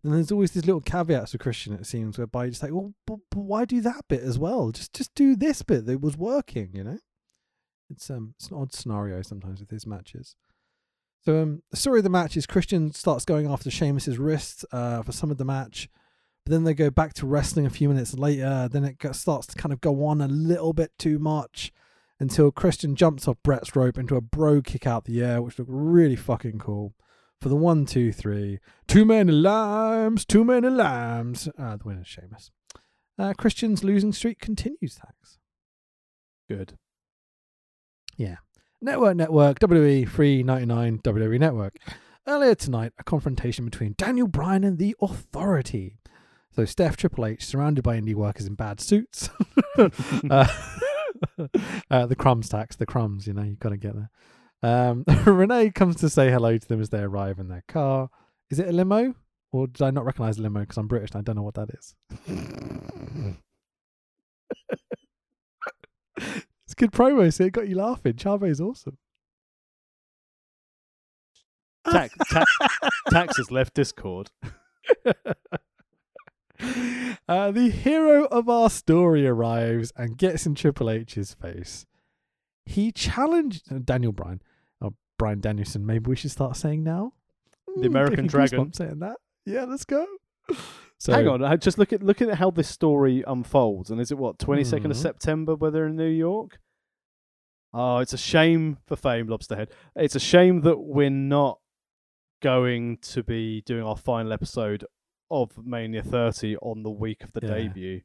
and 0.04 0.14
there's 0.14 0.32
always 0.32 0.52
these 0.52 0.66
little 0.66 0.82
caveats 0.82 1.34
with 1.34 1.42
Christian. 1.42 1.74
It 1.74 1.86
seems 1.86 2.18
whereby 2.18 2.46
you 2.46 2.52
just 2.52 2.64
like, 2.64 2.72
well, 2.72 2.94
but, 3.06 3.20
but 3.30 3.42
why 3.42 3.66
do 3.66 3.82
that 3.82 4.06
bit 4.08 4.22
as 4.22 4.40
well? 4.40 4.72
Just 4.72 4.94
just 4.94 5.14
do 5.14 5.36
this 5.36 5.62
bit 5.62 5.86
that 5.86 6.02
was 6.02 6.18
working. 6.18 6.70
You 6.74 6.84
know, 6.84 7.00
it's 7.90 8.10
um 8.10 8.34
it's 8.38 8.50
an 8.50 8.58
odd 8.58 8.74
scenario 8.74 9.22
sometimes 9.22 9.60
with 9.60 9.72
his 9.72 9.86
matches. 9.86 10.36
So 11.26 11.42
um 11.42 11.64
the 11.72 11.78
story 11.78 12.00
of 12.00 12.06
the 12.06 12.10
match 12.10 12.38
is 12.38 12.46
Christian 12.46 12.94
starts 12.94 13.26
going 13.26 13.48
after 13.48 13.70
Sheamus's 13.70 14.18
wrist 14.18 14.66
uh 14.72 15.02
for 15.02 15.12
some 15.12 15.32
of 15.32 15.38
the 15.38 15.46
match, 15.46 15.90
but 16.46 16.52
then 16.52 16.64
they 16.64 16.74
go 16.74 16.90
back 16.90 17.14
to 17.16 17.28
wrestling 17.28 17.66
a 17.66 17.72
few 17.72 17.90
minutes 17.90 18.14
later. 18.14 18.70
Then 18.72 18.86
it 18.86 19.16
starts 19.16 19.48
to 19.48 19.56
kind 19.56 19.74
of 19.74 19.82
go 19.82 20.06
on 20.06 20.22
a 20.22 20.28
little 20.28 20.72
bit 20.72 20.92
too 20.98 21.20
much 21.20 21.74
until 22.22 22.52
Christian 22.52 22.96
jumps 22.96 23.28
off 23.28 23.38
Brett's 23.44 23.76
rope 23.76 23.98
into 23.98 24.16
a 24.16 24.22
Brogue 24.22 24.66
Kick 24.66 24.86
out 24.86 25.06
the 25.06 25.22
air, 25.22 25.42
which 25.42 25.58
looked 25.58 25.72
really 25.72 26.18
fucking 26.18 26.60
cool. 26.60 26.94
For 27.42 27.50
the 27.50 27.56
one, 27.56 27.86
two, 27.86 28.12
three, 28.12 28.60
too 28.88 29.06
many 29.06 29.32
lambs, 29.32 30.26
too 30.26 30.44
many 30.44 30.70
lambs. 30.70 31.48
Uh, 31.58 31.78
the 31.78 31.86
winner's 31.86 32.08
Sheamus. 32.08 32.52
Uh, 33.18 33.34
Christian's 33.34 33.84
losing 33.84 34.12
streak 34.12 34.40
continues. 34.40 35.00
Thanks. 35.02 35.40
Good. 36.50 36.78
Yeah. 38.18 38.38
Network, 38.82 39.16
network, 39.16 39.60
WWE, 39.60 40.08
free 40.08 40.44
99 40.44 41.00
WWE 41.00 41.40
Network. 41.40 41.78
Earlier 42.28 42.56
tonight, 42.56 42.92
a 43.00 43.04
confrontation 43.04 43.66
between 43.66 43.96
Daniel 43.98 44.28
Bryan 44.28 44.64
and 44.64 44.78
the 44.78 44.96
Authority. 45.02 45.98
So 46.56 46.66
Steph 46.66 46.98
Triple 46.98 47.26
H, 47.26 47.46
surrounded 47.46 47.84
by 47.84 48.00
indie 48.00 48.16
workers 48.16 48.48
in 48.48 48.56
bad 48.56 48.80
suits. 48.82 49.30
uh, 50.30 50.48
uh, 51.92 52.06
the 52.06 52.16
crumbs 52.16 52.50
tax, 52.50 52.76
the 52.76 52.86
crumbs, 52.86 53.28
you 53.28 53.34
know, 53.34 53.44
you've 53.44 53.60
got 53.60 53.70
to 53.70 53.78
get 53.78 53.96
there. 53.96 54.10
Um, 54.62 55.06
Renee 55.26 55.72
comes 55.72 55.96
to 55.98 56.10
say 56.10 56.30
hello 56.30 56.58
to 56.58 56.68
them 56.68 56.82
as 56.82 56.90
they 56.90 57.00
arrive 57.00 57.40
in 57.40 57.48
their 57.48 57.64
car. 57.68 58.10
Is 58.50 58.60
it 58.60 58.68
a 58.68 58.72
limo? 58.72 59.16
Or 59.52 59.68
did 59.68 59.82
I 59.82 59.92
not 59.92 60.06
recognize 60.06 60.38
a 60.38 60.42
limo 60.42 60.62
because 60.62 60.78
I'm 60.78 60.88
British 60.88 61.12
and 61.12 61.20
I 61.20 61.24
don't 61.24 61.36
know 61.36 61.44
what 61.44 61.56
that 61.56 61.70
is? 61.72 61.96
it's 66.66 66.76
good 66.76 66.92
promo, 66.92 67.34
so 67.34 67.46
it 67.46 67.54
got 67.54 67.68
you 67.68 67.76
laughing. 67.76 68.14
Chavo 68.14 68.50
is 68.50 68.62
awesome. 68.62 68.98
Tax, 71.90 72.14
ta- 72.32 72.46
Tax 73.10 73.38
has 73.38 73.52
left 73.52 73.74
Discord. 73.74 74.30
uh, 77.28 77.52
the 77.52 77.70
hero 77.70 78.26
of 78.26 78.50
our 78.50 78.70
story 78.70 79.26
arrives 79.26 79.92
and 79.96 80.18
gets 80.18 80.46
in 80.46 80.56
Triple 80.56 80.90
H's 80.90 81.34
face. 81.34 81.86
He 82.66 82.92
challenged 82.92 83.72
uh, 83.72 83.80
Daniel 83.84 84.12
Bryan, 84.12 84.42
Bryan 85.20 85.40
Danielson. 85.40 85.86
Maybe 85.86 86.10
we 86.10 86.16
should 86.16 86.32
start 86.32 86.56
saying 86.58 86.84
now. 86.84 87.14
The 87.76 87.86
American 87.86 88.16
give 88.16 88.24
me 88.24 88.30
Dragon. 88.30 88.74
Saying 88.74 89.00
that, 89.00 89.18
yeah, 89.46 89.66
let's 89.66 89.86
go. 89.86 90.06
So, 91.02 91.14
Hang 91.14 91.30
on, 91.30 91.42
I- 91.46 91.56
just 91.56 91.78
look 91.78 91.94
at 91.94 92.04
look 92.04 92.22
at 92.22 92.34
how 92.40 92.52
this 92.52 92.68
story 92.68 93.24
unfolds. 93.26 93.90
And 93.90 94.02
is 94.02 94.12
it 94.12 94.18
what 94.18 94.38
twenty 94.38 94.66
second 94.66 94.92
of 94.92 94.98
Mhm. 94.98 95.02
September? 95.02 95.56
Where 95.56 95.72
they're 95.72 95.86
in 95.88 95.96
New 95.96 96.10
York. 96.10 96.60
Oh, 97.74 98.00
it's 98.00 98.12
a 98.12 98.18
shame 98.18 98.80
for 98.86 98.98
Fame 98.98 99.28
Lobsterhead. 99.28 99.70
It's 99.96 100.16
a 100.16 100.20
shame 100.20 100.60
that 100.64 100.78
we're 100.80 101.10
not 101.10 101.60
going 102.42 102.98
to 103.14 103.24
be 103.24 103.62
doing 103.62 103.84
our 103.84 103.96
final 103.96 104.34
episode 104.34 104.84
of 105.32 105.52
Mania 105.66 106.04
30 106.04 106.58
on 106.58 106.84
the 106.84 106.92
week 106.92 107.24
of 107.24 107.32
the 107.32 107.42
Yeah. 107.48 107.54
debut. 107.54 108.02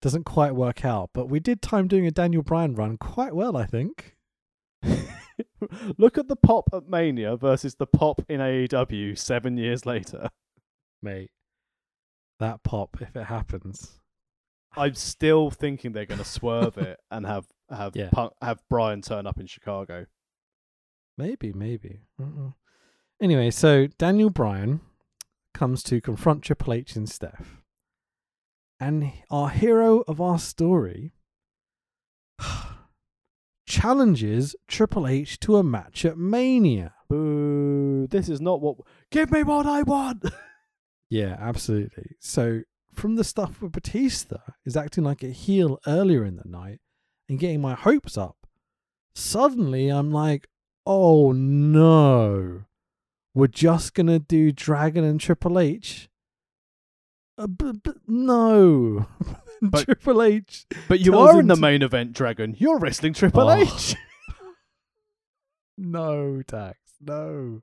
Doesn't 0.00 0.22
quite 0.22 0.54
work 0.54 0.84
out, 0.84 1.10
but 1.12 1.26
we 1.28 1.40
did 1.40 1.60
time 1.60 1.88
doing 1.88 2.06
a 2.06 2.12
Daniel 2.12 2.44
Bryan 2.44 2.72
run 2.76 2.98
quite 2.98 3.34
well, 3.34 3.56
I 3.56 3.66
think. 3.66 4.16
Look 5.98 6.18
at 6.18 6.28
the 6.28 6.36
pop 6.36 6.68
at 6.72 6.88
Mania 6.88 7.36
versus 7.36 7.74
the 7.76 7.86
pop 7.86 8.22
in 8.28 8.40
AEW 8.40 9.18
seven 9.18 9.56
years 9.56 9.86
later. 9.86 10.28
Mate, 11.02 11.30
that 12.40 12.62
pop, 12.62 12.96
if 13.00 13.14
it 13.16 13.24
happens. 13.24 14.00
I'm 14.76 14.94
still 14.94 15.50
thinking 15.50 15.92
they're 15.92 16.06
going 16.06 16.18
to 16.18 16.24
swerve 16.24 16.78
it 16.78 16.98
and 17.10 17.26
have 17.26 17.46
have 17.70 17.96
Yeah. 17.96 18.10
Punk, 18.10 18.32
have 18.42 18.60
Bryan 18.68 19.02
turn 19.02 19.26
up 19.26 19.40
in 19.40 19.46
Chicago. 19.46 20.06
Maybe, 21.16 21.52
maybe. 21.52 22.02
Uh-uh. 22.20 22.52
Anyway, 23.20 23.50
so 23.50 23.88
Daniel 23.98 24.30
Bryan 24.30 24.80
comes 25.52 25.82
to 25.84 26.00
confront 26.00 26.44
Triple 26.44 26.72
H 26.74 26.94
and 26.94 27.08
Steph. 27.08 27.56
And 28.78 29.12
our 29.28 29.48
hero 29.48 30.04
of 30.06 30.20
our 30.20 30.38
story 30.38 31.12
challenges 33.68 34.56
Triple 34.66 35.06
H 35.06 35.38
to 35.40 35.56
a 35.56 35.62
match 35.62 36.04
at 36.04 36.18
Mania. 36.18 36.94
Boo! 37.08 38.06
This 38.08 38.28
is 38.28 38.40
not 38.40 38.60
what. 38.60 38.76
Give 39.10 39.30
me 39.30 39.42
what 39.42 39.66
I 39.66 39.82
want. 39.82 40.24
Yeah, 41.10 41.38
absolutely. 41.40 42.16
So 42.20 42.64
from 42.92 43.16
the 43.16 43.24
stuff 43.24 43.62
with 43.62 43.72
Batista 43.72 44.40
is 44.66 44.76
acting 44.76 45.04
like 45.04 45.22
a 45.22 45.28
heel 45.30 45.78
earlier 45.86 46.22
in 46.22 46.36
the 46.36 46.46
night 46.46 46.80
and 47.30 47.38
getting 47.38 47.62
my 47.62 47.72
hopes 47.72 48.18
up. 48.18 48.36
Suddenly 49.14 49.88
I'm 49.88 50.12
like, 50.12 50.48
oh 50.84 51.32
no. 51.32 52.64
We're 53.32 53.46
just 53.46 53.94
gonna 53.94 54.18
do 54.18 54.52
Dragon 54.52 55.02
and 55.02 55.18
Triple 55.18 55.58
H. 55.58 56.10
Uh, 57.38 57.46
but, 57.46 57.82
but 57.82 57.96
no. 58.06 59.06
But- 59.60 59.84
Triple 59.86 60.22
H. 60.22 60.66
But 60.88 61.00
you 61.00 61.18
are 61.18 61.40
in 61.40 61.46
the 61.48 61.54
to- 61.56 61.60
main 61.60 61.82
event, 61.82 62.12
Dragon. 62.12 62.54
You're 62.58 62.78
wrestling 62.78 63.12
Triple 63.14 63.48
Oh. 63.48 63.54
H. 63.54 63.94
No, 65.76 66.42
Dax. 66.46 66.78
No. 67.00 67.62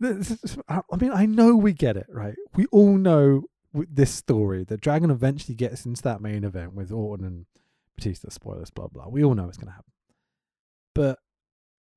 Is- 0.00 0.58
I 0.68 0.80
I 0.92 0.96
mean, 0.96 1.12
I 1.12 1.26
know 1.26 1.54
we 1.56 1.72
get 1.72 1.96
it, 1.96 2.06
right? 2.08 2.34
We 2.56 2.66
all 2.72 2.96
know 2.96 3.44
this 3.72 4.12
story 4.12 4.64
that 4.64 4.80
Dragon 4.80 5.10
eventually 5.10 5.54
gets 5.54 5.86
into 5.86 6.02
that 6.02 6.20
main 6.20 6.44
event 6.44 6.74
with 6.74 6.90
Orton 6.90 7.24
and 7.24 7.46
Batista. 7.96 8.28
Spoilers, 8.30 8.70
blah 8.70 8.88
blah. 8.88 9.08
We 9.08 9.22
all 9.22 9.34
know 9.34 9.48
it's 9.48 9.56
going 9.56 9.68
to 9.68 9.72
happen. 9.74 9.92
But 10.94 11.18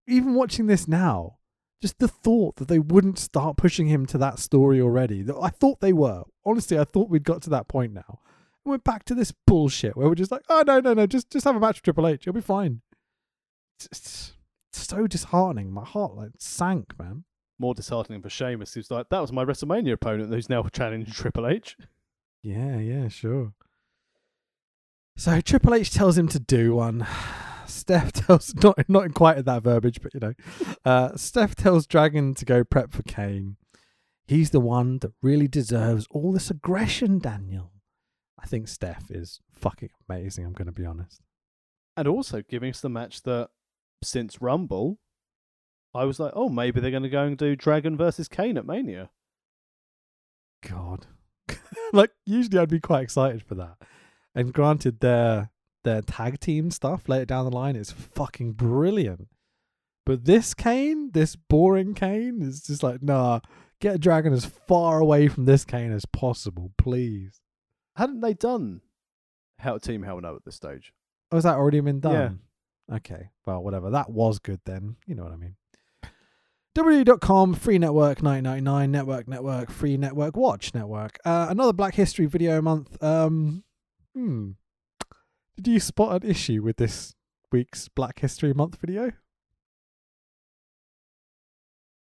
even 0.07 0.35
watching 0.35 0.67
this 0.67 0.87
now, 0.87 1.37
just 1.81 1.99
the 1.99 2.07
thought 2.07 2.55
that 2.57 2.67
they 2.67 2.79
wouldn't 2.79 3.19
start 3.19 3.57
pushing 3.57 3.87
him 3.87 4.05
to 4.07 4.17
that 4.17 4.39
story 4.39 4.81
already. 4.81 5.25
I 5.41 5.49
thought 5.49 5.81
they 5.81 5.93
were. 5.93 6.23
Honestly, 6.45 6.79
I 6.79 6.83
thought 6.83 7.09
we'd 7.09 7.23
got 7.23 7.41
to 7.43 7.49
that 7.51 7.67
point 7.67 7.93
now. 7.93 8.19
And 8.63 8.71
we're 8.71 8.77
back 8.77 9.03
to 9.05 9.15
this 9.15 9.33
bullshit 9.45 9.95
where 9.95 10.07
we're 10.07 10.15
just 10.15 10.31
like, 10.31 10.43
oh 10.49 10.63
no, 10.65 10.79
no, 10.79 10.93
no, 10.93 11.05
just 11.05 11.29
just 11.29 11.45
have 11.45 11.55
a 11.55 11.59
match 11.59 11.77
with 11.77 11.83
Triple 11.83 12.07
H. 12.07 12.25
You'll 12.25 12.33
be 12.33 12.41
fine. 12.41 12.81
It's, 13.79 13.87
it's 13.91 14.33
so 14.71 15.05
disheartening. 15.07 15.71
My 15.71 15.85
heart 15.85 16.15
like 16.15 16.31
sank, 16.39 16.97
man. 16.97 17.25
More 17.59 17.73
disheartening 17.73 18.21
for 18.21 18.29
Sheamus, 18.29 18.73
who's 18.73 18.91
like, 18.91 19.09
that 19.09 19.21
was 19.21 19.31
my 19.31 19.45
WrestleMania 19.45 19.93
opponent 19.93 20.29
who's 20.33 20.49
now 20.49 20.63
challenging 20.63 21.13
Triple 21.13 21.47
H. 21.47 21.77
Yeah, 22.43 22.79
yeah, 22.79 23.07
sure. 23.07 23.53
So 25.17 25.39
Triple 25.39 25.73
H 25.73 25.91
tells 25.91 26.17
him 26.17 26.27
to 26.29 26.39
do 26.39 26.75
one. 26.75 27.07
Steph 27.67 28.11
tells 28.11 28.53
not 28.55 28.77
not 28.87 29.05
in 29.05 29.13
quite 29.13 29.37
at 29.37 29.45
that 29.45 29.63
verbiage, 29.63 30.01
but 30.01 30.13
you 30.13 30.19
know, 30.19 30.33
uh, 30.83 31.15
Steph 31.15 31.55
tells 31.55 31.87
Dragon 31.87 32.33
to 32.35 32.45
go 32.45 32.63
prep 32.63 32.91
for 32.91 33.03
Kane. 33.03 33.57
He's 34.27 34.49
the 34.49 34.59
one 34.59 34.99
that 34.99 35.13
really 35.21 35.47
deserves 35.47 36.07
all 36.09 36.31
this 36.31 36.49
aggression, 36.49 37.19
Daniel. 37.19 37.71
I 38.39 38.47
think 38.47 38.67
Steph 38.67 39.09
is 39.11 39.39
fucking 39.51 39.89
amazing. 40.09 40.45
I'm 40.45 40.53
going 40.53 40.65
to 40.67 40.71
be 40.71 40.85
honest. 40.85 41.21
And 41.95 42.07
also 42.07 42.41
giving 42.41 42.71
us 42.71 42.81
the 42.81 42.89
match 42.89 43.23
that 43.23 43.49
since 44.03 44.41
Rumble, 44.41 44.99
I 45.93 46.03
was 46.05 46.19
like, 46.19 46.33
oh, 46.35 46.49
maybe 46.49 46.79
they're 46.79 46.91
going 46.91 47.03
to 47.03 47.09
go 47.09 47.23
and 47.23 47.37
do 47.37 47.55
Dragon 47.55 47.95
versus 47.97 48.27
Kane 48.27 48.57
at 48.57 48.65
Mania. 48.65 49.09
God, 50.67 51.05
like 51.93 52.11
usually 52.25 52.59
I'd 52.59 52.69
be 52.69 52.79
quite 52.79 53.03
excited 53.03 53.43
for 53.43 53.55
that. 53.55 53.77
And 54.33 54.51
granted, 54.51 54.99
their 54.99 55.51
their 55.85 56.01
tag 56.01 56.39
team 56.41 56.69
stuff 56.69 57.07
later 57.07 57.25
down 57.25 57.45
the 57.45 57.51
line 57.51 57.77
is 57.77 57.91
fucking 57.91 58.51
brilliant. 58.53 59.29
But 60.05 60.25
this 60.25 60.53
Kane, 60.53 61.11
this 61.13 61.35
boring 61.37 61.93
Kane, 61.93 62.41
is 62.41 62.61
just 62.61 62.83
like 62.83 63.01
nah. 63.01 63.39
Get 63.81 63.95
a 63.95 63.97
Dragon 63.99 64.31
as 64.33 64.45
far 64.45 64.99
away 64.99 65.27
from 65.27 65.45
this 65.45 65.65
Kane 65.65 65.91
as 65.91 66.05
possible, 66.05 66.71
please. 66.77 67.41
Hadn't 67.97 68.21
they 68.21 68.33
done 68.33 68.81
Hell 69.59 69.79
Team 69.79 70.03
Hell 70.03 70.21
No 70.21 70.35
at 70.35 70.45
this 70.45 70.55
stage? 70.55 70.93
Oh, 71.31 71.35
has 71.37 71.43
that 71.43 71.57
already 71.57 71.81
been 71.81 71.97
Yeah. 71.97 72.11
done? 72.11 72.39
Okay, 72.91 73.31
well, 73.45 73.61
whatever. 73.63 73.89
That 73.89 74.09
was 74.11 74.39
good 74.39 74.61
then. 74.65 74.95
You 75.05 75.15
know 75.15 75.23
what 75.23 75.33
I 75.33 75.37
mean. 75.37 75.55
WWE.com, 76.75 77.53
free 77.53 77.77
network, 77.77 78.21
999 78.21 78.91
network, 78.91 79.27
network, 79.27 79.71
free 79.71 79.97
network, 79.97 80.35
watch 80.35 80.73
network. 80.73 81.17
Uh, 81.23 81.47
another 81.49 81.71
Black 81.73 81.95
History 81.95 82.25
video 82.25 82.59
a 82.59 82.61
month. 82.61 83.01
Um, 83.01 83.63
hmm. 84.13 84.51
Did 85.57 85.67
you 85.67 85.79
spot 85.79 86.23
an 86.23 86.29
issue 86.29 86.61
with 86.61 86.77
this 86.77 87.15
week's 87.51 87.87
Black 87.87 88.19
History 88.19 88.53
Month 88.53 88.77
video? 88.81 89.11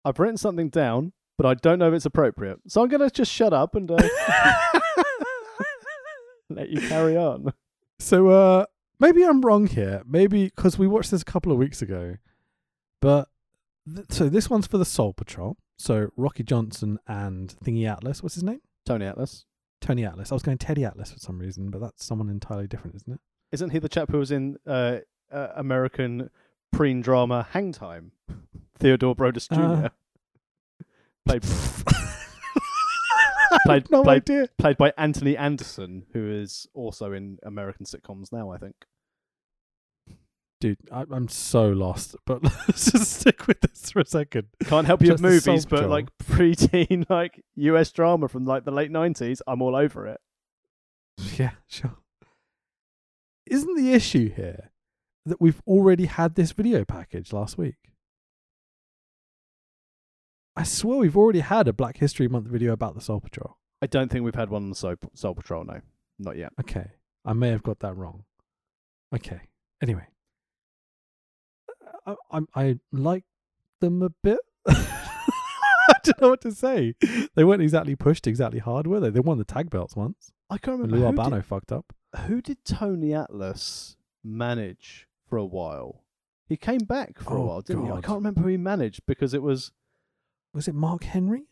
I've 0.05 0.19
written 0.19 0.39
something 0.39 0.71
down, 0.71 1.13
but 1.37 1.47
I 1.47 1.55
don't 1.55 1.79
know 1.79 1.89
if 1.89 1.95
it's 1.95 2.07
appropriate. 2.07 2.61
So 2.69 2.83
I'm 2.83 2.89
going 2.89 3.07
to 3.07 3.11
just 3.11 3.31
shut 3.31 3.53
up 3.53 3.75
and 3.75 3.91
uh, 3.91 3.97
let 6.49 6.71
you 6.71 6.81
carry 6.89 7.17
on. 7.17 7.53
So, 7.99 8.29
uh, 8.29 8.67
maybe 9.01 9.25
I'm 9.25 9.43
wrong 9.43 9.67
here. 9.67 10.03
Maybe 10.07 10.45
because 10.45 10.79
we 10.79 10.87
watched 10.87 11.11
this 11.11 11.23
a 11.23 11.27
couple 11.27 11.53
of 11.53 11.59
weeks 11.59 11.83
ago, 11.83 12.17
but 13.03 13.29
th- 13.93 14.07
so 14.11 14.29
this 14.29 14.49
one's 14.49 14.67
for 14.67 14.79
the 14.79 14.85
Soul 14.85 15.13
Patrol. 15.13 15.57
So 15.77 16.09
Rocky 16.17 16.43
Johnson 16.43 16.99
and 17.07 17.55
Thingy 17.65 17.87
Atlas. 17.91 18.23
What's 18.23 18.35
his 18.35 18.45
name? 18.45 18.61
Tony 18.87 19.05
Atlas. 19.05 19.45
Tony 19.87 20.05
Atlas. 20.05 20.33
I 20.33 20.35
was 20.35 20.43
going 20.43 20.59
Teddy 20.59 20.85
Atlas 20.85 21.13
for 21.13 21.19
some 21.21 21.39
reason, 21.39 21.71
but 21.71 21.81
that's 21.81 22.05
someone 22.05 22.29
entirely 22.29 22.67
different, 22.67 22.97
isn't 22.97 23.13
it? 23.15 23.21
Isn't 23.53 23.71
he 23.71 23.79
the 23.79 23.89
chap 23.89 24.11
who 24.11 24.19
was 24.19 24.33
in 24.33 24.57
uh, 24.67 24.99
uh, 25.31 25.49
American 25.55 26.31
preen 26.73 27.01
drama 27.01 27.47
Hang 27.53 27.71
Time? 27.73 28.11
Theodore 28.79 29.15
Brodus 29.15 29.49
Jr. 29.49 29.87
Uh, 29.87 29.89
played, 31.25 31.43
Played- 33.67 33.91
no 33.91 34.03
played- 34.03 34.23
idea. 34.23 34.49
played 34.59 34.77
by 34.77 34.93
Anthony 34.99 35.37
Anderson, 35.37 36.07
who 36.13 36.29
is 36.31 36.67
also 36.75 37.13
in 37.13 37.39
American 37.45 37.87
sitcoms 37.87 38.33
now, 38.33 38.51
I 38.51 38.59
think. 38.59 38.75
Dude, 40.61 40.79
I, 40.91 41.05
I'm 41.11 41.29
so 41.29 41.69
lost. 41.69 42.17
But 42.25 42.43
let's 42.69 42.91
just 42.91 43.21
stick 43.21 43.47
with 43.47 43.61
this 43.61 43.91
for 43.91 44.01
a 44.01 44.07
second. 44.07 44.49
Can't 44.65 44.87
help 44.87 45.03
you 45.03 45.13
with 45.13 45.21
movies, 45.21 45.67
but 45.67 45.77
Patrol. 45.77 45.91
like 45.91 46.07
preteen, 46.23 47.09
like 47.11 47.43
US 47.57 47.93
drama 47.93 48.29
from 48.29 48.45
like 48.47 48.65
the 48.65 48.71
late 48.71 48.91
90s, 48.91 49.41
I'm 49.47 49.63
all 49.63 49.77
over 49.77 50.07
it. 50.07 50.21
Yeah, 51.39 51.53
sure. 51.67 51.97
Isn't 53.47 53.77
the 53.77 53.93
issue 53.93 54.31
here 54.31 54.71
that 55.25 55.41
we've 55.41 55.63
already 55.67 56.07
had 56.07 56.35
this 56.35 56.53
video 56.53 56.85
package 56.85 57.33
last 57.33 57.57
week? 57.57 57.77
I 60.57 60.63
swear 60.63 60.99
we've 60.99 61.17
already 61.17 61.41
had 61.41 61.69
a 61.69 61.73
Black 61.73 61.99
History 61.99 62.29
Month 62.29 62.49
video 62.49 62.73
about 62.73 62.95
the 62.95 63.01
Soul 63.01 63.21
Patrol. 63.21 63.57
I 63.83 63.87
don't 63.87 64.11
think 64.11 64.25
we've 64.25 64.35
had 64.35 64.51
one 64.51 64.65
on 64.65 64.69
the 64.71 64.75
Soul, 64.75 64.97
Soul 65.15 65.35
Patrol, 65.35 65.65
no. 65.65 65.81
Not 66.19 66.37
yet. 66.37 66.53
Okay. 66.61 66.91
I 67.25 67.33
may 67.35 67.49
have 67.51 67.63
got 67.63 67.81
that 67.81 67.95
wrong. 67.97 68.25
Okay. 69.15 69.41
Anyway. 69.83 70.07
I, 72.07 72.15
I, 72.31 72.41
I 72.55 72.79
like 72.93 73.25
them 73.81 74.03
a 74.03 74.11
bit. 74.23 74.39
I 74.69 75.95
don't 76.05 76.21
know 76.21 76.29
what 76.31 76.41
to 76.43 76.53
say. 76.53 76.95
They 77.35 77.45
weren't 77.45 77.63
exactly 77.63 77.97
pushed 77.97 78.27
exactly 78.27 78.61
hard, 78.61 78.87
were 78.87 79.01
they? 79.01 79.11
They 79.11 79.21
won 79.21 79.39
the 79.39 79.45
tag 79.45 79.71
belts 79.71 79.97
once. 79.97 80.33
I 80.51 80.59
can't 80.59 80.79
remember 80.79 80.97
Lou 80.97 81.03
who 81.03 81.07
Albano 81.09 81.37
did, 81.37 81.45
fucked 81.47 81.73
up. 81.73 81.93
who 82.27 82.41
did 82.41 82.65
Tony 82.65 83.13
Atlas 83.15 83.97
manage 84.25 85.09
for 85.29 85.37
a 85.37 85.45
while. 85.45 86.05
He 86.49 86.57
came 86.57 86.79
back 86.79 87.19
for 87.19 87.37
a 87.37 87.43
Oh, 87.43 87.47
while, 87.47 87.61
didn't 87.61 87.87
he? 87.87 87.91
I 87.91 88.01
can't 88.01 88.19
remember 88.19 88.43
who 88.43 88.49
he 88.49 88.57
managed 88.57 89.01
because 89.07 89.35
it 89.35 89.43
was. 89.43 89.73
Was 90.55 90.69
it 90.69 90.75
Mark 90.75 91.05
Henry? 91.05 91.45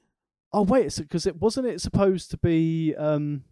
Oh 0.52 0.62
wait, 0.62 0.94
because 0.96 1.26
it 1.26 1.40
wasn't 1.40 1.66
it 1.66 1.80
supposed 1.80 2.30
to 2.30 2.36
be. 2.38 2.94
um 2.96 3.42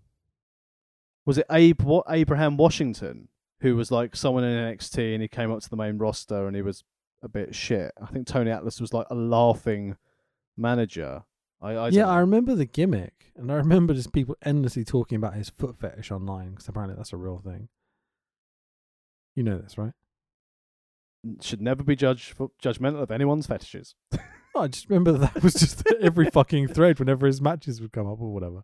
Was 1.27 1.39
it 1.39 1.47
Abe 1.51 1.83
what 1.83 2.07
Abraham 2.09 2.57
Washington 2.57 3.29
who 3.61 3.77
was 3.77 3.91
like 3.93 4.17
someone 4.17 4.43
in 4.45 4.57
NXT 4.75 5.13
and 5.15 5.23
he 5.23 5.29
came 5.29 5.53
up 5.53 5.61
to 5.63 5.71
the 5.71 5.77
main 5.77 5.97
roster 5.99 6.47
and 6.49 6.57
he 6.57 6.63
was 6.63 6.83
a 7.23 7.29
bit 7.29 7.55
shit. 7.55 7.93
I 8.03 8.07
think 8.07 8.27
Tony 8.27 8.51
Atlas 8.51 8.81
was 8.81 8.93
like 8.93 9.07
a 9.11 9.15
laughing 9.15 9.97
manager. 10.57 11.23
I, 11.61 11.73
I 11.73 11.89
yeah, 11.89 12.03
know. 12.03 12.11
I 12.11 12.19
remember 12.21 12.55
the 12.55 12.67
gimmick, 12.67 13.33
and 13.37 13.51
I 13.51 13.55
remember 13.55 13.95
just 13.95 14.13
people 14.13 14.37
endlessly 14.45 14.85
talking 14.85 15.17
about 15.17 15.35
his 15.35 15.51
foot 15.51 15.79
fetish 15.79 16.11
online 16.11 16.51
because 16.51 16.69
apparently 16.69 16.97
that's 16.97 17.13
a 17.13 17.17
real 17.17 17.39
thing. 17.39 17.69
You 19.35 19.45
know 19.45 19.59
this, 19.59 19.79
right? 19.79 19.93
should 21.41 21.61
never 21.61 21.83
be 21.83 21.97
judged 21.97 22.33
for 22.33 22.51
judgmental 22.63 23.03
of 23.03 23.11
anyone's 23.11 23.47
fetishes. 23.47 23.95
I 24.57 24.69
just 24.69 24.89
remember 24.89 25.13
that 25.13 25.43
was 25.43 25.55
just 25.55 25.83
every 26.01 26.29
fucking 26.31 26.69
thread 26.69 26.99
whenever 26.99 27.27
his 27.27 27.41
matches 27.41 27.81
would 27.81 27.93
come 27.93 28.07
up 28.07 28.21
or 28.21 28.33
whatever. 28.33 28.63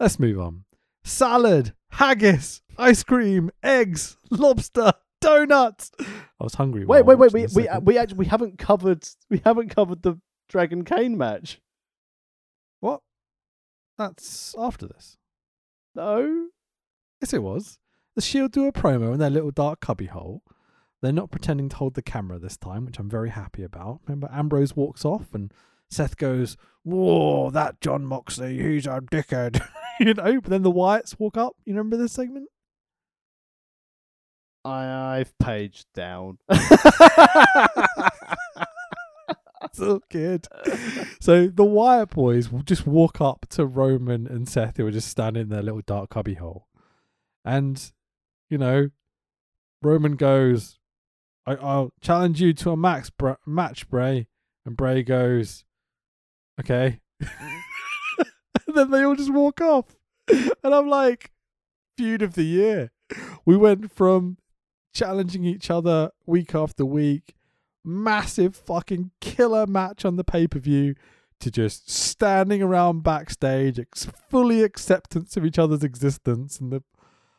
Let's 0.00 0.18
move 0.18 0.40
on. 0.40 0.64
Salad, 1.04 1.74
haggis, 1.90 2.62
ice 2.78 3.02
cream, 3.02 3.50
eggs, 3.62 4.16
lobster, 4.30 4.92
donuts. 5.20 5.90
I 6.00 6.44
was 6.44 6.54
hungry. 6.54 6.84
Wait, 6.84 7.04
wait, 7.04 7.18
wait. 7.18 7.32
We 7.32 7.42
we 7.42 7.64
second. 7.64 7.86
we 7.86 7.98
actually 7.98 8.18
we 8.18 8.26
haven't 8.26 8.58
covered 8.58 9.08
we 9.30 9.40
haven't 9.44 9.70
covered 9.70 10.02
the 10.02 10.20
Dragon 10.48 10.84
Kane 10.84 11.16
match. 11.16 11.60
what? 12.80 13.00
That's 13.96 14.54
after 14.58 14.86
this. 14.86 15.16
No. 15.94 16.48
Yes, 17.20 17.32
it 17.32 17.42
was. 17.42 17.78
The 18.14 18.22
Shield 18.22 18.52
do 18.52 18.66
a 18.66 18.72
promo 18.72 19.12
in 19.12 19.18
their 19.18 19.30
little 19.30 19.50
dark 19.50 19.80
cubbyhole. 19.80 20.42
They're 21.00 21.12
not 21.12 21.30
pretending 21.30 21.68
to 21.68 21.76
hold 21.76 21.94
the 21.94 22.02
camera 22.02 22.38
this 22.38 22.56
time, 22.56 22.84
which 22.84 22.98
I'm 22.98 23.10
very 23.10 23.30
happy 23.30 23.62
about. 23.62 24.00
Remember, 24.06 24.28
Ambrose 24.32 24.74
walks 24.74 25.04
off 25.04 25.34
and 25.34 25.52
Seth 25.90 26.16
goes, 26.16 26.56
Whoa, 26.82 27.50
that 27.50 27.80
Jon 27.80 28.04
Moxley, 28.04 28.60
he's 28.60 28.86
a 28.86 29.00
dickhead. 29.00 29.64
you 30.00 30.14
know, 30.14 30.40
but 30.40 30.50
then 30.50 30.62
the 30.62 30.72
Wyatts 30.72 31.18
walk 31.18 31.36
up. 31.36 31.56
You 31.64 31.74
remember 31.74 31.96
this 31.96 32.12
segment? 32.12 32.48
I've 34.68 35.36
paged 35.38 35.86
down. 35.94 36.38
so 39.72 40.02
good. 40.10 40.46
So 41.20 41.48
the 41.48 41.64
Wyatt 41.64 42.10
boys 42.10 42.50
will 42.50 42.62
just 42.62 42.86
walk 42.86 43.20
up 43.20 43.46
to 43.50 43.66
Roman 43.66 44.26
and 44.26 44.48
Seth, 44.48 44.76
who 44.76 44.86
are 44.86 44.90
just 44.92 45.08
standing 45.08 45.42
in 45.42 45.48
their 45.48 45.62
little 45.62 45.82
dark 45.84 46.10
cubbyhole. 46.10 46.66
And, 47.44 47.92
you 48.50 48.58
know, 48.58 48.90
Roman 49.82 50.16
goes, 50.16 50.78
I, 51.46 51.54
I'll 51.54 51.92
challenge 52.00 52.40
you 52.40 52.52
to 52.54 52.70
a 52.70 52.76
max 52.76 53.10
Bra- 53.10 53.36
match, 53.46 53.88
Bray. 53.88 54.28
And 54.66 54.76
Bray 54.76 55.02
goes, 55.02 55.64
okay. 56.60 57.00
and 57.20 57.30
then 58.74 58.90
they 58.90 59.02
all 59.02 59.16
just 59.16 59.32
walk 59.32 59.60
off. 59.60 59.96
And 60.28 60.74
I'm 60.74 60.88
like, 60.88 61.30
feud 61.96 62.22
of 62.22 62.34
the 62.34 62.44
year. 62.44 62.92
We 63.46 63.56
went 63.56 63.90
from 63.90 64.36
challenging 64.98 65.44
each 65.44 65.70
other 65.70 66.10
week 66.26 66.54
after 66.54 66.84
week, 66.84 67.36
massive 67.84 68.56
fucking 68.56 69.12
killer 69.20 69.66
match 69.66 70.04
on 70.04 70.16
the 70.16 70.24
pay 70.24 70.48
per 70.48 70.58
view, 70.58 70.94
to 71.40 71.50
just 71.50 71.88
standing 71.88 72.62
around 72.62 73.04
backstage, 73.04 73.78
ex- 73.78 74.08
fully 74.28 74.62
acceptance 74.62 75.36
of 75.36 75.44
each 75.44 75.58
other's 75.58 75.84
existence. 75.84 76.58
And 76.58 76.72
the, 76.72 76.82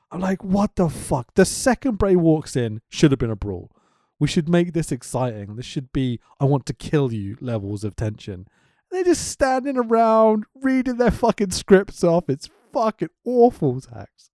I'm 0.10 0.22
like, 0.22 0.42
what 0.44 0.76
the 0.76 0.90
fuck? 0.90 1.34
The 1.36 1.44
second 1.44 1.98
Bray 1.98 2.16
walks 2.16 2.56
in, 2.56 2.82
should 2.88 3.12
have 3.12 3.20
been 3.20 3.30
a 3.30 3.36
brawl. 3.36 3.72
We 4.20 4.28
should 4.28 4.48
make 4.48 4.74
this 4.74 4.92
exciting. 4.92 5.58
This 5.58 5.66
should 5.66 5.92
be, 5.92 6.20
I 6.40 6.46
want 6.46 6.66
to 6.68 6.74
kill 6.74 7.12
you 7.12 7.38
levels 7.42 7.84
of 7.84 7.96
tension. 7.96 8.48
They're 8.90 9.04
just 9.04 9.28
standing 9.28 9.78
around, 9.78 10.46
reading 10.56 10.98
their 10.98 11.12
fucking 11.12 11.52
scripts 11.52 12.04
off. 12.04 12.30
It's 12.30 12.50
fucking 12.74 13.10
awful, 13.26 13.82
Tax. 13.82 14.32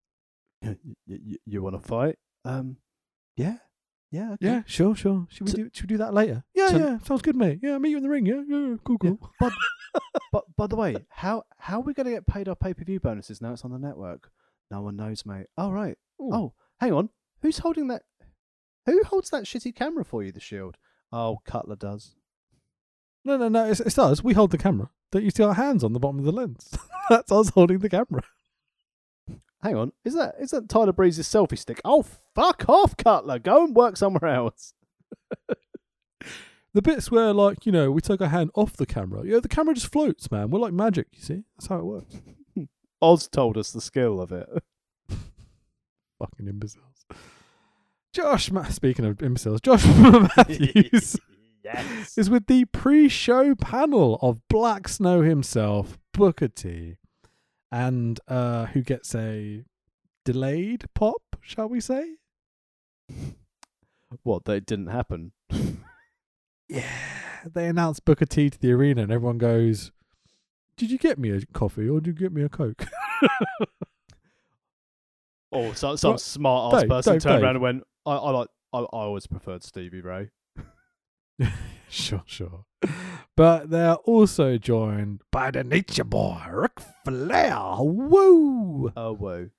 you, 0.61 0.77
you, 1.05 1.37
you 1.45 1.61
want 1.63 1.81
to 1.81 1.87
fight? 1.87 2.17
Um, 2.45 2.77
yeah, 3.35 3.57
yeah, 4.11 4.31
okay. 4.33 4.45
Yeah, 4.45 4.61
sure, 4.65 4.95
sure. 4.95 5.27
Should 5.29 5.47
we 5.47 5.53
do? 5.53 5.69
Should 5.73 5.89
we 5.89 5.95
do 5.95 5.97
that 5.97 6.13
later? 6.13 6.43
Yeah, 6.53 6.69
yeah. 6.77 6.97
Sounds 6.99 7.21
good, 7.21 7.35
mate. 7.35 7.59
Yeah, 7.61 7.73
I'll 7.73 7.79
meet 7.79 7.89
you 7.91 7.97
in 7.97 8.03
the 8.03 8.09
ring. 8.09 8.25
Yeah, 8.25 8.41
yeah. 8.47 8.75
Cool, 8.83 8.97
Yeah, 9.03 9.11
cool. 9.19 9.31
But, 9.39 9.53
but 10.31 10.43
by 10.57 10.67
the 10.67 10.75
way, 10.75 10.97
how 11.09 11.43
how 11.57 11.77
are 11.79 11.83
we 11.83 11.93
going 11.93 12.05
to 12.05 12.11
get 12.11 12.27
paid 12.27 12.49
our 12.49 12.55
pay 12.55 12.73
per 12.73 12.83
view 12.83 12.99
bonuses 12.99 13.41
now 13.41 13.53
it's 13.53 13.63
on 13.63 13.71
the 13.71 13.79
network? 13.79 14.29
No 14.69 14.81
one 14.81 14.95
knows, 14.97 15.25
mate. 15.25 15.47
Oh 15.57 15.71
right. 15.71 15.97
Ooh. 16.21 16.29
Oh, 16.33 16.53
hang 16.79 16.91
on. 16.93 17.09
Who's 17.41 17.59
holding 17.59 17.87
that? 17.87 18.03
Who 18.85 19.03
holds 19.03 19.29
that 19.29 19.43
shitty 19.45 19.73
camera 19.75 20.03
for 20.03 20.21
you? 20.23 20.31
The 20.31 20.39
Shield. 20.39 20.77
Oh, 21.11 21.39
Cutler 21.45 21.75
does. 21.75 22.15
No, 23.23 23.37
no, 23.37 23.47
no. 23.47 23.65
It's, 23.69 23.79
it's 23.79 23.97
us. 23.97 24.23
We 24.23 24.33
hold 24.33 24.51
the 24.51 24.57
camera. 24.57 24.89
Don't 25.11 25.23
you 25.23 25.31
see 25.31 25.43
our 25.43 25.53
hands 25.53 25.83
on 25.83 25.93
the 25.93 25.99
bottom 25.99 26.19
of 26.19 26.25
the 26.25 26.31
lens? 26.31 26.77
That's 27.09 27.31
us 27.31 27.49
holding 27.49 27.79
the 27.79 27.89
camera. 27.89 28.23
Hang 29.63 29.75
on. 29.75 29.91
Is 30.03 30.13
that 30.13 30.35
is 30.39 30.51
that 30.51 30.69
Tyler 30.69 30.93
Breeze's 30.93 31.27
selfie 31.27 31.57
stick? 31.57 31.81
Oh, 31.83 32.03
fuck 32.35 32.65
off, 32.67 32.97
Cutler. 32.97 33.39
Go 33.39 33.63
and 33.63 33.75
work 33.75 33.97
somewhere 33.97 34.27
else. 34.27 34.73
The 36.75 36.81
bits 36.81 37.09
where, 37.09 37.31
like, 37.31 37.65
you 37.65 37.71
know, 37.71 37.89
we 37.89 38.01
take 38.01 38.19
our 38.19 38.27
hand 38.27 38.51
off 38.53 38.75
the 38.75 38.85
camera. 38.85 39.21
Yeah, 39.25 39.39
the 39.39 39.47
camera 39.47 39.73
just 39.73 39.89
floats, 39.89 40.29
man. 40.29 40.49
We're 40.49 40.59
like 40.59 40.73
magic. 40.73 41.07
You 41.13 41.21
see? 41.21 41.43
That's 41.55 41.67
how 41.67 41.79
it 41.79 41.85
works. 41.85 42.15
Oz 43.01 43.29
told 43.29 43.57
us 43.57 43.71
the 43.71 43.79
skill 43.79 44.19
of 44.19 44.33
it. 44.33 44.49
Fucking 46.19 46.49
imbeciles. 46.49 47.05
Josh, 48.11 48.51
Ma- 48.51 48.65
speaking 48.65 49.05
of 49.05 49.23
imbeciles, 49.23 49.61
Josh 49.61 49.85
Matthews 49.85 51.15
yes. 51.63 52.17
is 52.17 52.29
with 52.29 52.47
the 52.47 52.65
pre-show 52.65 53.55
panel 53.55 54.19
of 54.21 54.45
Black 54.49 54.89
Snow 54.89 55.21
himself, 55.21 55.97
Booker 56.11 56.49
T, 56.49 56.97
and 57.71 58.19
uh, 58.27 58.67
who 58.67 58.81
gets 58.81 59.13
a 59.15 59.63
delayed 60.23 60.85
pop, 60.93 61.21
shall 61.41 61.67
we 61.69 61.79
say? 61.79 62.15
What? 64.23 64.45
That 64.45 64.65
didn't 64.65 64.87
happen. 64.87 65.31
Yeah, 66.67 66.83
they 67.45 67.67
announce 67.67 67.99
Booker 67.99 68.25
T 68.25 68.49
to 68.49 68.59
the 68.59 68.71
arena, 68.71 69.03
and 69.03 69.11
everyone 69.11 69.37
goes, 69.37 69.91
"Did 70.77 70.89
you 70.89 70.97
get 70.97 71.19
me 71.19 71.29
a 71.29 71.45
coffee 71.53 71.87
or 71.87 71.99
did 72.01 72.19
you 72.19 72.27
get 72.27 72.33
me 72.33 72.41
a 72.41 72.49
coke?" 72.49 72.85
Or 75.51 75.75
so, 75.75 75.95
some 75.95 76.17
smart 76.17 76.73
ass 76.73 76.83
person 76.85 77.13
Dave, 77.13 77.21
turned 77.21 77.35
Dave. 77.35 77.43
around 77.43 77.55
and 77.55 77.61
went, 77.61 77.83
"I, 78.05 78.13
I 78.15 78.31
like. 78.31 78.47
I, 78.73 78.79
I 78.79 78.83
always 78.91 79.27
preferred 79.27 79.63
Stevie 79.63 80.01
Ray." 80.01 80.31
sure, 81.89 82.23
sure. 82.25 82.65
But 83.37 83.69
they're 83.69 83.95
also 83.95 84.57
joined 84.57 85.21
by 85.31 85.51
the 85.51 85.63
Nature 85.63 86.05
Boy, 86.05 86.41
Ric 86.49 86.79
Flair. 87.03 87.57
Woo! 87.79 88.93
Oh 88.95 89.13
whoa. 89.13 89.49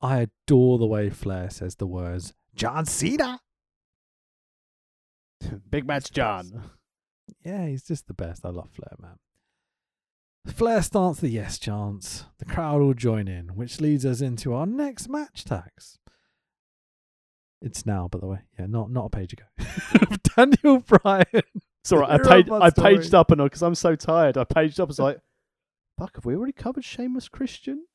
I 0.00 0.28
adore 0.46 0.78
the 0.78 0.86
way 0.86 1.10
Flair 1.10 1.50
says 1.50 1.76
the 1.76 1.86
words 1.86 2.32
John 2.54 2.86
Cena. 2.86 3.40
Big 5.70 5.86
match, 5.86 6.10
John. 6.10 6.70
Yeah, 7.44 7.66
he's 7.66 7.84
just 7.84 8.06
the 8.06 8.14
best. 8.14 8.44
I 8.44 8.48
love 8.48 8.70
Flair, 8.70 8.96
man. 8.98 9.16
Flair 10.46 10.82
starts 10.82 11.20
the 11.20 11.28
yes 11.28 11.58
chance. 11.58 12.24
The 12.38 12.46
crowd 12.46 12.80
all 12.80 12.94
join 12.94 13.28
in, 13.28 13.48
which 13.56 13.80
leads 13.80 14.06
us 14.06 14.22
into 14.22 14.54
our 14.54 14.66
next 14.66 15.08
match 15.08 15.44
tax. 15.44 15.98
It's 17.60 17.84
now, 17.84 18.08
by 18.08 18.20
the 18.20 18.26
way. 18.26 18.38
Yeah, 18.58 18.66
not 18.66 18.90
not 18.90 19.06
a 19.06 19.10
page 19.10 19.34
ago. 19.34 19.44
Daniel 20.36 20.78
Bryan. 20.78 21.42
It's 21.82 21.92
all 21.92 22.00
right. 22.00 22.10
I, 22.10 22.42
page, 22.42 22.50
I 22.50 22.70
paged 22.70 23.14
up 23.14 23.30
and 23.30 23.42
because 23.42 23.62
I'm 23.62 23.74
so 23.74 23.96
tired, 23.96 24.36
I 24.36 24.44
paged 24.44 24.80
up. 24.80 24.88
I 24.88 24.90
was 24.90 24.98
like, 24.98 25.20
"Fuck, 25.98 26.16
have 26.16 26.24
we 26.24 26.34
already 26.34 26.52
covered 26.52 26.84
Sheamus 26.84 27.28
Christian?" 27.28 27.86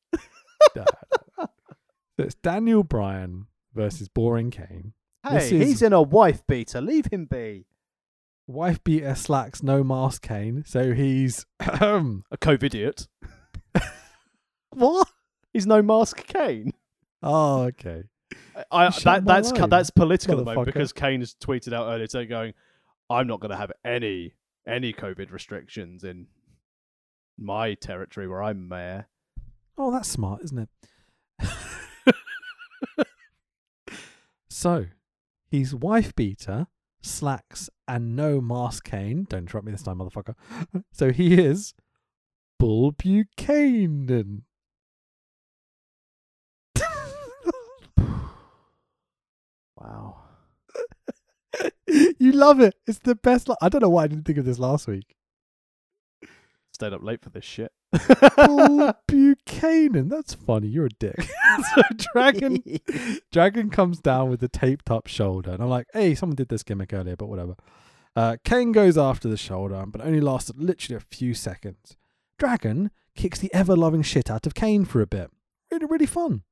No. 0.76 0.86
So 2.18 2.24
it's 2.24 2.36
Daniel 2.36 2.84
Bryan 2.84 3.48
versus 3.74 4.08
Boring 4.08 4.50
Kane. 4.50 4.94
Hey, 5.28 5.50
he's 5.50 5.82
in 5.82 5.92
a 5.92 6.02
wife 6.02 6.48
beater. 6.48 6.80
Leave 6.80 7.08
him 7.08 7.26
be. 7.26 7.66
Wife 8.48 8.82
beater 8.86 9.16
slacks 9.16 9.62
no 9.62 9.84
mask 9.84 10.22
Kane, 10.22 10.64
so 10.66 10.94
he's 10.94 11.46
um 11.82 12.24
A 12.32 12.38
COVID 12.38 12.64
idiot. 12.64 13.10
what? 14.70 15.10
He's 15.52 15.68
no 15.68 15.82
mask 15.82 16.26
Kane. 16.26 16.72
Oh, 17.22 17.64
okay. 17.64 18.04
I, 18.72 18.90
shut 18.92 19.04
that 19.04 19.26
that's 19.26 19.52
line, 19.52 19.70
that's 19.70 19.90
political 19.90 20.36
at 20.40 20.46
the 20.46 20.46
moment 20.46 20.68
because 20.68 20.94
Kane 20.94 21.20
has 21.20 21.36
tweeted 21.36 21.74
out 21.74 21.88
earlier 21.92 22.08
today 22.08 22.28
going, 22.28 22.54
"I'm 23.10 23.28
not 23.28 23.40
going 23.40 23.52
to 23.52 23.58
have 23.58 23.72
any 23.84 24.34
any 24.68 24.94
COVID 24.94 25.32
restrictions 25.32 26.04
in 26.04 26.28
my 27.38 27.74
territory 27.76 28.28
where 28.28 28.44
I'm 28.44 28.68
mayor." 28.68 29.08
Oh, 29.78 29.92
that's 29.92 30.10
smart, 30.10 30.42
isn't 30.44 30.60
it? 30.60 30.70
so, 34.50 34.86
he's 35.50 35.76
wife 35.76 36.16
beater, 36.16 36.68
slacks, 37.02 37.70
and 37.88 38.16
no 38.16 38.40
mask 38.40 38.86
Kane. 38.86 39.26
Don't 39.30 39.42
interrupt 39.42 39.66
me 39.66 39.72
this 39.72 39.84
time, 39.84 39.98
motherfucker. 39.98 40.36
So 40.92 41.12
he 41.12 41.34
is 41.34 41.74
Bull 42.58 42.92
Buchanan. 42.92 44.44
Wow. 49.78 50.25
you 51.88 52.32
love 52.32 52.60
it. 52.60 52.76
It's 52.88 53.00
the 53.00 53.16
best. 53.16 53.50
Li- 53.50 53.56
I 53.62 53.70
don't 53.70 53.82
know 53.82 53.90
why 53.90 54.04
I 54.04 54.08
didn't 54.08 54.26
think 54.26 54.38
of 54.38 54.46
this 54.46 54.60
last 54.60 54.88
week. 54.88 55.16
Stayed 56.74 56.94
up 56.94 57.04
late 57.04 57.22
for 57.22 57.30
this 57.30 57.46
shit. 57.46 57.72
Bull 58.36 58.94
Buchanan. 59.08 60.10
That's 60.10 60.34
funny. 60.34 60.68
You're 60.68 60.88
a 60.88 60.90
dick. 60.90 61.16
so 61.76 61.82
Dragon 62.14 62.62
Dragon 63.32 63.70
comes 63.70 64.00
down 64.00 64.30
with 64.30 64.42
the 64.42 64.50
taped 64.50 64.92
up 64.92 65.08
shoulder, 65.08 65.52
and 65.52 65.64
I'm 65.64 65.70
like, 65.70 65.88
hey, 65.94 66.16
someone 66.16 66.36
did 66.36 66.50
this 66.50 66.64
gimmick 66.64 66.94
earlier, 66.94 67.16
but 67.16 67.30
whatever. 67.30 67.56
Uh, 68.16 68.38
Kane 68.44 68.72
goes 68.72 68.98
after 68.98 69.28
the 69.28 69.38
shoulder, 69.38 69.84
but 69.88 70.02
only 70.02 70.22
lasted 70.22 70.58
literally 70.58 70.98
a 70.98 71.16
few 71.16 71.34
seconds. 71.34 71.98
Dragon 72.38 72.92
kicks 73.16 73.40
the 73.40 73.54
ever 73.54 73.76
loving 73.76 74.02
shit 74.02 74.30
out 74.30 74.46
of 74.46 74.54
Kane 74.54 74.86
for 74.86 75.02
a 75.02 75.08
bit. 75.08 75.32
Really, 75.72 75.86
really 75.86 76.06
fun. 76.06 76.44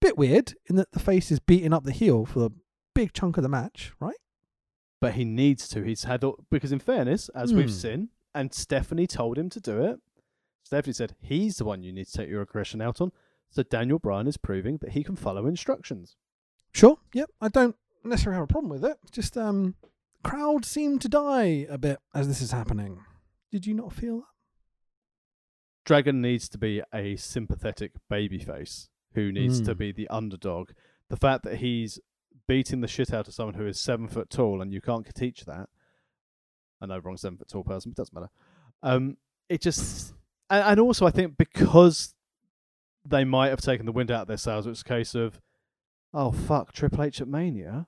Bit 0.00 0.16
weird 0.16 0.54
in 0.66 0.76
that 0.76 0.92
the 0.92 1.00
face 1.00 1.30
is 1.30 1.40
beating 1.40 1.72
up 1.72 1.84
the 1.84 1.92
heel 1.92 2.24
for 2.24 2.46
a 2.46 2.50
big 2.94 3.12
chunk 3.12 3.36
of 3.36 3.42
the 3.42 3.48
match, 3.48 3.92
right? 4.00 4.16
But 5.00 5.14
he 5.14 5.24
needs 5.24 5.68
to. 5.68 5.82
He's 5.82 6.04
had 6.04 6.24
all, 6.24 6.44
because, 6.50 6.72
in 6.72 6.78
fairness, 6.80 7.28
as 7.30 7.52
we've 7.54 7.66
Hmm. 7.66 7.70
seen, 7.72 8.08
and 8.34 8.52
Stephanie 8.52 9.06
told 9.06 9.38
him 9.38 9.48
to 9.50 9.60
do 9.60 9.82
it. 9.82 10.00
Stephanie 10.62 10.92
said 10.92 11.14
he's 11.20 11.56
the 11.56 11.64
one 11.64 11.82
you 11.82 11.92
need 11.92 12.06
to 12.06 12.12
take 12.12 12.28
your 12.28 12.42
aggression 12.42 12.80
out 12.80 13.00
on. 13.00 13.10
So 13.50 13.62
Daniel 13.62 13.98
Bryan 13.98 14.26
is 14.26 14.36
proving 14.36 14.76
that 14.78 14.90
he 14.90 15.02
can 15.02 15.16
follow 15.16 15.46
instructions. 15.46 16.16
Sure. 16.74 16.98
Yep. 17.14 17.30
I 17.40 17.48
don't 17.48 17.76
necessarily 18.04 18.36
have 18.36 18.44
a 18.44 18.52
problem 18.52 18.70
with 18.70 18.84
it. 18.84 18.98
Just 19.10 19.38
um, 19.38 19.74
crowd 20.22 20.64
seem 20.66 20.98
to 20.98 21.08
die 21.08 21.66
a 21.70 21.78
bit 21.78 21.98
as 22.14 22.28
this 22.28 22.42
is 22.42 22.50
happening. 22.50 23.02
Did 23.50 23.66
you 23.66 23.72
not 23.72 23.92
feel 23.94 24.18
that? 24.18 24.26
Dragon 25.84 26.20
needs 26.20 26.48
to 26.50 26.58
be 26.58 26.82
a 26.92 27.16
sympathetic 27.16 27.92
babyface 28.12 28.88
who 29.14 29.32
needs 29.32 29.60
to 29.62 29.74
Mm. 29.74 29.78
be 29.78 29.92
the 29.92 30.08
underdog. 30.08 30.72
The 31.08 31.16
fact 31.16 31.44
that 31.44 31.56
he's 31.56 31.98
beating 32.46 32.80
the 32.80 32.88
shit 32.88 33.12
out 33.12 33.28
of 33.28 33.34
someone 33.34 33.54
who 33.54 33.66
is 33.66 33.80
seven 33.80 34.08
foot 34.08 34.30
tall 34.30 34.62
and 34.62 34.72
you 34.72 34.80
can't 34.80 35.06
teach 35.14 35.44
that. 35.46 35.68
I 36.80 36.86
know, 36.86 36.98
wrong 36.98 37.16
seven 37.16 37.38
foot 37.38 37.48
tall 37.48 37.64
person, 37.64 37.90
but 37.90 37.98
it 37.98 38.02
doesn't 38.02 38.14
matter. 38.14 38.30
Um, 38.82 39.16
it 39.48 39.60
just, 39.60 40.14
and, 40.48 40.64
and 40.64 40.80
also 40.80 41.06
I 41.06 41.10
think 41.10 41.36
because 41.36 42.14
they 43.04 43.24
might 43.24 43.48
have 43.48 43.60
taken 43.60 43.86
the 43.86 43.92
wind 43.92 44.10
out 44.10 44.22
of 44.22 44.28
their 44.28 44.36
sails, 44.36 44.66
it's 44.66 44.82
a 44.82 44.84
case 44.84 45.14
of, 45.14 45.40
oh 46.14 46.30
fuck, 46.30 46.72
Triple 46.72 47.02
H 47.02 47.20
at 47.20 47.28
Mania. 47.28 47.86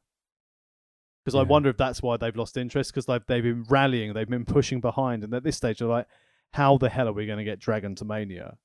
Because 1.25 1.39
I 1.39 1.43
wonder 1.43 1.69
if 1.69 1.77
that's 1.77 2.03
why 2.03 2.17
they've 2.17 2.35
lost 2.35 2.57
interest 2.57 2.93
because 2.93 3.05
they've 3.05 3.23
they've 3.27 3.43
been 3.43 3.65
rallying, 3.69 4.15
they've 4.15 4.29
been 4.29 4.47
pushing 4.47 4.81
behind, 4.81 5.23
and 5.23 5.35
at 5.35 5.45
this 5.45 5.57
stage 5.57 5.79
they're 5.79 5.87
like, 5.87 6.07
how 6.53 6.79
the 6.79 6.89
hell 6.89 7.09
are 7.09 7.13
we 7.13 7.27
going 7.27 7.39
to 7.39 7.45
get 7.45 7.59
Dragon 7.59 7.95
to 7.97 8.07
Mania? 8.07 8.57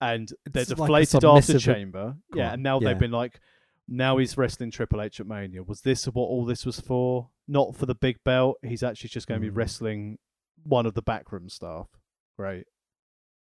And 0.00 0.28
they're 0.44 0.62
It's 0.62 0.70
like 0.72 0.88
deflated 0.88 1.24
after 1.24 1.58
Chamber, 1.58 2.16
yeah, 2.34 2.52
and 2.52 2.62
now 2.64 2.80
yeah. 2.80 2.88
they've 2.88 2.98
been 2.98 3.12
like, 3.12 3.40
now 3.88 4.16
he's 4.18 4.36
wrestling 4.36 4.70
Triple 4.70 5.00
H 5.02 5.20
at 5.20 5.26
Mania. 5.26 5.62
Was 5.62 5.80
this 5.82 6.06
what 6.06 6.16
all 6.24 6.44
this 6.44 6.64
was 6.64 6.80
for? 6.80 7.30
Not 7.46 7.76
for 7.76 7.86
the 7.86 7.94
big 7.94 8.16
belt. 8.24 8.56
He's 8.62 8.82
actually 8.82 9.10
just 9.10 9.26
going 9.26 9.40
to 9.40 9.46
be 9.46 9.52
Mm. 9.52 9.56
wrestling 9.58 10.18
one 10.62 10.86
of 10.86 10.94
the 10.94 11.02
backroom 11.02 11.48
staff. 11.48 11.88
Right. 12.38 12.66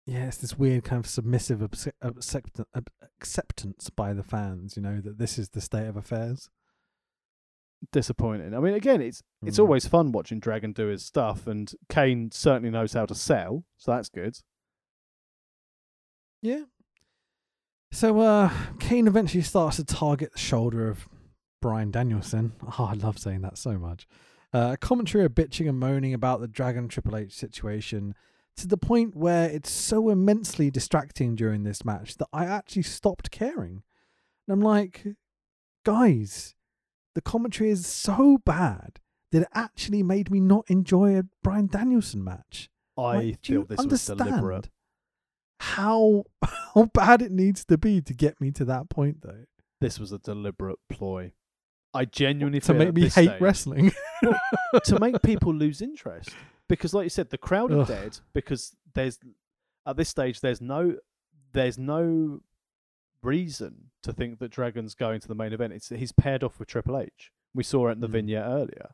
yeah, 0.09 0.27
it's 0.29 0.37
this 0.37 0.57
weird 0.57 0.85
kind 0.85 1.01
of 1.01 1.07
submissive 1.11 1.61
accept- 1.63 1.97
accept- 2.01 2.61
acceptance 3.19 3.91
by 3.91 4.13
the 4.13 4.23
fans. 4.23 4.77
You 4.77 4.83
know 4.83 5.01
that 5.01 5.19
this 5.19 5.37
is 5.39 5.49
the 5.49 5.61
state 5.61 5.87
of 5.89 5.97
affairs. 5.97 6.49
Disappointing. 7.91 8.55
I 8.55 8.61
mean, 8.61 8.75
again, 8.75 9.01
it's 9.03 9.23
it's 9.43 9.57
Mm. 9.59 9.63
always 9.63 9.89
fun 9.89 10.13
watching 10.13 10.39
Dragon 10.39 10.73
do 10.73 10.87
his 10.87 11.05
stuff, 11.05 11.47
and 11.49 11.73
Kane 11.89 12.31
certainly 12.31 12.71
knows 12.71 12.93
how 12.93 13.05
to 13.07 13.15
sell, 13.17 13.65
so 13.77 13.91
that's 13.93 14.09
good. 14.09 14.39
Yeah. 16.43 16.65
So 17.97 18.20
uh 18.20 18.51
Kane 18.78 19.06
eventually 19.09 19.43
starts 19.43 19.77
to 19.77 19.85
target 19.85 20.32
the 20.32 20.39
shoulder 20.39 20.90
of 20.90 21.09
Bryan 21.62 21.90
Danielson. 21.90 22.52
Oh, 22.78 22.85
I 22.85 22.93
love 22.93 23.18
saying 23.18 23.40
that 23.40 23.56
so 23.56 23.78
much. 23.78 24.06
Uh 24.52 24.77
commentary 24.78 25.24
are 25.24 25.31
bitching 25.31 25.66
and 25.66 25.81
moaning 25.81 26.12
about 26.12 26.43
the 26.43 26.47
Dragon 26.47 26.89
Triple 26.89 27.16
H 27.16 27.32
situation 27.32 28.14
to 28.59 28.66
the 28.66 28.77
point 28.77 29.16
where 29.16 29.48
it's 29.48 29.70
so 29.70 30.10
immensely 30.10 30.70
distracting 30.70 31.36
during 31.36 31.62
this 31.64 31.86
match 31.86 32.18
that 32.18 32.28
I 32.35 32.44
actually 32.44 32.82
stopped 32.82 33.31
caring. 33.31 33.82
And 34.47 34.52
I'm 34.52 34.60
like, 34.60 35.06
guys, 35.82 36.55
the 37.14 37.23
commentary 37.23 37.70
is 37.70 37.86
so 37.86 38.36
bad 38.44 39.01
that 39.32 39.43
it 39.43 39.48
actually 39.55 40.02
made 40.02 40.31
me 40.31 40.40
not 40.40 40.66
enjoy 40.68 41.18
a 41.18 41.24
Bryan 41.43 41.68
Danielson 41.68 42.23
match. 42.23 42.68
I 42.98 43.16
Like, 43.16 43.43
feel 43.43 43.64
this 43.64 43.82
was 43.82 44.05
deliberate. 44.05 44.68
How 45.61 46.24
how 46.45 46.85
bad 46.93 47.23
it 47.23 47.33
needs 47.33 47.65
to 47.66 47.78
be 47.78 48.01
to 48.03 48.15
get 48.15 48.41
me 48.41 48.51
to 48.53 48.65
that 48.66 48.89
point, 48.91 49.23
though, 49.23 49.45
This 49.81 49.99
was 49.99 50.12
a 50.12 50.19
deliberate 50.19 50.78
ploy. 50.89 51.33
I 51.95 52.05
genuinely 52.05 52.61
to 52.61 52.74
make 52.74 52.93
me 52.95 53.03
hate 53.03 53.11
stage- 53.12 53.41
wrestling. 53.41 53.93
to 54.85 54.99
make 55.01 55.23
people 55.24 55.55
lose 55.55 55.81
interest 55.81 56.28
because 56.69 56.93
like 56.93 57.05
you 57.05 57.11
said 57.11 57.31
the 57.31 57.39
crowd 57.39 57.73
are 57.73 57.81
Ugh. 57.83 57.89
dead 57.89 58.19
because 58.35 58.77
there's 58.95 59.19
at 59.87 59.97
this 59.97 60.09
stage 60.11 60.41
there's 60.41 60.61
no 60.61 60.97
there's 61.53 61.78
no 61.78 62.41
reason 63.23 63.91
to 64.03 64.12
think 64.12 64.39
that 64.41 64.51
dragon's 64.51 64.95
going 64.95 65.20
to 65.20 65.28
the 65.28 65.35
main 65.35 65.53
event 65.53 65.73
it's 65.73 65.89
he's 65.89 66.12
paired 66.12 66.43
off 66.45 66.59
with 66.59 66.69
triple 66.69 66.99
h 66.99 67.31
we 67.55 67.62
saw 67.62 67.89
it 67.89 67.93
in 67.93 68.01
the 68.01 68.09
Mm. 68.09 68.12
vignette 68.12 68.45
earlier 68.47 68.91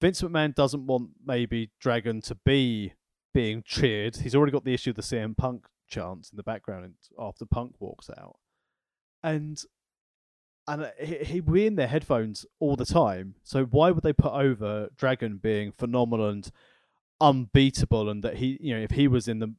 vince 0.00 0.22
mcmahon 0.22 0.54
doesn't 0.54 0.86
want 0.86 1.10
maybe 1.24 1.70
dragon 1.80 2.20
to 2.22 2.34
be 2.34 2.92
being 3.36 3.62
cheered 3.64 4.16
he's 4.16 4.34
already 4.34 4.52
got 4.52 4.64
the 4.64 4.74
issue 4.74 4.90
of 4.90 4.96
the 4.96 5.02
cm 5.02 5.36
punk 5.36 5.66
chants 5.88 6.30
in 6.30 6.36
the 6.36 6.42
background 6.42 6.94
after 7.18 7.44
punk 7.44 7.74
walks 7.78 8.10
out 8.18 8.36
and 9.22 9.64
and 10.68 10.82
uh, 10.82 10.90
he, 11.00 11.16
he 11.18 11.40
we 11.40 11.66
in 11.66 11.76
their 11.76 11.86
headphones 11.86 12.44
all 12.58 12.76
the 12.76 12.84
time. 12.84 13.36
So 13.42 13.64
why 13.64 13.90
would 13.90 14.02
they 14.02 14.12
put 14.12 14.32
over 14.32 14.88
Dragon 14.96 15.38
being 15.38 15.72
phenomenal 15.72 16.28
and 16.28 16.50
unbeatable, 17.20 18.08
and 18.08 18.22
that 18.22 18.36
he, 18.36 18.58
you 18.60 18.74
know, 18.74 18.82
if 18.82 18.92
he 18.92 19.08
was 19.08 19.28
in 19.28 19.38
the 19.38 19.54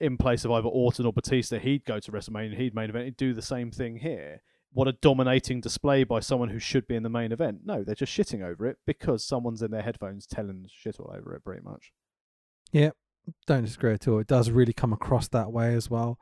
in 0.00 0.16
place 0.16 0.44
of 0.44 0.52
either 0.52 0.68
Orton 0.68 1.06
or 1.06 1.12
Batista, 1.12 1.58
he'd 1.58 1.84
go 1.84 1.98
to 1.98 2.12
WrestleMania, 2.12 2.56
he'd 2.56 2.74
main 2.74 2.90
event, 2.90 3.06
he'd 3.06 3.16
do 3.16 3.34
the 3.34 3.42
same 3.42 3.70
thing 3.70 3.96
here. 3.96 4.42
What 4.72 4.86
a 4.86 4.92
dominating 4.92 5.60
display 5.60 6.04
by 6.04 6.20
someone 6.20 6.50
who 6.50 6.58
should 6.58 6.86
be 6.86 6.94
in 6.94 7.02
the 7.02 7.08
main 7.08 7.32
event. 7.32 7.60
No, 7.64 7.82
they're 7.82 7.94
just 7.94 8.16
shitting 8.16 8.44
over 8.44 8.66
it 8.66 8.76
because 8.86 9.24
someone's 9.24 9.62
in 9.62 9.70
their 9.70 9.82
headphones 9.82 10.26
telling 10.26 10.68
shit 10.70 11.00
all 11.00 11.12
over 11.12 11.34
it, 11.34 11.42
pretty 11.42 11.62
much. 11.62 11.92
Don't 13.46 13.64
disagree 13.64 13.92
at 13.92 14.06
all. 14.08 14.18
It 14.18 14.26
does 14.26 14.50
really 14.50 14.72
come 14.72 14.92
across 14.92 15.28
that 15.28 15.52
way 15.52 15.74
as 15.74 15.90
well. 15.90 16.18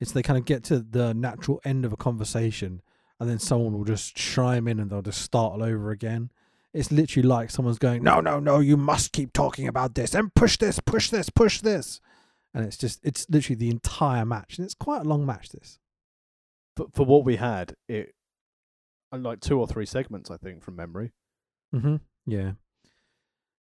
It's 0.00 0.12
they 0.12 0.22
kind 0.22 0.38
of 0.38 0.44
get 0.44 0.64
to 0.64 0.80
the 0.80 1.12
natural 1.12 1.60
end 1.64 1.84
of 1.84 1.92
a 1.92 1.96
conversation, 1.96 2.80
and 3.18 3.28
then 3.28 3.38
someone 3.38 3.72
will 3.72 3.84
just 3.84 4.14
chime 4.16 4.66
in 4.66 4.80
and 4.80 4.90
they'll 4.90 5.02
just 5.02 5.22
start 5.22 5.52
all 5.52 5.62
over 5.62 5.90
again. 5.90 6.30
It's 6.72 6.90
literally 6.90 7.28
like 7.28 7.50
someone's 7.50 7.78
going, 7.78 8.02
"No, 8.02 8.20
no, 8.20 8.40
no! 8.40 8.60
You 8.60 8.76
must 8.76 9.12
keep 9.12 9.32
talking 9.32 9.68
about 9.68 9.94
this 9.94 10.14
and 10.14 10.34
push 10.34 10.56
this, 10.56 10.80
push 10.80 11.10
this, 11.10 11.28
push 11.28 11.60
this," 11.60 12.00
and 12.54 12.64
it's 12.64 12.76
just 12.76 13.00
it's 13.02 13.26
literally 13.28 13.56
the 13.56 13.70
entire 13.70 14.24
match, 14.24 14.56
and 14.56 14.64
it's 14.64 14.74
quite 14.74 15.02
a 15.02 15.08
long 15.08 15.26
match. 15.26 15.50
This. 15.50 15.78
For 16.76 16.86
for 16.94 17.04
what 17.04 17.24
we 17.24 17.36
had, 17.36 17.74
it 17.88 18.14
like 19.12 19.40
two 19.40 19.58
or 19.58 19.66
three 19.66 19.86
segments, 19.86 20.30
I 20.30 20.36
think, 20.36 20.62
from 20.62 20.76
memory. 20.76 21.12
Mm-hmm. 21.74 21.96
Yeah. 22.26 22.52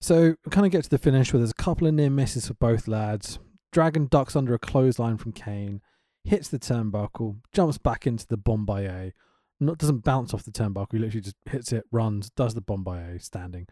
So 0.00 0.36
we 0.44 0.50
kind 0.50 0.66
of 0.66 0.72
get 0.72 0.84
to 0.84 0.90
the 0.90 0.98
finish 0.98 1.32
where 1.32 1.38
there's 1.38 1.50
a 1.50 1.62
couple 1.62 1.86
of 1.86 1.94
near 1.94 2.10
misses 2.10 2.46
for 2.46 2.54
both 2.54 2.88
lads. 2.88 3.38
Dragon 3.72 4.06
ducks 4.06 4.36
under 4.36 4.54
a 4.54 4.58
clothesline 4.58 5.18
from 5.18 5.32
Kane, 5.32 5.80
hits 6.24 6.48
the 6.48 6.58
turnbuckle, 6.58 7.40
jumps 7.52 7.78
back 7.78 8.06
into 8.06 8.26
the 8.26 8.38
Bomaye. 8.38 9.12
Not 9.60 9.78
doesn't 9.78 10.04
bounce 10.04 10.32
off 10.32 10.44
the 10.44 10.52
turnbuckle. 10.52 10.92
He 10.92 10.98
literally 10.98 11.20
just 11.20 11.36
hits 11.46 11.72
it, 11.72 11.84
runs, 11.90 12.30
does 12.30 12.54
the 12.54 12.62
Bomaye 12.62 13.20
standing 13.20 13.66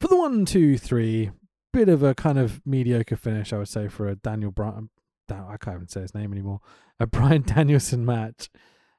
for 0.00 0.08
the 0.08 0.16
one, 0.16 0.44
two, 0.44 0.78
three. 0.78 1.30
Bit 1.72 1.88
of 1.88 2.02
a 2.02 2.14
kind 2.14 2.38
of 2.38 2.60
mediocre 2.64 3.16
finish, 3.16 3.52
I 3.52 3.58
would 3.58 3.68
say, 3.68 3.88
for 3.88 4.06
a 4.06 4.14
Daniel 4.14 4.52
Bryan. 4.52 4.90
I 5.30 5.56
can't 5.56 5.76
even 5.76 5.88
say 5.88 6.02
his 6.02 6.14
name 6.14 6.32
anymore. 6.32 6.60
A 7.00 7.06
Bryan 7.08 7.42
Danielson 7.42 8.04
match. 8.04 8.50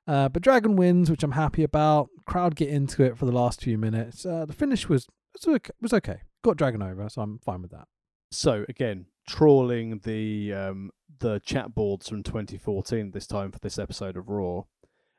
Uh, 0.07 0.29
but 0.29 0.41
Dragon 0.41 0.75
wins, 0.75 1.09
which 1.09 1.23
I'm 1.23 1.31
happy 1.31 1.63
about. 1.63 2.09
Crowd 2.25 2.55
get 2.55 2.69
into 2.69 3.03
it 3.03 3.17
for 3.17 3.25
the 3.25 3.31
last 3.31 3.61
few 3.61 3.77
minutes. 3.77 4.25
Uh, 4.25 4.45
the 4.45 4.53
finish 4.53 4.89
was 4.89 5.07
was 5.81 5.93
okay. 5.93 6.21
Got 6.45 6.57
Dragon 6.57 6.83
over, 6.83 7.09
so 7.09 7.21
I'm 7.23 7.39
fine 7.39 7.63
with 7.63 7.71
that. 7.71 7.87
So 8.31 8.65
again, 8.69 9.07
trawling 9.27 9.99
the 10.03 10.53
um, 10.53 10.91
the 11.19 11.39
chat 11.39 11.73
boards 11.73 12.07
from 12.07 12.21
2014 12.21 13.11
this 13.11 13.25
time 13.25 13.51
for 13.51 13.57
this 13.59 13.79
episode 13.79 14.15
of 14.15 14.29
Raw, 14.29 14.63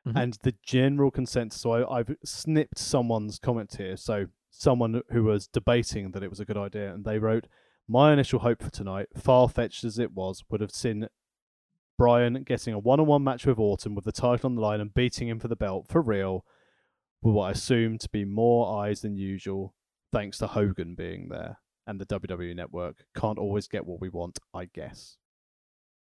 Mhm. 0.07 0.15
and 0.23 0.37
the 0.43 0.53
general 0.63 1.11
consensus. 1.11 1.59
So 1.61 1.71
I, 1.73 1.99
I've 1.99 2.15
snipped 2.23 2.77
someone's 2.79 3.39
comment 3.39 3.75
here. 3.77 3.97
So 3.97 4.27
someone 4.49 5.01
who 5.11 5.25
was 5.25 5.47
debating 5.47 6.11
that 6.11 6.23
it 6.23 6.29
was 6.29 6.39
a 6.39 6.45
good 6.45 6.55
idea, 6.57 6.93
and 6.93 7.03
they 7.03 7.19
wrote, 7.19 7.47
"My 7.89 8.13
initial 8.13 8.39
hope 8.39 8.63
for 8.63 8.69
tonight, 8.71 9.07
far 9.17 9.49
fetched 9.49 9.83
as 9.83 9.99
it 9.99 10.13
was, 10.13 10.45
would 10.49 10.61
have 10.61 10.71
seen 10.71 11.07
Bryan 11.97 12.43
getting 12.43 12.73
a 12.73 12.79
one-on-one 12.79 13.23
match 13.23 13.45
with 13.45 13.59
Orton 13.59 13.95
with 13.95 14.05
the 14.05 14.11
title 14.13 14.47
on 14.49 14.55
the 14.55 14.61
line 14.61 14.79
and 14.79 14.93
beating 14.93 15.27
him 15.27 15.39
for 15.39 15.47
the 15.49 15.55
belt 15.57 15.87
for 15.89 16.01
real, 16.01 16.45
with 17.21 17.33
what 17.33 17.47
I 17.47 17.51
assume 17.51 17.97
to 17.97 18.09
be 18.09 18.23
more 18.23 18.81
eyes 18.81 19.01
than 19.01 19.17
usual, 19.17 19.73
thanks 20.11 20.37
to 20.39 20.47
Hogan 20.47 20.95
being 20.95 21.29
there." 21.29 21.59
and 21.89 22.01
the 22.01 22.05
WWE 22.05 22.53
network 22.53 23.05
can't 23.15 23.39
always 23.39 23.69
get 23.69 23.85
what 23.85 24.01
we 24.01 24.09
want, 24.09 24.39
I 24.53 24.65
guess. 24.65 25.15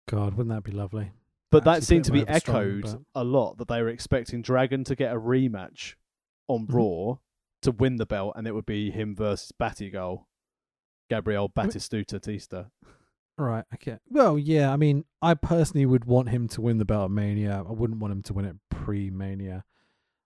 God, 0.07 0.35
wouldn't 0.35 0.55
that 0.55 0.63
be 0.63 0.71
lovely? 0.71 1.11
But 1.51 1.65
that 1.65 1.83
seemed 1.83 2.05
to 2.05 2.11
be 2.13 2.21
strong, 2.21 2.35
echoed 2.35 2.81
but- 2.83 3.01
a 3.15 3.23
lot 3.25 3.57
that 3.57 3.67
they 3.67 3.81
were 3.81 3.89
expecting 3.89 4.41
Dragon 4.41 4.85
to 4.85 4.95
get 4.95 5.13
a 5.13 5.19
rematch 5.19 5.95
on 6.47 6.67
Mhm. 6.67 6.73
Raw 6.73 7.17
to 7.63 7.71
win 7.71 7.97
the 7.97 8.05
belt, 8.05 8.33
and 8.37 8.47
it 8.47 8.53
would 8.53 8.65
be 8.65 8.91
him 8.91 9.13
versus 9.13 9.51
Battigirl, 9.51 10.25
Gabriel 11.09 11.49
Batistuta 11.49 12.21
Tista. 12.21 12.71
Right. 13.37 13.65
Okay. 13.73 13.99
Well, 14.09 14.39
yeah. 14.39 14.71
I 14.71 14.77
mean, 14.77 15.03
I 15.21 15.33
personally 15.33 15.85
would 15.85 16.05
want 16.05 16.29
him 16.29 16.47
to 16.49 16.61
win 16.61 16.77
the 16.77 16.85
belt 16.85 17.05
at 17.05 17.11
Mania. 17.11 17.61
I 17.67 17.71
wouldn't 17.73 17.99
want 17.99 18.13
him 18.13 18.23
to 18.23 18.33
win 18.33 18.45
it 18.45 18.55
pre-Mania 18.69 19.65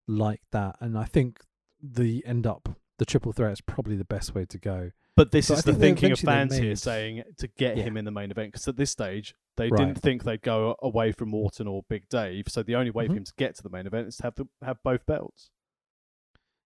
like 0.08 0.42
that. 0.52 0.78
And 0.82 0.96
I 0.98 1.06
think 1.06 1.42
the 1.82 2.24
end 2.28 2.46
up 2.46 2.78
the 3.00 3.06
triple 3.06 3.32
threat 3.32 3.52
is 3.52 3.62
probably 3.62 3.96
the 3.96 4.06
best 4.06 4.34
way 4.34 4.46
to 4.46 4.58
go. 4.58 4.92
But 5.16 5.32
this 5.32 5.50
I 5.50 5.56
is 5.56 5.64
the 5.64 5.74
think 5.74 6.00
thinking 6.00 6.12
of 6.12 6.20
fans 6.20 6.58
here 6.58 6.76
saying 6.76 7.24
to 7.38 7.48
get 7.48 7.78
Yeah. 7.78 7.84
him 7.84 7.98
in 7.98 8.06
the 8.06 8.12
main 8.12 8.30
event 8.32 8.52
because 8.54 8.68
at 8.68 8.76
this 8.78 8.92
stage 8.92 9.36
they 9.56 9.70
Right. 9.70 9.78
didn't 9.78 10.02
think 10.02 10.24
they'd 10.24 10.42
go 10.42 10.76
away 10.82 11.12
from 11.12 11.34
Orton 11.34 11.68
or 11.68 11.84
Big 11.90 12.08
Dave. 12.10 12.46
So 12.50 12.62
the 12.64 12.76
only 12.76 12.92
way 12.92 13.06
Mhm. 13.06 13.08
for 13.10 13.14
him 13.18 13.24
to 13.24 13.34
get 13.38 13.56
to 13.56 13.64
the 13.64 13.70
main 13.70 13.88
event 13.88 14.08
is 14.08 14.18
to 14.18 14.24
have 14.24 14.36
the, 14.36 14.46
have 14.62 14.82
both 14.84 15.06
belts. 15.06 15.50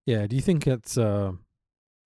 Yeah. 0.06 0.26
Do 0.26 0.34
you 0.36 0.42
think 0.42 0.66
it's 0.66 0.96
uh, 0.98 1.32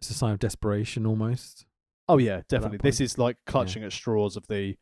it's 0.00 0.10
a 0.10 0.14
sign 0.14 0.32
of 0.32 0.38
desperation 0.38 1.06
almost? 1.06 1.66
Oh 2.08 2.18
yeah, 2.18 2.42
definitely. 2.48 2.78
This 2.82 3.00
is 3.00 3.16
like 3.18 3.38
clutching 3.46 3.82
at 3.84 3.92
straws 3.92 4.36
of 4.36 4.46
the. 4.48 4.76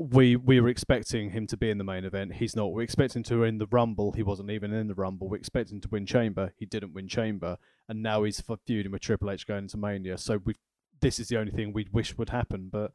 We 0.00 0.36
we 0.36 0.60
were 0.60 0.68
expecting 0.68 1.30
him 1.30 1.48
to 1.48 1.56
be 1.56 1.70
in 1.70 1.78
the 1.78 1.84
main 1.84 2.04
event. 2.04 2.34
He's 2.34 2.54
not. 2.54 2.72
We're 2.72 2.82
expecting 2.82 3.24
to 3.24 3.40
win 3.40 3.58
the 3.58 3.66
Rumble. 3.66 4.12
He 4.12 4.22
wasn't 4.22 4.50
even 4.50 4.72
in 4.72 4.86
the 4.86 4.94
Rumble. 4.94 5.28
We're 5.28 5.38
expecting 5.38 5.80
to 5.80 5.88
win 5.88 6.06
Chamber. 6.06 6.52
He 6.56 6.66
didn't 6.66 6.92
win 6.94 7.08
Chamber, 7.08 7.58
and 7.88 8.00
now 8.00 8.22
he's 8.22 8.40
feuding 8.64 8.92
with 8.92 9.00
Triple 9.02 9.28
H 9.30 9.44
going 9.44 9.64
into 9.64 9.76
Mania. 9.76 10.16
So 10.16 10.38
we 10.44 10.54
this 11.00 11.18
is 11.18 11.26
the 11.28 11.36
only 11.36 11.50
thing 11.50 11.72
we'd 11.72 11.92
wish 11.92 12.16
would 12.16 12.30
happen. 12.30 12.68
But 12.70 12.92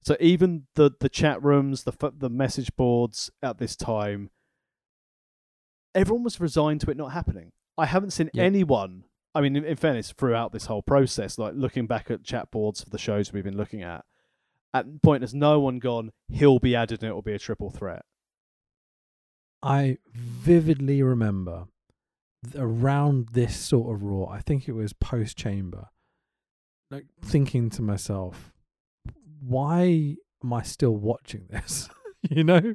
so 0.00 0.16
even 0.20 0.66
the 0.76 0.92
the 1.00 1.08
chat 1.08 1.42
rooms, 1.42 1.82
the 1.82 2.12
the 2.16 2.30
message 2.30 2.70
boards 2.76 3.32
at 3.42 3.58
this 3.58 3.74
time, 3.74 4.30
everyone 5.94 6.22
was 6.22 6.40
resigned 6.40 6.80
to 6.82 6.90
it 6.90 6.96
not 6.96 7.12
happening. 7.12 7.50
I 7.76 7.86
haven't 7.86 8.10
seen 8.12 8.30
Yeah. 8.32 8.44
anyone. 8.44 9.04
I 9.34 9.40
mean, 9.40 9.56
in, 9.56 9.64
in 9.64 9.76
fairness, 9.76 10.12
throughout 10.12 10.52
this 10.52 10.66
whole 10.66 10.82
process, 10.82 11.36
like 11.38 11.54
looking 11.56 11.88
back 11.88 12.12
at 12.12 12.22
chat 12.22 12.52
boards 12.52 12.84
for 12.84 12.90
the 12.90 12.98
shows 12.98 13.32
we've 13.32 13.42
been 13.42 13.56
looking 13.56 13.82
at, 13.82 14.04
at 14.74 14.92
the 14.92 14.98
point 14.98 15.22
has 15.22 15.32
no 15.32 15.60
one 15.60 15.78
gone. 15.78 16.10
He'll 16.28 16.58
be 16.58 16.76
added, 16.76 17.02
and 17.02 17.10
it 17.10 17.14
will 17.14 17.22
be 17.22 17.32
a 17.32 17.38
triple 17.38 17.70
threat. 17.70 18.02
I 19.62 19.96
vividly 20.12 21.02
remember 21.02 21.64
around 22.54 23.28
this 23.32 23.56
sort 23.56 23.94
of 23.94 24.02
Raw. 24.02 24.26
I 24.26 24.40
think 24.40 24.68
it 24.68 24.72
was 24.72 24.92
post 24.92 25.38
Chamber. 25.38 25.86
Like 26.90 27.06
thinking 27.22 27.70
to 27.70 27.82
myself, 27.82 28.52
why 29.40 30.16
am 30.42 30.52
I 30.52 30.62
still 30.62 30.96
watching 30.96 31.46
this? 31.48 31.88
you 32.30 32.44
know, 32.44 32.74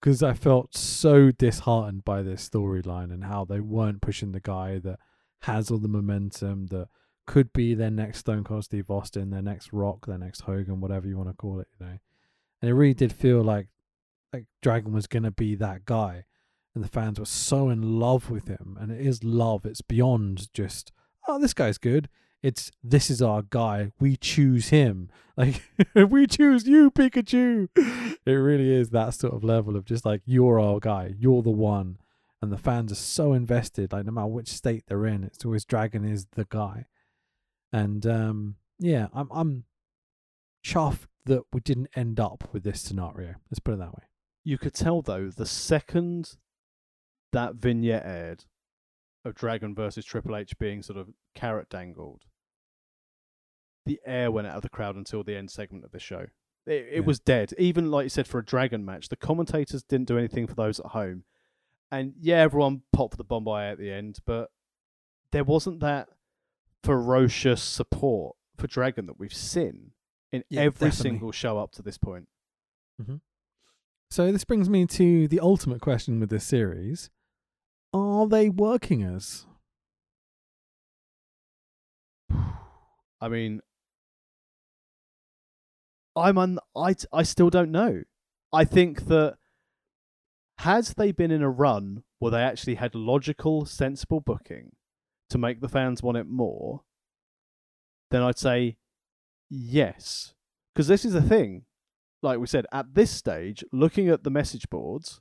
because 0.00 0.22
I 0.22 0.32
felt 0.32 0.74
so 0.74 1.30
disheartened 1.30 2.04
by 2.04 2.22
this 2.22 2.48
storyline 2.48 3.12
and 3.12 3.24
how 3.24 3.44
they 3.44 3.60
weren't 3.60 4.02
pushing 4.02 4.32
the 4.32 4.40
guy 4.40 4.78
that 4.80 4.98
has 5.42 5.70
all 5.70 5.78
the 5.78 5.88
momentum 5.88 6.66
that 6.66 6.88
could 7.30 7.52
be 7.52 7.74
their 7.74 7.92
next 7.92 8.18
Stone 8.18 8.42
Cold 8.42 8.64
Steve 8.64 8.90
Austin, 8.90 9.30
their 9.30 9.40
next 9.40 9.72
Rock, 9.72 10.06
their 10.06 10.18
next 10.18 10.40
Hogan, 10.40 10.80
whatever 10.80 11.06
you 11.06 11.16
want 11.16 11.28
to 11.28 11.34
call 11.34 11.60
it. 11.60 11.68
You 11.78 11.86
know, 11.86 11.98
and 12.60 12.68
it 12.68 12.74
really 12.74 12.92
did 12.92 13.12
feel 13.12 13.40
like 13.40 13.68
like 14.32 14.46
Dragon 14.60 14.92
was 14.92 15.06
gonna 15.06 15.30
be 15.30 15.54
that 15.54 15.84
guy, 15.84 16.24
and 16.74 16.82
the 16.82 16.88
fans 16.88 17.20
were 17.20 17.26
so 17.26 17.68
in 17.68 18.00
love 18.00 18.30
with 18.30 18.48
him, 18.48 18.76
and 18.80 18.90
it 18.90 19.00
is 19.00 19.22
love. 19.22 19.64
It's 19.64 19.80
beyond 19.80 20.52
just 20.52 20.90
oh 21.28 21.38
this 21.38 21.54
guy's 21.54 21.78
good. 21.78 22.08
It's 22.42 22.72
this 22.82 23.08
is 23.10 23.22
our 23.22 23.42
guy. 23.42 23.92
We 24.00 24.16
choose 24.16 24.68
him. 24.70 25.08
Like 25.36 25.62
we 25.94 26.26
choose 26.26 26.66
you, 26.66 26.90
Pikachu. 26.90 27.68
It 28.26 28.32
really 28.32 28.74
is 28.74 28.90
that 28.90 29.14
sort 29.14 29.32
of 29.32 29.42
level 29.42 29.74
of 29.74 29.86
just 29.86 30.04
like 30.04 30.20
you're 30.26 30.60
our 30.60 30.80
guy. 30.80 31.14
You're 31.16 31.42
the 31.42 31.50
one, 31.50 31.96
and 32.42 32.52
the 32.52 32.58
fans 32.58 32.92
are 32.92 32.96
so 32.96 33.32
invested. 33.32 33.92
Like 33.92 34.04
no 34.04 34.12
matter 34.12 34.26
which 34.26 34.48
state 34.48 34.82
they're 34.88 35.06
in, 35.06 35.22
it's 35.22 35.44
always 35.44 35.64
Dragon 35.64 36.04
is 36.04 36.26
the 36.32 36.44
guy. 36.44 36.86
And 37.72 38.04
um, 38.06 38.56
yeah, 38.78 39.08
I'm 39.14 39.28
I'm 39.32 39.64
chuffed 40.64 41.06
that 41.26 41.42
we 41.52 41.60
didn't 41.60 41.88
end 41.94 42.18
up 42.18 42.48
with 42.52 42.62
this 42.64 42.80
scenario. 42.80 43.34
Let's 43.50 43.60
put 43.60 43.74
it 43.74 43.78
that 43.78 43.92
way. 43.94 44.04
You 44.44 44.58
could 44.58 44.74
tell 44.74 45.02
though 45.02 45.28
the 45.30 45.46
second 45.46 46.36
that 47.32 47.54
vignette 47.56 48.04
aired 48.04 48.44
of 49.24 49.34
Dragon 49.34 49.74
versus 49.74 50.04
Triple 50.04 50.34
H 50.36 50.58
being 50.58 50.82
sort 50.82 50.98
of 50.98 51.08
carrot 51.34 51.68
dangled, 51.68 52.22
the 53.86 54.00
air 54.06 54.30
went 54.30 54.46
out 54.46 54.56
of 54.56 54.62
the 54.62 54.68
crowd 54.68 54.96
until 54.96 55.22
the 55.22 55.36
end 55.36 55.50
segment 55.50 55.84
of 55.84 55.92
the 55.92 56.00
show. 56.00 56.26
It, 56.66 56.72
it 56.72 56.94
Yeah. 56.94 57.00
was 57.00 57.20
dead. 57.20 57.52
Even 57.58 57.90
like 57.90 58.04
you 58.04 58.08
said, 58.10 58.26
for 58.26 58.38
a 58.38 58.44
Dragon 58.44 58.84
match, 58.84 59.08
the 59.08 59.16
commentators 59.16 59.82
didn't 59.82 60.08
do 60.08 60.18
anything 60.18 60.46
for 60.46 60.54
those 60.54 60.80
at 60.80 60.86
home. 60.86 61.24
And 61.90 62.14
yeah, 62.20 62.36
everyone 62.38 62.82
popped 62.92 63.12
for 63.14 63.16
the 63.16 63.24
Bomaye 63.24 63.72
at 63.72 63.78
the 63.78 63.90
end, 63.92 64.18
but 64.24 64.50
there 65.32 65.44
wasn't 65.44 65.80
that 65.80 66.08
ferocious 66.82 67.62
support 67.62 68.36
for 68.56 68.66
Dragon 68.66 69.06
that 69.06 69.18
we've 69.18 69.34
seen 69.34 69.92
in 70.32 70.44
Yeah, 70.48 70.62
every 70.62 70.88
definitely. 70.88 71.10
single 71.10 71.32
show 71.32 71.58
up 71.58 71.72
to 71.72 71.82
this 71.82 71.98
point. 71.98 72.28
Mm-hmm. 73.00 73.16
So 74.10 74.32
this 74.32 74.44
brings 74.44 74.68
me 74.68 74.86
to 74.86 75.28
the 75.28 75.40
ultimate 75.40 75.80
question 75.80 76.18
with 76.20 76.30
this 76.30 76.44
series: 76.44 77.10
Are 77.92 78.26
they 78.26 78.48
working 78.48 79.04
us? 79.04 79.46
I 83.20 83.28
mean, 83.28 83.60
I'm 86.16 86.38
un- 86.38 86.58
I 86.76 86.94
t- 86.94 87.06
I 87.12 87.22
still 87.22 87.50
don't 87.50 87.70
know. 87.70 88.02
I 88.52 88.64
think 88.64 89.06
that 89.06 89.36
had 90.58 90.84
they 90.96 91.12
been 91.12 91.30
in 91.30 91.42
a 91.42 91.50
run 91.50 92.02
where 92.18 92.30
they 92.32 92.42
actually 92.42 92.74
had 92.74 92.94
logical, 92.94 93.64
sensible 93.64 94.20
booking 94.20 94.72
to 95.30 95.38
make 95.38 95.60
the 95.60 95.68
fans 95.68 96.02
want 96.02 96.18
it 96.18 96.26
more, 96.26 96.82
then 98.10 98.22
I'd 98.22 98.38
say 98.38 98.76
yes. 99.48 100.34
Because 100.74 100.88
this 100.88 101.04
is 101.04 101.12
the 101.12 101.22
thing, 101.22 101.64
like 102.22 102.38
we 102.38 102.46
said, 102.46 102.66
at 102.72 102.94
this 102.94 103.10
stage, 103.10 103.64
looking 103.72 104.08
at 104.08 104.24
the 104.24 104.30
message 104.30 104.68
boards, 104.68 105.20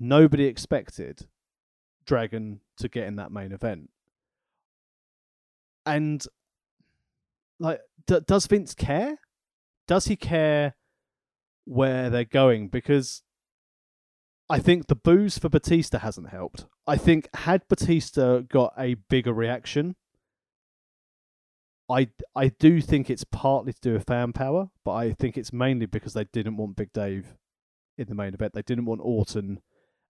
nobody 0.00 0.44
expected 0.44 1.26
Dragon 2.04 2.60
to 2.78 2.88
get 2.88 3.06
in 3.06 3.16
that 3.16 3.32
main 3.32 3.52
event. 3.52 3.90
And 5.86 6.24
like 7.58 7.80
d- 8.06 8.20
does 8.26 8.46
Vince 8.46 8.74
care? 8.74 9.18
Does 9.86 10.06
he 10.06 10.16
care 10.16 10.74
where 11.64 12.10
they're 12.10 12.24
going 12.24 12.68
because 12.68 13.22
I 14.50 14.58
think 14.58 14.86
the 14.86 14.96
boos 14.96 15.38
for 15.38 15.48
Batista 15.48 15.98
hasn't 15.98 16.30
helped. 16.30 16.66
I 16.86 16.96
think 16.96 17.28
had 17.34 17.68
Batista 17.68 18.40
got 18.40 18.72
a 18.78 18.94
bigger 18.94 19.32
reaction, 19.32 19.96
I 21.88 22.08
I 22.36 22.48
do 22.48 22.80
think 22.80 23.08
it's 23.08 23.24
partly 23.24 23.72
to 23.72 23.80
do 23.80 23.92
with 23.94 24.06
fan 24.06 24.32
power, 24.32 24.70
but 24.84 24.92
I 24.92 25.12
think 25.12 25.36
it's 25.36 25.52
mainly 25.52 25.86
because 25.86 26.12
they 26.12 26.24
didn't 26.24 26.56
want 26.56 26.76
Big 26.76 26.92
Dave 26.92 27.34
in 27.96 28.08
the 28.08 28.14
main 28.14 28.34
event. 28.34 28.52
They 28.52 28.62
didn't 28.62 28.84
want 28.84 29.00
Orton 29.02 29.60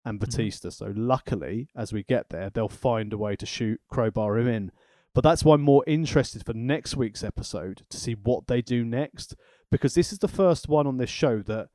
and 0.04 0.18
mm-hmm. 0.18 0.24
Batista. 0.24 0.70
So 0.70 0.92
luckily, 0.94 1.68
as 1.76 1.92
we 1.92 2.02
get 2.02 2.30
there, 2.30 2.50
they'll 2.50 2.68
find 2.68 3.12
a 3.12 3.18
way 3.18 3.36
to 3.36 3.46
shoot 3.46 3.80
crowbar 3.88 4.38
him 4.38 4.48
in. 4.48 4.72
But 5.14 5.22
that's 5.22 5.44
why 5.44 5.54
I'm 5.54 5.62
more 5.62 5.84
interested 5.86 6.44
for 6.44 6.52
next 6.52 6.96
week's 6.96 7.24
episode 7.24 7.82
to 7.88 7.96
see 7.96 8.14
what 8.14 8.46
they 8.46 8.60
do 8.60 8.84
next, 8.84 9.34
because 9.70 9.94
this 9.94 10.12
is 10.12 10.18
the 10.18 10.28
first 10.28 10.68
one 10.68 10.86
on 10.86 10.98
this 10.98 11.10
show 11.10 11.42
that 11.42 11.68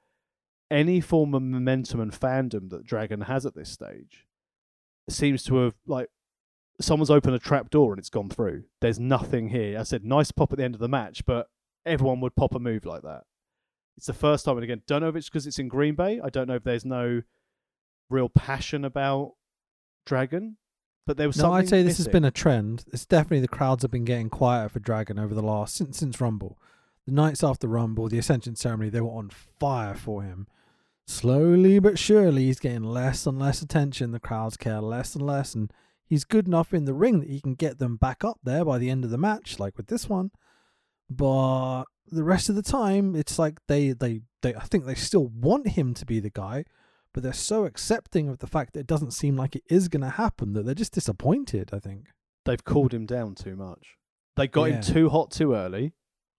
any 0.73 0.99
form 0.99 1.33
of 1.35 1.43
momentum 1.43 1.99
and 1.99 2.11
fandom 2.11 2.69
that 2.71 2.83
Dragon 2.83 3.21
has 3.21 3.45
at 3.45 3.55
this 3.55 3.69
stage 3.69 4.25
seems 5.07 5.43
to 5.43 5.57
have 5.57 5.75
like 5.85 6.09
someone's 6.81 7.11
opened 7.11 7.35
a 7.35 7.39
trap 7.39 7.69
door 7.69 7.93
and 7.93 7.99
it's 7.99 8.09
gone 8.09 8.29
through. 8.29 8.63
There's 8.81 8.99
nothing 8.99 9.49
here. 9.49 9.79
I 9.79 9.83
said 9.83 10.03
nice 10.03 10.31
pop 10.31 10.51
at 10.51 10.57
the 10.57 10.63
end 10.63 10.73
of 10.73 10.81
the 10.81 10.89
match, 10.89 11.25
but 11.25 11.47
everyone 11.85 12.19
would 12.21 12.35
pop 12.35 12.55
a 12.55 12.59
move 12.59 12.85
like 12.85 13.03
that. 13.03 13.23
It's 13.95 14.07
the 14.07 14.13
first 14.13 14.45
time, 14.45 14.57
and 14.57 14.63
again, 14.63 14.81
don't 14.87 15.01
know 15.01 15.09
if 15.09 15.15
it's 15.15 15.29
because 15.29 15.45
it's 15.45 15.59
in 15.59 15.67
Green 15.67 15.93
Bay. 15.93 16.19
I 16.21 16.29
don't 16.29 16.47
know 16.47 16.55
if 16.55 16.63
there's 16.63 16.85
no 16.85 17.21
real 18.09 18.27
passion 18.27 18.83
about 18.83 19.33
Dragon, 20.07 20.57
but 21.05 21.17
there 21.17 21.27
was 21.27 21.37
No. 21.37 21.53
I'd 21.53 21.69
say 21.69 21.83
this 21.83 21.97
has 21.97 22.07
been 22.07 22.25
a 22.25 22.31
trend. 22.31 22.85
It's 22.91 23.05
definitely 23.05 23.41
the 23.41 23.47
crowds 23.47 23.83
have 23.83 23.91
been 23.91 24.05
getting 24.05 24.31
quieter 24.31 24.69
for 24.69 24.79
Dragon 24.79 25.19
over 25.19 25.35
the 25.35 25.43
last 25.43 25.75
since 25.75 25.99
since 25.99 26.19
Rumble. 26.19 26.57
The 27.05 27.11
nights 27.11 27.43
after 27.43 27.67
Rumble, 27.67 28.09
the 28.09 28.17
Ascension 28.17 28.55
ceremony, 28.55 28.89
they 28.89 29.01
were 29.01 29.09
on 29.09 29.29
fire 29.29 29.93
for 29.93 30.23
him. 30.23 30.47
Slowly 31.07 31.79
but 31.79 31.99
surely, 31.99 32.45
he's 32.45 32.59
getting 32.59 32.83
less 32.83 33.25
and 33.25 33.37
less 33.39 33.61
attention. 33.61 34.11
The 34.11 34.19
crowds 34.19 34.57
care 34.57 34.81
less 34.81 35.15
and 35.15 35.25
less, 35.25 35.53
and 35.53 35.71
he's 36.05 36.23
good 36.23 36.47
enough 36.47 36.73
in 36.73 36.85
the 36.85 36.93
ring 36.93 37.19
that 37.19 37.29
he 37.29 37.41
can 37.41 37.55
get 37.55 37.79
them 37.79 37.97
back 37.97 38.23
up 38.23 38.39
there 38.43 38.63
by 38.65 38.77
the 38.77 38.89
end 38.89 39.03
of 39.03 39.11
the 39.11 39.17
match, 39.17 39.59
like 39.59 39.75
with 39.77 39.87
this 39.87 40.07
one. 40.07 40.31
But 41.09 41.83
the 42.07 42.23
rest 42.23 42.49
of 42.49 42.55
the 42.55 42.61
time, 42.63 43.15
it's 43.15 43.37
like 43.37 43.59
they 43.67 43.91
they 43.91 44.21
they. 44.41 44.55
I 44.55 44.61
think 44.61 44.85
they 44.85 44.95
still 44.95 45.27
want 45.27 45.69
him 45.69 45.93
to 45.95 46.05
be 46.05 46.19
the 46.19 46.29
guy, 46.29 46.65
but 47.13 47.21
they're 47.23 47.33
so 47.33 47.65
accepting 47.65 48.29
of 48.29 48.39
the 48.39 48.47
fact 48.47 48.73
that 48.73 48.81
it 48.81 48.87
doesn't 48.87 49.11
seem 49.11 49.35
like 49.35 49.55
it 49.55 49.63
is 49.69 49.89
going 49.89 50.01
to 50.03 50.09
happen 50.09 50.53
that 50.53 50.65
they're 50.65 50.73
just 50.75 50.93
disappointed. 50.93 51.69
I 51.73 51.79
think. 51.79 52.07
they've 52.45 52.63
cooled 52.65 52.93
him 52.93 53.05
down 53.05 53.35
too 53.35 53.55
much. 53.55 53.95
They 54.35 54.47
got 54.47 54.65
Yeah. 54.65 54.75
him 54.75 54.81
too 54.81 55.09
hot 55.09 55.31
too 55.31 55.53
early, 55.53 55.93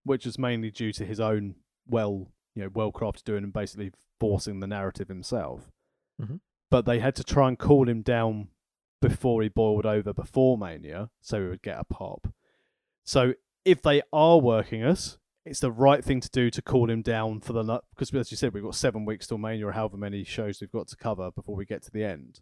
which 0.04 0.26
was 0.26 0.38
mainly 0.38 0.70
due 0.70 0.92
to 0.92 1.04
his 1.06 1.18
own 1.20 1.54
well, 1.86 2.28
you 2.54 2.62
know, 2.62 2.70
well 2.72 2.92
crafted 2.92 3.24
doing 3.24 3.44
and 3.44 3.52
basically 3.52 3.92
forcing 4.20 4.60
the 4.60 4.66
narrative 4.66 5.08
himself. 5.08 5.70
Mhm. 6.20 6.40
But 6.70 6.84
they 6.86 6.98
had 7.00 7.14
to 7.16 7.24
try 7.24 7.48
and 7.48 7.58
cool 7.58 7.88
him 7.88 8.02
down 8.02 8.48
before 9.00 9.42
he 9.42 9.48
boiled 9.48 9.86
over 9.86 10.12
before 10.12 10.56
Mania, 10.56 11.10
so 11.20 11.42
he 11.42 11.48
would 11.48 11.62
get 11.62 11.78
a 11.78 11.84
pop. 11.84 12.32
So 13.04 13.34
if 13.64 13.82
they 13.82 14.02
are 14.12 14.38
working 14.38 14.82
us, 14.82 15.18
it's 15.44 15.60
the 15.60 15.72
right 15.72 16.02
thing 16.02 16.20
to 16.20 16.30
do 16.30 16.50
to 16.50 16.62
cool 16.62 16.88
him 16.90 17.02
down 17.02 17.40
for 17.40 17.52
the 17.52 17.80
because 17.90 18.14
as 18.14 18.30
you 18.30 18.36
said, 18.36 18.54
we've 18.54 18.62
got 18.62 18.74
seven 18.74 19.04
weeks 19.04 19.26
till 19.26 19.38
Mania, 19.38 19.66
or 19.68 19.72
however 19.72 19.96
many 19.96 20.24
shows 20.24 20.60
we've 20.60 20.70
got 20.72 20.88
to 20.88 20.96
cover 20.96 21.30
before 21.30 21.54
we 21.54 21.66
get 21.66 21.82
to 21.82 21.90
the 21.90 22.04
end. 22.04 22.40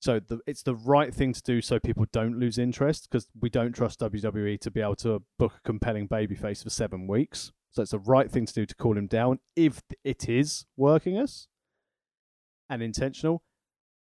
So 0.00 0.20
the, 0.20 0.40
it's 0.46 0.62
the 0.62 0.74
right 0.74 1.12
thing 1.12 1.32
to 1.32 1.42
do 1.42 1.60
so 1.60 1.78
people 1.78 2.06
don't 2.12 2.38
lose 2.38 2.58
interest 2.58 3.08
because 3.10 3.28
we 3.38 3.50
don't 3.50 3.72
trust 3.72 4.00
WWE 4.00 4.60
to 4.60 4.70
be 4.70 4.80
able 4.80 4.96
to 4.96 5.22
book 5.38 5.54
a 5.58 5.60
compelling 5.66 6.06
babyface 6.08 6.62
for 6.62 6.70
seven 6.70 7.06
weeks. 7.06 7.52
So 7.76 7.82
it's 7.82 7.90
the 7.90 7.98
right 7.98 8.30
thing 8.30 8.46
to 8.46 8.54
do 8.54 8.64
to 8.64 8.74
cool 8.74 8.96
him 8.96 9.06
down 9.06 9.38
if 9.54 9.82
it 10.02 10.30
is 10.30 10.64
working 10.78 11.18
us 11.18 11.46
and 12.70 12.82
intentional. 12.82 13.42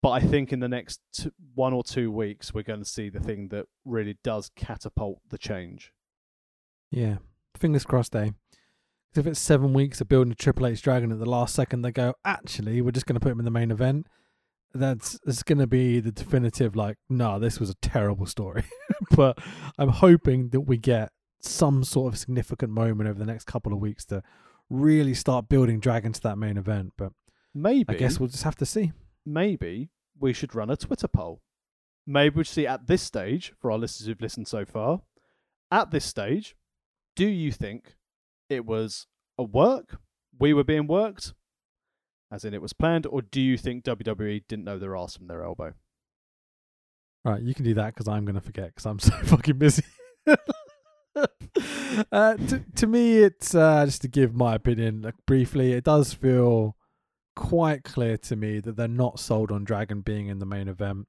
But 0.02 0.10
I 0.10 0.20
think 0.20 0.52
in 0.52 0.60
the 0.60 0.68
next 0.68 1.00
one 1.54 1.72
or 1.72 1.82
two 1.82 2.12
weeks, 2.12 2.54
we're 2.54 2.62
going 2.62 2.78
to 2.78 2.88
see 2.88 3.08
the 3.08 3.18
thing 3.18 3.48
that 3.48 3.66
really 3.84 4.18
does 4.22 4.52
catapult 4.54 5.18
the 5.30 5.36
change. 5.38 5.90
Yeah, 6.92 7.16
fingers 7.58 7.84
crossed, 7.84 8.14
eh? 8.14 8.30
'Cause 9.12 9.18
if 9.18 9.26
it's 9.26 9.40
seven 9.40 9.72
weeks 9.72 10.00
of 10.00 10.08
building 10.08 10.30
a 10.30 10.36
Triple 10.36 10.68
H 10.68 10.80
Dragon 10.80 11.10
at 11.10 11.18
the 11.18 11.28
last 11.28 11.52
second, 11.52 11.82
they 11.82 11.90
go, 11.90 12.14
actually, 12.24 12.80
we're 12.80 12.92
just 12.92 13.06
going 13.06 13.14
to 13.14 13.20
put 13.20 13.32
him 13.32 13.40
in 13.40 13.44
the 13.44 13.50
main 13.50 13.72
event. 13.72 14.06
That's 14.74 15.18
it's 15.26 15.42
going 15.42 15.58
to 15.58 15.66
be 15.66 15.98
the 15.98 16.12
definitive, 16.12 16.76
like, 16.76 16.98
no, 17.08 17.40
this 17.40 17.58
was 17.58 17.70
a 17.70 17.74
terrible 17.82 18.26
story. 18.26 18.62
but 19.16 19.38
I'm 19.76 19.88
hoping 19.88 20.50
that 20.50 20.60
we 20.60 20.76
get 20.76 21.10
some 21.46 21.84
sort 21.84 22.12
of 22.12 22.18
significant 22.18 22.72
moment 22.72 23.08
over 23.08 23.18
the 23.18 23.26
next 23.26 23.44
couple 23.44 23.72
of 23.72 23.78
weeks 23.78 24.04
to 24.06 24.22
really 24.68 25.14
start 25.14 25.48
building 25.48 25.80
Dragon 25.80 26.12
to 26.12 26.20
that 26.22 26.36
main 26.36 26.56
event. 26.56 26.92
But 26.96 27.12
Maybe, 27.54 27.86
I 27.88 27.94
guess 27.94 28.20
we'll 28.20 28.28
just 28.28 28.42
have 28.44 28.56
to 28.56 28.66
see. 28.66 28.92
maybe 29.24 29.90
we 30.18 30.32
should 30.32 30.54
run 30.54 30.70
a 30.70 30.76
Twitter 30.76 31.08
poll. 31.08 31.40
Maybe 32.06 32.36
we 32.36 32.44
should 32.44 32.54
see 32.54 32.66
at 32.66 32.86
this 32.86 33.02
stage, 33.02 33.52
for 33.58 33.70
our 33.72 33.78
listeners 33.78 34.06
who've 34.06 34.20
listened 34.20 34.46
so 34.48 34.64
far, 34.64 35.02
at 35.70 35.90
this 35.90 36.04
stage, 36.04 36.54
do 37.16 37.26
you 37.26 37.50
think 37.50 37.96
it 38.48 38.64
was 38.66 39.06
a 39.38 39.42
work? 39.42 39.98
We 40.38 40.52
were 40.52 40.64
being 40.64 40.86
worked, 40.86 41.32
as 42.30 42.44
in 42.44 42.52
it 42.54 42.62
was 42.62 42.72
planned, 42.72 43.06
or 43.06 43.22
do 43.22 43.40
you 43.40 43.56
think 43.56 43.84
WWE 43.84 44.42
didn't 44.48 44.64
know 44.64 44.78
their 44.78 44.96
ass 44.96 45.16
from 45.16 45.26
their 45.26 45.42
elbow? 45.42 45.72
Right, 47.24 47.42
you 47.42 47.54
can 47.54 47.64
do 47.64 47.74
that 47.74 47.94
because 47.94 48.06
I'm 48.06 48.24
going 48.24 48.36
to 48.36 48.40
forget 48.40 48.66
because 48.66 48.86
I'm 48.86 48.98
so 49.00 49.12
fucking 49.12 49.58
busy. 49.58 49.82
uh, 52.12 52.36
to, 52.36 52.62
to 52.74 52.86
me, 52.86 53.18
it's 53.18 53.54
uh, 53.54 53.84
just 53.86 54.02
to 54.02 54.08
give 54.08 54.34
my 54.34 54.54
opinion 54.54 55.02
like, 55.02 55.14
briefly. 55.26 55.72
It 55.72 55.84
does 55.84 56.12
feel 56.12 56.76
quite 57.34 57.84
clear 57.84 58.16
to 58.16 58.36
me 58.36 58.60
that 58.60 58.76
they're 58.76 58.88
not 58.88 59.18
sold 59.18 59.50
on 59.50 59.64
Dragon 59.64 60.00
being 60.00 60.28
in 60.28 60.38
the 60.38 60.46
main 60.46 60.68
event. 60.68 61.06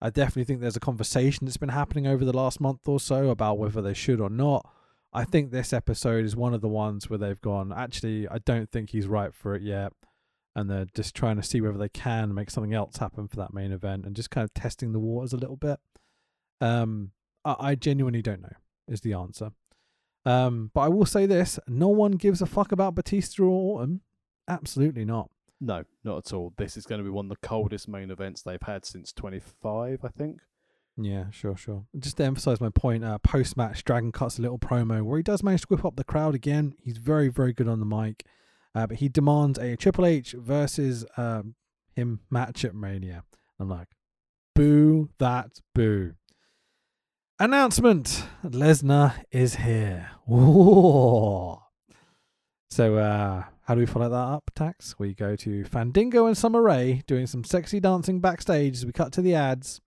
I 0.00 0.10
definitely 0.10 0.44
think 0.44 0.60
there's 0.60 0.76
a 0.76 0.80
conversation 0.80 1.46
that's 1.46 1.56
been 1.56 1.70
happening 1.70 2.06
over 2.06 2.24
the 2.24 2.36
last 2.36 2.60
month 2.60 2.86
or 2.86 3.00
so 3.00 3.30
about 3.30 3.58
whether 3.58 3.80
they 3.80 3.94
should 3.94 4.20
or 4.20 4.28
not. 4.28 4.68
I 5.12 5.24
think 5.24 5.50
this 5.50 5.72
episode 5.72 6.26
is 6.26 6.36
one 6.36 6.52
of 6.52 6.60
the 6.60 6.68
ones 6.68 7.08
where 7.08 7.18
they've 7.18 7.40
gone, 7.40 7.72
actually, 7.74 8.28
I 8.28 8.38
don't 8.38 8.70
think 8.70 8.90
he's 8.90 9.06
right 9.06 9.34
for 9.34 9.54
it 9.54 9.62
yet. 9.62 9.92
And 10.54 10.70
they're 10.70 10.86
just 10.94 11.14
trying 11.14 11.36
to 11.36 11.42
see 11.42 11.60
whether 11.60 11.78
they 11.78 11.88
can 11.88 12.34
make 12.34 12.50
something 12.50 12.74
else 12.74 12.98
happen 12.98 13.28
for 13.28 13.36
that 13.36 13.54
main 13.54 13.72
event 13.72 14.04
and 14.04 14.16
just 14.16 14.30
kind 14.30 14.44
of 14.44 14.52
testing 14.54 14.92
the 14.92 14.98
waters 14.98 15.32
a 15.32 15.38
little 15.38 15.56
bit. 15.56 15.78
Um, 16.60 17.12
I, 17.44 17.56
I 17.58 17.74
genuinely 17.74 18.22
don't 18.22 18.42
know, 18.42 18.56
is 18.88 19.00
the 19.00 19.12
answer. 19.12 19.50
Um, 20.24 20.70
but 20.74 20.80
I 20.80 20.88
will 20.88 21.06
say 21.06 21.26
this 21.26 21.58
no 21.68 21.88
one 21.88 22.12
gives 22.12 22.42
a 22.42 22.46
fuck 22.46 22.72
about 22.72 22.94
Batista 22.94 23.44
or 23.44 23.48
Orton. 23.48 24.00
Absolutely 24.48 25.04
not. 25.04 25.30
No, 25.60 25.84
not 26.04 26.18
at 26.18 26.32
all. 26.32 26.52
This 26.58 26.76
is 26.76 26.84
going 26.84 26.98
to 26.98 27.04
be 27.04 27.10
one 27.10 27.26
of 27.26 27.30
the 27.30 27.46
coldest 27.46 27.88
main 27.88 28.10
events 28.10 28.42
they've 28.42 28.60
had 28.60 28.84
since 28.84 29.12
25, 29.12 30.00
I 30.04 30.08
think. 30.08 30.40
Yeah, 30.98 31.30
sure, 31.30 31.56
sure. 31.56 31.84
Just 31.98 32.16
to 32.18 32.24
emphasize 32.24 32.60
my 32.60 32.70
point, 32.70 33.04
uh, 33.04 33.18
post 33.18 33.56
match, 33.56 33.84
Dragon 33.84 34.12
cuts 34.12 34.38
a 34.38 34.42
little 34.42 34.58
promo 34.58 35.02
where 35.02 35.18
he 35.18 35.22
does 35.22 35.42
manage 35.42 35.62
to 35.62 35.66
whip 35.68 35.84
up 35.84 35.96
the 35.96 36.04
crowd 36.04 36.34
again. 36.34 36.74
He's 36.82 36.98
very, 36.98 37.28
very 37.28 37.52
good 37.52 37.68
on 37.68 37.80
the 37.80 37.86
mic. 37.86 38.24
Uh, 38.74 38.86
but 38.86 38.98
he 38.98 39.08
demands 39.08 39.58
a 39.58 39.76
Triple 39.76 40.04
H 40.04 40.32
versus 40.32 41.04
um, 41.16 41.54
him 41.94 42.20
match 42.30 42.64
at 42.64 42.74
Mania. 42.74 43.24
I'm 43.58 43.70
like, 43.70 43.88
boo 44.54 45.08
that, 45.18 45.60
boo. 45.74 46.14
Announcement 47.38 48.24
Lesnar 48.42 49.12
is 49.30 49.56
here. 49.56 50.08
So, 52.70 52.96
uh, 52.96 53.44
how 53.60 53.74
do 53.74 53.80
we 53.80 53.84
follow 53.84 54.08
that 54.08 54.16
up, 54.16 54.50
Tax? 54.54 54.98
We 54.98 55.12
go 55.12 55.36
to 55.36 55.64
Fandango 55.64 56.24
and 56.24 56.36
Summer 56.36 56.62
Rae 56.62 57.02
doing 57.06 57.26
some 57.26 57.44
sexy 57.44 57.78
dancing 57.78 58.20
backstage 58.20 58.76
as 58.76 58.86
we 58.86 58.92
cut 58.92 59.12
to 59.12 59.20
the 59.20 59.34
ads. 59.34 59.82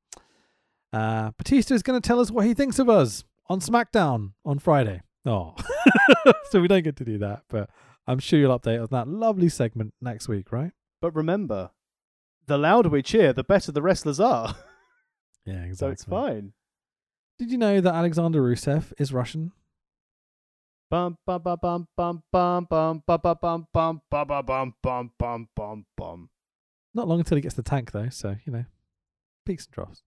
Uh, 0.94 1.32
Batista 1.40 1.74
is 1.74 1.82
going 1.82 2.00
to 2.00 2.08
tell 2.08 2.20
us 2.20 2.30
what 2.30 2.46
he 2.46 2.54
thinks 2.54 2.78
of 2.78 2.88
us 2.88 3.24
on 3.48 3.62
SmackDown 3.62 4.34
on 4.46 4.60
Friday. 4.60 5.02
Oh, 5.26 5.56
so 6.52 6.62
we 6.62 6.68
don't 6.68 6.84
get 6.84 6.98
to 6.98 7.06
do 7.06 7.18
that, 7.18 7.42
but 7.50 7.72
I'm 8.06 8.20
sure 8.20 8.38
you'll 8.38 8.60
update 8.60 8.80
on 8.80 8.90
that 8.92 9.08
lovely 9.08 9.50
segment 9.50 9.96
next 10.00 10.28
week, 10.28 10.52
right? 10.52 10.72
But 11.02 11.16
remember, 11.16 11.72
the 12.46 12.60
louder 12.60 12.90
we 12.90 13.02
cheer, 13.02 13.34
the 13.34 13.44
better 13.44 13.72
the 13.72 13.82
wrestlers 13.82 14.20
are. 14.20 14.56
Yeah, 15.48 15.64
exactly. 15.64 15.76
so 15.76 15.90
it's 15.90 16.04
fine. 16.04 16.54
Did 17.40 17.52
you 17.52 17.58
know 17.58 17.80
that 17.80 17.94
Alexander 17.94 18.42
Rusev 18.42 18.92
is 18.98 19.14
Russian? 19.14 19.54
Bum 20.92 21.18
bum 21.26 21.42
bum 21.42 21.58
bum 21.62 21.88
bum 21.96 22.24
bum 22.30 22.68
bum 22.70 23.02
bum 23.08 23.22
bum 23.24 23.40
bum 23.42 23.68
bum 23.72 24.02
bum 24.12 24.28
bum 24.28 24.44
bum 24.46 24.74
bum 24.84 25.12
bum 25.18 25.48
bum 25.56 25.86
bum. 25.96 26.30
Not 26.94 27.08
long 27.08 27.20
until 27.20 27.38
he 27.38 27.42
gets 27.42 27.56
the 27.56 27.64
tank, 27.64 27.94
though. 27.94 28.10
So 28.10 28.36
you 28.46 28.52
know, 28.52 28.66
peaks 29.46 29.68
and 29.68 29.74
troughs. 29.74 30.04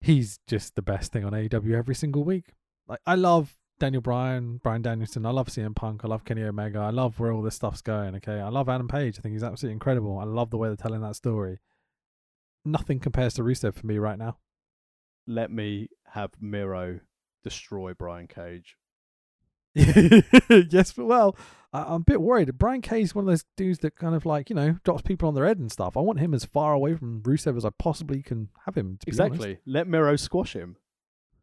He's 0.00 0.38
just 0.46 0.76
the 0.76 0.82
best 0.82 1.12
thing 1.12 1.26
on 1.26 1.32
AEW 1.32 1.76
every 1.76 1.94
single 1.94 2.24
week. 2.24 2.54
Like 2.88 3.00
I 3.04 3.16
love 3.16 3.58
Daniel 3.78 4.00
Bryan, 4.00 4.60
Brian 4.62 4.80
Danielson. 4.80 5.26
I 5.26 5.30
love 5.30 5.48
CM 5.48 5.76
Punk. 5.76 6.04
I 6.04 6.08
love 6.08 6.24
Kenny 6.24 6.42
Omega. 6.42 6.78
I 6.78 6.90
love 6.90 7.20
where 7.20 7.32
all 7.32 7.42
this 7.42 7.56
stuff's 7.56 7.82
going. 7.82 8.14
Okay, 8.16 8.40
I 8.40 8.48
love 8.48 8.70
Adam 8.70 8.88
Page. 8.88 9.18
I 9.18 9.20
think 9.20 9.34
he's 9.34 9.44
absolutely 9.44 9.74
incredible. 9.74 10.18
I 10.18 10.24
love 10.24 10.48
the 10.48 10.56
way 10.56 10.68
they're 10.68 10.76
telling 10.76 11.02
that 11.02 11.16
story. 11.16 11.58
Nothing 12.64 12.98
compares 12.98 13.34
to 13.34 13.42
Rusev 13.42 13.74
for 13.74 13.86
me 13.86 13.98
right 13.98 14.18
now. 14.18 14.38
Let 15.30 15.50
me 15.50 15.88
have 16.12 16.30
Miro 16.40 17.00
destroy 17.44 17.94
Brian 17.94 18.26
Cage. 18.26 18.76
yes, 19.74 20.92
but 20.92 21.06
well, 21.06 21.36
I, 21.72 21.82
I'm 21.82 22.00
a 22.00 22.04
bit 22.04 22.20
worried. 22.20 22.58
Brian 22.58 22.82
Cage 22.82 23.04
is 23.04 23.14
one 23.14 23.24
of 23.24 23.28
those 23.28 23.44
dudes 23.56 23.78
that 23.80 23.94
kind 23.94 24.16
of 24.16 24.26
like 24.26 24.50
you 24.50 24.56
know 24.56 24.76
drops 24.84 25.02
people 25.02 25.28
on 25.28 25.34
their 25.34 25.46
head 25.46 25.58
and 25.58 25.70
stuff. 25.70 25.96
I 25.96 26.00
want 26.00 26.18
him 26.18 26.34
as 26.34 26.44
far 26.44 26.72
away 26.72 26.96
from 26.96 27.22
Rusev 27.22 27.56
as 27.56 27.64
I 27.64 27.70
possibly 27.78 28.22
can 28.22 28.48
have 28.64 28.74
him. 28.76 28.98
To 29.00 29.06
be 29.06 29.12
honest. 29.20 29.34
Exactly. 29.34 29.58
Let 29.66 29.86
Miro 29.86 30.16
squash 30.16 30.54
him. 30.54 30.76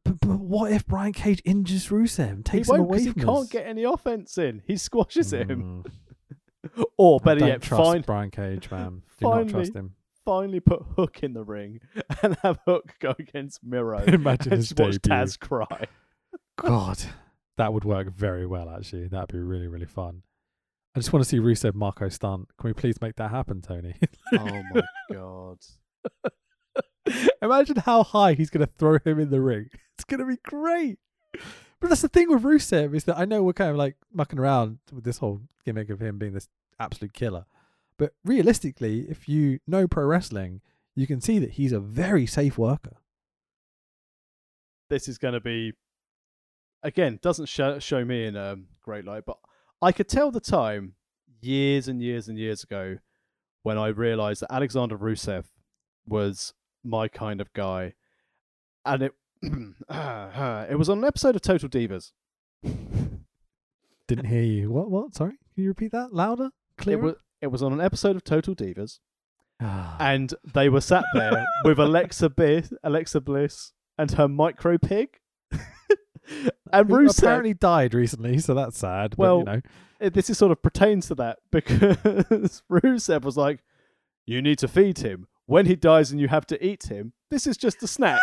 But, 0.03 0.19
but 0.19 0.39
what 0.39 0.71
if 0.71 0.85
Brian 0.85 1.13
Cage 1.13 1.41
injures 1.45 1.87
Rusev, 1.87 2.29
and 2.29 2.45
takes 2.45 2.69
him 2.69 2.81
away 2.81 2.97
because 2.97 3.05
he 3.05 3.11
from 3.13 3.21
can't 3.21 3.49
get 3.49 3.65
any 3.67 3.83
offense 3.83 4.37
in. 4.37 4.61
He 4.65 4.75
squashes 4.75 5.31
him. 5.31 5.83
Mm, 5.85 5.91
Or 6.97 7.19
I 7.21 7.25
better 7.25 7.47
yet, 7.47 7.61
trust 7.61 7.83
find, 7.83 8.05
Brian 8.05 8.31
Cage, 8.31 8.69
man. 8.69 9.03
Do 9.19 9.29
not 9.29 9.47
trust 9.47 9.73
him. 9.73 9.95
Finally 10.27 10.59
put 10.59 10.83
Hook 10.97 11.23
in 11.23 11.33
the 11.33 11.43
ring 11.43 11.79
and 12.21 12.35
have 12.43 12.59
Hook 12.65 12.95
go 12.99 13.15
against 13.17 13.63
Miro. 13.63 13.99
Imagine 14.07 14.51
and 14.51 14.59
his 14.59 14.69
just 14.69 14.79
watch 14.79 15.01
debut. 15.01 15.17
Taz 15.17 15.39
cry. 15.39 15.85
God, 16.57 16.99
that 17.55 17.71
would 17.71 17.85
work 17.85 18.11
very 18.11 18.45
well. 18.45 18.69
Actually, 18.69 19.07
that'd 19.07 19.31
be 19.31 19.39
really, 19.39 19.67
really 19.67 19.85
fun. 19.85 20.23
I 20.93 20.99
just 20.99 21.13
want 21.13 21.23
to 21.23 21.29
see 21.29 21.37
Rusev 21.37 21.75
Marco 21.75 22.09
stunt. 22.09 22.49
Can 22.59 22.69
we 22.69 22.73
please 22.73 22.99
make 22.99 23.15
that 23.15 23.31
happen, 23.31 23.61
Tony? 23.61 23.95
Oh 24.33 24.61
my 24.73 24.81
god. 25.13 25.59
Imagine 27.41 27.77
how 27.77 28.03
high 28.03 28.33
he's 28.33 28.49
going 28.49 28.65
to 28.65 28.73
throw 28.77 28.97
him 29.05 29.19
in 29.19 29.29
the 29.29 29.39
ring. 29.39 29.69
It's 29.95 30.03
going 30.03 30.19
to 30.19 30.25
be 30.25 30.39
great. 30.43 30.99
But 31.79 31.87
that's 31.89 32.01
the 32.01 32.09
thing 32.09 32.29
with 32.29 32.43
Rusev 32.43 32.93
is 32.93 33.05
that 33.05 33.17
I 33.17 33.23
know 33.23 33.43
we're 33.43 33.53
kind 33.53 33.71
of 33.71 33.77
like 33.77 33.95
mucking 34.11 34.39
around 34.39 34.79
with 34.91 35.05
this 35.05 35.19
whole 35.19 35.41
gimmick 35.63 35.89
of 35.89 36.01
him 36.01 36.17
being 36.17 36.33
this 36.33 36.49
absolute 36.79 37.13
killer. 37.13 37.45
But 37.97 38.13
realistically, 38.23 39.07
if 39.09 39.27
you 39.27 39.59
know 39.67 39.87
pro 39.87 40.05
wrestling, 40.05 40.61
you 40.95 41.07
can 41.07 41.19
see 41.21 41.39
that 41.39 41.51
he's 41.51 41.71
a 41.71 41.79
very 41.79 42.25
safe 42.25 42.57
worker. 42.57 42.97
This 44.89 45.07
is 45.07 45.17
going 45.17 45.33
to 45.33 45.41
be 45.41 45.73
again 46.83 47.19
doesn't 47.21 47.47
show, 47.47 47.79
show 47.79 48.05
me 48.05 48.25
in 48.25 48.35
a 48.35 48.57
great 48.81 49.05
light, 49.05 49.23
but 49.25 49.37
I 49.81 49.91
could 49.91 50.07
tell 50.07 50.31
the 50.31 50.39
time 50.39 50.93
years 51.41 51.87
and 51.87 52.01
years 52.01 52.27
and 52.27 52.37
years 52.37 52.63
ago 52.63 52.97
when 53.63 53.77
I 53.77 53.87
realized 53.87 54.41
that 54.41 54.51
Alexander 54.53 54.97
Rusev 54.97 55.45
was 56.07 56.53
my 56.83 57.07
kind 57.07 57.41
of 57.41 57.51
guy, 57.53 57.93
and 58.85 59.03
it 59.03 59.13
it 59.41 60.77
was 60.77 60.87
on 60.89 60.99
an 60.99 61.03
episode 61.03 61.35
of 61.35 61.41
Total 61.41 61.67
Divas. 61.67 62.11
Didn't 64.07 64.25
hear 64.25 64.43
you. 64.43 64.71
What? 64.71 64.89
What? 64.89 65.15
Sorry. 65.15 65.37
Can 65.53 65.63
you 65.63 65.69
repeat 65.69 65.91
that 65.91 66.13
louder, 66.13 66.45
It 66.45 66.81
clearer? 66.81 67.01
was 67.01 67.15
it 67.41 67.47
was 67.47 67.61
on 67.63 67.73
an 67.73 67.81
episode 67.81 68.15
of 68.15 68.23
Total 68.23 68.55
Divas, 68.55 68.99
Ah. 69.61 69.97
and 69.99 70.33
they 70.53 70.69
were 70.69 70.81
sat 70.81 71.03
there 71.13 71.43
with 71.65 71.79
Alexa 71.79 72.29
Bliss, 72.29 72.71
Alexa 72.83 73.21
Bliss, 73.21 73.71
and 73.97 74.11
her 74.11 74.27
micro 74.27 74.77
pig. 74.77 75.19
and 76.71 76.89
Who 76.89 76.95
Rusev 76.97 77.19
apparently 77.19 77.53
died 77.53 77.93
recently, 77.93 78.37
so 78.39 78.53
that's 78.53 78.77
sad. 78.77 79.11
But, 79.11 79.17
Well, 79.19 79.37
you 79.39 79.45
know, 79.45 80.09
this 80.09 80.29
is 80.29 80.37
sort 80.37 80.51
of 80.51 80.61
pertains 80.61 81.07
to 81.07 81.15
that 81.15 81.39
because 81.51 82.61
Rusev 82.71 83.23
was 83.23 83.37
like, 83.37 83.63
"You 84.25 84.41
need 84.41 84.59
to 84.59 84.67
feed 84.67 84.99
him 84.99 85.27
when 85.45 85.65
he 85.65 85.75
dies, 85.75 86.11
and 86.11 86.19
you 86.21 86.27
have 86.27 86.45
to 86.47 86.65
eat 86.65 86.91
him. 86.91 87.13
This 87.31 87.47
is 87.47 87.57
just 87.57 87.81
a 87.83 87.87
snack." 87.87 88.19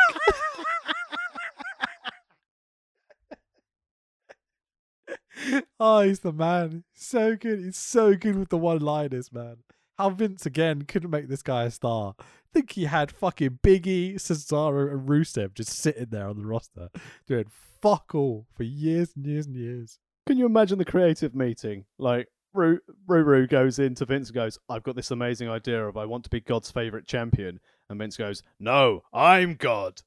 oh, 5.80 6.00
he's 6.00 6.20
the 6.20 6.32
man. 6.32 6.84
So 6.94 7.36
good. 7.36 7.60
He's 7.60 7.76
so 7.76 8.14
good 8.14 8.36
with 8.36 8.48
the 8.48 8.58
one-liners, 8.58 9.32
man. 9.32 9.58
How 9.98 10.10
Vince 10.10 10.44
again 10.44 10.82
couldn't 10.82 11.10
make 11.10 11.28
this 11.28 11.42
guy 11.42 11.64
a 11.64 11.70
star. 11.70 12.14
I 12.18 12.24
think 12.52 12.72
he 12.72 12.84
had 12.84 13.12
fucking 13.12 13.60
Biggie, 13.62 14.14
Cesaro, 14.16 14.90
and 14.90 15.08
Rusev 15.08 15.54
just 15.54 15.70
sitting 15.70 16.08
there 16.10 16.28
on 16.28 16.38
the 16.38 16.46
roster 16.46 16.88
doing 17.26 17.46
fuck 17.80 18.14
all 18.14 18.46
for 18.56 18.64
years 18.64 19.12
and 19.14 19.26
years 19.26 19.46
and 19.46 19.56
years. 19.56 19.98
Can 20.26 20.38
you 20.38 20.46
imagine 20.46 20.78
the 20.78 20.84
creative 20.84 21.34
meeting? 21.34 21.84
Like 21.98 22.28
Ru- 22.54 22.80
Ruru 23.08 23.48
goes 23.48 23.78
into 23.78 24.06
Vince 24.06 24.28
and 24.28 24.34
goes, 24.34 24.58
"I've 24.68 24.82
got 24.82 24.96
this 24.96 25.10
amazing 25.10 25.48
idea 25.48 25.86
of 25.86 25.96
I 25.96 26.06
want 26.06 26.24
to 26.24 26.30
be 26.30 26.40
God's 26.40 26.70
favorite 26.70 27.06
champion," 27.06 27.60
and 27.88 27.98
Vince 27.98 28.16
goes, 28.16 28.42
"No, 28.58 29.02
I'm 29.12 29.54
God. 29.54 30.00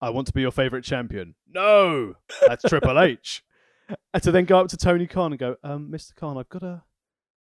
I 0.00 0.10
want 0.10 0.28
to 0.28 0.32
be 0.32 0.42
your 0.42 0.52
favorite 0.52 0.84
champion. 0.84 1.34
No, 1.48 2.14
that's 2.46 2.64
Triple 2.64 3.00
H." 3.00 3.42
And 4.12 4.22
to 4.24 4.32
then 4.32 4.44
go 4.44 4.58
up 4.58 4.68
to 4.68 4.76
Tony 4.76 5.06
Khan 5.06 5.32
and 5.32 5.38
go, 5.38 5.56
um, 5.62 5.90
"Mr. 5.90 6.14
Khan, 6.14 6.36
I've 6.38 6.48
got 6.48 6.62
a." 6.62 6.82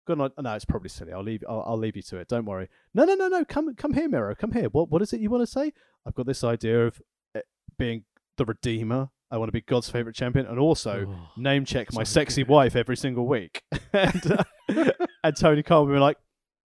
Got 0.06 0.20
an, 0.20 0.44
no, 0.44 0.54
it's 0.54 0.66
probably 0.66 0.90
silly. 0.90 1.14
I'll 1.14 1.24
leave. 1.24 1.44
I'll, 1.48 1.64
I'll 1.66 1.78
leave 1.78 1.96
you 1.96 2.02
to 2.04 2.18
it. 2.18 2.28
Don't 2.28 2.44
worry. 2.44 2.68
No, 2.94 3.06
no, 3.06 3.16
no, 3.16 3.30
no. 3.30 3.46
Come, 3.46 3.74
come 3.76 3.94
here, 3.94 4.10
Miro. 4.10 4.36
Come 4.36 4.52
here. 4.52 4.66
What, 4.66 4.90
what 4.90 5.02
is 5.02 5.14
it 5.14 5.22
you 5.22 5.30
want 5.30 5.44
to 5.44 5.48
say? 5.48 5.72
I've 6.06 6.14
got 6.14 6.26
this 6.26 6.44
idea 6.44 6.86
of 6.88 7.02
eh, 7.36 7.40
being 7.80 8.04
the 8.38 8.44
Redeemer. 8.44 9.08
I 9.32 9.38
want 9.38 9.48
to 9.48 9.54
be 9.54 9.62
God's 9.62 9.90
favorite 9.90 10.14
champion, 10.16 10.46
and 10.46 10.60
also 10.60 11.06
Oh, 11.08 11.30
name 11.38 11.64
check 11.64 11.94
my 11.94 12.04
sexy 12.04 12.44
good. 12.44 12.50
wife 12.52 12.76
every 12.76 12.98
single 12.98 13.26
week. 13.28 13.62
and, 13.94 14.32
uh, 14.34 14.92
and 15.24 15.38
Tony 15.38 15.64
Khan 15.64 15.88
will 15.88 15.96
be 15.96 16.00
like, 16.00 16.18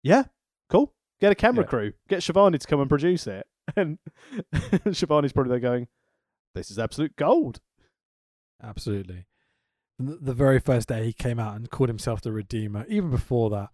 yeah, 0.02 0.24
cool. 0.68 0.92
Get 1.18 1.32
a 1.32 1.34
camera 1.34 1.64
Yeah. 1.64 1.68
crew. 1.68 1.92
Get 2.10 2.20
Shivani 2.20 2.60
to 2.60 2.66
come 2.66 2.80
and 2.80 2.88
produce 2.90 3.26
it. 3.26 3.46
And 3.76 3.98
Shivani's 4.52 5.32
probably 5.32 5.48
there 5.50 5.60
going, 5.60 5.88
this 6.54 6.70
is 6.70 6.78
absolute 6.78 7.16
gold. 7.16 7.60
absolutely. 8.62 9.24
The 9.98 10.34
very 10.34 10.58
first 10.58 10.88
day 10.88 11.04
he 11.04 11.12
came 11.12 11.38
out 11.38 11.54
and 11.54 11.70
called 11.70 11.88
himself 11.88 12.20
the 12.20 12.32
Redeemer, 12.32 12.84
even 12.88 13.10
before 13.10 13.50
that, 13.50 13.70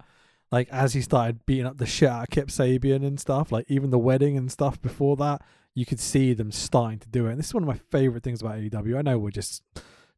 like 0.51 0.69
as 0.69 0.93
he 0.93 1.01
started 1.01 1.45
beating 1.45 1.65
up 1.65 1.77
the 1.77 1.85
shit 1.85 2.09
out 2.09 2.23
of 2.23 2.29
Kip 2.29 2.49
Sabian 2.49 3.05
and 3.05 3.19
stuff, 3.19 3.51
like 3.51 3.65
even 3.69 3.89
the 3.89 3.97
wedding 3.97 4.37
and 4.37 4.51
stuff 4.51 4.81
before 4.81 5.15
that, 5.17 5.41
you 5.73 5.85
could 5.85 5.99
see 5.99 6.33
them 6.33 6.51
starting 6.51 6.99
to 6.99 7.07
do 7.07 7.27
it. 7.27 7.31
And 7.31 7.39
this 7.39 7.47
is 7.47 7.53
one 7.53 7.63
of 7.63 7.67
my 7.67 7.79
favorite 7.89 8.23
things 8.23 8.41
about 8.41 8.57
AEW. 8.57 8.97
I 8.97 9.01
know 9.01 9.17
we're 9.17 9.31
just 9.31 9.63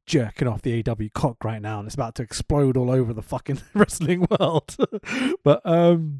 jerking 0.05 0.47
off 0.47 0.61
the 0.61 0.83
AEW 0.83 1.13
cock 1.13 1.43
right 1.43 1.61
now 1.61 1.79
and 1.79 1.85
it's 1.85 1.95
about 1.95 2.15
to 2.15 2.23
explode 2.23 2.75
all 2.75 2.91
over 2.91 3.13
the 3.13 3.21
fucking 3.21 3.61
wrestling 3.73 4.27
world. 4.31 4.75
but 5.43 5.61
um 5.65 6.17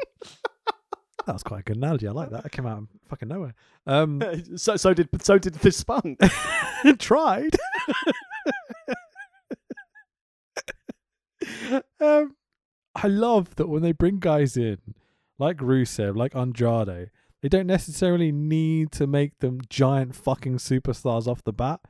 that 1.26 1.34
was 1.34 1.44
quite 1.44 1.62
a 1.62 1.64
good 1.64 1.78
analogy. 1.78 2.08
I 2.08 2.12
like 2.12 2.30
that. 2.32 2.46
It 2.46 2.52
came 2.52 2.66
out 2.66 2.78
of 2.80 2.88
fucking 3.10 3.28
nowhere. 3.28 3.56
Um 3.88 4.22
so 4.56 4.76
so 4.78 4.94
did 4.94 5.10
so 5.22 5.38
did 5.38 5.56
the 5.56 5.72
spunk. 5.72 6.20
tried. 7.00 7.56
Um, 12.00 12.36
I 12.96 13.08
love 13.08 13.56
that 13.56 13.68
when 13.68 13.82
they 13.82 13.92
bring 13.92 14.20
guys 14.20 14.58
in, 14.58 14.78
like 15.40 15.58
Rusev, 15.58 16.16
like 16.16 16.36
Andrade, 16.36 17.10
they 17.42 17.50
don't 17.50 17.68
necessarily 17.68 18.32
need 18.32 18.92
to 18.94 19.08
make 19.08 19.40
them 19.40 19.62
giant 19.70 20.16
fucking 20.16 20.58
superstars 20.58 21.28
off 21.28 21.44
the 21.44 21.54
bat. 21.54 21.82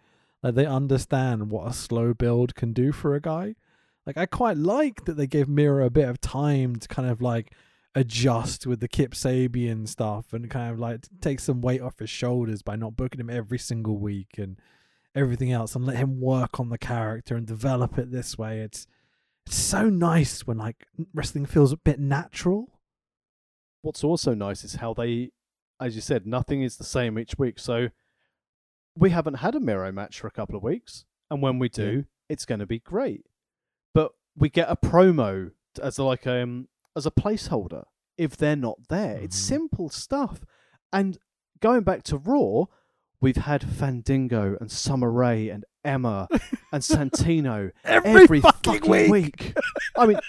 Like 0.41 0.55
they 0.55 0.65
understand 0.65 1.49
what 1.49 1.67
a 1.67 1.73
slow 1.73 2.13
build 2.13 2.55
can 2.55 2.73
do 2.73 2.91
for 2.91 3.15
a 3.15 3.21
guy. 3.21 3.55
Like 4.05 4.17
I 4.17 4.25
quite 4.25 4.57
like 4.57 5.05
that 5.05 5.15
they 5.15 5.27
gave 5.27 5.47
Miro 5.47 5.85
a 5.85 5.89
bit 5.89 6.09
of 6.09 6.19
time 6.19 6.75
to 6.77 6.87
kind 6.87 7.09
of 7.09 7.21
like 7.21 7.53
adjust 7.95 8.65
with 8.65 8.79
the 8.79 8.87
Kip 8.87 9.11
Sabian 9.13 9.87
stuff 9.87 10.33
and 10.33 10.49
kind 10.49 10.71
of 10.71 10.79
like 10.79 11.05
take 11.21 11.39
some 11.39 11.61
weight 11.61 11.81
off 11.81 11.99
his 11.99 12.09
shoulders 12.09 12.61
by 12.61 12.75
not 12.75 12.95
booking 12.95 13.19
him 13.19 13.29
every 13.29 13.59
single 13.59 13.97
week 13.97 14.37
and 14.37 14.59
everything 15.15 15.51
else 15.51 15.75
and 15.75 15.85
let 15.85 15.97
him 15.97 16.19
work 16.19 16.59
on 16.59 16.69
the 16.69 16.77
character 16.77 17.35
and 17.35 17.45
develop 17.45 17.97
it 17.97 18.11
this 18.11 18.37
way. 18.37 18.59
It's 18.59 18.87
it's 19.45 19.55
so 19.55 19.89
nice 19.89 20.45
when 20.47 20.57
like 20.57 20.87
wrestling 21.13 21.45
feels 21.45 21.71
a 21.71 21.77
bit 21.77 21.99
natural. 21.99 22.79
What's 23.81 24.03
also 24.03 24.33
nice 24.33 24.63
is 24.63 24.75
how 24.75 24.93
they, 24.93 25.31
as 25.79 25.95
you 25.95 26.01
said, 26.01 26.25
nothing 26.25 26.61
is 26.61 26.77
the 26.77 26.83
same 26.83 27.19
each 27.19 27.37
week. 27.37 27.59
So 27.59 27.89
we 28.97 29.09
haven't 29.09 29.35
had 29.35 29.55
a 29.55 29.59
Miro 29.59 29.91
match 29.91 30.19
for 30.19 30.27
a 30.27 30.31
couple 30.31 30.55
of 30.55 30.63
weeks, 30.63 31.05
and 31.29 31.41
when 31.41 31.59
we 31.59 31.67
do, 31.69 32.05
it's 32.29 32.45
going 32.45 32.59
to 32.59 32.65
be 32.65 32.79
great. 32.79 33.25
But 33.93 34.11
we 34.37 34.49
get 34.49 34.69
a 34.69 34.75
promo 34.75 35.51
as 35.81 35.99
like 35.99 36.25
um 36.27 36.67
as 36.95 37.05
a 37.05 37.11
placeholder 37.11 37.85
if 38.17 38.37
they're 38.37 38.55
not 38.55 38.87
there. 38.89 39.17
It's 39.17 39.35
Mhm. 39.39 39.47
simple 39.47 39.89
stuff. 39.89 40.45
And 40.93 41.17
going 41.59 41.81
back 41.83 42.03
to 42.03 42.17
Raw, 42.17 42.65
we've 43.19 43.37
had 43.37 43.63
Fandango 43.63 44.55
and 44.61 44.71
Summer 44.71 45.11
Rae 45.11 45.49
and 45.49 45.65
Emma 45.83 46.27
and 46.71 46.81
Santino 46.83 47.71
every, 47.83 48.41
fucking, 48.41 48.89
week. 49.09 49.55
I 49.97 50.05
mean, 50.05 50.19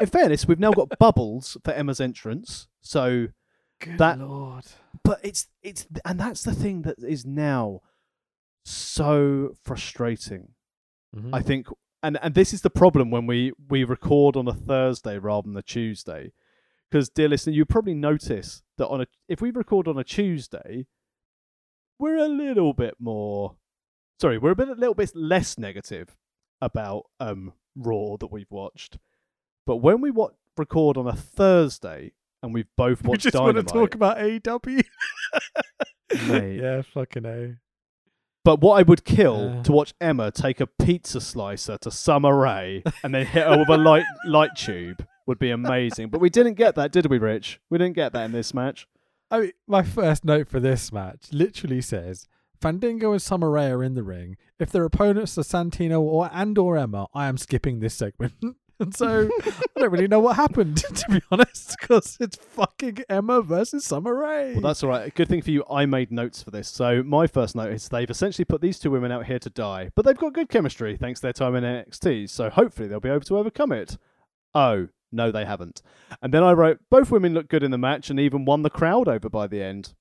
in 0.00 0.06
fairness, 0.06 0.46
we've 0.48 0.58
now 0.58 0.72
got 0.72 0.98
bubbles 0.98 1.56
for 1.64 1.72
Emma's 1.72 2.00
entrance. 2.00 2.68
So, 2.80 3.28
Good 3.80 3.98
That- 3.98 4.18
lord. 4.18 4.64
but 5.02 5.20
it's 5.22 5.48
it's 5.62 5.86
and 6.04 6.18
that's 6.18 6.42
the 6.42 6.54
thing 6.54 6.82
that 6.82 6.96
is 6.98 7.26
now 7.26 7.80
so 8.64 9.54
frustrating. 9.62 10.48
Mm-hmm. 11.14 11.34
I 11.34 11.42
think, 11.42 11.66
and 12.02 12.18
and 12.22 12.34
this 12.34 12.52
is 12.52 12.62
the 12.62 12.70
problem 12.70 13.10
when 13.10 13.26
we 13.26 13.52
we 13.68 13.84
record 13.84 14.36
on 14.36 14.48
a 14.48 14.54
Thursday 14.54 15.18
rather 15.18 15.46
than 15.48 15.56
a 15.56 15.62
Tuesday, 15.62 16.32
because 16.90 17.08
dear 17.08 17.28
listener, 17.28 17.52
you 17.52 17.64
probably 17.64 17.94
notice 17.94 18.62
that 18.78 18.88
on 18.88 19.00
a 19.02 19.06
if 19.28 19.40
we 19.40 19.50
record 19.50 19.86
on 19.88 19.98
a 19.98 20.04
Tuesday, 20.04 20.86
we're 21.98 22.16
a 22.16 22.28
little 22.28 22.72
bit 22.72 22.94
more, 22.98 23.56
sorry, 24.20 24.38
we're 24.38 24.50
a 24.52 24.56
bit 24.56 24.68
a 24.68 24.74
little 24.74 24.94
bit 24.94 25.14
less 25.14 25.58
negative 25.58 26.16
about 26.60 27.04
um 27.20 27.52
Raw 27.76 28.16
that 28.20 28.30
we've 28.30 28.50
watched, 28.50 28.98
but 29.66 29.76
when 29.76 30.00
we 30.00 30.10
wa- 30.10 30.30
record 30.56 30.96
on 30.96 31.06
a 31.08 31.12
Thursday 31.16 32.12
and 32.42 32.54
we've 32.54 32.68
both 32.76 33.02
we 33.02 33.08
watched 33.10 33.22
just 33.22 33.34
want 33.34 33.56
to 33.56 33.62
talk 33.64 33.94
about 33.96 34.18
AEW. 34.18 34.84
Mate. 36.28 36.60
yeah, 36.60 36.82
fucking 36.82 37.24
A. 37.26 37.56
But 38.44 38.60
what 38.60 38.78
I 38.78 38.82
would 38.82 39.04
kill 39.04 39.54
Yeah. 39.56 39.62
to 39.62 39.72
watch 39.72 39.94
Emma 40.00 40.30
take 40.30 40.60
a 40.60 40.66
pizza 40.66 41.20
slicer 41.20 41.78
to 41.78 41.90
Summer 41.90 42.36
Rae 42.38 42.82
and 43.02 43.14
then 43.14 43.24
hit 43.26 43.46
her 43.46 43.58
with 43.58 43.68
a 43.70 43.78
light 43.78 44.04
light 44.26 44.50
tube 44.56 45.04
would 45.26 45.38
be 45.38 45.50
amazing. 45.50 46.10
But 46.10 46.20
we 46.20 46.28
didn't 46.30 46.54
get 46.54 46.74
that, 46.74 46.92
did 46.92 47.06
we, 47.06 47.18
Rich? 47.18 47.58
We 47.70 47.78
didn't 47.78 47.94
get 47.96 48.12
that 48.12 48.24
in 48.26 48.32
this 48.32 48.52
match. 48.52 48.86
I 49.30 49.40
mean, 49.40 49.52
my 49.66 49.82
first 49.82 50.24
note 50.24 50.48
for 50.48 50.60
this 50.60 50.92
match 50.92 51.32
literally 51.32 51.80
says 51.80 52.28
Fandango 52.64 53.12
and 53.12 53.20
Summer 53.20 53.50
Rae 53.50 53.70
are 53.70 53.84
in 53.84 53.92
the 53.92 54.02
ring. 54.02 54.38
If 54.58 54.70
their 54.70 54.86
opponents 54.86 55.36
are 55.36 55.42
Santino 55.42 56.00
or 56.00 56.30
and 56.32 56.56
or 56.56 56.78
Emma, 56.78 57.08
I 57.12 57.26
am 57.26 57.36
skipping 57.36 57.80
this 57.80 57.92
segment. 57.92 58.32
and 58.80 58.96
so 58.96 59.28
I 59.44 59.80
don't 59.80 59.92
really 59.92 60.08
know 60.08 60.20
what 60.20 60.36
happened, 60.36 60.78
to 60.94 61.04
be 61.10 61.20
honest, 61.30 61.76
because 61.78 62.16
it's 62.20 62.38
fucking 62.38 63.04
Emma 63.06 63.42
versus 63.42 63.84
Summer 63.84 64.14
Rae. 64.14 64.52
Well, 64.54 64.62
that's 64.62 64.82
all 64.82 64.88
right. 64.88 65.14
Good 65.14 65.28
thing 65.28 65.42
for 65.42 65.50
you, 65.50 65.62
I 65.70 65.84
made 65.84 66.10
notes 66.10 66.42
for 66.42 66.50
this. 66.52 66.70
So 66.70 67.02
my 67.02 67.26
first 67.26 67.54
note 67.54 67.70
is 67.70 67.86
they've 67.86 68.08
essentially 68.08 68.46
put 68.46 68.62
these 68.62 68.78
two 68.78 68.90
women 68.90 69.12
out 69.12 69.26
here 69.26 69.38
to 69.40 69.50
die, 69.50 69.90
but 69.94 70.06
they've 70.06 70.16
got 70.16 70.32
good 70.32 70.48
chemistry 70.48 70.96
thanks 70.96 71.20
to 71.20 71.26
their 71.26 71.32
time 71.34 71.54
in 71.56 71.64
NXT. 71.64 72.30
So 72.30 72.48
hopefully 72.48 72.88
they'll 72.88 72.98
be 72.98 73.10
able 73.10 73.20
to 73.20 73.36
overcome 73.36 73.72
it. 73.72 73.98
Oh 74.54 74.88
no, 75.12 75.30
they 75.30 75.44
haven't. 75.44 75.82
And 76.22 76.32
then 76.32 76.42
I 76.42 76.52
wrote 76.52 76.80
both 76.90 77.10
women 77.10 77.34
look 77.34 77.48
good 77.48 77.62
in 77.62 77.72
the 77.72 77.76
match 77.76 78.08
and 78.08 78.18
even 78.18 78.46
won 78.46 78.62
the 78.62 78.70
crowd 78.70 79.06
over 79.06 79.28
by 79.28 79.48
the 79.48 79.62
end. 79.62 79.92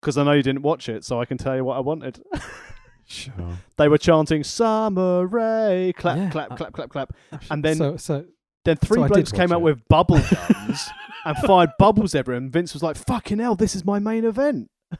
Because 0.00 0.16
I 0.18 0.24
know 0.24 0.32
you 0.32 0.42
didn't 0.42 0.62
watch 0.62 0.88
it, 0.88 1.04
so 1.04 1.20
I 1.20 1.24
can 1.24 1.38
tell 1.38 1.56
you 1.56 1.64
what 1.64 1.76
I 1.76 1.80
wanted. 1.80 2.22
sure. 3.06 3.32
they 3.76 3.88
were 3.88 3.98
chanting 3.98 4.44
"Summer 4.44 5.26
Rae," 5.26 5.92
clap, 5.96 6.16
Yeah, 6.18 6.30
clap, 6.30 6.52
I- 6.52 6.56
clap, 6.56 6.72
clap, 6.72 6.90
clap. 6.90 7.16
And 7.50 7.64
then- 7.64 7.76
so 7.76 7.96
so 7.96 8.24
Then 8.64 8.76
three 8.76 8.96
So 8.98 9.02
I 9.04 9.08
did 9.08 9.14
blokes 9.14 9.32
came 9.32 9.50
watch 9.50 9.56
out 9.56 9.60
it. 9.60 9.64
with 9.64 9.88
bubble 9.88 10.20
guns 10.30 10.88
and 11.24 11.36
fired 11.38 11.70
bubbles 11.78 12.14
everywhere. 12.14 12.38
And 12.38 12.52
Vince 12.52 12.74
was 12.74 12.82
like, 12.82 12.96
"Fucking 12.96 13.38
hell, 13.38 13.54
this 13.56 13.74
is 13.74 13.84
my 13.84 13.98
main 13.98 14.24
event." 14.24 14.70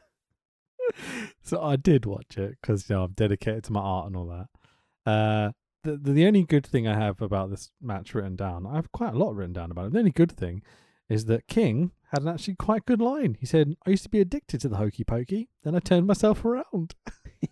so 1.43 1.61
I 1.61 1.75
did 1.75 2.05
watch 2.05 2.37
it 2.37 2.57
because 2.61 2.89
you 2.89 2.95
know 2.95 3.03
I'm 3.03 3.11
dedicated 3.13 3.63
to 3.65 3.73
my 3.73 3.79
art 3.81 4.07
and 4.07 4.15
all 4.15 4.27
that. 4.27 5.09
Uh, 5.11 5.51
the, 5.83 5.97
the 5.97 6.11
the 6.13 6.25
only 6.27 6.43
good 6.43 6.65
thing 6.65 6.87
I 6.87 6.95
have 6.95 7.21
about 7.21 7.49
this 7.49 7.71
match 7.81 8.13
written 8.13 8.35
down, 8.35 8.65
I 8.65 8.75
have 8.75 8.91
quite 8.91 9.13
a 9.13 9.17
lot 9.17 9.35
written 9.35 9.53
down 9.53 9.71
about 9.71 9.85
it. 9.87 9.93
The 9.93 9.99
only 9.99 10.11
good 10.11 10.31
thing 10.31 10.61
is 11.07 11.25
that 11.25 11.47
King 11.47 11.91
had 12.11 12.21
an 12.23 12.27
actually 12.27 12.55
quite 12.55 12.85
good 12.85 13.01
line. 13.01 13.37
He 13.39 13.45
said, 13.45 13.75
"I 13.85 13.91
used 13.91 14.03
to 14.03 14.09
be 14.09 14.21
addicted 14.21 14.61
to 14.61 14.69
the 14.69 14.77
hokey 14.77 15.03
pokey, 15.03 15.49
then 15.63 15.75
I 15.75 15.79
turned 15.79 16.07
myself 16.07 16.43
around." 16.45 16.95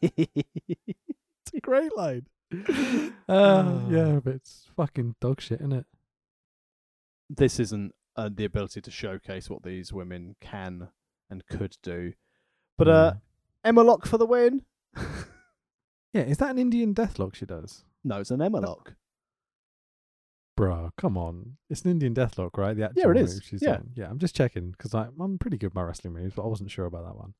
It's 0.01 1.55
a 1.55 1.61
great 1.61 1.95
line. 1.95 2.27
Uh, 3.29 3.81
yeah, 3.89 4.21
but 4.23 4.35
it's 4.35 4.67
fucking 4.77 5.15
dog 5.19 5.41
shit, 5.41 5.59
isn't 5.59 5.73
it? 5.73 5.85
this 7.29 7.59
isn't 7.59 7.93
uh, 8.15 8.29
the 8.33 8.45
ability 8.45 8.81
to 8.81 8.91
showcase 8.91 9.49
what 9.49 9.63
these 9.63 9.91
women 9.91 10.35
can 10.39 10.89
and 11.29 11.45
could 11.47 11.77
do. 11.83 12.13
But 12.77 12.87
uh, 12.87 13.13
Emma 13.63 13.81
Lock 13.81 14.05
for 14.05 14.17
the 14.17 14.25
win. 14.25 14.63
yeah, 16.13 16.21
is 16.21 16.37
that 16.37 16.51
an 16.51 16.57
Indian 16.57 16.93
deathlock 16.93 17.35
she 17.35 17.45
does? 17.45 17.83
no, 18.03 18.19
it's 18.21 18.31
an 18.31 18.41
Emma 18.41 18.59
Lock. 18.59 18.93
Bruh, 20.57 20.89
come 20.97 21.17
on. 21.17 21.57
It's 21.69 21.83
an 21.83 21.91
Indian 21.91 22.15
deathlock, 22.15 22.57
right? 22.57 22.75
The 22.75 22.85
actual 22.85 23.01
Yeah, 23.03 23.11
it 23.11 23.17
is. 23.17 23.41
She's 23.43 23.61
Yeah. 23.61 23.75
on. 23.75 23.91
Yeah, 23.95 24.09
I'm 24.09 24.17
just 24.17 24.35
checking 24.35 24.71
because 24.71 24.93
I'm 24.95 25.37
pretty 25.39 25.57
good 25.57 25.67
at 25.67 25.75
my 25.75 25.83
wrestling 25.83 26.13
moves, 26.15 26.33
but 26.35 26.43
I 26.43 26.47
wasn't 26.47 26.71
sure 26.71 26.85
about 26.87 27.05
that 27.05 27.15
one. 27.15 27.33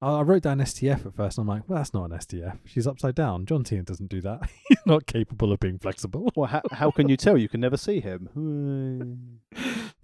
I, 0.00 0.18
I 0.18 0.22
wrote 0.22 0.42
down 0.44 0.58
STF 0.60 1.04
at 1.06 1.14
first, 1.14 1.36
and 1.38 1.42
I'm 1.50 1.56
like, 1.56 1.68
well, 1.68 1.78
that's 1.78 1.92
not 1.92 2.04
an 2.10 2.16
STF. 2.16 2.58
She's 2.64 2.86
upside 2.86 3.14
down. 3.16 3.44
John 3.46 3.64
Cena 3.64 3.82
doesn't 3.82 4.08
do 4.08 4.20
that. 4.20 4.48
He's 4.68 4.78
not 4.86 5.06
capable 5.06 5.52
of 5.52 5.58
being 5.60 5.78
flexible. 5.78 6.30
Well, 6.36 6.46
how, 6.46 6.62
how 6.70 6.90
can 6.92 7.08
you 7.08 7.16
tell? 7.16 7.36
You 7.36 7.48
can 7.48 7.60
never 7.60 7.76
see 7.76 8.00
him. 8.00 8.28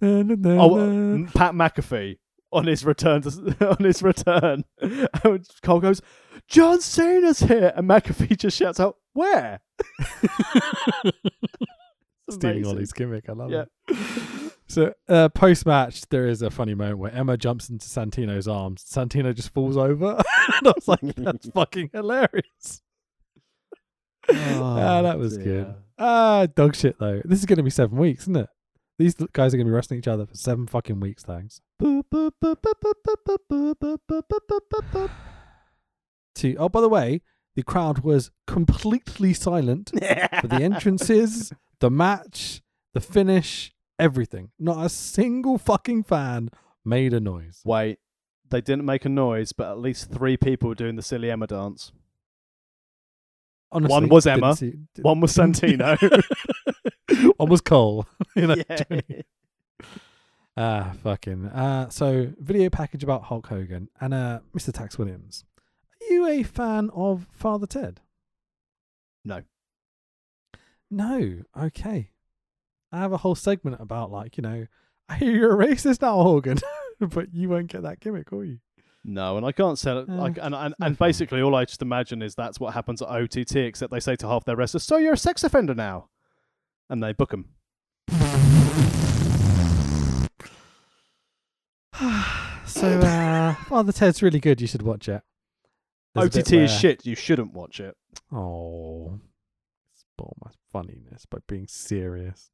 Na, 0.01 0.23
na, 0.23 0.35
na, 0.37 0.61
oh, 0.61 0.75
uh. 0.77 1.31
Pat 1.35 1.53
McAfee 1.53 2.17
on 2.51 2.65
his 2.65 2.83
return 2.83 3.21
to 3.21 3.29
on 3.79 3.85
his 3.85 4.01
return. 4.01 4.65
Cole 5.61 5.79
goes, 5.79 6.01
"John 6.47 6.81
Cena's 6.81 7.39
here," 7.41 7.71
and 7.75 7.87
McAfee 7.87 8.35
just 8.35 8.57
shouts 8.57 8.79
out, 8.79 8.97
"Where?" 9.13 9.61
Stealing 12.31 12.65
all 12.65 12.75
these 12.75 12.93
gimmick. 12.93 13.29
I 13.29 13.33
love 13.33 13.51
yeah. 13.51 13.65
it. 13.87 13.97
So 14.71 14.93
uh, 15.09 15.27
post 15.27 15.65
match, 15.65 16.03
there 16.11 16.29
is 16.29 16.41
a 16.41 16.49
funny 16.49 16.75
moment 16.75 16.99
where 16.99 17.11
Emma 17.11 17.35
jumps 17.35 17.69
into 17.69 17.85
Santino's 17.87 18.47
arms. 18.47 18.85
Santino 18.89 19.35
just 19.35 19.53
falls 19.53 19.75
over, 19.75 20.11
and 20.11 20.67
I 20.67 20.73
was 20.73 20.87
like, 20.87 21.01
"That's 21.17 21.49
fucking 21.49 21.89
hilarious." 21.91 22.81
Oh, 24.29 24.63
ah, 24.63 25.01
that 25.01 25.19
was 25.19 25.35
dear. 25.35 25.43
good. 25.43 25.75
Ah, 25.99 26.47
dog 26.55 26.77
shit 26.77 26.97
though. 26.99 27.21
This 27.25 27.39
is 27.39 27.45
going 27.45 27.57
to 27.57 27.63
be 27.63 27.69
seven 27.69 27.97
weeks, 27.97 28.23
isn't 28.23 28.37
it? 28.37 28.47
These 28.97 29.15
guys 29.33 29.53
are 29.53 29.57
going 29.57 29.67
to 29.67 29.71
be 29.71 29.75
wrestling 29.75 29.99
each 29.99 30.07
other 30.07 30.25
for 30.25 30.35
seven 30.35 30.67
fucking 30.67 31.01
weeks. 31.01 31.23
Thanks. 31.23 31.59
to 31.81 32.05
oh, 36.55 36.69
by 36.69 36.79
the 36.79 36.87
way, 36.87 37.23
the 37.57 37.63
crowd 37.63 38.05
was 38.05 38.31
completely 38.47 39.33
silent 39.33 39.91
for 40.39 40.47
the 40.47 40.61
entrances, 40.61 41.51
the 41.81 41.89
match, 41.91 42.61
the 42.93 43.01
finish, 43.01 43.73
everything. 43.99 44.51
Not 44.57 44.85
a 44.85 44.89
single 44.89 45.57
fucking 45.57 46.03
fan 46.03 46.49
made 46.85 47.13
a 47.13 47.19
noise. 47.19 47.61
Wait, 47.65 47.99
they 48.49 48.61
didn't 48.61 48.85
make 48.85 49.03
a 49.03 49.09
noise, 49.09 49.51
but 49.51 49.69
at 49.69 49.77
least 49.79 50.09
three 50.09 50.37
people 50.37 50.69
were 50.69 50.75
doing 50.75 50.95
the 50.95 51.01
silly 51.01 51.29
Emma 51.29 51.47
dance. 51.47 51.91
Honestly, 53.73 53.91
One 53.91 54.09
was 54.09 54.27
Emma, 54.27 54.55
see- 54.55 54.79
One 55.01 55.19
was 55.21 55.33
Santino. 55.35 55.97
One 57.37 57.49
was 57.49 57.61
Cole. 57.61 58.05
you 58.35 58.47
know, 58.47 58.55
Yeah. 58.69 59.21
Ah, 60.57 60.93
fucking. 61.01 61.45
Uh, 61.47 61.89
so, 61.89 62.33
video 62.37 62.69
package 62.69 63.03
about 63.03 63.23
Hulk 63.23 63.47
Hogan 63.47 63.87
and 64.01 64.13
uh, 64.13 64.39
Mr. 64.55 64.73
Tax 64.73 64.97
Williams. 64.97 65.45
Are 66.01 66.13
you 66.13 66.27
a 66.27 66.43
fan 66.43 66.89
of 66.93 67.27
Father 67.31 67.65
Ted? 67.65 68.01
No. 69.23 69.43
No. 70.91 71.39
Okay. 71.57 72.11
I 72.91 72.99
have 72.99 73.13
a 73.13 73.17
whole 73.17 73.35
segment 73.35 73.77
about, 73.79 74.11
like, 74.11 74.37
you 74.37 74.43
know, 74.43 74.67
I 75.09 75.15
hear 75.15 75.33
you're 75.33 75.61
a 75.61 75.67
racist 75.67 76.01
now, 76.01 76.21
Hogan, 76.21 76.59
but 76.99 77.33
you 77.33 77.49
won't 77.49 77.67
get 77.67 77.83
that 77.83 78.01
gimmick, 78.01 78.31
will 78.31 78.45
you? 78.45 78.59
No, 79.03 79.35
and 79.35 79.45
I 79.45 79.51
can't 79.51 79.79
sell 79.79 79.97
it. 79.97 80.07
Uh, 80.07 80.13
like, 80.13 80.37
and 80.39 80.53
and, 80.53 80.75
and 80.79 80.97
basically, 80.97 81.41
all 81.41 81.55
I 81.55 81.65
just 81.65 81.81
imagine 81.81 82.21
is 82.21 82.35
that's 82.35 82.59
what 82.59 82.75
happens 82.75 83.01
at 83.01 83.07
OTT, 83.07 83.55
except 83.55 83.91
they 83.91 83.99
say 83.99 84.15
to 84.17 84.27
half 84.27 84.45
their 84.45 84.55
wrestlers, 84.55 84.83
"So 84.83 84.97
you're 84.97 85.13
a 85.13 85.17
sex 85.17 85.43
offender 85.43 85.73
now," 85.73 86.09
and 86.87 87.01
they 87.01 87.11
book 87.11 87.31
them. 87.31 87.49
so, 92.67 92.99
uh, 92.99 93.55
Father 93.55 93.91
Ted's 93.91 94.21
really 94.21 94.39
good. 94.39 94.61
You 94.61 94.67
should 94.67 94.83
watch 94.83 95.09
it. 95.09 95.23
There's 96.13 96.37
OTT 96.37 96.53
is 96.53 96.71
shit. 96.71 97.03
You 97.03 97.15
shouldn't 97.15 97.53
watch 97.53 97.79
it. 97.79 97.97
Oh, 98.31 99.19
spoil 100.21 100.35
my 100.43 100.51
funniness 100.71 101.25
by 101.25 101.39
being 101.47 101.67
serious. 101.67 102.49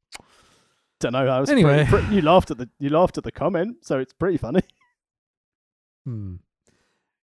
Don't 0.99 1.14
know. 1.14 1.27
I 1.27 1.39
was 1.39 1.49
Anyway. 1.49 1.85
pretty, 1.85 1.89
pretty- 2.06 2.15
you 2.15 2.22
laughed 2.22 2.49
at 2.52 2.57
the 2.57 2.69
you 2.80 2.89
laughed 2.89 3.18
at 3.18 3.23
the 3.23 3.31
comment, 3.31 3.77
so 3.85 3.99
it's 3.99 4.14
pretty 4.14 4.38
funny. 4.38 4.61
Hmm. 6.06 6.35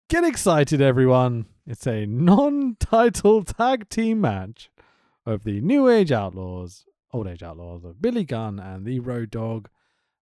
Get 0.09 0.23
excited, 0.23 0.81
everyone! 0.81 1.47
It's 1.67 1.85
a 1.85 2.07
non-title 2.07 3.43
tag 3.43 3.89
team 3.89 4.21
match 4.21 4.71
of 5.27 5.43
the 5.43 5.61
New 5.61 5.89
Age 5.89 6.13
Outlaws, 6.13 6.85
Old 7.13 7.27
Age 7.27 7.43
Outlaws 7.43 7.83
of 7.85 8.01
Billy 8.01 8.23
Gunn 8.23 8.61
and 8.61 8.87
the 8.87 9.01
Road 9.01 9.31
Dog 9.33 9.69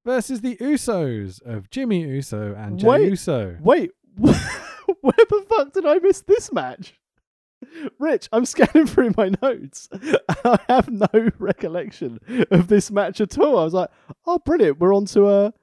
versus 0.06 0.40
the 0.40 0.56
Usos 0.56 1.42
of 1.42 1.68
Jimmy 1.68 2.00
Uso 2.00 2.54
and 2.54 2.78
Jay 2.78 2.86
Wait. 2.86 3.10
Uso. 3.10 3.58
Wait, 3.60 3.90
where 4.16 4.32
the 5.02 5.44
fuck 5.50 5.74
did 5.74 5.84
I 5.84 5.98
miss 5.98 6.22
this 6.22 6.50
match? 6.50 6.94
Rich, 7.98 8.28
I'm 8.32 8.44
scanning 8.44 8.86
through 8.86 9.14
my 9.16 9.30
notes. 9.42 9.88
I 10.44 10.58
have 10.68 10.88
no 10.90 11.30
recollection 11.38 12.18
of 12.50 12.68
this 12.68 12.90
match 12.90 13.20
at 13.20 13.38
all. 13.38 13.58
I 13.58 13.64
was 13.64 13.74
like, 13.74 13.90
"Oh, 14.26 14.38
brilliant! 14.38 14.78
We're 14.78 14.94
on 14.94 15.06
to 15.06 15.28
a, 15.28 15.54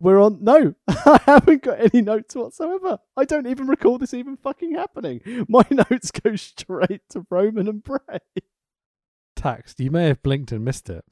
we're 0.00 0.20
on." 0.20 0.42
No, 0.42 0.74
I 0.88 1.20
haven't 1.26 1.62
got 1.62 1.80
any 1.80 2.02
notes 2.02 2.34
whatsoever. 2.34 2.98
I 3.16 3.24
don't 3.24 3.46
even 3.46 3.68
recall 3.68 3.98
this 3.98 4.14
even 4.14 4.36
fucking 4.36 4.74
happening. 4.74 5.20
My 5.48 5.64
notes 5.70 6.10
go 6.10 6.36
straight 6.36 7.02
to 7.10 7.26
Roman 7.30 7.68
and 7.68 7.82
Bray. 7.82 8.18
Taxed. 9.36 9.80
You 9.80 9.90
may 9.90 10.08
have 10.08 10.22
blinked 10.22 10.52
and 10.52 10.64
missed 10.64 10.90
it 10.90 11.04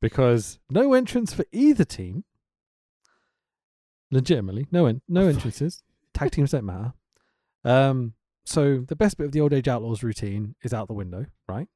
because 0.00 0.58
no 0.70 0.94
entrance 0.94 1.32
for 1.32 1.44
either 1.52 1.84
team. 1.84 2.24
Legitimately, 4.10 4.66
no 4.72 4.86
en- 4.86 5.02
no 5.08 5.28
entrances. 5.28 5.82
Tag 6.14 6.32
teams 6.32 6.50
don't 6.50 6.64
matter. 6.64 6.94
Um, 7.64 8.14
so 8.44 8.78
the 8.86 8.96
best 8.96 9.16
bit 9.16 9.26
of 9.26 9.32
the 9.32 9.40
Old 9.40 9.52
Age 9.52 9.68
Outlaws 9.68 10.02
routine 10.02 10.54
is 10.62 10.74
out 10.74 10.88
the 10.88 10.94
window, 10.94 11.26
right? 11.48 11.68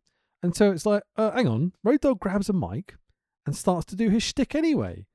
And 0.43 0.55
so 0.55 0.71
it's 0.71 0.85
like, 0.85 1.03
uh, 1.17 1.31
hang 1.33 1.49
on, 1.49 1.73
Road 1.83 2.01
Dog 2.01 2.21
grabs 2.21 2.49
a 2.49 2.53
mic 2.53 2.97
and 3.47 3.57
starts 3.57 3.87
to 3.87 3.97
do 3.97 4.11
his 4.11 4.23
shtick 4.23 4.55
anyway. 4.55 5.07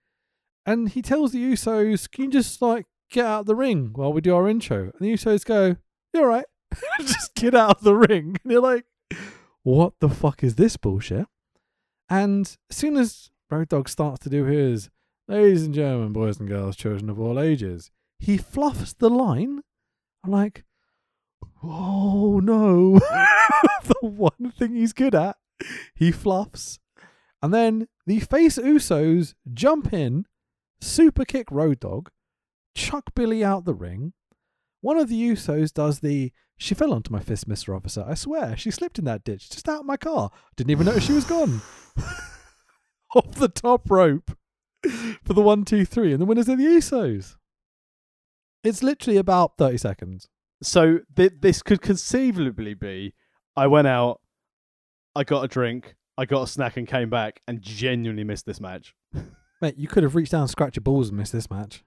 And 0.66 0.90
he 0.90 1.02
tells 1.02 1.32
the 1.32 1.44
Usos, 1.44 2.10
can 2.10 2.26
you 2.26 2.32
just 2.32 2.62
like 2.62 2.86
get 3.12 3.26
out 3.26 3.42
of 3.42 3.46
the 3.46 3.56
ring 3.56 3.92
while 3.94 4.14
we 4.14 4.22
do 4.22 4.36
our 4.36 4.48
intro? 4.48 4.84
And 4.84 4.94
the 5.00 5.14
Usos 5.14 5.46
go, 5.46 5.78
you're 6.14 6.28
right. 6.28 6.46
just 7.00 7.36
get 7.36 7.56
out 7.56 7.78
of 7.78 7.84
the 7.84 7.96
ring. 7.96 8.38
And 8.44 8.52
you're 8.52 8.62
like, 8.62 8.86
what 9.64 9.94
the 10.00 10.10
fuck 10.10 10.44
is 10.44 10.56
this 10.56 10.78
bullshit? 10.78 11.28
And 12.10 12.58
as 12.70 12.76
soon 12.76 12.98
as 12.98 13.30
Road 13.52 13.70
Dog 13.70 13.90
starts 13.90 14.20
to 14.20 14.30
do 14.30 14.46
his, 14.46 14.90
ladies 15.28 15.64
and 15.64 15.74
gentlemen, 15.74 16.14
boys 16.14 16.40
and 16.40 16.50
girls, 16.50 16.76
children 16.76 17.10
of 17.10 17.20
all 17.20 17.40
ages, 17.40 17.92
he 18.20 18.38
fluffs 18.38 18.94
the 18.94 19.10
line. 19.10 19.62
I'm 20.24 20.32
like, 20.32 20.66
oh 21.64 22.40
no. 22.44 22.99
the 23.84 23.95
one 24.02 24.53
thing 24.57 24.76
he's 24.76 24.94
good 24.94 25.16
at, 25.16 25.38
he 25.94 26.11
fluffs. 26.11 26.80
And 27.41 27.53
then 27.53 27.88
the 28.06 28.20
face 28.20 28.57
Usos 28.57 29.34
jump 29.53 29.94
in, 29.94 30.26
super 30.82 31.26
kick 31.26 31.49
Road 31.52 31.80
Dog, 31.80 32.10
chuck 32.76 33.14
Billy 33.16 33.44
out 33.44 33.66
the 33.66 33.74
ring. 33.74 34.14
One 34.82 34.98
of 34.98 35.10
the 35.10 35.22
Usos 35.22 35.74
does 35.74 35.99
the 35.99 36.32
she 36.60 36.76
fell 36.76 36.94
onto 36.94 37.11
my 37.11 37.22
fist, 37.22 37.48
Mr. 37.48 37.74
Officer. 37.74 38.03
I 38.06 38.16
swear, 38.16 38.57
she 38.57 38.70
slipped 38.70 38.99
in 38.99 39.06
that 39.06 39.24
ditch, 39.24 39.49
just 39.49 39.70
out 39.70 39.80
of 39.80 39.86
my 39.86 39.95
car. 39.95 40.30
Didn't 40.57 40.72
even 40.72 40.86
notice 40.86 41.06
she 41.06 41.14
was 41.14 41.24
gone. 41.24 41.61
Off 43.16 43.32
the 43.36 43.48
top 43.48 43.90
rope 43.90 44.32
for 45.24 45.34
the 45.34 45.41
one, 45.41 45.64
two, 45.64 45.86
three, 45.86 46.11
and 46.11 46.22
the 46.22 46.26
winners 46.26 46.49
are 46.49 46.57
the 46.57 46.66
Usos. 46.66 47.38
It's 48.61 48.84
literally 48.84 49.16
about 49.16 49.57
30 49.57 49.78
seconds. 49.78 50.28
So 50.61 50.99
th- 51.15 51.34
this 51.40 51.61
could 51.61 51.81
conceivably 51.81 52.73
be: 52.73 53.14
I 53.56 53.68
went 53.68 53.88
out, 53.88 54.22
I 55.15 55.23
got 55.23 55.44
a 55.44 55.48
drink, 55.48 55.95
I 56.18 56.26
got 56.26 56.44
a 56.44 56.48
snack, 56.48 56.77
and 56.77 56.88
came 56.88 57.10
back, 57.10 57.41
and 57.48 57.61
genuinely 57.61 58.23
missed 58.23 58.45
this 58.45 58.60
match. 58.60 58.94
Mate, 59.61 59.77
you 59.77 59.88
could 59.88 60.03
have 60.03 60.15
reached 60.15 60.31
down, 60.31 60.48
scratched 60.48 60.77
your 60.77 60.81
balls, 60.81 61.10
and 61.10 61.18
missed 61.18 61.34
this 61.34 61.49
match. 61.49 61.84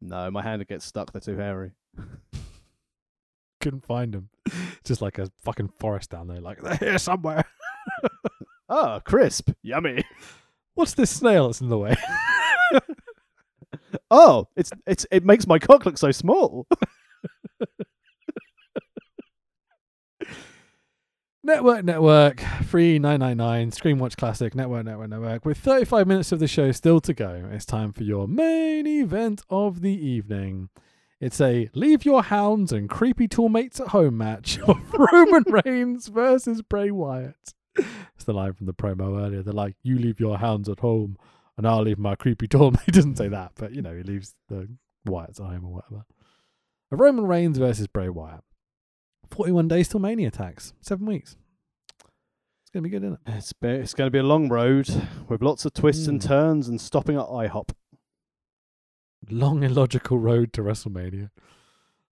No, 0.00 0.30
my 0.30 0.42
hand 0.42 0.60
would 0.60 0.68
get 0.68 0.82
stuck. 0.82 1.12
They're 1.12 1.20
too 1.20 1.36
hairy. 1.36 1.72
Couldn't 3.60 3.86
find 3.86 4.12
them. 4.12 4.28
Just 4.84 5.00
like 5.00 5.18
a 5.18 5.30
fucking 5.42 5.72
forest 5.78 6.10
down 6.10 6.28
there, 6.28 6.40
like, 6.40 6.60
they're 6.60 6.76
here 6.76 6.98
somewhere. 6.98 7.44
Oh, 8.68 9.00
crisp, 9.04 9.50
yummy. 9.62 10.04
What's 10.74 10.94
this 10.94 11.10
snail 11.10 11.46
that's 11.46 11.60
in 11.60 11.68
the 11.68 11.78
way? 11.78 11.94
Oh, 14.10 14.48
it's 14.56 14.70
it's 14.86 15.06
it 15.10 15.24
makes 15.24 15.46
my 15.46 15.58
cock 15.58 15.86
look 15.86 15.98
so 15.98 16.10
small. 16.10 16.66
Network, 21.46 21.84
network, 21.84 22.40
free 22.64 22.98
999, 22.98 23.70
Screen 23.72 23.98
Watch 23.98 24.16
Classic, 24.16 24.54
network, 24.54 24.86
network, 24.86 25.10
network. 25.10 25.44
With 25.44 25.58
35 25.58 26.06
minutes 26.06 26.32
of 26.32 26.38
the 26.38 26.48
show 26.48 26.72
still 26.72 27.02
to 27.02 27.12
go, 27.12 27.50
it's 27.52 27.66
time 27.66 27.92
for 27.92 28.02
your 28.02 28.26
main 28.26 28.86
event 28.86 29.42
of 29.50 29.82
the 29.82 29.92
evening. 29.92 30.70
It's 31.20 31.42
a 31.42 31.68
leave 31.74 32.06
your 32.06 32.22
hounds 32.22 32.72
and 32.72 32.88
creepy 32.88 33.28
toolmates 33.28 33.78
at 33.78 33.88
home 33.88 34.16
match 34.16 34.58
of 34.66 34.78
Roman 35.12 35.44
Reigns 35.46 36.08
versus 36.08 36.62
Bray 36.62 36.90
Wyatt. 36.90 37.52
It's 37.76 38.24
the 38.24 38.32
line 38.32 38.54
from 38.54 38.64
the 38.64 38.72
promo 38.72 39.22
earlier. 39.22 39.42
They're 39.42 39.52
like, 39.52 39.76
you 39.82 39.98
leave 39.98 40.20
your 40.20 40.38
hounds 40.38 40.70
at 40.70 40.80
home 40.80 41.18
and 41.58 41.66
I'll 41.66 41.82
leave 41.82 41.98
my 41.98 42.14
creepy 42.14 42.48
toolmate. 42.48 42.84
He 42.86 42.92
doesn't 42.92 43.18
say 43.18 43.28
that, 43.28 43.52
but 43.56 43.72
you 43.74 43.82
know, 43.82 43.94
he 43.94 44.02
leaves 44.02 44.34
the 44.48 44.66
Wyatts 45.06 45.40
at 45.40 45.46
home 45.46 45.66
or 45.66 45.74
whatever. 45.74 46.06
A 46.94 46.96
Roman 46.96 47.26
Reigns 47.26 47.58
versus 47.58 47.88
Bray 47.88 48.08
Wyatt. 48.08 48.44
41 49.32 49.66
days 49.66 49.88
till 49.88 49.98
Mania 49.98 50.28
attacks. 50.28 50.74
Seven 50.80 51.06
weeks. 51.06 51.36
It's 52.62 52.70
going 52.72 52.84
to 52.84 52.88
be 52.88 52.90
good, 52.90 53.02
isn't 53.02 53.14
it? 53.26 53.32
It's 53.34 53.52
be, 53.52 53.66
it's 53.68 53.94
going 53.94 54.06
to 54.06 54.12
be 54.12 54.20
a 54.20 54.22
long 54.22 54.48
road 54.48 54.88
with 55.28 55.42
lots 55.42 55.64
of 55.64 55.74
twists 55.74 56.06
and 56.06 56.20
Mm. 56.20 56.24
turns 56.24 56.68
and 56.68 56.80
stopping 56.80 57.16
at 57.16 57.26
IHOP. 57.26 57.70
Long 59.28 59.64
illogical 59.64 60.20
road 60.20 60.52
to 60.52 60.62
WrestleMania. 60.62 61.30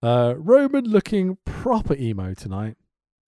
Uh, 0.03 0.35
Roman 0.37 0.87
looking 0.87 1.39
proper 1.45 1.95
emo 1.95 2.35
tonight. 2.35 2.77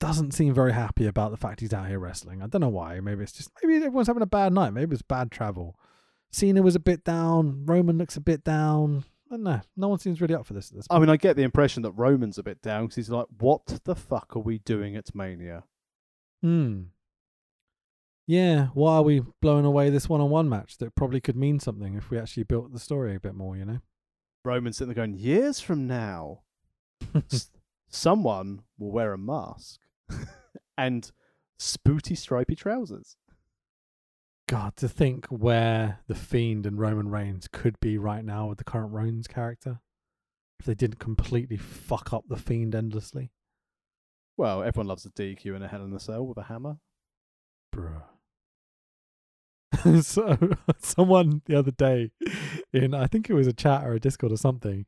Doesn't 0.01 0.33
seem 0.35 0.55
very 0.55 0.73
happy 0.73 1.07
about 1.07 1.31
the 1.31 1.37
fact 1.37 1.61
he's 1.61 1.73
out 1.73 1.87
here 1.87 2.01
wrestling. 2.01 2.43
I 2.43 2.49
don't 2.49 2.63
know 2.63 2.69
why. 2.69 2.99
Maybe 2.99 3.23
it's 3.23 3.31
just 3.31 3.53
maybe 3.63 3.77
everyone's 3.77 4.09
having 4.09 4.25
a 4.25 4.27
bad 4.27 4.53
night. 4.53 4.73
Maybe 4.73 4.93
it's 4.95 5.03
bad 5.03 5.31
travel. 5.31 5.79
Cena 6.33 6.63
was 6.63 6.75
a 6.75 6.81
bit 6.81 7.05
down. 7.05 7.65
Roman 7.65 7.97
looks 7.97 8.17
a 8.17 8.21
bit 8.21 8.43
down. 8.43 9.05
I 9.31 9.35
don't 9.37 9.43
know. 9.45 9.61
No 9.77 9.89
one 9.89 9.99
seems 9.99 10.21
really 10.21 10.35
up 10.35 10.47
for 10.47 10.53
this 10.55 10.71
at 10.71 10.77
this 10.77 10.87
I 10.91 10.99
mean, 10.99 11.09
I 11.09 11.17
get 11.17 11.37
the 11.37 11.43
impression 11.43 11.83
that 11.83 11.93
Roman's 11.93 12.39
a 12.39 12.43
bit 12.43 12.61
down 12.63 12.85
because 12.85 12.97
he's 12.97 13.11
like, 13.11 13.27
"What 13.39 13.81
the 13.85 13.95
fuck 13.95 14.37
are 14.37 14.41
we 14.41 14.59
doing 14.59 14.97
at 14.97 15.15
Mania?" 15.15 15.65
Hmm. 16.43 16.83
Yeah, 18.27 18.67
why 18.75 18.97
are 18.97 19.03
we 19.03 19.23
blowing 19.43 19.65
away 19.67 19.91
this 19.91 20.09
one-on-one 20.09 20.49
match 20.49 20.79
that 20.79 20.95
probably 20.95 21.21
could 21.21 21.37
mean 21.37 21.61
something 21.61 21.95
if 21.95 22.11
we 22.11 22.19
actually 22.19 22.45
built 22.45 22.73
the 22.73 22.79
story 22.79 23.15
a 23.15 23.21
bit 23.21 23.35
more? 23.35 23.57
You 23.57 23.65
know. 23.65 23.81
Roman's 24.45 24.77
sitting 24.77 24.95
there 24.95 25.07
going, 25.07 25.19
"Years 25.19 25.61
from 25.61 25.87
now, 25.87 26.43
s- 27.33 27.51
someone 27.89 28.63
will 28.79 28.93
wear 28.93 29.13
a 29.13 29.19
mask 29.19 29.81
and 30.79 31.11
spooty 31.59 32.17
stripy 32.17 32.55
trousers." 32.55 33.17
God, 34.55 34.77
to 34.77 34.89
think 34.89 35.27
where 35.27 35.99
the 36.07 36.15
Fiend 36.15 36.65
and 36.65 36.79
Roman 36.79 37.11
Reigns 37.11 37.49
could 37.51 37.75
be 37.81 37.99
right 37.99 38.25
now 38.25 38.47
with 38.47 38.59
the 38.59 38.63
current 38.63 38.93
Reigns 38.93 39.27
character, 39.27 39.81
if 40.61 40.67
they 40.67 40.77
didn't 40.77 41.01
completely 41.01 41.57
fuck 41.57 42.13
up 42.13 42.27
the 42.29 42.37
Fiend 42.37 42.73
endlessly, 42.73 43.33
Well, 44.37 44.63
everyone 44.63 44.87
loves 44.87 45.05
a 45.05 45.11
DQ 45.11 45.57
and 45.57 45.65
a 45.65 45.67
Hell 45.67 45.83
in 45.85 45.93
a 45.93 45.99
Cell 45.99 46.25
with 46.25 46.39
a 46.39 46.45
hammer. 46.45 46.77
bruh. 47.75 48.05
so, 50.05 50.39
someone 50.79 51.43
the 51.47 51.59
other 51.59 51.73
day, 51.73 52.13
in 52.73 52.95
I 52.95 53.09
think 53.09 53.29
it 53.29 53.35
was 53.35 53.49
a 53.49 53.53
chat 53.53 53.85
or 53.85 53.95
a 53.95 53.99
Discord 53.99 54.31
or 54.31 54.37
something, 54.37 54.87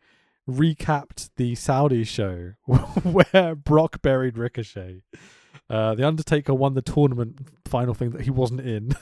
recapped 0.48 1.30
the 1.34 1.56
Saudi 1.56 2.04
show 2.04 2.52
where 3.02 3.56
Brock 3.56 4.00
buried 4.00 4.38
Ricochet. 4.38 5.02
Uh, 5.68 5.96
the 5.96 6.06
Undertaker 6.06 6.54
won 6.54 6.74
the 6.74 6.82
tournament 6.82 7.48
final 7.64 7.94
thing 7.94 8.10
that 8.10 8.20
he 8.22 8.30
wasn't 8.30 8.60
in. 8.60 8.92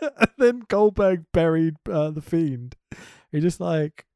and 0.18 0.30
then 0.38 0.62
Goldberg 0.68 1.24
buried 1.32 1.76
uh, 1.90 2.10
the 2.10 2.22
Fiend. 2.22 2.76
You're 3.32 3.42
just 3.42 3.60
like, 3.60 4.06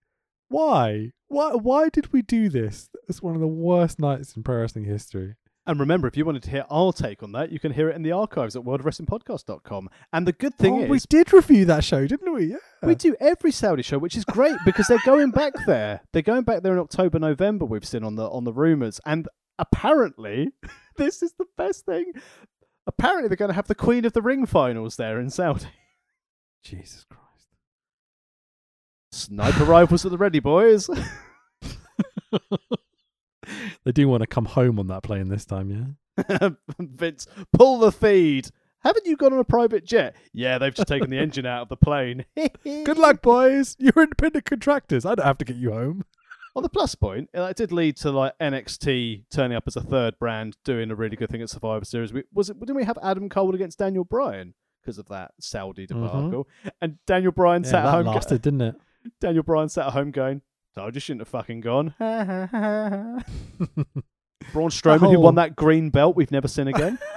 why? 0.48 1.12
Why? 1.28 1.52
Why 1.52 1.88
did 1.88 2.12
we 2.12 2.22
do 2.22 2.48
this? 2.48 2.88
It's 3.08 3.22
one 3.22 3.34
of 3.34 3.40
the 3.40 3.46
worst 3.46 3.98
nights 3.98 4.36
in 4.36 4.42
pro 4.42 4.60
wrestling 4.60 4.84
history. 4.84 5.36
And 5.66 5.80
remember, 5.80 6.06
if 6.06 6.16
you 6.16 6.26
wanted 6.26 6.42
to 6.42 6.50
hear 6.50 6.66
our 6.70 6.92
take 6.92 7.22
on 7.22 7.32
that, 7.32 7.50
you 7.50 7.58
can 7.58 7.72
hear 7.72 7.88
it 7.88 7.96
in 7.96 8.02
the 8.02 8.12
archives 8.12 8.54
at 8.54 8.62
worldwrestlingpodcast.com. 8.62 9.88
And 10.12 10.28
the 10.28 10.32
good 10.32 10.54
thing 10.56 10.74
oh, 10.74 10.82
is, 10.84 10.90
we 10.90 10.98
did 11.08 11.32
review 11.32 11.64
that 11.64 11.84
show, 11.84 12.06
didn't 12.06 12.32
we? 12.34 12.46
Yeah. 12.46 12.56
We 12.82 12.94
do 12.94 13.16
every 13.18 13.50
Saudi 13.50 13.82
show, 13.82 13.98
which 13.98 14.14
is 14.14 14.26
great 14.26 14.56
because 14.66 14.88
they're 14.88 14.98
going 15.06 15.30
back 15.30 15.54
there. 15.66 16.02
They're 16.12 16.20
going 16.20 16.42
back 16.42 16.62
there 16.62 16.74
in 16.74 16.78
October, 16.78 17.18
November. 17.18 17.64
We've 17.64 17.84
seen 17.84 18.04
on 18.04 18.16
the 18.16 18.28
on 18.28 18.44
the 18.44 18.52
rumors, 18.52 19.00
and 19.06 19.26
apparently, 19.58 20.50
this 20.96 21.22
is 21.22 21.32
the 21.38 21.46
best 21.56 21.86
thing. 21.86 22.12
Apparently, 22.86 23.28
they're 23.28 23.36
going 23.36 23.50
to 23.50 23.54
have 23.54 23.68
the 23.68 23.74
Queen 23.74 24.04
of 24.04 24.12
the 24.12 24.22
Ring 24.22 24.46
finals 24.46 24.96
there 24.96 25.18
in 25.18 25.30
Saudi. 25.30 25.66
Jesus 26.62 27.04
Christ. 27.04 27.22
Sniper 29.12 29.64
rifles 29.64 30.04
at 30.04 30.10
the 30.10 30.18
ready, 30.18 30.40
boys. 30.40 30.90
they 33.84 33.92
do 33.92 34.08
want 34.08 34.22
to 34.22 34.26
come 34.26 34.46
home 34.46 34.78
on 34.78 34.88
that 34.88 35.02
plane 35.02 35.28
this 35.28 35.44
time, 35.44 35.70
yeah? 35.70 36.50
Vince, 36.78 37.26
pull 37.52 37.78
the 37.78 37.92
feed. 37.92 38.48
Haven't 38.80 39.06
you 39.06 39.16
gone 39.16 39.32
on 39.32 39.38
a 39.38 39.44
private 39.44 39.86
jet? 39.86 40.14
Yeah, 40.34 40.58
they've 40.58 40.74
just 40.74 40.88
taken 40.88 41.08
the 41.08 41.18
engine 41.18 41.46
out 41.46 41.62
of 41.62 41.68
the 41.70 41.76
plane. 41.76 42.26
Good 42.64 42.98
luck, 42.98 43.22
boys. 43.22 43.76
You're 43.78 44.02
independent 44.02 44.44
contractors. 44.44 45.06
I 45.06 45.14
don't 45.14 45.24
have 45.24 45.38
to 45.38 45.44
get 45.46 45.56
you 45.56 45.72
home. 45.72 46.04
On 46.56 46.62
the 46.62 46.68
plus 46.68 46.94
point, 46.94 47.28
uh, 47.36 47.42
it 47.44 47.56
did 47.56 47.72
lead 47.72 47.96
to 47.98 48.10
like 48.12 48.38
NXT 48.38 49.24
turning 49.28 49.56
up 49.56 49.64
as 49.66 49.74
a 49.74 49.80
third 49.80 50.16
brand, 50.20 50.56
doing 50.64 50.88
a 50.92 50.94
really 50.94 51.16
good 51.16 51.28
thing 51.28 51.42
at 51.42 51.50
Survivor 51.50 51.84
Series. 51.84 52.12
We, 52.12 52.22
was 52.32 52.48
it? 52.48 52.60
Didn't 52.60 52.76
we 52.76 52.84
have 52.84 52.96
Adam 53.02 53.28
Cole 53.28 53.56
against 53.56 53.80
Daniel 53.80 54.04
Bryan 54.04 54.54
because 54.80 54.96
of 54.98 55.08
that 55.08 55.32
Saudi 55.40 55.88
mm-hmm. 55.88 56.00
debacle? 56.00 56.46
And 56.80 56.98
Daniel 57.06 57.32
Bryan 57.32 57.64
Yeah, 57.64 57.70
sat 57.70 57.80
at 57.80 57.84
that 57.86 57.90
home. 57.90 58.06
lasted, 58.06 58.42
didn't 58.42 58.60
it? 58.60 58.76
Daniel 59.20 59.42
Bryan 59.42 59.68
sat 59.68 59.88
at 59.88 59.94
home 59.94 60.12
going, 60.12 60.42
"I 60.76 60.90
just 60.90 61.06
shouldn't 61.06 61.22
have 61.22 61.28
fucking 61.28 61.60
gone." 61.60 61.92
Braun 61.98 63.24
Strowman, 64.70 65.00
who 65.00 65.06
whole- 65.06 65.22
won 65.22 65.34
that 65.34 65.56
green 65.56 65.90
belt 65.90 66.14
we've 66.14 66.30
never 66.30 66.46
seen 66.46 66.68
again. 66.68 67.00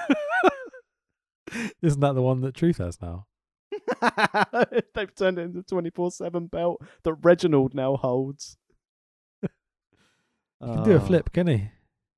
Isn't 1.84 2.00
that 2.00 2.14
the 2.14 2.24
one 2.24 2.42
that 2.42 2.56
Truth 2.56 2.80
has 2.80 3.00
now? 3.02 3.28
They've 4.96 5.14
turned 5.16 5.38
it 5.38 5.44
into 5.44 5.62
twenty 5.62 5.92
four 5.92 6.10
seven 6.10 6.48
belt 6.48 6.82
that 7.04 7.14
Reginald 7.14 7.76
now 7.76 7.98
holds. 7.98 8.58
He 10.62 10.66
can 10.68 10.84
do 10.84 10.92
a 10.92 10.96
Oh. 10.96 11.00
flip, 11.00 11.32
can 11.34 11.48
he? 11.48 11.70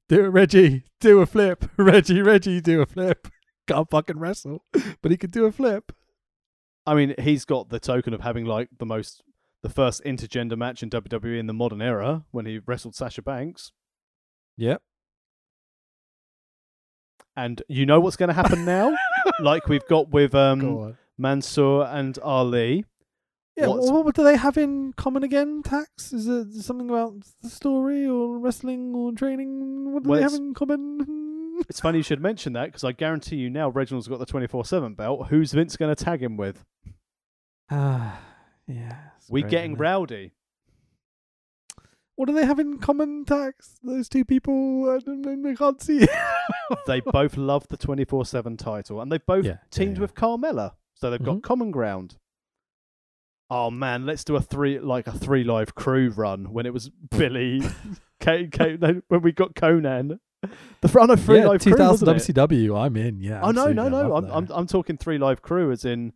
Do 0.07 0.25
it, 0.25 0.29
Reggie. 0.29 0.83
Do 0.99 1.19
a 1.21 1.25
flip. 1.25 1.65
Reggie, 1.77 2.21
Reggie, 2.21 2.61
do 2.61 2.81
a 2.81 2.85
flip. 2.85 3.27
Can't 3.67 3.89
fucking 3.89 4.17
wrestle, 4.19 4.63
but 5.01 5.11
he 5.11 5.17
can 5.17 5.29
do 5.29 5.45
a 5.45 5.51
flip. 5.51 5.91
I 6.87 6.95
mean, 6.95 7.13
he's 7.19 7.45
got 7.45 7.69
the 7.69 7.79
token 7.79 8.13
of 8.15 8.21
having 8.21 8.45
like 8.45 8.69
the 8.79 8.85
most, 8.85 9.21
the 9.61 9.69
first 9.69 10.03
intergender 10.03 10.57
match 10.57 10.81
in 10.81 10.89
WWE 10.89 11.37
in 11.39 11.45
the 11.45 11.53
modern 11.53 11.81
era 11.81 12.25
when 12.31 12.47
he 12.47 12.59
wrestled 12.65 12.95
Sasha 12.95 13.21
Banks. 13.21 13.71
Yep. 14.57 14.81
And 17.35 17.61
you 17.67 17.85
know 17.85 17.99
what's 17.99 18.15
going 18.17 18.29
to 18.29 18.33
happen 18.33 18.65
now, 18.65 18.93
like 19.39 19.67
we've 19.67 19.85
got 19.87 20.09
with 20.09 20.33
um, 20.35 20.59
Go. 20.59 20.95
Mansoor 21.17 21.85
and 21.85 22.17
Ali. 22.19 22.85
Yeah, 23.59 23.67
What's- 23.67 23.91
what, 23.91 24.05
what 24.05 24.15
do 24.15 24.23
they 24.23 24.37
have 24.37 24.57
in 24.57 24.93
common 24.93 25.23
again? 25.23 25.61
Tax? 25.63 26.13
Is 26.13 26.27
it 26.27 26.53
something 26.63 26.89
about 26.89 27.13
the 27.41 27.49
story 27.49 28.05
or 28.07 28.37
wrestling 28.39 28.93
or 28.95 29.11
training? 29.11 29.93
What 29.93 30.03
do 30.03 30.09
Well, 30.09 30.17
they 30.19 30.23
have 30.23 30.33
in 30.33 30.53
common? 30.53 31.25
It's 31.67 31.81
funny 31.81 31.97
you 31.97 32.03
should 32.03 32.21
mention 32.21 32.53
that 32.53 32.67
because 32.67 32.85
I 32.85 32.93
guarantee 32.93 33.35
you 33.35 33.49
now 33.49 33.67
Reginald's 33.67 34.07
got 34.07 34.19
the 34.19 34.25
twenty 34.25 34.47
four 34.47 34.63
seven 34.63 34.93
belt. 34.93 35.27
Who's 35.27 35.51
Vince 35.51 35.75
going 35.75 35.93
to 35.93 36.03
tag 36.05 36.23
him 36.23 36.37
with? 36.37 36.63
Ah, 37.69 38.17
yeah. 38.67 38.95
We're 39.29 39.45
getting 39.45 39.75
rowdy. 39.75 40.31
What 42.15 42.27
do 42.27 42.33
they 42.33 42.45
have 42.45 42.59
in 42.59 42.79
common, 42.79 43.25
Tax? 43.25 43.77
Those 43.83 44.07
two 44.09 44.23
people, 44.25 44.89
I, 44.89 44.99
don't, 44.99 45.45
I 45.45 45.53
can't 45.55 45.81
see. 45.81 46.05
they 46.87 47.01
both 47.01 47.35
love 47.37 47.67
the 47.67 47.77
twenty 47.77 48.05
four 48.05 48.25
seven 48.25 48.55
title, 48.55 49.01
and 49.01 49.11
they've 49.11 49.25
both 49.25 49.43
Yeah, 49.45 49.51
yeah, 49.51 49.57
teamed 49.69 49.97
yeah. 49.97 50.01
with 50.01 50.15
Carmella, 50.15 50.73
so 50.95 51.09
they've 51.11 51.21
got 51.23 51.37
Mhm. 51.37 51.43
common 51.43 51.71
ground. 51.71 52.15
Oh 53.49 53.71
man, 53.71 54.05
let's 54.05 54.23
do 54.23 54.35
a 54.35 54.41
three 54.41 54.79
like 54.79 55.07
a 55.07 55.11
three 55.11 55.43
live 55.43 55.73
crew 55.75 56.09
run 56.09 56.51
when 56.53 56.65
it 56.65 56.73
was 56.73 56.89
Billy, 57.09 57.61
Kate, 58.19 58.51
Kate, 58.51 58.79
when 59.07 59.21
we 59.21 59.31
got 59.31 59.55
Konnan. 59.55 60.19
The 60.81 60.87
front 60.87 61.11
of 61.11 61.19
three 61.21 61.39
yeah, 61.39 61.47
live 61.47 61.61
crew, 61.61 61.73
2000 61.73 62.07
wasn't 62.07 62.29
it? 62.29 62.33
WCW. 62.35 62.79
I'm 62.79 62.95
in. 62.95 63.19
Yeah. 63.21 63.41
Oh 63.43 63.51
no, 63.51 63.73
no, 63.73 63.89
no! 63.89 64.15
I'm, 64.15 64.25
I'm. 64.31 64.47
I'm 64.51 64.67
talking 64.67 64.95
three 64.97 65.17
live 65.17 65.41
crew 65.41 65.71
as 65.71 65.83
in 65.83 66.13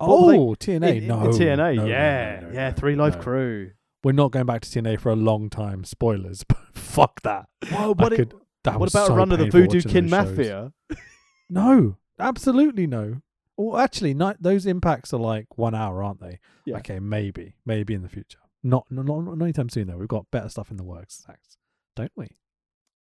were 0.00 0.06
they- 0.32 0.38
Oh, 0.38 0.54
TNA. 0.58 0.74
in, 0.74 0.96
in 0.98 1.06
no, 1.08 1.16
TNA. 1.28 1.76
no, 1.76 1.86
yeah, 1.86 2.40
no, 2.42 2.48
no, 2.48 2.54
yeah, 2.54 2.72
three 2.72 2.96
live 2.96 3.18
crew. 3.20 3.70
We're 4.04 4.12
not 4.12 4.32
going 4.32 4.46
back 4.46 4.62
to 4.62 4.68
TNA 4.68 4.98
for 5.00 5.10
a 5.10 5.16
long 5.16 5.48
time. 5.48 5.84
Spoilers, 5.84 6.44
but 6.48 6.58
fuck 6.74 7.22
that. 7.22 7.46
Whoa, 7.70 7.94
what, 7.94 8.12
it- 8.12 8.34
that 8.64 8.78
what 8.78 8.90
about 8.90 9.06
so 9.06 9.14
a 9.14 9.16
run 9.16 9.32
of 9.32 9.38
the 9.38 9.46
Voodoo 9.48 9.80
Kin. 9.82 10.10
Mafia? 10.10 10.72
No, 11.50 11.96
absolutely 12.18 12.86
no. 12.86 13.20
Well, 13.56 13.78
actually, 13.78 14.14
not, 14.14 14.42
those 14.42 14.66
impacts 14.66 15.12
are 15.12 15.20
like 15.20 15.58
one 15.58 15.74
hour, 15.74 16.02
aren't 16.02 16.20
they? 16.20 16.38
Yeah. 16.64 16.78
Okay, 16.78 16.98
maybe, 16.98 17.56
maybe 17.66 17.94
in 17.94 18.02
the 18.02 18.08
future. 18.08 18.38
Not, 18.62 18.86
not, 18.90 19.04
not, 19.06 19.20
not 19.20 19.42
anytime 19.42 19.68
soon 19.68 19.88
though. 19.88 19.96
We've 19.96 20.08
got 20.08 20.30
better 20.30 20.48
stuff 20.48 20.70
in 20.70 20.76
the 20.76 20.84
works, 20.84 21.24
Zax. 21.28 21.56
don't 21.96 22.12
we? 22.16 22.28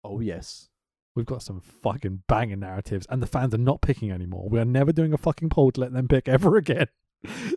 Oh 0.03 0.19
yes. 0.21 0.69
We've 1.15 1.25
got 1.25 1.43
some 1.43 1.59
fucking 1.59 2.23
banging 2.27 2.61
narratives, 2.61 3.05
and 3.09 3.21
the 3.21 3.27
fans 3.27 3.53
are 3.53 3.57
not 3.57 3.81
picking 3.81 4.11
anymore. 4.11 4.47
We 4.49 4.59
are 4.59 4.65
never 4.65 4.93
doing 4.93 5.11
a 5.11 5.17
fucking 5.17 5.49
poll 5.49 5.71
to 5.71 5.81
let 5.81 5.91
them 5.91 6.07
pick 6.07 6.29
ever 6.29 6.55
again. 6.57 6.87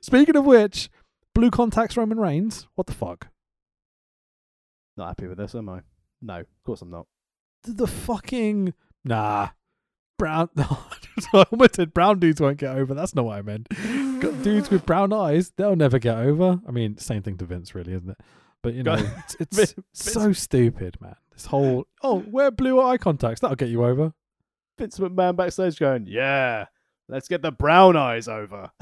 Speaking 0.01 0.37
of 0.37 0.45
which, 0.45 0.91
blue 1.35 1.51
contacts 1.51 1.97
Roman 1.97 2.19
Reigns. 2.19 2.67
What 2.75 2.89
the 2.89 2.95
fuck? 2.95 3.29
Not 4.97 5.09
happy 5.09 5.29
with 5.29 5.39
this, 5.39 5.55
am 5.55 5.69
I? 5.69 5.83
No, 6.21 6.41
of 6.41 6.47
course 6.65 6.83
I'm 6.83 6.91
not. 6.91 7.07
The, 7.63 7.73
the 7.73 7.87
fucking 7.87 8.75
nah. 9.05 9.51
Brown. 10.19 10.49
I 11.35 11.45
almost 11.51 11.77
said 11.77 11.95
brown 11.95 12.19
dudes 12.19 12.41
won't 12.41 12.59
get 12.59 12.77
over. 12.77 12.95
That's 12.95 13.15
not 13.15 13.25
what 13.25 13.39
I 13.39 13.43
meant. 13.43 13.69
Got 14.21 14.43
dudes 14.43 14.71
with 14.71 14.87
brown 14.87 15.13
eyes, 15.13 15.53
they'll 15.57 15.77
never 15.77 15.99
get 15.99 16.17
over. 16.17 16.61
I 16.67 16.71
mean, 16.71 16.97
same 16.99 17.23
thing 17.23 17.39
to 17.39 17.45
Vince, 17.45 17.75
really, 17.75 17.93
isn't 17.93 18.11
it? 18.11 18.19
But 18.63 18.75
you 18.75 18.83
know, 18.83 18.95
it's, 18.95 19.37
it's 19.41 19.57
Vince- 19.75 19.75
so 19.93 20.33
stupid, 20.33 21.01
man. 21.01 21.17
This 21.33 21.47
whole 21.47 21.87
oh, 22.03 22.23
wear 22.27 22.51
blue 22.51 22.81
eye 22.81 22.99
contacts. 22.99 23.41
That'll 23.41 23.57
get 23.57 23.69
you 23.69 23.85
over. 23.85 24.13
Vince 24.79 24.99
McMahon 24.99 25.37
backstage 25.37 25.79
going, 25.79 26.07
"Yeah, 26.07 26.67
let's 27.09 27.29
get 27.29 27.43
the 27.43 27.53
brown 27.53 27.97
eyes 27.97 28.29
over." 28.29 28.71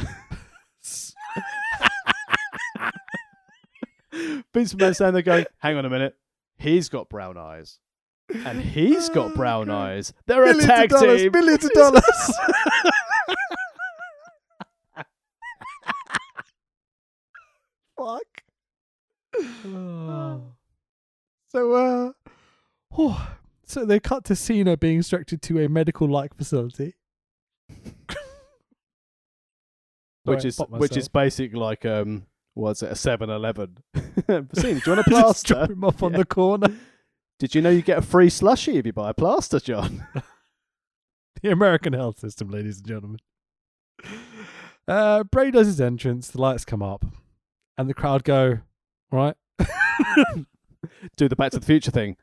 Vince 4.52 4.74
McMahon 4.74 4.94
standing 4.94 5.14
there 5.14 5.22
going, 5.22 5.46
"Hang 5.58 5.76
on 5.76 5.84
a 5.84 5.90
minute, 5.90 6.16
he's 6.58 6.88
got 6.88 7.08
brown 7.08 7.38
eyes, 7.38 7.78
and 8.34 8.60
he's 8.62 9.08
got 9.08 9.32
Oh, 9.32 9.34
brown 9.36 9.70
eyes. 9.70 10.12
They're 10.26 10.42
a 10.42 10.46
Millions 10.46 10.64
of 10.64 10.70
tag 10.70 10.88
dollars, 10.90 11.22
team. 11.22 11.32
millions 11.32 11.64
of 11.64 11.70
dollars. 11.74 12.32
Fuck. 17.96 18.42
So, 21.52 21.72
uh, 21.72 22.12
oh, 22.96 23.34
so 23.64 23.84
they 23.84 23.98
cut 23.98 24.24
to 24.26 24.36
Cena 24.36 24.76
being 24.76 24.98
instructed 24.98 25.42
to 25.42 25.58
a 25.64 25.68
medical-like 25.68 26.32
facility, 26.36 26.94
which 30.22 30.42
Sorry, 30.42 30.48
is 30.48 30.58
which 30.68 30.96
is 30.96 31.08
basic 31.08 31.52
like 31.52 31.84
um, 31.84 32.26
what's 32.54 32.84
it, 32.84 32.90
a 32.92 32.94
7-Eleven. 32.94 33.78
Basine, 34.28 34.52
do 34.54 34.68
you 34.68 34.96
want 34.96 35.00
a 35.08 35.10
Just 35.10 35.46
plaster? 35.46 35.54
drop 35.54 35.70
him 35.70 35.82
off 35.84 36.00
on 36.04 36.12
Yeah. 36.12 36.18
the 36.18 36.24
corner. 36.24 36.68
Did 37.40 37.54
you 37.54 37.62
know 37.62 37.70
you 37.70 37.80
get 37.80 37.98
a 37.98 38.02
free 38.02 38.28
slushy 38.28 38.76
if 38.76 38.84
you 38.84 38.92
buy 38.92 39.10
a 39.10 39.14
plaster, 39.14 39.58
John? 39.58 40.06
The 41.42 41.50
American 41.50 41.94
health 41.94 42.18
system, 42.18 42.50
ladies 42.50 42.78
and 42.78 42.86
gentlemen. 42.86 43.18
Uh, 44.86 45.24
Bray 45.24 45.50
does 45.50 45.68
his 45.68 45.80
entrance. 45.80 46.28
The 46.28 46.38
lights 46.38 46.66
come 46.66 46.82
up, 46.82 47.02
and 47.78 47.88
the 47.88 47.94
crowd 47.94 48.24
go, 48.24 48.58
"Right, 49.10 49.36
Do 51.16 51.28
the 51.28 51.36
Back 51.36 51.52
to 51.52 51.58
the 51.58 51.64
Future 51.64 51.90
thing. 51.90 52.18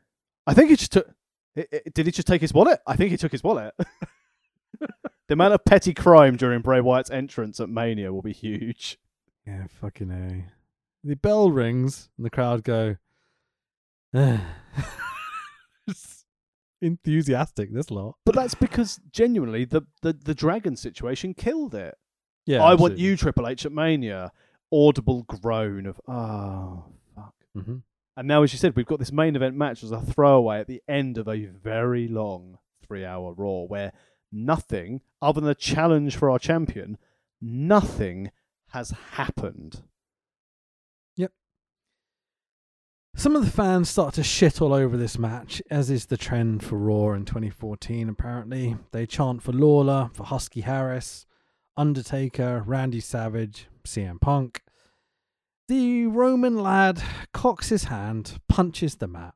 I 0.46 0.54
think 0.54 0.70
he 0.70 0.76
just 0.76 0.92
took. 0.92 1.10
Did 1.56 2.06
he 2.06 2.12
just 2.12 2.28
take 2.28 2.42
his 2.42 2.54
wallet? 2.54 2.78
I 2.86 2.94
think 2.94 3.10
he 3.10 3.16
took 3.16 3.32
his 3.32 3.42
wallet. 3.42 3.74
the 4.78 4.88
amount 5.30 5.54
of 5.54 5.64
petty 5.64 5.94
crime 5.94 6.36
during 6.36 6.60
Bray 6.60 6.80
Wyatt's 6.80 7.10
entrance 7.10 7.58
at 7.58 7.68
Mania 7.68 8.12
will 8.12 8.22
be 8.22 8.32
huge. 8.32 8.98
Yeah, 9.44 9.66
fucking 9.80 10.12
a. 10.12 10.52
The 11.02 11.16
bell 11.16 11.50
rings 11.50 12.08
and 12.16 12.24
the 12.24 12.30
crowd 12.30 12.62
go. 12.62 12.98
Enthusiastic. 16.80 17.72
This 17.72 17.90
lot. 17.90 18.16
But 18.24 18.34
that's 18.34 18.54
because 18.54 19.00
genuinely 19.10 19.64
the, 19.64 19.82
the, 20.02 20.12
the 20.12 20.34
dragon 20.34 20.76
situation 20.76 21.34
killed 21.34 21.74
it. 21.74 21.96
Yeah, 22.46 22.62
I 22.62 22.74
want 22.74 22.98
you, 22.98 23.16
Triple 23.16 23.46
H, 23.46 23.66
at 23.66 23.72
Mania. 23.72 24.32
Audible 24.72 25.22
groan 25.24 25.86
of 25.86 26.00
oh 26.08 26.84
fuck. 27.14 27.34
hmm 27.54 27.76
And 28.16 28.28
now, 28.28 28.42
as 28.42 28.52
you 28.52 28.58
said, 28.58 28.76
we've 28.76 28.86
got 28.86 28.98
this 28.98 29.12
main 29.12 29.34
event 29.36 29.56
match 29.56 29.82
as 29.82 29.92
a 29.92 30.00
throwaway 30.00 30.60
at 30.60 30.66
the 30.66 30.82
end 30.88 31.18
of 31.18 31.26
a 31.28 31.46
very 31.46 32.06
long 32.06 32.58
three-hour 32.86 33.34
Raw, 33.34 33.62
where 33.62 33.92
nothing 34.32 35.00
other 35.20 35.40
than 35.40 35.50
a 35.50 35.54
challenge 35.54 36.16
for 36.16 36.30
our 36.30 36.38
champion, 36.38 36.96
nothing 37.40 38.30
has 38.68 38.90
happened. 39.12 39.82
Some 43.18 43.34
of 43.34 43.44
the 43.44 43.50
fans 43.50 43.88
start 43.88 44.14
to 44.14 44.22
shit 44.22 44.62
all 44.62 44.72
over 44.72 44.96
this 44.96 45.18
match, 45.18 45.60
as 45.72 45.90
is 45.90 46.06
the 46.06 46.16
trend 46.16 46.62
for 46.62 46.78
Raw 46.78 47.14
in 47.14 47.24
2014. 47.24 48.08
Apparently, 48.08 48.76
they 48.92 49.06
chant 49.06 49.42
for 49.42 49.50
Lawler, 49.50 50.08
for 50.14 50.22
Husky 50.22 50.60
Harris, 50.60 51.26
Undertaker, 51.76 52.62
Randy 52.64 53.00
Savage, 53.00 53.66
CM 53.84 54.20
Punk. 54.20 54.62
The 55.66 56.06
Roman 56.06 56.62
lad 56.62 57.02
cocks 57.32 57.70
his 57.70 57.84
hand, 57.84 58.38
punches 58.48 58.94
the 58.94 59.08
mat. 59.08 59.34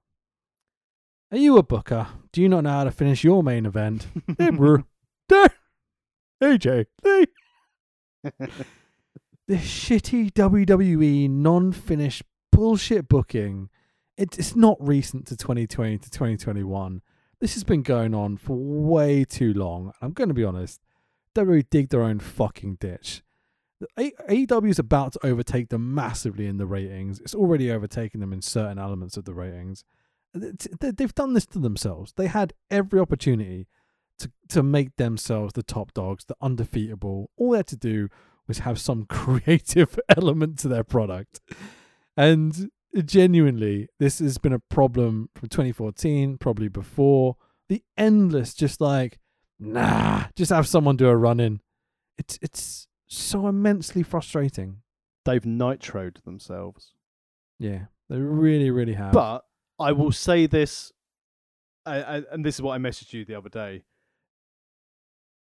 Are 1.32 1.38
you 1.38 1.58
a 1.58 1.64
booker? 1.64 2.06
Do 2.30 2.40
you 2.40 2.48
not 2.48 2.62
know 2.62 2.70
how 2.70 2.84
to 2.84 2.92
finish 2.92 3.24
your 3.24 3.42
main 3.42 3.66
event? 3.66 4.06
hey, 4.38 4.50
bro. 4.50 4.84
Hey, 5.28 5.48
AJ. 6.40 6.86
Hey. 7.02 7.26
this 9.48 9.64
shitty 9.64 10.30
WWE 10.30 11.28
non-finished 11.28 12.22
bullshit 12.52 13.08
booking. 13.08 13.68
It, 14.16 14.38
it's 14.38 14.54
not 14.54 14.76
recent 14.80 15.26
to 15.26 15.36
2020 15.36 15.98
to 15.98 16.10
2021. 16.10 17.02
This 17.40 17.54
has 17.54 17.64
been 17.64 17.82
going 17.82 18.14
on 18.14 18.36
for 18.36 18.56
way 18.56 19.24
too 19.24 19.52
long. 19.52 19.92
I'm 20.00 20.12
going 20.12 20.28
to 20.28 20.34
be 20.34 20.44
honest. 20.44 20.80
WWE 21.34 21.48
really 21.48 21.66
dig 21.70 21.88
their 21.88 22.02
own 22.02 22.20
fucking 22.20 22.76
ditch. 22.76 23.22
AEW 23.98 24.70
is 24.70 24.78
about 24.78 25.14
to 25.14 25.26
overtake 25.26 25.70
them 25.70 25.94
massively 25.94 26.46
in 26.46 26.58
the 26.58 26.66
ratings. 26.66 27.20
It's 27.20 27.34
already 27.34 27.70
overtaken 27.70 28.20
them 28.20 28.32
in 28.32 28.42
certain 28.42 28.78
elements 28.78 29.16
of 29.16 29.24
the 29.24 29.34
ratings. 29.34 29.84
Th- 30.38 30.54
th- 30.80 30.94
They've 30.94 31.14
done 31.14 31.32
this 31.32 31.46
to 31.46 31.58
themselves. 31.58 32.12
They 32.16 32.28
had 32.28 32.52
every 32.70 33.00
opportunity 33.00 33.66
to 34.18 34.30
to 34.48 34.62
make 34.62 34.96
themselves 34.96 35.54
the 35.54 35.62
top 35.62 35.92
dogs, 35.94 36.24
the 36.24 36.36
undefeatable. 36.40 37.30
All 37.36 37.52
they 37.52 37.58
had 37.58 37.66
to 37.68 37.76
do 37.76 38.08
was 38.46 38.58
have 38.58 38.78
some 38.80 39.04
creative 39.08 39.98
element 40.16 40.58
to 40.60 40.68
their 40.68 40.84
product. 40.84 41.40
And 42.16 42.70
genuinely, 43.04 43.88
this 43.98 44.18
has 44.18 44.38
been 44.38 44.52
a 44.52 44.58
problem 44.58 45.30
from 45.34 45.48
2014, 45.48 46.38
probably 46.38 46.68
before. 46.68 47.36
The 47.68 47.82
endless, 47.96 48.54
just 48.54 48.80
like, 48.80 49.18
nah, 49.58 50.24
just 50.36 50.50
have 50.52 50.66
someone 50.68 50.96
do 50.96 51.08
a 51.08 51.16
run 51.16 51.40
in. 51.40 51.60
It's 52.18 52.38
it's 52.42 52.86
so 53.06 53.46
immensely 53.48 54.02
frustrating. 54.02 54.82
They've 55.24 55.42
nitroed 55.42 56.22
themselves. 56.24 56.92
Yeah, 57.58 57.86
they 58.10 58.18
really, 58.18 58.70
really 58.70 58.94
have. 58.94 59.12
But 59.12 59.44
I 59.78 59.92
will 59.92 60.12
say 60.12 60.46
this, 60.46 60.92
I, 61.86 62.02
I, 62.02 62.22
and 62.30 62.44
this 62.44 62.56
is 62.56 62.62
what 62.62 62.74
I 62.74 62.78
messaged 62.78 63.12
you 63.12 63.24
the 63.24 63.36
other 63.36 63.48
day. 63.48 63.84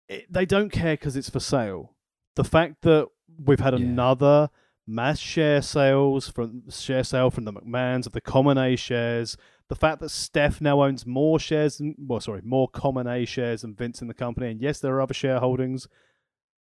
It, 0.07 0.31
they 0.31 0.45
don't 0.45 0.71
care 0.71 0.93
because 0.93 1.15
it's 1.15 1.29
for 1.29 1.39
sale. 1.39 1.95
The 2.35 2.43
fact 2.43 2.81
that 2.81 3.07
we've 3.43 3.59
had 3.59 3.73
Yeah. 3.77 3.85
another 3.85 4.49
mass 4.89 5.19
share 5.19 5.61
sales 5.61 6.29
from 6.29 6.63
share 6.69 7.03
sale 7.03 7.29
from 7.29 7.45
the 7.45 7.53
McMahons 7.53 8.05
of 8.05 8.13
the 8.13 8.21
Common 8.21 8.57
A 8.57 8.75
shares, 8.75 9.37
the 9.67 9.75
fact 9.75 9.99
that 10.01 10.09
Steph 10.09 10.59
now 10.59 10.83
owns 10.83 11.05
more 11.05 11.39
shares, 11.39 11.77
than, 11.77 11.95
well, 11.97 12.19
sorry, 12.19 12.41
more 12.43 12.67
Common 12.67 13.07
A 13.07 13.25
shares 13.25 13.61
than 13.61 13.75
Vince 13.75 14.01
in 14.01 14.07
the 14.07 14.13
company, 14.13 14.49
and 14.49 14.61
yes, 14.61 14.79
there 14.79 14.95
are 14.95 15.01
other 15.01 15.13
shareholdings, 15.13 15.87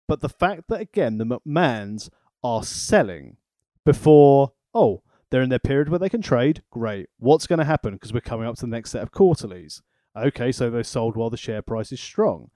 but 0.08 0.22
the 0.22 0.30
fact 0.30 0.64
that 0.70 0.82
again 0.82 1.18
the 1.18 1.26
McMahons 1.26 2.10
are 2.44 2.64
selling 2.64 3.38
before, 3.86 4.54
oh, 4.74 5.04
they're 5.30 5.42
in 5.42 5.50
their 5.50 5.60
period 5.60 5.90
where 5.90 6.00
they 6.00 6.10
can 6.10 6.22
trade. 6.22 6.64
Great. 6.72 7.10
What's 7.18 7.48
going 7.48 7.60
to 7.60 7.66
happen? 7.66 7.94
Because 7.94 8.14
we're 8.14 8.22
coming 8.22 8.48
up 8.48 8.56
to 8.56 8.62
the 8.62 8.68
next 8.68 8.92
set 8.92 9.04
of 9.04 9.12
quarterlies. 9.12 9.82
Okay, 10.16 10.52
so 10.52 10.70
they 10.70 10.84
sold 10.84 11.16
while 11.16 11.30
the 11.30 11.38
share 11.38 11.62
price 11.62 11.92
is 11.92 12.00
strong. 12.00 12.50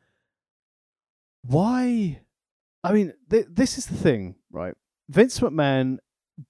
Why? 1.43 2.21
I 2.83 2.93
mean, 2.93 3.13
th- 3.29 3.47
this 3.49 3.77
is 3.77 3.87
the 3.87 3.97
thing, 3.97 4.35
right? 4.51 4.73
Vince 5.11 5.39
McMahon 5.39 5.97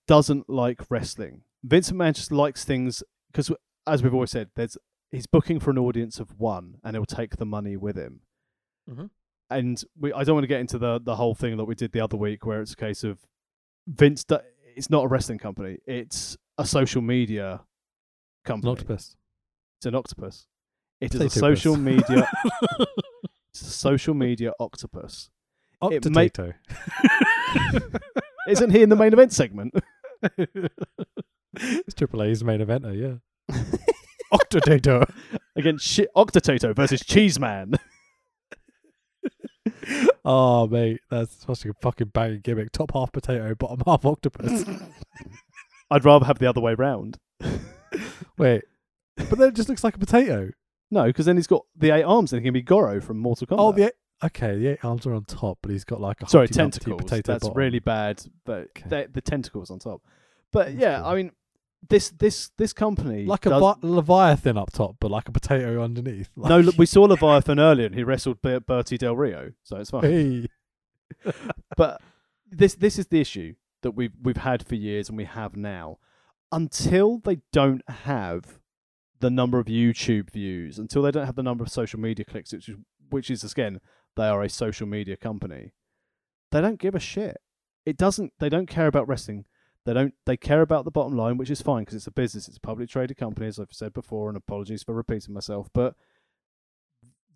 doesn't 0.08 0.50
like 0.50 0.82
wrestling. 0.90 1.42
Vince 1.64 1.92
McMahon 1.92 2.14
just 2.16 2.32
likes 2.32 2.64
things 2.64 3.04
because, 3.32 3.52
as 3.88 4.04
we've 4.04 4.14
always 4.14 4.32
said, 4.32 4.50
there's 4.56 4.78
he's 5.12 5.26
booking 5.28 5.60
for 5.60 5.72
an 5.72 5.78
audience 5.80 6.20
of 6.20 6.40
one, 6.40 6.76
and 6.84 6.96
he'll 6.96 7.06
take 7.06 7.38
the 7.38 7.46
money 7.46 7.76
with 7.76 7.96
him. 7.98 8.22
Mhm. 8.90 9.10
And 9.50 9.84
we, 10.00 10.14
I 10.14 10.24
don't 10.24 10.36
want 10.36 10.44
to 10.44 10.48
get 10.48 10.62
into 10.62 10.78
the 10.78 11.00
the 11.00 11.16
whole 11.16 11.36
thing 11.36 11.58
that 11.58 11.66
we 11.66 11.76
did 11.76 11.92
the 11.92 12.02
other 12.02 12.18
week, 12.18 12.46
where 12.46 12.62
it's 12.62 12.74
a 12.74 12.78
case 12.78 13.04
of 13.04 13.20
Vince. 13.88 14.24
do- 14.24 14.40
It's 14.76 14.90
not 14.90 15.06
a 15.06 15.08
wrestling 15.08 15.40
company; 15.40 15.80
it's 15.86 16.38
a 16.58 16.66
social 16.66 17.02
media 17.02 17.52
An 17.54 17.60
company. 18.46 18.72
octopus. 18.72 19.18
It's 19.80 19.86
an 19.88 19.96
octopus. 19.96 20.48
It 21.00 21.16
is 21.16 21.22
a 21.22 21.26
Octopus. 21.26 21.40
social 21.40 21.78
media. 21.78 22.30
it's 23.52 23.62
a 23.62 23.66
social 23.66 24.14
media 24.14 24.54
octopus. 24.60 25.30
It 25.82 26.06
may- 26.12 26.26
Octotato. 26.28 26.54
Isn't 28.48 28.72
he 28.72 28.82
in 28.82 28.90
the 28.90 28.96
main 28.96 29.14
event 29.14 29.34
segment? 29.34 29.74
it's 31.56 31.94
Triple 31.96 32.24
A's 32.24 32.44
main 32.44 32.60
eventer, 32.60 33.22
yeah. 33.50 33.56
Octotato. 34.32 35.06
Against 35.56 35.86
shi 35.86 36.08
Octotato 36.16 36.74
versus 36.74 37.02
Cheeseman. 37.02 37.76
Oh, 40.24 40.68
mate, 40.68 41.02
that's 41.10 41.44
such 41.46 41.66
a 41.66 41.74
fucking 41.82 42.10
banging 42.10 42.42
gimmick. 42.42 42.72
Top 42.72 42.92
half 42.94 43.12
potato, 43.12 43.56
bottom 43.56 43.82
half 43.88 44.06
octopus. 44.06 44.66
I'd 45.90 46.06
rather 46.06 46.26
have 46.26 46.38
the 46.38 46.48
other 46.48 46.62
way 46.62 46.76
round. 46.76 47.18
Wait, 48.38 48.64
but 49.16 49.40
then 49.40 49.50
it 49.50 49.56
just 49.56 49.68
looks 49.68 49.84
like 49.84 49.96
a 49.96 50.00
potato. 50.00 50.52
No, 50.92 51.06
because 51.06 51.26
then 51.26 51.38
he's 51.38 51.48
got 51.48 51.66
the 51.76 51.90
eight 51.90 52.04
arms 52.04 52.34
and 52.34 52.42
he 52.42 52.46
can 52.46 52.54
be 52.54 52.62
Goro 52.62 53.02
from 53.02 53.18
Mortal 53.18 53.48
oh, 53.50 53.56
Kombat. 53.56 53.60
Oh, 53.60 53.72
the 53.72 53.86
eight, 53.86 53.94
okay, 54.23 54.57
the 54.57 54.68
eight 54.68 54.84
arms 54.85 55.06
are 55.06 55.14
on 55.14 55.26
top, 55.26 55.60
but 55.61 55.72
he's 55.72 55.84
got 55.84 55.99
like 56.02 56.22
a 56.22 56.30
Sorry, 56.30 56.48
tentacles. 56.48 57.02
potato 57.02 57.31
That's 57.34 57.43
bottom. 57.43 57.57
really 57.57 57.80
bad. 57.80 58.23
But 58.45 58.69
Okay. 58.77 58.89
the, 58.89 59.10
the 59.14 59.22
tentacles 59.22 59.69
on 59.72 59.80
top. 59.80 60.02
But 60.52 60.68
That's 60.68 60.77
yeah, 60.80 60.98
cool. 60.99 61.07
I 61.07 61.15
mean, 61.15 61.31
this 61.89 62.10
this 62.11 62.52
this 62.57 62.73
company 62.73 63.26
like 63.26 63.45
a 63.45 63.49
does- 63.49 63.60
vi- 63.61 63.76
leviathan 63.88 64.57
up 64.57 64.72
top, 64.72 64.98
but 64.99 65.10
like 65.11 65.27
a 65.27 65.31
potato 65.31 65.81
underneath. 65.84 66.30
no. 66.35 66.60
Look, 66.60 66.77
We 66.77 66.85
saw 66.85 67.03
Leviathan 67.06 67.60
earlier, 67.60 67.88
and 67.88 67.95
he 67.95 68.03
wrestled 68.03 68.41
Ber- 68.41 68.60
Bertie 68.60 68.98
Del 68.98 69.15
Rio, 69.15 69.52
so 69.64 69.77
it's 69.77 69.89
fine. 69.89 70.03
hey, 70.03 70.48
but 71.77 72.02
this 72.49 72.76
this 72.76 72.99
is 72.99 73.07
the 73.07 73.19
issue 73.22 73.56
that 73.81 73.91
we've 73.91 74.14
we've 74.22 74.38
had 74.38 74.65
for 74.65 74.76
years 74.76 75.10
and 75.10 75.18
we 75.18 75.26
have 75.26 75.56
now. 75.56 75.98
Until 76.52 77.18
they 77.19 77.38
don't 77.53 77.81
have 77.89 78.60
the 79.22 79.30
number 79.30 79.57
of 79.60 79.68
YouTube 79.68 80.30
views, 80.31 80.77
until 80.77 81.02
they 81.02 81.11
don't 81.11 81.26
have 81.26 81.35
the 81.35 81.43
number 81.43 81.64
of 81.64 81.69
social 81.72 81.99
media 81.99 82.26
clicks, 82.26 82.52
which 82.52 82.68
is 82.69 82.76
which 83.10 83.31
is 83.31 83.43
again, 83.43 83.80
they 84.16 84.28
are 84.28 84.44
a 84.44 84.50
social 84.50 84.88
media 84.88 85.18
company. 85.18 85.74
They 86.52 86.62
don't 86.62 86.80
give 86.80 86.96
a 86.96 87.00
shit. 87.00 87.38
It 87.86 87.98
doesn't. 87.98 88.34
They 88.40 88.50
don't 88.50 88.68
care 88.68 88.88
about 88.88 89.08
wrestling. 89.08 89.46
They 89.86 89.94
don't. 89.94 90.14
They 90.26 90.38
care 90.38 90.62
about 90.62 90.86
the 90.86 90.92
bottom 90.92 91.18
line, 91.18 91.38
which 91.38 91.50
is 91.50 91.62
fine 91.62 91.84
because 91.84 91.96
it's 91.96 92.08
a 92.08 92.12
business. 92.12 92.48
It's 92.48 92.58
a 92.58 92.62
public 92.62 92.90
traded 92.90 93.18
company, 93.18 93.48
as 93.48 93.60
I've 93.60 93.68
said 93.72 93.94
before. 93.94 94.28
And 94.28 94.38
apologies 94.38 94.84
for 94.84 94.94
repeating 94.94 95.34
myself, 95.34 95.70
but 95.74 95.96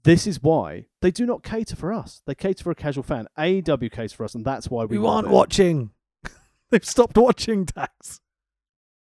this 0.03 0.27
is 0.27 0.41
why 0.43 0.85
they 1.01 1.09
do 1.09 1.25
not 1.25 1.43
cater 1.43 1.75
for 1.75 1.91
us. 1.91 2.21
They 2.27 2.35
cater 2.35 2.63
for 2.63 2.71
a 2.71 2.75
casual 2.75 3.03
fan. 3.03 3.27
AEW 3.39 3.91
caters 3.91 4.13
for 4.13 4.23
us, 4.23 4.35
and 4.35 4.45
that's 4.45 4.69
why 4.69 4.85
we 4.85 4.99
we 4.99 5.07
aren't 5.07 5.27
it. 5.27 5.31
watching. 5.31 5.91
They've 6.69 6.85
stopped 6.85 7.17
watching, 7.17 7.65
Tax. 7.65 8.21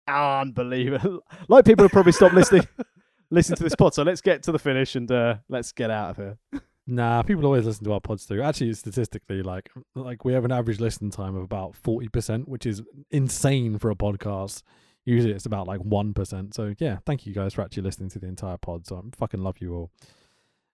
Unbelievable. 0.06 1.20
like 1.48 1.64
people 1.64 1.84
have 1.84 1.92
probably 1.92 2.12
stopped 2.12 2.34
listening 2.34 2.66
listening 3.30 3.56
to 3.56 3.62
this 3.64 3.74
pod. 3.74 3.94
So 3.94 4.02
let's 4.04 4.20
get 4.20 4.42
to 4.44 4.52
the 4.52 4.58
finish 4.58 4.94
and 4.94 5.10
uh, 5.10 5.36
let's 5.48 5.72
get 5.72 5.90
out 5.90 6.10
of 6.10 6.16
here. 6.18 6.38
Nah, 6.86 7.22
people 7.22 7.44
always 7.46 7.64
listen 7.64 7.84
to 7.84 7.92
our 7.92 8.00
pods 8.00 8.26
too. 8.26 8.42
Actually, 8.42 8.74
statistically, 8.74 9.42
like 9.42 9.70
like 9.94 10.24
we 10.24 10.32
have 10.32 10.44
an 10.44 10.52
average 10.52 10.80
listen 10.80 11.10
time 11.10 11.36
of 11.36 11.42
about 11.42 11.76
forty 11.76 12.08
percent, 12.08 12.48
which 12.48 12.66
is 12.66 12.82
insane 13.10 13.78
for 13.78 13.90
a 13.90 13.94
podcast. 13.94 14.62
Usually, 15.04 15.32
it's 15.32 15.46
about 15.46 15.66
like 15.68 15.80
one 15.80 16.12
percent. 16.12 16.54
So 16.54 16.74
yeah, 16.78 16.98
thank 17.06 17.24
you 17.24 17.32
guys 17.34 17.54
for 17.54 17.62
actually 17.62 17.84
listening 17.84 18.08
to 18.10 18.18
the 18.18 18.26
entire 18.26 18.56
pod. 18.56 18.86
So 18.86 18.96
I 18.96 19.16
fucking 19.16 19.42
love 19.42 19.56
you 19.60 19.74
all. 19.74 19.90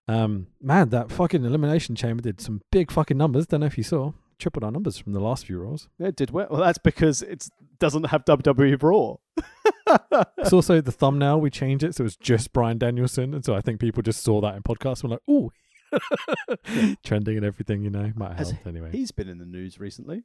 Um, 0.09 0.47
man, 0.63 0.89
that 0.89 1.13
fucking 1.13 1.45
elimination 1.45 1.95
chamber 1.95 2.23
did 2.23 2.41
some 2.41 2.63
big 2.73 2.91
fucking 2.91 3.19
numbers. 3.19 3.47
Don't 3.47 3.61
know 3.61 3.67
if 3.67 3.77
you 3.77 3.85
saw. 3.85 4.13
Tripled 4.39 4.65
our 4.65 4.71
numbers 4.71 4.97
from 4.97 5.13
the 5.13 5.21
last 5.21 5.47
few 5.47 5.59
Raws. 5.59 5.89
Yeah, 5.99 6.07
it 6.09 6.17
did 6.17 6.31
well. 6.31 6.47
Well, 6.49 6.61
that's 6.63 6.79
because 6.79 7.21
it 7.23 7.49
doesn't 7.79 8.05
have 8.05 8.25
WWE 8.25 8.83
Raw. 8.83 9.17
It's 10.37 10.53
also 10.53 10.81
the 10.83 10.93
thumbnail. 10.93 11.41
We 11.41 11.49
changed 11.51 11.83
it 11.83 11.95
so 11.95 12.03
it 12.03 12.05
was 12.05 12.17
just 12.17 12.53
Bryan 12.53 12.77
Danielson, 12.79 13.33
and 13.35 13.43
so 13.45 13.55
I 13.55 13.63
think 13.63 13.81
people 13.81 14.03
just 14.03 14.23
saw 14.23 14.41
that 14.43 14.55
in 14.55 14.63
podcasts. 14.63 15.03
and 15.03 15.11
Were 15.11 15.17
like, 15.17 15.23
trending 17.05 17.37
and 17.37 17.47
everything. 17.47 17.83
You 17.83 17.91
know, 17.91 18.13
might 18.15 18.37
helped 18.37 18.67
anyway. 18.67 18.91
He's 18.93 19.11
been 19.11 19.29
in 19.29 19.39
the 19.39 19.47
news 19.47 19.79
recently. 19.79 20.25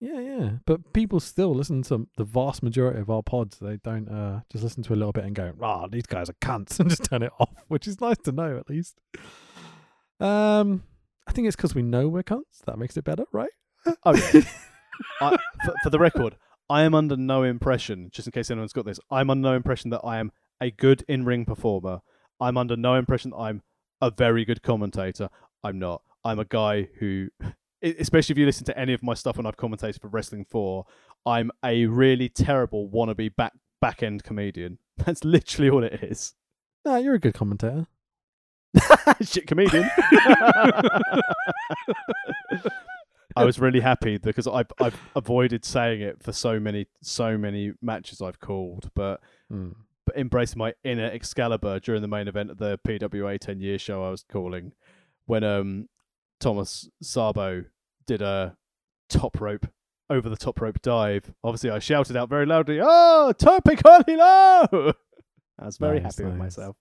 Yeah, 0.00 0.18
yeah. 0.18 0.50
But 0.66 0.92
people 0.92 1.20
still 1.20 1.54
listen 1.54 1.82
to 1.84 2.08
the 2.16 2.24
vast 2.24 2.62
majority 2.62 3.00
of 3.00 3.08
our 3.08 3.22
pods. 3.22 3.58
They 3.60 3.76
don't 3.76 4.08
uh, 4.08 4.40
just 4.50 4.64
listen 4.64 4.82
to 4.82 4.94
a 4.94 4.96
little 4.96 5.12
bit 5.12 5.24
and 5.24 5.34
go, 5.34 5.52
"Ah, 5.62 5.86
these 5.86 6.06
guys 6.06 6.28
are 6.28 6.34
cunts," 6.34 6.80
and 6.80 6.90
just 6.90 7.04
turn 7.04 7.22
it 7.22 7.32
off, 7.38 7.54
which 7.68 7.86
is 7.86 8.00
nice 8.00 8.18
to 8.24 8.32
know 8.32 8.56
at 8.56 8.68
least. 8.68 8.98
Um, 10.18 10.82
I 11.26 11.32
think 11.32 11.46
it's 11.46 11.56
because 11.56 11.74
we 11.74 11.82
know 11.82 12.08
we're 12.08 12.22
cunts. 12.22 12.64
That 12.66 12.78
makes 12.78 12.96
it 12.96 13.04
better, 13.04 13.24
right? 13.32 13.50
Oh, 14.04 14.14
yeah. 14.14 14.42
I, 15.20 15.36
for, 15.64 15.74
for 15.84 15.90
the 15.90 15.98
record, 15.98 16.36
I 16.68 16.82
am 16.82 16.94
under 16.94 17.16
no 17.16 17.42
impression, 17.42 18.08
just 18.12 18.26
in 18.26 18.32
case 18.32 18.50
anyone's 18.50 18.72
got 18.72 18.84
this, 18.84 19.00
I'm 19.10 19.30
under 19.30 19.50
no 19.50 19.54
impression 19.54 19.90
that 19.90 20.00
I 20.04 20.18
am 20.18 20.32
a 20.60 20.70
good 20.70 21.04
in 21.08 21.24
ring 21.24 21.44
performer. 21.44 22.00
I'm 22.40 22.56
under 22.56 22.76
no 22.76 22.94
impression 22.94 23.30
that 23.30 23.36
I'm 23.36 23.62
a 24.02 24.10
very 24.10 24.44
good 24.44 24.62
commentator. 24.62 25.30
I'm 25.64 25.78
not. 25.78 26.02
I'm 26.24 26.38
a 26.38 26.44
guy 26.44 26.88
who, 26.98 27.28
especially 27.82 28.34
if 28.34 28.38
you 28.38 28.44
listen 28.44 28.66
to 28.66 28.78
any 28.78 28.92
of 28.92 29.02
my 29.02 29.14
stuff 29.14 29.38
when 29.38 29.46
I've 29.46 29.56
commentated 29.56 30.02
for 30.02 30.08
Wrestling 30.08 30.44
4, 30.50 30.84
I'm 31.24 31.50
a 31.64 31.86
really 31.86 32.28
terrible 32.28 32.90
wannabe 32.90 33.34
back 33.34 33.54
back 33.80 34.02
end 34.02 34.22
comedian. 34.24 34.78
That's 34.98 35.24
literally 35.24 35.70
all 35.70 35.82
it 35.84 36.02
is. 36.02 36.34
Nah, 36.84 36.96
you're 36.96 37.14
a 37.14 37.18
good 37.20 37.34
commentator. 37.34 37.86
Shit 39.22 39.46
comedian. 39.46 39.88
I 43.34 43.44
was 43.44 43.58
really 43.58 43.80
happy 43.80 44.18
because 44.18 44.46
I've 44.46 44.70
I've 44.78 45.00
avoided 45.16 45.64
saying 45.64 46.02
it 46.02 46.22
for 46.22 46.32
so 46.32 46.60
many 46.60 46.86
so 47.02 47.38
many 47.38 47.72
matches 47.80 48.20
I've 48.20 48.40
called, 48.40 48.90
but 48.94 49.20
Mm. 49.50 49.74
Embraced 50.16 50.56
my 50.56 50.74
inner 50.84 51.06
Excalibur 51.06 51.80
during 51.80 52.02
the 52.02 52.08
main 52.08 52.28
event 52.28 52.50
of 52.50 52.58
the 52.58 52.78
PWA 52.86 53.38
10 53.38 53.60
year 53.60 53.78
show 53.78 54.04
I 54.04 54.10
was 54.10 54.24
calling 54.30 54.72
when 55.26 55.44
um 55.44 55.88
Thomas 56.40 56.88
Sabo 57.00 57.64
did 58.06 58.22
a 58.22 58.56
top 59.08 59.40
rope 59.40 59.66
over 60.10 60.28
the 60.28 60.36
top 60.36 60.60
rope 60.60 60.82
dive. 60.82 61.32
Obviously, 61.44 61.70
I 61.70 61.78
shouted 61.78 62.16
out 62.16 62.28
very 62.28 62.46
loudly, 62.46 62.80
"Oh, 62.82 63.32
Tope 63.38 63.76
con 63.82 64.02
hilo!" 64.06 64.92
I 65.58 65.66
was 65.66 65.78
very 65.78 66.00
Nice, 66.00 66.16
happy 66.16 66.28
with 66.28 66.36
myself. 66.38 66.76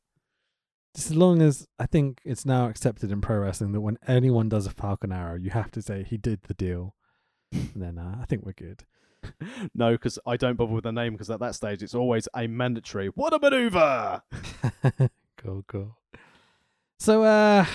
Just 0.96 1.12
as 1.12 1.16
long 1.16 1.42
as 1.42 1.68
I 1.80 1.86
think 1.86 2.20
it's 2.26 2.46
now 2.46 2.68
accepted 2.68 3.12
in 3.12 3.22
pro 3.22 3.38
wrestling 3.38 3.72
that 3.74 3.82
when 3.82 3.98
anyone 4.08 4.50
does 4.50 4.66
a 4.66 4.72
Falcon 4.72 5.12
Arrow, 5.12 5.36
you 5.36 5.52
have 5.52 5.72
to 5.72 5.82
say 5.82 6.04
he 6.04 6.18
did 6.18 6.44
the 6.44 6.54
deal. 6.54 6.96
And 7.54 7.82
then 7.84 7.98
uh, 7.98 8.18
I 8.22 8.26
think 8.26 8.46
we're 8.46 8.54
good. 8.54 8.84
No, 9.76 9.92
because 9.92 10.18
I 10.26 10.38
don't 10.38 10.56
bother 10.56 10.74
with 10.74 10.84
the 10.84 10.92
name 10.92 11.14
because 11.14 11.30
at 11.30 11.40
that 11.40 11.56
stage 11.56 11.82
it's 11.84 11.96
always 11.96 12.28
a 12.36 12.48
mandatory. 12.48 13.08
What 13.08 13.34
a 13.34 13.40
maneuver! 13.40 14.22
cool, 15.38 15.64
cool. 15.68 15.98
So, 17.00 17.24
uh, 17.24 17.66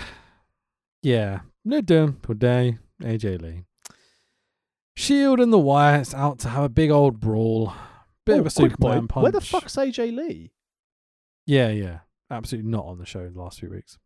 yeah, 1.03 1.41
no 1.65 1.81
doom 1.81 2.19
today. 2.23 2.79
AJ 3.03 3.43
Lee. 3.43 3.65
Shield 4.97 5.41
and 5.41 5.53
the 5.53 5.59
Wyatts 5.59 6.15
out 6.15 6.39
to 6.41 6.49
have 6.49 6.65
a 6.65 6.69
big 6.69 6.91
old 6.91 7.21
brawl. 7.21 7.73
Bit 8.25 8.37
Oh, 8.37 8.41
of 8.41 8.47
a 8.47 8.51
Superman 8.51 8.77
point, 9.01 9.09
punch. 9.11 9.23
Where 9.23 9.33
the 9.33 9.41
fuck's 9.41 9.77
AJ 9.77 10.17
Lee? 10.17 10.53
Yeah, 11.47 11.69
yeah. 11.69 11.99
Absolutely 12.31 12.71
not 12.71 12.87
on 12.87 12.99
the 12.99 13.07
show 13.07 13.21
in 13.21 13.35
the 13.35 13.41
last 13.41 13.61
few 13.61 13.71
weeks. 13.71 13.99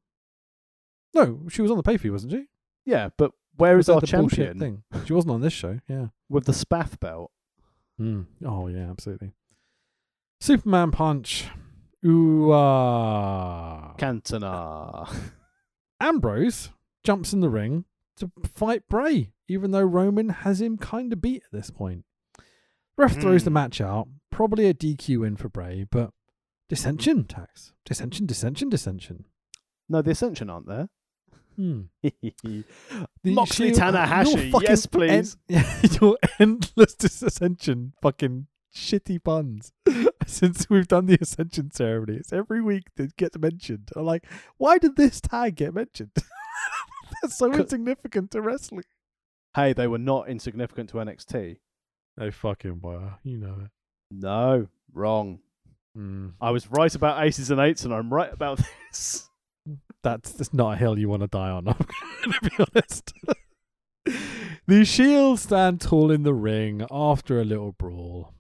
No, 1.15 1.43
she 1.49 1.63
was 1.63 1.71
on 1.71 1.77
the 1.77 1.83
pay 1.83 1.97
per 1.97 2.03
view, 2.03 2.13
wasn't 2.13 2.33
she? 2.33 2.45
Yeah, 2.85 3.11
but 3.17 3.33
where 3.57 3.77
Was 3.77 3.87
is 3.87 3.91
our 3.91 4.01
champion 4.01 4.59
Thing? 4.59 4.83
She 5.07 5.13
wasn't 5.13 5.33
on 5.35 5.41
this 5.41 5.53
show. 5.53 5.81
Yeah. 5.89 6.09
With 6.31 6.47
the 6.47 6.53
spaff 6.53 6.99
belt? 6.99 7.31
Mm. 8.01 8.25
Oh 8.47 8.69
yeah, 8.69 8.89
absolutely. 8.91 9.33
Superman 10.41 10.91
punch. 10.91 11.49
Ooh 12.07 12.51
ah. 12.53 13.95
Cantona. 13.99 15.13
Ambrose 16.01 16.71
jumps 17.05 17.33
in 17.35 17.41
the 17.41 17.51
ring 17.51 17.85
to 18.17 18.31
fight 18.55 18.89
Bray, 18.89 19.33
even 19.49 19.71
though 19.71 19.83
Roman 19.83 20.31
has 20.31 20.61
him 20.63 20.79
kind 20.79 21.13
of 21.13 21.21
beat 21.21 21.43
at 21.45 21.53
this 21.53 21.71
point. 21.71 22.05
Ref 22.97 23.21
throws 23.21 23.45
the 23.45 23.51
Hmm. 23.51 23.55
match 23.55 23.81
out, 23.81 24.09
probably 24.31 24.67
a 24.67 24.75
DQ 24.75 25.21
win 25.21 25.37
for 25.37 25.49
Bray, 25.51 25.85
but 25.91 26.13
dissension 26.69 27.25
tax, 27.25 27.73
dissension, 27.85 28.27
dissension, 28.27 28.69
dissension. 28.71 29.27
no, 29.89 30.01
the 30.03 30.13
Ascension 30.13 30.49
aren't 30.49 30.67
there. 30.69 30.89
Hmm. 31.57 31.83
Moxley 33.25 33.69
your 33.69 33.77
Tanahashi, 33.77 34.51
fucking 34.51 34.69
yes, 34.69 34.87
please. 34.87 35.37
en- 35.49 35.65
your 36.01 36.17
endless 36.39 36.95
disascension, 36.97 37.93
fucking 38.03 38.47
shitty 38.75 39.23
puns. 39.23 39.73
Since 40.27 40.69
we've 40.71 40.89
done 40.89 41.07
the 41.07 41.19
ascension 41.21 41.71
ceremony, 41.71 42.19
it's 42.19 42.33
every 42.33 42.63
week 42.63 42.85
that 42.97 43.17
gets 43.17 43.39
mentioned. 43.39 43.91
I'm 43.97 44.05
like, 44.05 44.25
why 44.59 44.79
did 44.79 44.97
this 44.97 45.21
tag 45.21 45.57
get 45.57 45.75
mentioned? 45.75 46.13
That's 47.23 47.37
so 47.37 47.53
insignificant 47.53 48.31
to 48.33 48.41
wrestling. 48.41 48.85
hey, 49.57 49.73
they 49.73 49.87
were 49.89 49.99
not 49.99 50.29
insignificant 50.29 50.91
to 50.91 50.97
NXT. 50.99 51.57
They 52.17 52.31
fucking 52.31 52.81
were. 52.83 53.15
You 53.25 53.39
know 53.39 53.57
it. 53.65 53.71
No, 54.11 54.69
wrong. 54.93 55.41
Mm. 55.97 56.35
I 56.41 56.51
was 56.51 56.71
right 56.71 56.95
about 56.95 57.25
aces 57.25 57.51
and 57.51 57.61
eights, 57.61 57.85
and 57.85 57.93
I'm 57.93 58.13
right 58.13 58.33
about 58.33 58.61
this. 58.93 59.29
That's, 60.03 60.33
just 60.33 60.55
not 60.55 60.75
a 60.75 60.77
hill 60.77 60.99
you 60.99 61.09
want 61.09 61.23
to 61.23 61.29
die 61.29 61.51
on. 61.51 61.69
I'm 61.69 61.77
going 61.77 62.33
to 62.33 62.51
be 62.51 62.65
honest. 62.75 63.13
the 64.67 64.85
Shield 64.85 65.39
stand 65.39 65.81
tall 65.81 66.11
in 66.11 66.23
the 66.23 66.35
ring 66.35 66.87
after 66.91 67.41
a 67.41 67.45
little 67.45 67.73
brawl. 67.73 68.35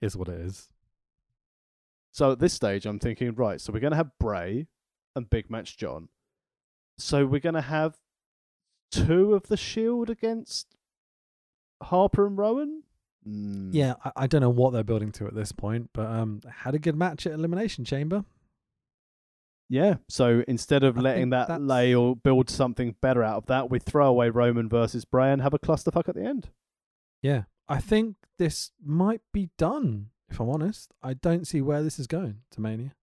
Is 0.00 0.16
what 0.16 0.28
it 0.28 0.40
is. 0.40 0.68
So 2.12 2.32
at 2.32 2.38
this 2.38 2.52
stage, 2.52 2.86
I'm 2.86 2.98
thinking, 2.98 3.34
right, 3.34 3.60
so 3.60 3.72
we're 3.72 3.80
going 3.80 3.92
to 3.92 3.96
have 3.96 4.18
Bray 4.18 4.66
and 5.14 5.28
Big 5.28 5.50
Match 5.50 5.76
John. 5.76 6.08
So 6.96 7.26
we're 7.26 7.40
going 7.40 7.54
to 7.54 7.60
have 7.60 7.98
two 8.90 9.34
of 9.34 9.48
the 9.48 9.56
Shield 9.56 10.10
against 10.10 10.76
Harper 11.82 12.26
and 12.26 12.38
Rowan? 12.38 12.82
Mm. 13.28 13.70
Yeah, 13.72 13.94
I, 14.04 14.12
I 14.16 14.26
don't 14.26 14.40
know 14.40 14.50
what 14.50 14.72
they're 14.72 14.84
building 14.84 15.12
to 15.12 15.26
at 15.26 15.34
this 15.34 15.52
point, 15.52 15.90
but 15.92 16.06
um, 16.06 16.40
had 16.62 16.74
a 16.74 16.78
good 16.78 16.96
match 16.96 17.26
at 17.26 17.32
Elimination 17.32 17.84
Chamber. 17.84 18.24
Yeah. 19.68 19.96
So 20.08 20.42
instead 20.48 20.82
of 20.82 20.96
I 20.98 21.00
letting 21.02 21.30
that 21.30 21.48
that's- 21.48 21.60
lay 21.66 21.94
or 21.94 22.16
build 22.16 22.48
something 22.50 22.94
better 23.00 23.22
out 23.22 23.36
of 23.36 23.46
that, 23.46 23.70
we 23.70 23.78
throw 23.78 24.08
away 24.08 24.30
Roman 24.30 24.68
versus 24.68 25.04
Bray 25.04 25.30
and 25.32 25.42
have 25.42 25.54
a 25.54 25.58
clusterfuck 25.58 26.08
at 26.08 26.14
the 26.14 26.24
end. 26.24 26.50
Yeah, 27.22 27.44
I 27.68 27.80
think 27.80 28.16
this 28.38 28.70
might 28.82 29.20
be 29.32 29.50
done. 29.58 30.10
If 30.30 30.40
I'm 30.40 30.48
honest, 30.50 30.92
I 31.02 31.14
don't 31.14 31.46
see 31.46 31.60
where 31.60 31.82
this 31.82 31.98
is 31.98 32.06
going 32.06 32.42
to 32.52 32.60
Mania. 32.60 32.94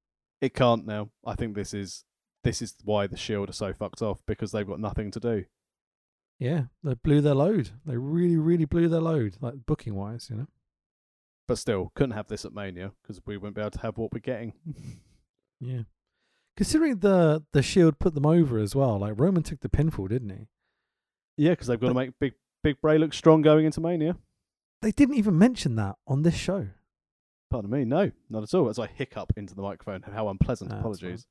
It 0.41 0.53
can't 0.53 0.85
now. 0.85 1.09
I 1.25 1.35
think 1.35 1.55
this 1.55 1.73
is 1.73 2.03
this 2.43 2.61
is 2.61 2.75
why 2.83 3.07
the 3.07 3.17
Shield 3.17 3.49
are 3.49 3.53
so 3.53 3.73
fucked 3.73 4.01
off 4.01 4.21
because 4.27 4.51
they've 4.51 4.67
got 4.67 4.79
nothing 4.79 5.09
to 5.11 5.19
do. 5.19 5.45
Yeah, 6.37 6.65
they 6.83 6.93
blew 6.93 7.21
their 7.21 7.33
load. 7.33 7.71
They 7.85 7.97
really, 7.97 8.37
really 8.37 8.65
blew 8.65 8.87
their 8.87 9.01
load, 9.01 9.37
like 9.41 9.65
booking 9.65 9.95
wise, 9.95 10.29
you 10.29 10.35
know. 10.35 10.47
But 11.47 11.57
still, 11.57 11.91
couldn't 11.95 12.15
have 12.15 12.27
this 12.27 12.43
at 12.45 12.53
Mania 12.53 12.91
because 13.01 13.21
we 13.25 13.37
wouldn't 13.37 13.55
be 13.55 13.61
able 13.61 13.71
to 13.71 13.79
have 13.81 13.97
what 13.97 14.11
we're 14.13 14.19
getting. 14.19 14.53
Yeah, 15.61 15.83
considering 16.57 16.99
the 16.99 17.43
the 17.51 17.61
Shield 17.61 17.99
put 17.99 18.13
them 18.15 18.25
over 18.25 18.57
as 18.59 18.75
well. 18.75 18.99
Like 18.99 19.13
Roman 19.17 19.43
took 19.43 19.61
the 19.61 19.69
pinfall, 19.69 20.09
didn't 20.09 20.29
he? 20.29 20.47
yeah, 21.37 21.51
because 21.51 21.67
they've 21.67 21.79
got 21.79 21.89
to 21.89 21.93
make 21.93 22.11
Big 22.19 22.33
Big 22.63 22.79
Bray 22.81 22.97
look 22.97 23.13
strong 23.13 23.41
going 23.41 23.65
into 23.65 23.81
Mania. 23.81 24.17
They 24.81 24.91
didn't 24.91 25.15
even 25.15 25.37
mention 25.37 25.75
that 25.75 25.95
on 26.07 26.21
this 26.23 26.35
show. 26.35 26.67
Pardon 27.49 27.71
me, 27.71 27.85
no, 27.85 28.11
not 28.29 28.43
at 28.43 28.53
all. 28.53 28.69
As 28.69 28.79
I 28.79 28.87
hiccup 28.87 29.33
into 29.35 29.55
the 29.55 29.61
microphone, 29.61 30.01
how 30.13 30.29
unpleasant. 30.29 30.71
Ah, 30.73 30.79
Apologies. 30.79 31.25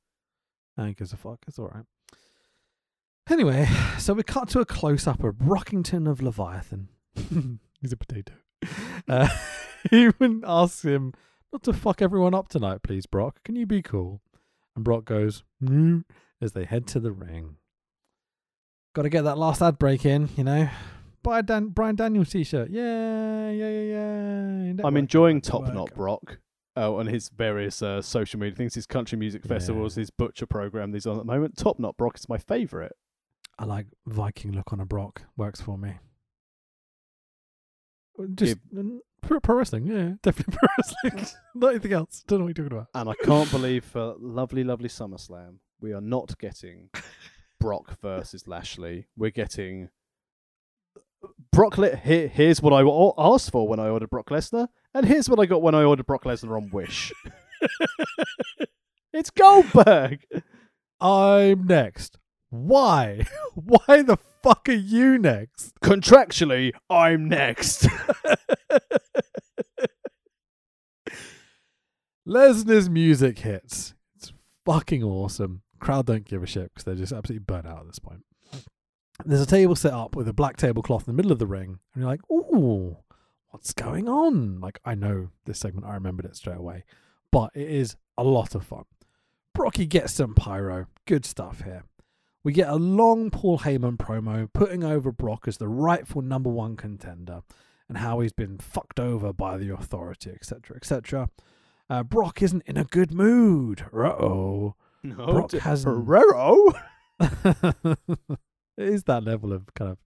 I 0.77 0.91
gives 0.91 1.13
a 1.13 1.17
fuck. 1.17 1.39
It's 1.47 1.59
all 1.59 1.67
right. 1.73 1.85
Anyway, 3.29 3.67
so 3.97 4.13
we 4.13 4.23
cut 4.23 4.49
to 4.49 4.59
a 4.59 4.65
close 4.65 5.07
up 5.07 5.23
of 5.23 5.35
Rockington 5.35 6.09
of 6.09 6.21
Leviathan. 6.21 6.89
He's 7.81 7.91
a 7.93 7.97
potato. 7.97 8.33
Uh, 9.07 9.27
he 9.91 10.05
even 10.05 10.43
asks 10.47 10.83
him 10.83 11.13
not 11.53 11.61
to 11.61 11.71
fuck 11.71 12.01
everyone 12.01 12.33
up 12.33 12.47
tonight, 12.47 12.81
please, 12.81 13.05
Brock. 13.05 13.43
Can 13.43 13.55
you 13.55 13.67
be 13.67 13.83
cool? 13.83 14.19
And 14.75 14.83
Brock 14.83 15.05
goes, 15.05 15.43
mm, 15.63 16.03
as 16.41 16.51
they 16.53 16.65
head 16.65 16.85
to 16.87 16.99
the 16.99 17.11
ring. 17.11 17.57
Got 18.93 19.03
to 19.03 19.09
get 19.09 19.23
that 19.23 19.37
last 19.37 19.61
ad 19.61 19.77
break 19.79 20.05
in, 20.05 20.29
you 20.35 20.43
know. 20.43 20.69
Buy 21.23 21.39
a 21.39 21.43
Dan- 21.43 21.69
Brian 21.69 21.95
Daniels 21.95 22.29
t 22.29 22.43
shirt. 22.43 22.69
Yeah, 22.69 23.49
yeah, 23.49 23.69
yeah, 23.69 24.73
yeah. 24.73 24.73
I'm 24.83 24.97
enjoying 24.97 25.41
Top. 25.41 25.73
Knot 25.73 25.93
Brock. 25.95 26.39
Oh, 26.77 26.97
on 26.97 27.07
his 27.07 27.29
various 27.29 27.81
uh, 27.81 28.01
social 28.01 28.39
media 28.39 28.55
things, 28.55 28.75
his 28.75 28.85
country 28.85 29.17
music 29.17 29.43
Yeah. 29.45 29.49
festivals, 29.49 29.95
his 29.95 30.09
butcher 30.11 30.45
program 30.45 30.91
that 30.91 30.97
he's 30.97 31.07
on 31.07 31.13
at 31.15 31.19
the 31.19 31.31
moment. 31.31 31.57
Top 31.57 31.79
Knot 31.79 31.95
Brock 31.97 32.17
is 32.19 32.27
my 32.29 32.37
favourite. 32.37 32.91
I 33.57 33.63
like 33.65 33.87
Viking 34.05 34.51
look 34.51 34.73
on 34.73 34.81
a 34.81 34.85
Brock. 34.85 35.23
Works 35.37 35.61
for 35.61 35.77
me. 35.77 35.93
Just 38.35 38.57
mm, 38.73 38.99
pro, 39.25 39.39
pro 39.39 39.55
wrestling, 39.55 39.85
yeah, 39.87 40.13
definitely 40.21 40.57
pro 40.57 40.67
wrestling. 40.77 41.27
Not 41.55 41.69
anything 41.71 41.93
else. 41.93 42.23
Don't 42.27 42.39
know 42.39 42.45
what 42.45 42.57
you're 42.57 42.65
talking 42.67 42.77
about. 42.77 42.87
And 42.93 43.09
I 43.09 43.13
can't 43.23 43.51
believe 43.51 43.83
for 43.85 44.15
lovely, 44.19 44.63
lovely 44.63 44.89
SummerSlam, 44.89 45.55
we 45.81 45.93
are 45.93 46.01
not 46.01 46.37
getting 46.39 46.89
Brock 47.59 47.99
versus 48.01 48.47
Lashley. 48.47 49.07
We're 49.17 49.31
getting 49.31 49.89
Brock. 51.51 51.77
Le- 51.77 51.95
here, 51.95 52.27
here's 52.27 52.61
what 52.61 52.73
I 52.73 52.81
asked 53.17 53.51
for 53.51 53.67
when 53.67 53.79
I 53.79 53.89
ordered 53.89 54.09
Brock 54.09 54.29
Lesnar, 54.29 54.67
and 54.93 55.05
here's 55.05 55.29
what 55.29 55.39
I 55.39 55.45
got 55.45 55.61
when 55.61 55.75
I 55.75 55.83
ordered 55.83 56.05
Brock 56.05 56.23
Lesnar 56.23 56.55
on 56.57 56.69
Wish. 56.71 57.11
it's 59.13 59.29
Goldberg. 59.31 60.19
I'm 60.99 61.65
next. 61.65 62.17
Why? 62.49 63.25
Why 63.55 64.01
the 64.01 64.17
fuck 64.45 64.69
are 64.69 64.73
you 64.73 65.17
next? 65.17 65.73
Contractually, 65.81 66.71
I'm 66.87 67.27
next. 67.27 67.87
Lesnar's 72.27 72.87
music 72.87 73.39
hits. 73.39 73.95
It's 74.15 74.31
fucking 74.63 75.03
awesome. 75.03 75.63
Crowd 75.79 76.05
don't 76.05 76.25
give 76.25 76.43
a 76.43 76.45
shit 76.45 76.71
because 76.71 76.83
they're 76.83 76.93
just 76.93 77.11
absolutely 77.11 77.43
burnt 77.43 77.65
out 77.65 77.79
at 77.79 77.87
this 77.87 77.97
point. 77.97 78.21
There's 79.25 79.41
a 79.41 79.47
table 79.47 79.75
set 79.75 79.93
up 79.93 80.15
with 80.15 80.27
a 80.27 80.33
black 80.33 80.57
tablecloth 80.57 81.07
in 81.07 81.13
the 81.13 81.17
middle 81.17 81.31
of 81.31 81.39
the 81.39 81.47
ring, 81.47 81.79
and 81.93 82.03
you're 82.03 82.11
like, 82.11 82.21
"Ooh, 82.29 82.97
what's 83.49 83.73
going 83.73 84.07
on?" 84.07 84.59
Like, 84.59 84.79
I 84.85 84.93
know 84.93 85.29
this 85.45 85.57
segment, 85.59 85.87
I 85.87 85.95
remembered 85.95 86.25
it 86.25 86.35
straight 86.35 86.57
away, 86.57 86.83
but 87.31 87.49
it 87.55 87.67
is 87.67 87.95
a 88.15 88.23
lot 88.23 88.53
of 88.53 88.63
fun. 88.63 88.85
Brocky 89.55 89.87
gets 89.87 90.13
some 90.13 90.35
pyro. 90.35 90.85
Good 91.05 91.25
stuff 91.25 91.61
here. 91.61 91.83
We 92.45 92.53
get 92.53 92.69
a 92.69 92.75
long 92.75 93.31
Paul 93.31 93.57
Heyman 93.57 93.97
promo 93.97 94.47
putting 94.53 94.83
over 94.83 95.11
Brock 95.11 95.47
as 95.47 95.57
the 95.57 95.67
rightful 95.67 96.21
number 96.21 96.51
one 96.51 96.75
contender 96.77 97.41
and 97.89 97.97
how 97.97 98.19
he's 98.19 98.33
been 98.33 98.59
fucked 98.59 98.99
over 98.99 99.33
by 99.33 99.57
the 99.57 99.73
authority, 99.73 100.29
etc., 100.29 100.77
etc. 100.77 101.29
Uh, 101.89 102.03
Brock 102.03 102.43
isn't 102.43 102.61
in 102.67 102.77
a 102.77 102.83
good 102.83 103.11
mood. 103.11 103.85
Uh 103.91 104.09
oh. 104.09 104.75
no, 105.01 105.25
Brock 105.25 105.49
d- 105.49 105.57
has- 105.57 105.85
Herrero. 105.85 106.79
it 107.19 108.37
is 108.77 109.05
that 109.05 109.23
level 109.23 109.51
of 109.51 109.73
kind 109.73 109.89
of 109.89 109.97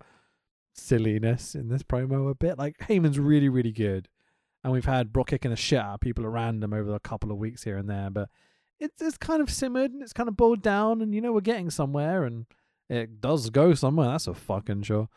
silliness 0.74 1.56
in 1.56 1.68
this 1.68 1.84
promo 1.84 2.32
a 2.32 2.36
bit. 2.36 2.58
Like 2.58 2.78
Heyman's 2.78 3.20
really, 3.20 3.50
really 3.50 3.74
good, 3.74 4.08
and 4.64 4.72
we've 4.72 4.86
had 4.86 5.12
Brock 5.12 5.28
kicking 5.28 5.52
the 5.52 5.58
shit 5.58 5.80
out 5.80 5.96
of 5.96 6.00
people 6.00 6.26
around 6.26 6.64
him 6.64 6.74
over 6.74 6.96
a 6.96 7.02
couple 7.02 7.34
of 7.34 7.38
weeks 7.38 7.66
here 7.66 7.76
and 7.76 7.90
there, 7.90 8.10
but 8.10 8.30
it's 8.80 9.02
it's 9.02 9.18
kind 9.18 9.42
of 9.42 9.50
simmered 9.50 9.92
and 9.92 10.02
it's 10.02 10.14
kind 10.14 10.30
of 10.30 10.38
boiled 10.38 10.62
down, 10.62 11.02
and 11.02 11.14
you 11.14 11.22
know 11.22 11.34
we're 11.34 11.42
getting 11.42 11.70
somewhere, 11.70 12.24
and 12.24 12.46
it 12.90 13.22
does 13.22 13.50
go 13.50 13.74
somewhere. 13.74 14.12
That's 14.12 14.28
a 14.28 14.34
fucking 14.34 14.84
sure. 14.84 15.10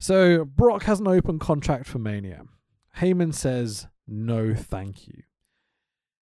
So 0.00 0.44
Brock 0.44 0.84
has 0.84 1.00
an 1.00 1.08
open 1.08 1.38
contract 1.38 1.86
for 1.86 1.98
Mania. 1.98 2.42
Heyman 2.98 3.34
says 3.34 3.86
no, 4.06 4.54
thank 4.54 5.06
you. 5.06 5.22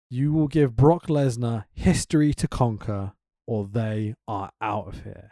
You 0.08 0.32
will 0.32 0.48
give 0.48 0.76
Brock 0.76 1.06
Lesnar 1.06 1.66
history 1.72 2.34
to 2.34 2.48
conquer, 2.48 3.12
or 3.46 3.68
they 3.70 4.16
are 4.26 4.50
out 4.60 4.88
of 4.88 5.04
here. 5.04 5.30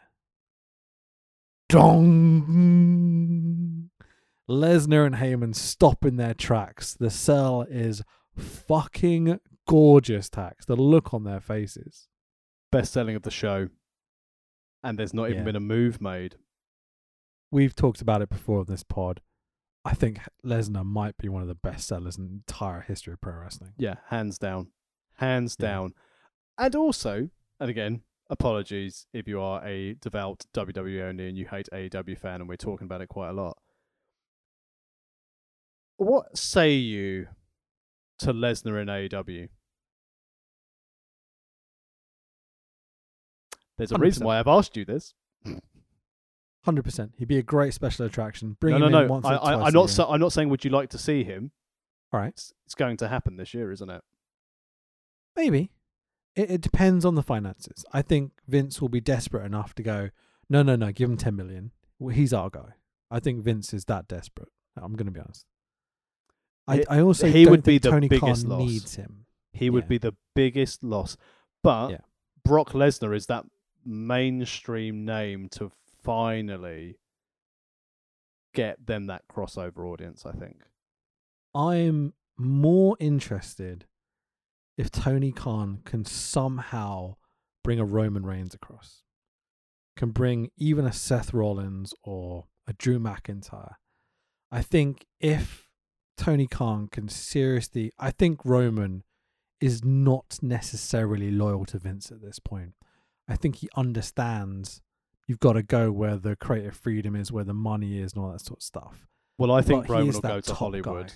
Dong! 1.69 3.11
Lesnar 4.49 5.05
and 5.05 5.17
Heyman 5.17 5.55
stop 5.55 6.05
in 6.05 6.17
their 6.17 6.33
tracks. 6.33 6.95
The 6.95 7.11
cell 7.11 7.67
is 7.69 8.03
fucking 8.37 9.41
gorgeous, 9.69 10.29
Tax. 10.29 10.65
The 10.65 10.75
look 10.77 11.15
on 11.15 11.23
their 11.25 11.41
faces. 11.41 12.09
Best 12.73 12.93
selling 12.93 13.15
of 13.15 13.23
the 13.23 13.31
show. 13.31 13.69
And 14.83 14.99
there's 14.99 15.15
not 15.15 15.27
even 15.31 15.41
Yeah. 15.41 15.45
been 15.45 15.57
a 15.57 15.61
move 15.61 16.01
made. 16.01 16.37
We've 17.51 17.75
talked 17.75 18.01
about 18.03 18.23
it 18.23 18.29
before 18.29 18.61
in 18.61 18.67
this 18.67 18.83
pod. 18.83 19.21
I 19.85 19.95
think 19.95 20.21
Lesnar 20.45 20.85
might 20.85 21.17
be 21.17 21.29
one 21.29 21.41
of 21.43 21.49
the 21.49 21.55
best 21.55 21.87
sellers 21.87 22.19
in 22.19 22.25
the 22.27 22.35
entire 22.35 22.81
history 22.81 23.13
of 23.15 23.21
pro 23.21 23.35
wrestling. 23.35 23.73
Yeah, 23.79 23.97
hands 24.09 24.39
down. 24.39 24.73
Hands 25.15 25.57
Yeah. 25.59 25.67
down. 25.67 25.95
And 26.59 26.75
also, 26.77 27.31
and 27.61 27.71
again, 27.71 28.03
apologies 28.29 29.07
if 29.13 29.27
you 29.27 29.41
are 29.41 29.65
a 29.67 29.95
devout 29.95 30.45
WWE 30.53 31.01
only 31.03 31.29
and 31.29 31.39
you 31.39 31.47
hate 31.47 31.69
AEW 31.73 32.17
fan 32.17 32.41
and 32.41 32.49
we're 32.49 32.57
talking 32.57 32.85
about 32.85 33.01
it 33.01 33.09
quite 33.09 33.31
a 33.31 33.33
lot. 33.33 33.57
What 35.97 36.37
say 36.37 36.75
you 36.75 37.29
to 38.19 38.33
Lesnar 38.33 38.81
in 38.81 38.89
AEW? 38.89 39.49
There's 43.79 43.93
a 43.93 43.99
reason 43.99 44.25
100%. 44.25 44.27
why 44.27 44.39
I've 44.39 44.47
asked 44.49 44.77
you 44.77 44.85
this. 44.85 45.15
Hundred 46.65 46.83
percent. 46.83 47.13
He'd 47.17 47.29
be 47.29 47.39
a 47.39 47.43
great 47.43 47.73
special 47.73 48.05
attraction. 48.05 48.57
Bring 48.61 48.79
no, 48.79 48.87
him 48.87 48.93
no, 48.93 48.99
in 49.01 49.07
no. 49.07 49.13
once 49.13 49.25
I, 49.25 49.35
or 49.35 49.39
twice 49.39 49.49
I, 49.49 49.53
a 49.55 49.65
I'm 49.65 49.73
not. 49.73 49.91
Sa- 49.91 50.13
I'm 50.13 50.21
not 50.21 50.33
saying. 50.33 50.49
Would 50.51 50.65
you 50.65 50.71
like 50.71 50.91
to 50.91 50.99
see 50.99 51.25
him? 51.25 51.53
All 52.13 52.21
right, 52.21 52.29
It's, 52.29 52.53
it's 52.67 52.75
going 52.75 52.97
to 52.99 53.09
happen 53.09 53.37
this 53.37 53.53
year, 53.55 53.71
isn't 53.73 53.89
it? 53.91 54.03
maybe. 55.37 55.71
It, 56.35 56.51
it 56.53 56.61
depends 56.61 57.05
on 57.05 57.15
the 57.17 57.23
finances. 57.23 57.85
I 57.93 58.03
think 58.03 58.33
Vince 58.47 58.81
will 58.81 58.89
be 58.89 59.01
desperate 59.01 59.45
enough 59.45 59.75
to 59.75 59.83
go. 59.83 60.11
No, 60.51 60.63
no, 60.63 60.75
no. 60.77 60.91
Give 60.93 61.09
him 61.11 61.17
ten 61.17 61.37
million. 61.37 61.73
Well, 61.99 62.15
he's 62.15 62.33
our 62.33 62.51
guy. 62.51 62.75
I 63.11 63.21
think 63.21 63.43
Vince 63.43 63.73
is 63.73 63.85
that 63.87 64.09
desperate. 64.09 64.49
I'm 64.77 64.95
going 64.95 65.07
to 65.07 65.13
be 65.13 65.21
honest. 65.21 65.47
I, 66.67 66.85
I 66.91 67.01
also 67.01 67.29
he 67.29 67.47
would 67.47 67.63
be 67.63 67.79
the 67.79 67.91
Tony 67.91 68.09
biggest 68.09 68.43
Khan 68.47 68.51
loss. 68.51 68.61
needs 68.69 68.95
him. 68.97 69.25
He 69.53 69.71
would 69.71 69.85
Yeah. 69.85 69.89
be 69.89 69.99
the 69.99 70.15
biggest 70.35 70.85
loss. 70.85 71.17
But 71.63 71.91
Yeah. 71.91 71.99
Brock 72.45 72.71
Lesnar 72.73 73.15
is 73.17 73.27
that 73.27 73.45
mainstream 73.85 75.05
name 75.05 75.49
to 75.51 75.71
finally 76.03 76.99
get 78.55 78.87
them 78.87 79.07
that 79.07 79.23
crossover 79.29 79.87
audience, 79.87 80.25
I 80.27 80.33
think. 80.33 80.63
I'm 81.55 82.15
more 82.37 82.97
interested 83.01 83.87
if 84.77 84.91
Tony 84.91 85.33
Khan 85.33 85.81
can 85.85 86.05
somehow 86.05 87.17
bring 87.65 87.81
a 87.81 87.85
Roman 87.85 88.25
Reigns 88.25 88.55
across, 88.55 89.03
can 89.97 90.11
bring 90.11 90.51
even 90.57 90.87
a 90.87 90.93
Seth 90.93 91.35
Rollins 91.35 91.93
or 92.03 92.47
a 92.67 92.73
Drew 92.73 92.99
McIntyre. 92.99 93.75
I 94.51 94.63
think 94.63 95.07
if 95.21 95.69
Tony 96.17 96.47
Khan 96.47 96.89
can 96.91 97.09
seriously, 97.09 97.93
I 97.99 98.11
think 98.11 98.45
Roman 98.45 99.05
is 99.61 99.85
not 99.85 100.39
necessarily 100.41 101.31
loyal 101.31 101.65
to 101.67 101.79
Vince 101.79 102.11
at 102.11 102.23
this 102.23 102.39
point. 102.39 102.75
I 103.29 103.37
think 103.37 103.57
he 103.57 103.69
understands 103.77 104.81
you've 105.27 105.41
got 105.41 105.53
to 105.53 105.63
go 105.63 105.93
where 105.93 106.17
the 106.17 106.35
creative 106.37 106.75
freedom 106.77 107.15
is, 107.15 107.31
where 107.31 107.45
the 107.45 107.55
money 107.55 108.01
is, 108.01 108.15
and 108.15 108.25
all 108.25 108.33
that 108.33 108.41
sort 108.41 108.61
of 108.61 108.63
stuff. 108.63 109.07
Well, 109.37 109.53
I 109.53 109.63
think 109.63 109.87
But 109.87 109.93
Roman 109.93 110.13
will 110.15 110.21
go 110.21 110.41
to 110.41 110.55
Hollywood. 110.55 111.07
guy. 111.09 111.13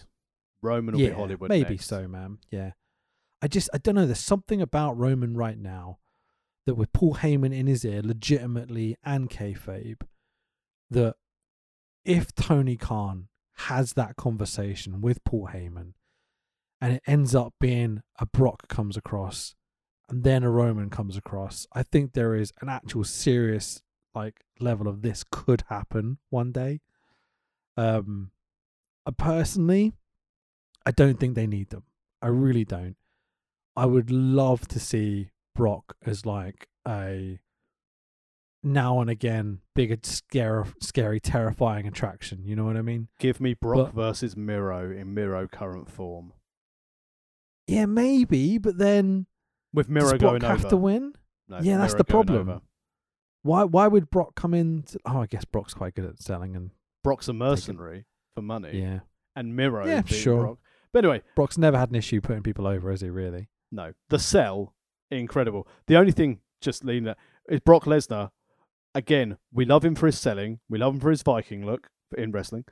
Roman 0.63 0.95
will 0.95 1.01
yeah, 1.01 1.09
be 1.09 1.15
Hollywood. 1.15 1.49
maybe 1.49 1.71
next. 1.71 1.87
so, 1.87 2.07
man. 2.07 2.39
Yeah, 2.51 2.73
I 3.41 3.49
just 3.49 3.69
I 3.75 3.79
don't 3.79 3.97
know. 3.97 4.07
There's 4.07 4.21
something 4.21 4.63
about 4.63 4.97
Roman 4.97 5.37
right 5.37 5.59
now 5.59 5.99
that 6.67 6.77
with 6.77 6.93
Paul 6.93 7.17
Heyman 7.17 7.53
in 7.53 7.67
his 7.67 7.85
ear, 7.85 8.03
legitimately 8.03 8.97
and 9.05 9.29
kayfabe, 9.29 10.03
that 10.91 11.17
if 12.05 12.33
Tony 12.35 12.77
Khan 12.77 13.29
has 13.57 13.95
that 13.95 14.17
conversation 14.17 15.01
with 15.01 15.25
Paul 15.25 15.51
Heyman, 15.53 15.95
and 16.81 16.95
it 16.95 17.03
ends 17.07 17.35
up 17.35 17.55
being 17.61 18.03
a 18.21 18.27
Brock 18.27 18.69
comes 18.69 18.97
across, 18.97 19.55
and 20.13 20.25
then 20.25 20.43
a 20.43 20.51
Roman 20.51 20.91
comes 20.91 21.17
across, 21.17 21.67
I 21.73 21.83
think 21.83 22.13
there 22.13 22.35
is 22.35 22.53
an 22.61 22.69
actual 22.69 23.03
serious 23.03 23.81
like 24.15 24.45
level 24.61 24.87
of 24.87 25.01
this 25.01 25.25
could 25.31 25.65
happen 25.71 26.19
one 26.29 26.53
day. 26.53 26.81
Um, 27.79 28.31
I 29.07 29.11
personally, 29.11 29.95
I 30.85 30.91
don't 30.91 31.19
think 31.19 31.35
they 31.35 31.47
need 31.47 31.71
them. 31.71 31.85
I 32.21 32.27
really 32.27 32.67
don't. 32.67 32.97
I 33.75 33.87
would 33.87 34.11
love 34.11 34.69
to 34.69 34.79
see 34.79 35.31
Brock 35.55 35.97
as 36.05 36.27
like 36.27 36.69
a 36.87 37.41
now 38.63 39.01
and 39.01 39.09
again 39.09 39.61
big, 39.75 40.05
scary, 40.05 40.67
scary, 40.79 41.21
terrifying 41.21 41.87
attraction. 41.87 42.45
You 42.45 42.55
know 42.55 42.67
what 42.67 42.77
I 42.77 42.83
mean? 42.83 43.09
Give 43.19 43.41
me 43.41 43.55
Brock 43.55 43.93
But- 43.95 44.03
versus 44.03 44.37
Miro 44.37 44.91
in 44.91 45.15
Miro 45.15 45.49
current 45.49 45.91
form. 45.91 46.35
Yeah, 47.67 47.87
maybe, 47.87 48.59
but 48.59 48.77
then 48.77 49.25
With 49.74 49.89
Miro 49.89 50.03
does 50.05 50.12
Miro 50.12 50.19
Brock 50.19 50.40
going 50.40 50.51
have 50.51 50.61
over. 50.61 50.69
to 50.70 50.77
win? 50.77 51.12
No, 51.49 51.59
Yeah, 51.61 51.78
that's 51.78 51.93
Miro 51.94 51.99
the 51.99 52.05
going 52.12 52.27
problem. 52.27 52.49
over. 52.49 52.61
Why? 53.43 53.65
Why 53.65 53.89
would 53.89 54.11
Brock 54.11 54.35
come 54.35 54.55
in? 54.55 54.82
To, 54.85 54.99
oh, 55.07 55.20
I 55.23 55.27
guess 55.27 55.44
Brock's 55.44 55.74
quite 55.74 55.94
good 55.94 56.05
at 56.05 56.19
selling, 56.20 56.55
and 56.55 56.70
Brock's 57.03 57.28
a 57.28 57.32
mercenary 57.32 58.07
for 58.35 58.43
money. 58.43 58.78
yeah, 58.81 59.01
And 59.35 59.57
Miro 59.57 59.86
Yeah, 59.86 60.03
being 60.03 60.20
sure. 60.20 60.40
Brock. 60.43 60.59
But 60.93 61.05
anyway, 61.05 61.23
Brock's 61.35 61.59
never 61.59 61.78
had 61.78 61.89
an 61.90 61.97
issue 61.97 62.20
putting 62.20 62.43
people 62.43 62.66
over, 62.66 62.90
has 62.90 63.01
he? 63.01 63.09
Really? 63.11 63.49
No, 63.70 63.93
the 64.11 64.19
sell, 64.19 64.74
incredible. 65.11 65.66
The 65.86 65.97
only 65.97 66.12
thing, 66.12 66.40
just 66.61 66.85
leaving 66.85 67.05
that, 67.05 67.19
is 67.49 67.61
Brock 67.61 67.85
Lesnar. 67.85 68.31
Again, 68.94 69.39
we 69.51 69.65
love 69.65 69.85
him 69.85 69.94
for 69.94 70.07
his 70.07 70.19
selling. 70.19 70.61
We 70.69 70.78
love 70.78 70.94
him 70.94 71.01
for 71.01 71.11
his 71.11 71.23
Viking 71.23 71.65
look 71.65 71.89
in 72.16 72.31
wrestling. 72.31 72.66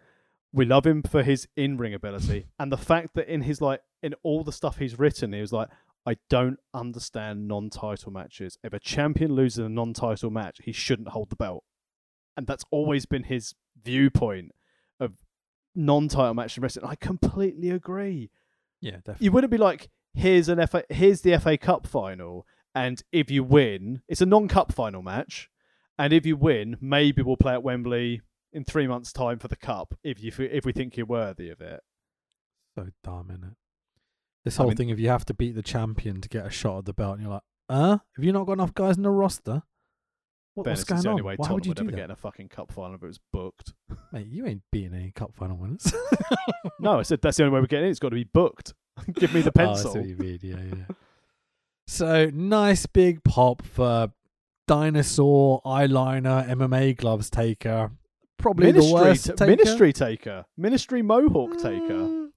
We 0.52 0.66
love 0.66 0.86
him 0.86 1.02
for 1.02 1.22
his 1.22 1.48
in-ring 1.56 1.94
ability 1.94 2.47
and 2.59 2.70
the 2.72 2.77
fact 2.77 3.14
that 3.14 3.32
in 3.32 3.43
his 3.43 3.60
like 3.60 3.81
in 4.02 4.14
all 4.22 4.43
the 4.44 4.52
stuff 4.52 4.78
he's 4.78 4.98
written, 4.98 5.32
he 5.32 5.40
was 5.40 5.52
like, 5.52 5.68
I 6.06 6.16
don't 6.28 6.59
understand 6.72 7.47
non-title 7.47 8.10
matches. 8.12 8.59
If 8.64 8.72
a 8.72 8.81
champion 8.81 9.35
loses 9.35 9.59
a 9.59 9.68
non-title 9.68 10.31
match, 10.31 10.59
he 10.64 10.72
shouldn't 10.72 11.09
hold 11.09 11.31
the 11.31 11.36
belt, 11.36 11.64
and 12.36 12.47
that's 12.47 12.64
always 12.70 13.06
been 13.06 13.24
his 13.24 13.55
viewpoint 13.82 14.52
of 14.98 15.12
non-title 15.74 16.35
match 16.35 16.56
in 16.56 16.62
wrestling. 16.62 16.86
I 16.86 16.94
completely 16.97 17.70
agree 17.70 18.31
Yeah, 18.81 18.97
definitely. 18.97 19.24
you 19.24 19.32
wouldn't 19.32 19.51
be 19.51 19.59
like, 19.59 19.90
here's 20.14 20.48
an 20.48 20.66
FA, 20.66 20.85
here's 20.89 21.20
the 21.20 21.39
FA 21.39 21.59
Cup 21.59 21.86
final, 21.86 22.47
and 22.74 23.02
if 23.12 23.31
you 23.31 23.44
win, 23.44 24.02
it's 24.09 24.20
a 24.20 24.27
non-cup 24.27 24.72
final 24.72 25.02
match, 25.02 25.48
and 25.98 26.12
if 26.12 26.24
you 26.24 26.36
win, 26.36 26.77
maybe 26.81 27.20
we'll 27.22 27.36
play 27.36 27.52
at 27.52 27.62
Wembley 27.62 28.22
in 28.52 28.64
three 28.64 28.86
months' 28.86 29.12
time 29.12 29.39
for 29.39 29.48
the 29.48 29.56
cup 29.56 29.94
if 30.02 30.20
you 30.22 30.32
if 30.39 30.64
we 30.64 30.72
think 30.72 30.97
you're 30.97 31.06
worthy 31.06 31.51
of 31.51 31.60
it. 31.60 31.81
So 32.77 32.89
dumb, 33.05 33.28
isn't 33.31 33.44
it? 33.44 33.56
This 34.45 34.59
I 34.59 34.62
whole 34.62 34.69
mean- 34.71 34.77
thing, 34.77 34.89
if 34.91 34.99
you 34.99 35.09
have 35.09 35.25
to 35.27 35.35
beat 35.35 35.55
the 35.55 35.62
champion 35.62 36.21
to 36.21 36.29
get 36.29 36.47
a 36.47 36.51
shot 36.51 36.79
at 36.79 36.85
the 36.87 36.93
belt, 36.93 37.15
and 37.15 37.23
you're 37.23 37.33
like, 37.33 37.43
uh, 37.69 37.99
have 38.17 38.25
you 38.25 38.33
not 38.33 38.47
got 38.47 38.55
enough 38.55 38.75
guys 38.75 38.97
in 38.97 39.03
the 39.03 39.11
roster? 39.11 39.62
What, 40.55 40.67
what's 40.67 40.83
going 40.85 41.07
on? 41.07 41.23
Why 41.23 41.37
Tottenham 41.37 41.55
would 41.55 41.67
you 41.67 41.71
would 41.71 41.77
do 41.77 41.83
ever 41.85 41.91
that? 41.93 41.97
get 41.97 42.05
in 42.07 42.11
a 42.11 42.17
fucking 42.17 42.49
cup 42.49 42.73
final 42.73 42.95
if 42.97 43.03
it 43.03 43.07
was 43.07 43.21
booked. 43.33 43.73
Mate, 44.12 44.27
you 44.27 44.47
ain't 44.47 44.62
beating 44.73 44.95
any 44.95 45.12
cup 45.12 45.33
final 45.35 45.57
winners. 45.57 45.93
no, 46.81 46.99
I 46.99 47.03
said 47.03 47.21
that's 47.23 47.37
the 47.37 47.45
only 47.45 47.55
way 47.55 47.61
we're 47.61 47.67
getting 47.67 47.87
it. 47.87 47.91
It's 47.91 48.01
got 48.01 48.09
to 48.09 48.17
be 48.17 48.25
booked. 48.25 48.75
Give 49.15 49.33
me 49.33 49.43
the 49.43 49.53
Oh, 49.57 49.62
I 49.62 49.67
pencil. 49.67 49.95
mean. 49.95 50.39
Yeah, 50.43 50.57
yeah. 50.61 50.95
so 51.87 52.31
nice 52.35 52.87
big 52.87 53.23
pop 53.23 53.62
for 53.65 54.11
dinosaur 54.67 55.61
eyeliner 55.65 56.49
MMA 56.49 56.97
gloves 56.97 57.31
taker. 57.31 57.93
Probably 58.39 58.73
the 58.73 58.91
worst 58.93 59.27
ta- 59.27 59.33
taker. 59.35 59.51
ministry 59.51 59.93
taker, 59.93 60.45
ministry 60.57 61.03
mohawk 61.03 61.53
taker. 61.62 62.30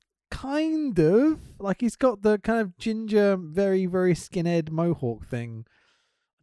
Kind 0.44 1.00
of 1.00 1.40
like 1.58 1.80
he's 1.80 1.96
got 1.96 2.22
the 2.22 2.38
kind 2.38 2.60
of 2.60 2.78
ginger, 2.78 3.38
very 3.40 3.86
very 3.86 4.14
skinhead 4.14 4.70
mohawk 4.70 5.26
thing. 5.26 5.66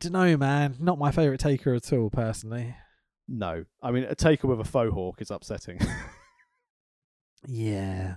Don't 0.01 0.13
know, 0.13 0.39
man. 0.39 0.77
Not 0.81 0.99
my 0.99 1.13
favorite 1.13 1.41
taker 1.41 1.75
at 1.75 1.93
all, 1.93 2.09
personally. 2.09 2.75
No, 3.29 3.67
I 3.83 3.91
mean 3.91 4.05
a 4.05 4.15
taker 4.15 4.49
with 4.49 4.59
a 4.59 4.65
faux 4.65 4.93
hawk 4.95 5.21
is 5.21 5.31
upsetting. 5.31 5.79
Yeah. 7.47 8.17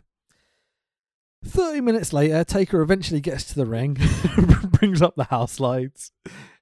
30 1.45 1.81
minutes 1.81 2.13
later, 2.13 2.43
Taker 2.43 2.81
eventually 2.81 3.21
gets 3.21 3.45
to 3.45 3.55
the 3.55 3.65
ring, 3.65 3.97
brings 4.79 5.01
up 5.01 5.15
the 5.15 5.25
house 5.25 5.59
lights. 5.59 6.11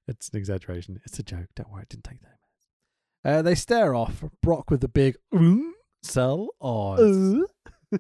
It's 0.08 0.30
an 0.30 0.38
exaggeration. 0.38 1.00
It's 1.06 1.20
a 1.20 1.24
joke. 1.24 1.48
Don't 1.56 1.72
worry, 1.72 1.84
it 1.84 1.90
didn't 1.90 2.04
take 2.04 2.20
that. 2.22 3.30
Uh, 3.30 3.42
they 3.42 3.56
stare 3.56 3.94
off. 3.94 4.24
Brock 4.42 4.72
with 4.72 4.82
the 4.82 4.88
big 4.88 5.16
"Mm," 5.34 5.72
sell 6.02 6.50
odds. 6.60 7.38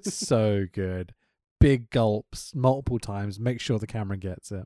So 0.01 0.65
good. 0.72 1.13
Big 1.59 1.89
gulps 1.89 2.55
multiple 2.55 2.99
times. 2.99 3.39
Make 3.39 3.59
sure 3.59 3.80
the 3.80 3.88
camera 3.88 4.18
gets 4.18 4.51
it. 4.51 4.65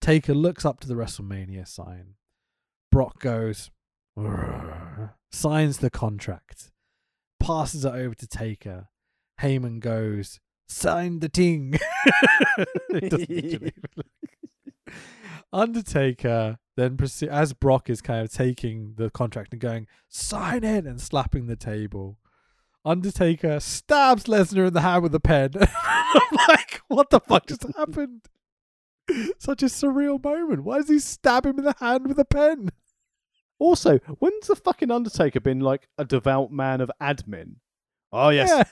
Taker 0.00 0.34
looks 0.34 0.64
up 0.64 0.80
to 0.80 0.88
the 0.88 0.94
WrestleMania 0.94 1.66
sign. 1.66 2.14
Brock 2.90 3.20
goes, 3.20 3.70
signs 5.30 5.78
the 5.78 5.90
contract, 5.90 6.70
passes 7.40 7.84
it 7.84 7.92
over 7.92 8.14
to 8.14 8.26
Taker. 8.26 8.88
Heyman 9.40 9.80
goes, 9.80 10.40
sign 10.66 11.18
the 11.18 11.28
ting. 11.28 11.78
Undertaker 15.52 16.58
then 16.76 16.96
proceed 16.96 17.28
as 17.28 17.52
Brock 17.52 17.90
is 17.90 18.00
kind 18.00 18.24
of 18.24 18.32
taking 18.32 18.94
the 18.96 19.10
contract 19.10 19.52
and 19.52 19.60
going, 19.60 19.88
sign 20.08 20.62
it 20.62 20.86
and 20.86 21.00
slapping 21.00 21.46
the 21.46 21.56
table. 21.56 22.18
Undertaker 22.88 23.60
stabs 23.60 24.24
Lesnar 24.24 24.68
in 24.68 24.72
the 24.74 24.80
hand 24.80 25.02
with 25.02 25.14
a 25.14 25.20
pen. 25.20 25.50
I'm 25.84 26.38
like, 26.48 26.80
what 26.88 27.10
the 27.10 27.20
fuck 27.20 27.46
just 27.46 27.64
happened? 27.76 28.22
Such 29.38 29.62
a 29.62 29.66
surreal 29.66 30.22
moment. 30.22 30.64
Why 30.64 30.78
does 30.78 30.88
he 30.88 30.98
stab 30.98 31.46
him 31.46 31.58
in 31.58 31.64
the 31.64 31.74
hand 31.80 32.06
with 32.06 32.18
a 32.18 32.24
pen? 32.24 32.70
Also, 33.58 33.98
when's 34.18 34.46
the 34.46 34.56
fucking 34.56 34.90
Undertaker 34.90 35.40
been 35.40 35.60
like 35.60 35.88
a 35.98 36.04
devout 36.04 36.50
man 36.52 36.80
of 36.80 36.90
admin? 37.00 37.56
Oh 38.12 38.28
yes, 38.30 38.48
Yeah. 38.50 38.64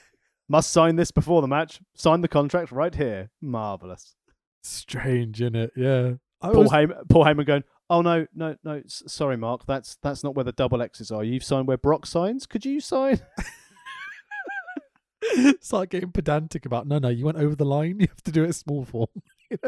must 0.48 0.70
sign 0.72 0.97
this 0.97 1.10
before 1.10 1.43
the 1.43 1.48
match. 1.48 1.80
Sign 1.94 2.20
the 2.20 2.28
contract 2.28 2.70
right 2.72 2.94
here. 2.94 3.30
Marvelous. 3.43 4.14
Strange, 4.62 5.43
in 5.43 5.55
it? 5.55 5.72
Yeah. 5.76 6.14
I 6.40 6.51
Paul 6.52 6.62
was- 6.62 6.70
Heyman, 6.70 7.09
Paul 7.09 7.24
Heyman 7.24 7.47
going. 7.47 7.64
Oh 7.90 8.02
no, 8.02 8.26
no, 8.34 8.56
no. 8.64 8.82
Sorry, 8.86 9.36
Mark. 9.36 9.66
That's 9.66 9.97
that's 10.02 10.24
not 10.24 10.34
where 10.34 10.44
the 10.44 10.52
double 10.52 10.82
X's 10.82 11.10
are. 11.10 11.22
You've 11.24 11.44
signed 11.44 11.66
where 11.68 11.76
Brock 11.78 12.05
signs. 12.06 12.47
Could 12.47 12.64
you 12.64 12.80
sign? 12.80 13.20
start 15.61 15.90
getting 15.90 16.12
pedantic 16.12 16.66
about 16.66 16.86
no, 16.86 16.98
no, 16.98 17.09
you 17.09 17.24
went 17.24 17.39
over 17.39 17.55
the 17.55 17.65
line. 17.65 18.01
You 18.01 18.09
have 18.09 18.23
to 18.24 18.32
do 18.32 18.44
it 18.44 18.53
small 18.55 18.85
form. 18.85 19.09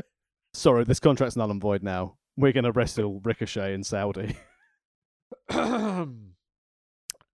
Sorry, 0.55 0.85
this 0.85 1.01
contract's 1.01 1.37
null 1.37 1.51
and 1.51 1.61
void 1.61 1.83
now. 1.83 2.17
We're 2.37 2.53
gonna 2.53 2.73
wrestle 2.73 3.21
Ricochet 3.25 3.75
in 3.75 3.85
Saudi. 3.85 4.37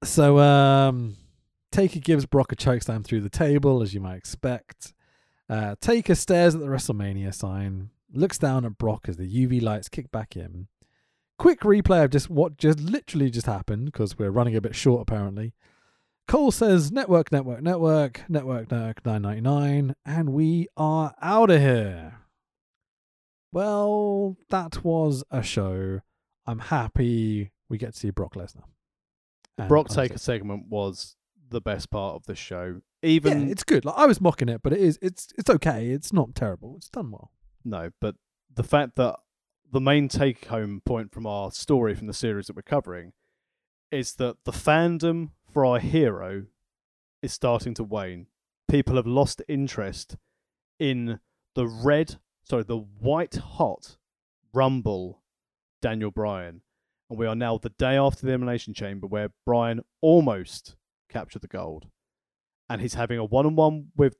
so, 0.04 0.38
um, 0.38 1.16
Taker 1.70 2.00
gives 2.00 2.26
Brock 2.26 2.52
a 2.52 2.56
chokeslam 2.56 3.04
through 3.04 3.20
the 3.20 3.28
table, 3.28 3.82
as 3.82 3.94
you 3.94 4.00
might 4.00 4.16
expect. 4.16 4.94
Uh, 5.48 5.74
Taker 5.80 6.14
stares 6.14 6.54
at 6.54 6.60
the 6.60 6.68
WrestleMania 6.68 7.34
sign, 7.34 7.90
looks 8.12 8.38
down 8.38 8.64
at 8.64 8.78
Brock 8.78 9.08
as 9.08 9.16
the 9.16 9.28
UV 9.28 9.60
lights 9.60 9.88
kick 9.88 10.10
back 10.10 10.36
in. 10.36 10.68
Quick 11.38 11.60
replay 11.60 12.04
of 12.04 12.10
just 12.10 12.30
what 12.30 12.56
just 12.56 12.80
literally 12.80 13.28
just 13.28 13.46
happened 13.46 13.86
because 13.86 14.16
we're 14.16 14.30
running 14.30 14.54
a 14.54 14.60
bit 14.60 14.74
short 14.74 15.02
apparently. 15.02 15.52
Cole 16.26 16.50
says 16.50 16.90
network, 16.90 17.30
network, 17.30 17.62
network, 17.62 18.22
network, 18.28 18.70
network 18.70 19.04
999, 19.04 19.94
and 20.06 20.32
we 20.32 20.68
are 20.76 21.14
out 21.20 21.50
of 21.50 21.60
here. 21.60 22.14
Well, 23.52 24.36
that 24.50 24.82
was 24.82 25.22
a 25.30 25.42
show. 25.42 26.00
I'm 26.46 26.58
happy 26.58 27.52
we 27.68 27.78
get 27.78 27.92
to 27.92 27.98
see 27.98 28.10
Brock 28.10 28.34
Lesnar. 28.34 28.64
And 29.58 29.68
Brock. 29.68 29.88
Taker 29.88 30.18
segment 30.18 30.66
was 30.68 31.16
the 31.50 31.60
best 31.60 31.90
part 31.90 32.16
of 32.16 32.26
the 32.26 32.34
show. 32.34 32.80
Yeah, 33.02 33.10
Even 33.10 33.50
it's 33.50 33.62
good. 33.62 33.84
Like 33.84 33.94
I 33.96 34.06
was 34.06 34.20
mocking 34.20 34.48
it, 34.48 34.62
but 34.62 34.72
it 34.72 34.80
is. 34.80 34.98
It's 35.00 35.28
it's 35.38 35.50
okay. 35.50 35.90
It's 35.90 36.12
not 36.12 36.34
terrible. 36.34 36.74
It's 36.76 36.88
done 36.88 37.10
well. 37.12 37.30
no, 37.64 37.90
but 38.00 38.16
the 38.52 38.64
fact 38.64 38.96
that 38.96 39.16
the 39.70 39.80
main 39.80 40.08
take 40.08 40.46
home 40.46 40.80
point 40.84 41.12
from 41.12 41.26
our 41.26 41.50
story 41.50 41.94
from 41.94 42.06
the 42.06 42.14
series 42.14 42.46
that 42.46 42.56
we're 42.56 42.62
covering 42.62 43.12
is 43.90 44.14
that 44.14 44.36
the 44.44 44.52
fandom 44.52 45.30
for 45.54 45.64
our 45.64 45.78
hero 45.78 46.46
is 47.22 47.32
starting 47.32 47.74
to 47.74 47.84
wane. 47.84 48.26
People 48.68 48.96
have 48.96 49.06
lost 49.06 49.40
interest 49.48 50.16
in 50.80 51.20
the 51.54 51.66
red, 51.66 52.16
sorry, 52.42 52.64
the 52.64 52.76
white 52.76 53.36
hot 53.36 53.96
Rumble 54.52 55.22
Daniel 55.80 56.10
Bryan. 56.10 56.62
And 57.08 57.18
we 57.18 57.26
are 57.26 57.36
now 57.36 57.58
the 57.58 57.70
day 57.70 57.96
after 57.96 58.26
the 58.26 58.32
Elimination 58.32 58.74
Chamber 58.74 59.06
where 59.06 59.30
Bryan 59.46 59.82
almost 60.00 60.74
captured 61.08 61.42
the 61.42 61.48
gold. 61.48 61.86
And 62.68 62.80
he's 62.80 62.94
having 62.94 63.18
a 63.18 63.24
one 63.24 63.46
on 63.46 63.54
one 63.54 63.88
with 63.96 64.16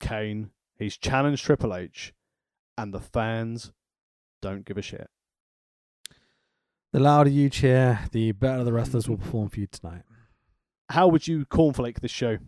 Kane. 0.00 0.50
He's 0.76 0.98
challenged 0.98 1.44
Triple 1.44 1.74
H. 1.74 2.12
And 2.76 2.92
the 2.92 3.00
fans 3.00 3.72
don't 4.42 4.66
give 4.66 4.76
a 4.76 4.82
shit. 4.82 5.08
The 6.92 7.00
louder 7.00 7.30
you 7.30 7.48
cheer, 7.48 8.00
the 8.12 8.32
better 8.32 8.64
the 8.64 8.72
wrestlers 8.72 9.08
will 9.08 9.16
perform 9.16 9.48
for 9.48 9.60
you 9.60 9.66
tonight. 9.68 10.02
How 10.90 11.08
would 11.08 11.26
you 11.26 11.46
cornflake 11.46 12.00
this 12.00 12.10
show? 12.10 12.38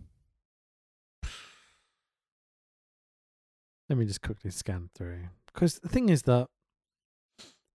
Let 3.89 3.99
me 3.99 4.05
just 4.05 4.23
quickly 4.23 4.51
scan 4.51 4.91
through. 4.95 5.29
Because 5.53 5.79
the 5.79 5.89
thing 5.89 6.09
is 6.09 6.23
that 6.23 6.49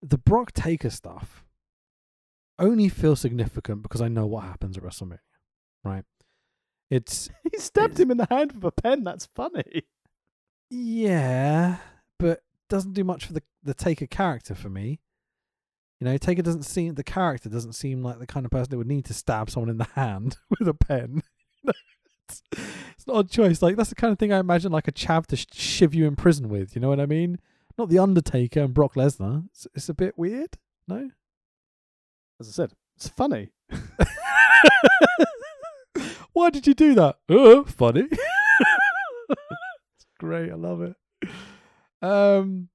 the 0.03 0.19
Brock 0.19 0.53
Taker 0.53 0.91
stuff 0.91 1.45
only 2.59 2.89
feels 2.89 3.21
significant 3.21 3.83
because 3.83 4.03
I 4.03 4.09
know 4.09 4.27
what 4.27 4.45
happens 4.45 4.77
at 4.77 4.83
WrestleMania, 4.83 5.19
right? 5.85 6.05
It's 6.91 7.31
He 7.51 7.59
stabbed 7.59 7.99
him 7.99 8.11
in 8.11 8.17
the 8.17 8.27
hand 8.29 8.53
with 8.53 8.65
a 8.65 8.83
pen. 8.83 9.05
That's 9.05 9.29
funny. 9.35 9.85
yeah, 10.69 11.77
but 12.19 12.43
doesn't 12.69 12.93
do 12.95 13.05
much 13.05 13.25
for 13.27 13.33
the 13.33 13.43
the 13.63 13.75
Taker 13.75 14.07
character 14.07 14.55
for 14.55 14.69
me. 14.69 15.01
You 16.01 16.07
know, 16.07 16.17
Taker 16.17 16.43
doesn't 16.43 16.63
seem 16.63 16.95
the 16.95 17.05
character 17.05 17.51
doesn't 17.51 17.75
seem 17.75 18.03
like 18.03 18.19
the 18.19 18.27
kind 18.27 18.47
of 18.47 18.51
person 18.51 18.71
that 18.71 18.79
would 18.79 18.87
need 18.87 19.05
to 19.05 19.15
stab 19.15 19.51
someone 19.51 19.69
in 19.69 19.77
the 19.77 19.85
hand 19.95 20.39
with 20.59 20.67
a 20.67 20.75
pen. 20.75 21.23
it's, 21.65 22.43
it's 22.53 23.07
not 23.07 23.27
a 23.27 23.29
choice. 23.29 23.61
Like 23.61 23.77
that's 23.77 23.91
the 23.91 23.95
kind 23.95 24.13
of 24.13 24.19
thing 24.19 24.33
I 24.33 24.39
imagine 24.39 24.73
like 24.73 24.89
a 24.89 24.93
chav 24.93 25.27
to 25.27 25.37
sh- 25.37 25.47
shiv 25.53 25.95
you 25.95 26.07
in 26.07 26.17
prison 26.17 26.49
with. 26.49 26.75
You 26.75 26.81
know 26.81 26.89
what 26.89 27.01
I 27.01 27.07
mean? 27.07 27.39
Not 27.77 27.91
the 27.91 27.99
Undertaker 27.99 28.61
and 28.61 28.73
Brock 28.73 28.95
Lesnar. 28.95 29.45
It's, 29.51 29.67
it's 29.75 29.89
a 29.91 29.95
bit 29.95 30.17
weird. 30.17 30.57
No. 30.89 31.11
As 32.41 32.49
I 32.49 32.53
said, 32.53 32.73
it's 32.97 33.09
funny. 33.09 33.51
Why 36.33 36.49
did 36.49 36.67
you 36.67 36.73
do 36.75 36.95
that? 36.95 37.17
Uh, 37.29 37.65
funny. 37.65 38.09
it's 38.11 40.07
great. 40.19 40.51
I 40.51 40.55
love 40.55 40.81
it. 40.81 40.97
Um, 42.01 42.69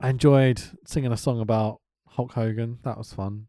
I 0.00 0.10
enjoyed 0.10 0.60
singing 0.84 1.12
a 1.12 1.16
song 1.16 1.40
about 1.40 1.80
Hulk 2.16 2.32
Hogan. 2.32 2.78
That 2.82 2.98
was 2.98 3.12
fun. 3.12 3.46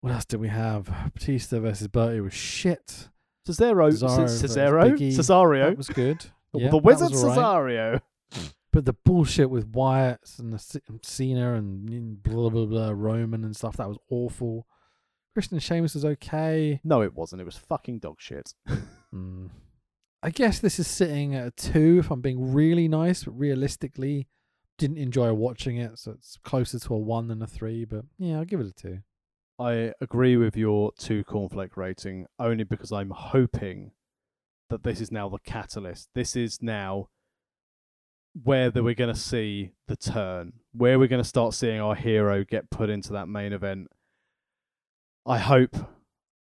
What 0.00 0.12
else 0.12 0.24
did 0.24 0.40
we 0.40 0.48
have? 0.48 0.92
Batista 1.14 1.58
versus 1.60 1.88
Bertie 1.88 2.20
was 2.20 2.34
shit. 2.34 3.08
Cesaro, 3.48 3.90
Cesaro 3.90 4.16
versus 4.16 4.42
Cesaro. 4.56 4.96
Cesario, 4.98 5.68
That 5.70 5.76
was 5.78 5.88
good. 5.88 6.26
the, 6.52 6.60
Yeah, 6.60 6.70
the 6.70 6.78
Wizard 6.78 7.10
was 7.10 7.24
all 7.24 7.62
right. 7.62 8.00
Cesario. 8.32 8.50
But 8.72 8.84
the 8.84 8.92
bullshit 8.92 9.48
with 9.50 9.66
Wyatt 9.68 10.20
and 10.38 10.52
the 10.52 10.80
Cena 11.02 11.54
and 11.54 12.22
blah 12.22 12.50
blah 12.50 12.66
blah 12.66 12.90
Roman 12.94 13.42
and 13.42 13.56
stuff 13.56 13.76
that 13.78 13.88
was 13.88 13.98
awful. 14.10 14.66
Christian 15.32 15.58
Sheamus 15.58 15.94
was 15.94 16.04
okay. 16.04 16.80
No, 16.84 17.02
it 17.02 17.14
wasn't. 17.14 17.40
It 17.40 17.44
was 17.44 17.56
fucking 17.56 17.98
dog 18.00 18.16
shit. 18.20 18.54
Mm. 19.14 19.50
I 20.22 20.30
guess 20.30 20.58
this 20.58 20.80
is 20.80 20.88
sitting 20.88 21.36
at 21.36 21.46
a 21.46 21.50
two 21.52 21.98
if 22.00 22.10
I'm 22.10 22.20
being 22.20 22.52
really 22.52 22.88
nice, 22.88 23.22
but 23.24 23.38
realistically, 23.38 24.26
didn't 24.78 24.98
enjoy 24.98 25.32
watching 25.32 25.76
it, 25.76 25.98
so 25.98 26.12
it's 26.12 26.38
closer 26.44 26.78
to 26.78 26.94
a 26.94 26.98
one 26.98 27.28
than 27.28 27.42
a 27.42 27.46
three. 27.46 27.84
But 27.84 28.04
yeah, 28.18 28.38
I'll 28.38 28.44
give 28.44 28.60
it 28.60 28.66
a 28.66 28.72
two. 28.72 28.98
I 29.58 29.92
agree 30.00 30.36
with 30.36 30.56
your 30.56 30.92
two 30.98 31.24
cornflake 31.24 31.76
rating 31.76 32.26
only 32.38 32.64
because 32.64 32.92
I'm 32.92 33.10
hoping 33.10 33.92
that 34.68 34.82
this 34.82 35.00
is 35.00 35.10
now 35.10 35.28
the 35.28 35.38
catalyst. 35.38 36.10
This 36.14 36.36
is 36.36 36.60
now 36.60 37.08
where 38.42 38.70
that 38.70 38.82
we're 38.82 38.94
going 38.94 39.12
to 39.14 39.18
see 39.18 39.70
the 39.88 39.96
turn, 39.96 40.52
where 40.72 40.98
we're 40.98 41.08
going 41.08 41.22
to 41.22 41.28
start 41.28 41.54
seeing 41.54 41.80
our 41.80 41.94
hero 41.94 42.44
get 42.44 42.70
put 42.70 42.90
into 42.90 43.12
that 43.14 43.28
main 43.28 43.52
event. 43.52 43.88
I 45.24 45.38
hope, 45.38 45.74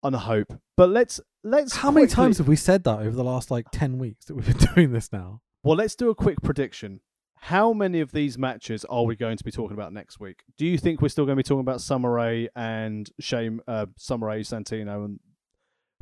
and 0.04 0.16
I 0.16 0.20
hope. 0.20 0.54
But 0.78 0.90
let's 0.90 1.20
let's 1.44 1.76
How 1.76 1.92
many 1.92 2.08
times 2.08 2.38
have 2.38 2.48
we 2.48 2.56
said 2.56 2.84
that 2.86 3.00
over 3.00 3.12
the 3.12 3.24
last 3.24 3.52
like 3.52 3.68
ten 3.72 3.98
weeks 3.98 4.26
that 4.26 4.36
we've 4.36 4.46
been 4.46 4.68
doing 4.76 4.92
this 4.94 5.12
now? 5.12 5.42
Well, 5.64 5.76
let's 5.76 5.96
do 5.96 6.10
a 6.10 6.16
quick 6.16 6.42
prediction. 6.42 7.02
How 7.46 7.74
many 7.74 8.02
of 8.02 8.12
these 8.12 8.38
matches 8.38 8.86
are 8.86 9.04
we 9.04 9.16
going 9.16 9.36
to 9.36 9.44
be 9.44 9.50
talking 9.50 9.74
about 9.74 9.92
next 9.92 10.20
week? 10.20 10.44
Do 10.58 10.66
you 10.66 10.78
think 10.78 11.02
we're 11.02 11.10
still 11.10 11.26
going 11.26 11.36
to 11.36 11.40
be 11.40 11.48
talking 11.48 11.62
about 11.62 11.82
Summer 11.82 12.12
Rae 12.12 12.48
and 12.56 13.10
Shame, 13.20 13.62
uh, 13.68 13.88
Rae, 13.88 14.42
Santino, 14.42 14.82
and 14.82 14.90
I 14.92 14.98
mean, 14.98 15.20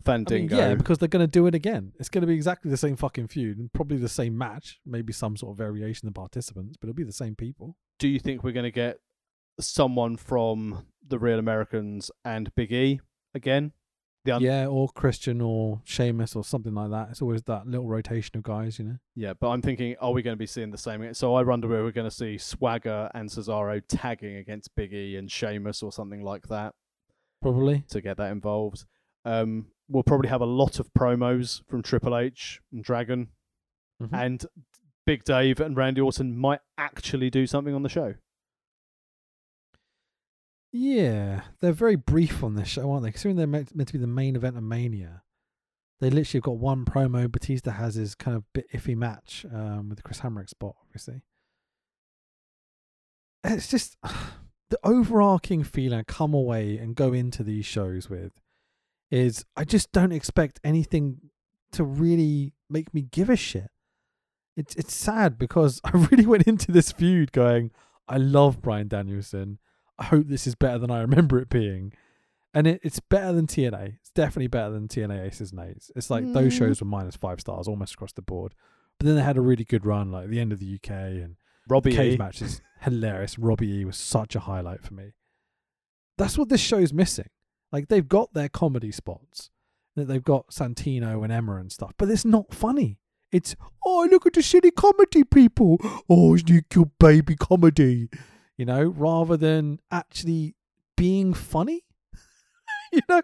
Fandango? 0.04 0.58
yeah, 0.58 0.76
because 0.76 0.98
they're 0.98 1.08
going 1.08 1.26
to 1.26 1.32
do 1.32 1.48
it 1.48 1.56
again. 1.56 1.94
It's 1.98 2.10
going 2.10 2.24
to 2.24 2.28
be 2.28 2.34
exactly 2.34 2.70
the 2.70 2.76
same 2.76 2.98
fucking 2.98 3.30
feud 3.30 3.58
and 3.58 3.72
probably 3.72 3.96
the 3.96 4.10
same 4.10 4.38
match, 4.38 4.80
maybe 4.86 5.14
some 5.14 5.38
sort 5.38 5.54
of 5.54 5.58
variation 5.58 6.10
of 6.10 6.14
participants, 6.14 6.76
but 6.76 6.90
it'll 6.90 6.98
be 6.98 7.04
the 7.04 7.14
same 7.14 7.36
people. 7.36 7.78
do 8.00 8.10
you 8.10 8.20
think 8.20 8.44
we're 8.44 8.52
going 8.52 8.66
to 8.66 8.72
get 8.72 9.00
someone 9.62 10.18
from 10.18 10.88
the 11.08 11.20
Real 11.20 11.40
Americans 11.40 12.12
and 12.26 12.54
Big 12.54 12.74
E 12.74 13.00
again? 13.34 13.72
Un- 14.30 14.42
yeah, 14.42 14.68
or 14.68 14.90
Christian 14.90 15.42
or 15.42 15.82
Sheamus 15.86 16.36
or 16.36 16.44
something 16.44 16.74
like 16.74 16.92
that. 16.92 17.10
It's 17.12 17.22
always 17.22 17.42
that 17.44 17.66
little 17.68 17.88
rotation 17.88 18.38
of 18.38 18.44
guys, 18.44 18.78
you 18.78 18.86
know. 18.86 18.98
Yeah, 19.16 19.34
but 19.40 19.50
I'm 19.50 19.62
thinking, 19.62 19.96
are 20.02 20.12
we 20.12 20.22
going 20.22 20.36
to 20.36 20.40
be 20.40 20.46
seeing 20.46 20.72
the 20.72 20.78
same? 20.78 21.14
So 21.14 21.36
I 21.36 21.44
wonder 21.44 21.68
where 21.68 21.84
we're 21.84 21.92
going 21.92 22.10
to 22.10 22.16
see 22.16 22.38
Swagger 22.38 23.10
and 23.14 23.30
Cesaro 23.30 23.82
tagging 23.88 24.36
against 24.36 24.76
Big 24.76 24.94
E 24.94 25.16
and 25.16 25.32
Sheamus 25.32 25.82
or 25.82 25.92
something 25.92 26.22
like 26.24 26.48
that. 26.50 26.74
Probably. 27.42 27.86
to 27.90 28.02
get 28.02 28.18
that 28.18 28.32
involved. 28.32 28.86
Um, 29.24 29.68
we'll 29.88 30.04
probably 30.04 30.28
have 30.30 30.42
a 30.42 30.46
lot 30.46 30.80
of 30.80 30.94
promos 30.94 31.62
from 31.70 31.82
Triple 31.82 32.18
H 32.18 32.60
and 32.74 32.84
Dragon, 32.84 33.30
Mhm. 34.04 34.10
and 34.14 34.46
Big 35.06 35.24
Dave 35.24 35.60
and 35.62 35.76
Randy 35.78 36.02
Orton 36.02 36.36
might 36.38 36.60
actually 36.78 37.30
do 37.30 37.48
something 37.48 37.74
on 37.74 37.84
the 37.84 37.90
show. 37.90 38.16
Yeah, 40.72 41.42
they're 41.62 41.72
very 41.72 41.96
brief 41.96 42.44
on 42.44 42.56
this 42.56 42.68
show, 42.68 42.92
aren't 42.92 43.04
they? 43.04 43.12
Considering 43.12 43.38
they're 43.38 43.48
meant, 43.48 43.76
meant 43.76 43.88
to 43.88 43.94
be 43.94 44.00
the 44.00 44.08
main 44.08 44.36
event 44.36 44.56
of 44.56 44.64
Mania, 44.64 45.24
they 46.00 46.10
literally 46.10 46.40
have 46.40 46.44
got 46.44 46.58
one 46.58 46.86
promo. 46.86 47.32
Batista 47.32 47.72
has 47.72 47.96
his 47.96 48.16
kind 48.16 48.38
of 48.38 48.44
bit 48.54 48.72
iffy 48.72 48.96
match 48.96 49.46
um, 49.54 49.90
with 49.90 49.98
the 49.98 50.04
Chris 50.04 50.20
Hamrick 50.20 50.50
spot, 50.50 50.76
obviously. 50.86 51.22
It's 53.44 53.68
just 53.68 53.98
the 54.70 54.80
overarching 54.84 55.64
feeling 55.64 56.00
I 56.00 56.04
come 56.04 56.34
away 56.34 56.78
and 56.78 56.96
go 56.96 57.14
into 57.14 57.44
these 57.44 57.66
shows 57.66 58.10
with 58.10 58.34
is 59.10 59.46
I 59.56 59.64
just 59.64 59.92
don't 59.92 60.12
expect 60.12 60.60
anything 60.64 61.18
to 61.72 61.84
really 61.84 62.54
make 62.70 62.94
me 62.94 63.02
give 63.02 63.30
a 63.30 63.36
shit. 63.36 63.72
It's 64.56 64.76
it's 64.76 64.94
sad 64.94 65.38
because 65.38 65.82
I 65.84 65.92
really 66.12 66.26
went 66.26 66.48
into 66.48 66.72
this 66.72 66.92
feud 66.92 67.32
going, 67.32 67.72
I 68.08 68.18
love 68.18 68.62
Bryan 68.62 68.88
Danielson. 68.88 69.60
I 70.00 70.06
hope 70.06 70.28
this 70.28 70.48
is 70.48 70.56
better 70.56 70.78
than 70.80 70.90
I 70.92 71.02
remember 71.02 71.38
it 71.40 71.50
being. 71.50 71.94
And 72.54 72.66
it, 72.66 72.80
it's 72.84 73.00
better 73.00 73.32
than 73.34 73.46
TNA. 73.46 73.98
It's 74.00 74.10
definitely 74.10 74.48
better 74.48 74.72
than 74.72 74.88
TNA 74.88 75.28
Aces 75.28 75.52
and 75.52 75.60
Eights. 75.62 75.92
It's 75.96 76.10
like 76.10 76.34
those 76.34 76.54
Mm. 76.54 76.58
shows 76.58 76.82
were 76.82 76.88
minus 76.88 77.16
five 77.16 77.40
stars 77.40 77.68
almost 77.68 77.94
across 77.94 78.12
the 78.14 78.24
board. 78.24 78.56
But 78.98 79.06
then 79.06 79.16
they 79.16 79.22
had 79.22 79.38
a 79.38 79.42
really 79.42 79.64
good 79.66 79.86
run, 79.86 80.12
like 80.12 80.24
at 80.26 80.30
the 80.32 80.40
end 80.40 80.52
of 80.52 80.60
the 80.60 80.66
UK 80.76 80.90
and 81.24 81.36
Robbie 81.68 81.92
cage 81.96 82.16
E. 82.16 82.18
match 82.18 82.42
is 82.42 82.62
hilarious. 82.82 83.38
Robbie 83.38 83.70
E 83.72 83.86
was 83.86 83.98
such 83.98 84.36
a 84.36 84.40
highlight 84.42 84.84
for 84.84 84.96
me. 84.96 85.14
That's 86.18 86.38
what 86.38 86.50
this 86.50 86.60
show's 86.62 86.92
missing. 86.92 87.30
Like 87.72 87.88
they've 87.88 88.08
got 88.08 88.34
their 88.34 88.50
comedy 88.50 88.92
spots. 88.92 89.52
That 89.96 90.06
they've 90.08 90.24
got 90.24 90.50
Santino 90.50 91.24
and 91.24 91.32
Emma 91.34 91.56
and 91.58 91.72
stuff, 91.72 91.92
but 91.98 92.10
it's 92.10 92.24
not 92.26 92.54
funny. 92.54 93.00
It's 93.32 93.56
oh 93.86 94.08
look 94.10 94.26
at 94.26 94.34
the 94.34 94.42
silly 94.44 94.72
comedy 94.72 95.24
people. 95.24 95.78
Oh, 96.10 96.34
it's 96.36 96.44
the 96.44 96.62
cute 96.70 96.92
baby 97.00 97.36
comedy. 97.36 98.08
You 98.60 98.66
know, 98.66 98.88
rather 98.88 99.38
than 99.38 99.80
actually 99.90 100.54
being 100.98 101.34
funny. 101.34 101.86
you 102.92 103.00
know? 103.08 103.22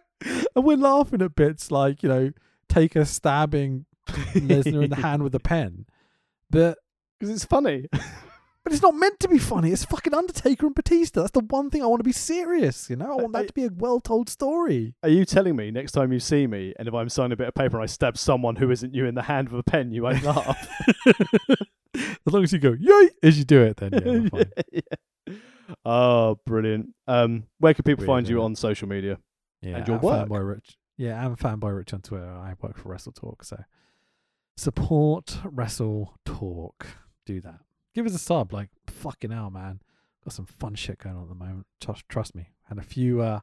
And 0.55 0.63
we're 0.63 0.77
laughing 0.77 1.21
at 1.21 1.35
bits 1.35 1.69
like, 1.71 2.01
you 2.03 2.07
know, 2.07 2.31
take 2.69 2.95
a 2.95 3.05
stabbing 3.05 3.85
Lesnar 4.07 4.85
in 4.85 4.91
the 4.91 4.95
hand 4.95 5.23
with 5.23 5.35
a 5.35 5.39
pen. 5.41 5.87
But 6.49 6.77
because 7.19 7.35
it's 7.35 7.43
funny. 7.43 7.89
but 7.91 8.71
it's 8.71 8.81
not 8.81 8.95
meant 8.95 9.19
to 9.19 9.27
be 9.27 9.37
funny. 9.37 9.73
It's 9.73 9.83
fucking 9.83 10.13
Undertaker 10.13 10.67
and 10.67 10.73
Batista. 10.73 11.19
That's 11.19 11.31
the 11.31 11.41
one 11.41 11.69
thing 11.69 11.83
I 11.83 11.87
want 11.87 11.99
to 11.99 12.05
be 12.05 12.13
serious. 12.13 12.89
You 12.89 12.95
know, 12.95 13.11
I 13.11 13.15
want 13.21 13.33
that 13.33 13.47
to 13.47 13.53
be 13.53 13.65
a 13.65 13.71
well-told 13.75 14.29
story. 14.29 14.95
Are 15.03 15.09
you 15.09 15.25
telling 15.25 15.57
me 15.57 15.69
next 15.69 15.91
time 15.91 16.13
you 16.13 16.21
see 16.21 16.47
me, 16.47 16.73
and 16.79 16.87
if 16.87 16.93
I'm 16.93 17.09
signing 17.09 17.33
a 17.33 17.35
bit 17.35 17.49
of 17.49 17.55
paper 17.55 17.75
and 17.75 17.83
I 17.83 17.87
stab 17.87 18.17
someone 18.17 18.55
who 18.55 18.71
isn't 18.71 18.93
you 18.93 19.05
in 19.05 19.15
the 19.15 19.23
hand 19.23 19.49
with 19.49 19.59
a 19.59 19.69
pen, 19.69 19.91
you 19.91 20.03
won't 20.03 20.23
laugh? 20.23 20.65
as 21.05 22.33
long 22.33 22.43
as 22.43 22.53
you 22.53 22.59
go 22.59 22.73
yay 22.79 23.09
as 23.21 23.37
you 23.37 23.43
do 23.43 23.61
it, 23.63 23.75
then 23.75 23.91
yeah, 23.91 24.29
fine. 24.29 24.51
Yeah. 24.71 24.81
Oh, 25.83 26.39
brilliant. 26.45 26.93
Um, 27.07 27.45
where 27.59 27.73
can 27.73 27.83
people 27.83 28.03
Weird, 28.03 28.07
find 28.07 28.29
you 28.29 28.41
on 28.43 28.55
social 28.55 28.87
media? 28.87 29.17
yeah. 29.61 29.77
And 29.77 29.87
your 29.87 29.97
work. 29.97 30.27
Fanboy 30.29 30.47
Rich. 30.55 30.77
Yeah, 30.97 31.23
I'm 31.23 31.33
a 31.33 31.35
fanboy 31.37 31.75
Rich 31.75 31.93
on 31.93 32.01
Twitter. 32.01 32.29
I 32.29 32.53
work 32.61 32.77
for 32.77 32.89
Wrestle 32.89 33.11
Talk, 33.11 33.43
so 33.43 33.57
support 34.57 35.39
Wrestle 35.43 36.15
Talk. 36.25 36.85
Do 37.25 37.41
that. 37.41 37.59
Give 37.93 38.05
us 38.05 38.13
a 38.13 38.19
sub. 38.19 38.53
Like 38.53 38.69
fucking 38.87 39.31
hell, 39.31 39.49
man. 39.49 39.81
Got 40.23 40.33
some 40.33 40.45
fun 40.45 40.75
shit 40.75 40.99
going 40.99 41.15
on 41.15 41.23
at 41.23 41.29
the 41.29 41.35
moment. 41.35 41.65
Trust, 41.81 42.07
trust 42.09 42.35
me. 42.35 42.49
And 42.69 42.79
a 42.79 42.83
few, 42.83 43.21
uh, 43.21 43.39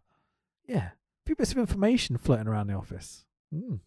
yeah, 0.67 0.91
a 0.91 1.27
few 1.27 1.37
bits 1.37 1.53
of 1.53 1.59
information 1.59 2.17
floating 2.19 2.47
around 2.49 2.69
the 2.69 2.75
office. 2.75 3.25
Mm, 3.55 3.81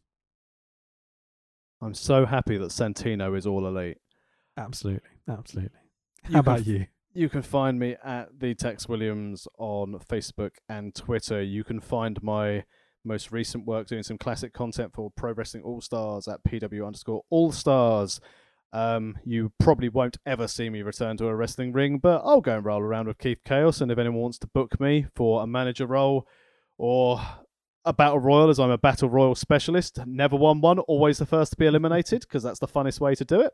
I'm 1.81 1.93
so 1.93 2.25
happy 2.25 2.57
that 2.57 2.69
Santino 2.69 3.37
is 3.37 3.45
all 3.45 3.65
elite. 3.67 3.97
absolutely, 4.57 5.09
absolutely. 5.27 5.79
How 6.31 6.39
about 6.39 6.59
f- 6.61 6.67
you? 6.67 6.85
You 7.17 7.29
can 7.29 7.43
find 7.43 7.79
me 7.79 7.95
at 8.03 8.41
the 8.41 8.53
Tex 8.55 8.89
Williams 8.89 9.47
on 9.57 9.97
Facebook 9.99 10.51
and 10.67 10.93
Twitter. 10.93 11.41
You 11.41 11.63
can 11.63 11.79
find 11.79 12.21
my 12.21 12.65
most 13.05 13.31
recent 13.31 13.65
work 13.65 13.87
doing 13.87 14.03
some 14.03 14.17
classic 14.17 14.51
content 14.51 14.91
for 14.93 15.09
Pro 15.15 15.31
Wrestling 15.31 15.63
All 15.63 15.79
Stars 15.79 16.27
at 16.27 16.43
PW 16.43 16.85
underscore 16.85 17.21
All 17.29 17.53
Stars. 17.53 18.19
Um, 18.73 19.17
you 19.23 19.53
probably 19.59 19.87
won't 19.87 20.17
ever 20.25 20.45
see 20.45 20.69
me 20.69 20.81
return 20.81 21.15
to 21.15 21.27
a 21.27 21.35
wrestling 21.37 21.71
ring, 21.71 21.99
but 21.99 22.21
I'll 22.25 22.41
go 22.41 22.57
and 22.57 22.65
roll 22.65 22.81
around 22.81 23.07
with 23.07 23.17
Keith 23.17 23.39
Chaos. 23.45 23.79
And 23.79 23.93
if 23.93 23.97
anyone 23.97 24.19
wants 24.19 24.39
to 24.39 24.47
book 24.47 24.77
me 24.81 25.05
for 25.15 25.41
a 25.41 25.47
manager 25.47 25.87
role 25.87 26.27
or 26.77 27.21
a 27.85 27.93
battle 27.93 28.19
royal, 28.19 28.49
as 28.49 28.59
I'm 28.59 28.71
a 28.71 28.77
battle 28.77 29.07
royal 29.07 29.35
specialist, 29.35 29.99
never 30.05 30.35
won 30.35 30.59
one, 30.59 30.79
always 30.79 31.19
the 31.19 31.25
first 31.25 31.51
to 31.51 31.57
be 31.57 31.65
eliminated 31.65 32.23
because 32.23 32.43
that's 32.43 32.59
the 32.59 32.67
funnest 32.67 32.99
way 32.99 33.15
to 33.15 33.23
do 33.23 33.39
it. 33.39 33.53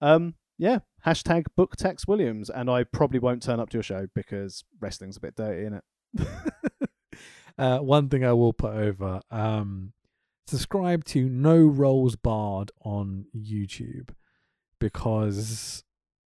Um, 0.00 0.34
yeah, 0.60 0.80
hashtag 1.06 1.46
book 1.56 1.74
Tex 1.74 2.06
Williams, 2.06 2.50
and 2.50 2.68
I 2.68 2.84
probably 2.84 3.18
won't 3.18 3.42
turn 3.42 3.58
up 3.58 3.70
to 3.70 3.78
your 3.78 3.82
show 3.82 4.08
because 4.14 4.62
wrestling's 4.78 5.16
a 5.16 5.20
bit 5.20 5.34
dirty, 5.34 5.62
isn't 5.62 5.82
it? 6.18 6.90
uh, 7.58 7.78
one 7.78 8.10
thing 8.10 8.26
I 8.26 8.34
will 8.34 8.52
put 8.52 8.74
over: 8.74 9.22
um, 9.30 9.94
subscribe 10.46 11.06
to 11.06 11.30
No 11.30 11.56
Rolls 11.56 12.14
Barred 12.14 12.72
on 12.84 13.24
YouTube 13.34 14.10
because 14.78 15.82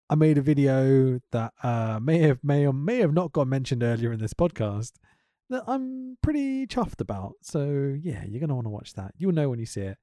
I 0.09 0.15
made 0.15 0.37
a 0.37 0.41
video 0.41 1.21
that 1.31 1.53
uh, 1.63 2.01
may 2.01 2.19
have 2.19 2.43
may 2.43 2.67
or 2.67 2.73
may 2.73 2.97
have 2.97 3.13
not 3.13 3.31
got 3.31 3.47
mentioned 3.47 3.83
earlier 3.83 4.11
in 4.11 4.19
this 4.19 4.33
podcast 4.33 4.91
that 5.49 5.63
I'm 5.65 6.17
pretty 6.21 6.67
chuffed 6.67 6.99
about. 6.99 7.35
So 7.41 7.95
yeah, 8.01 8.25
you're 8.27 8.41
gonna 8.41 8.55
want 8.55 8.65
to 8.65 8.71
watch 8.71 8.95
that. 8.95 9.13
You'll 9.17 9.31
know 9.31 9.49
when 9.49 9.59
you 9.59 9.65
see 9.65 9.81
it. 9.81 9.97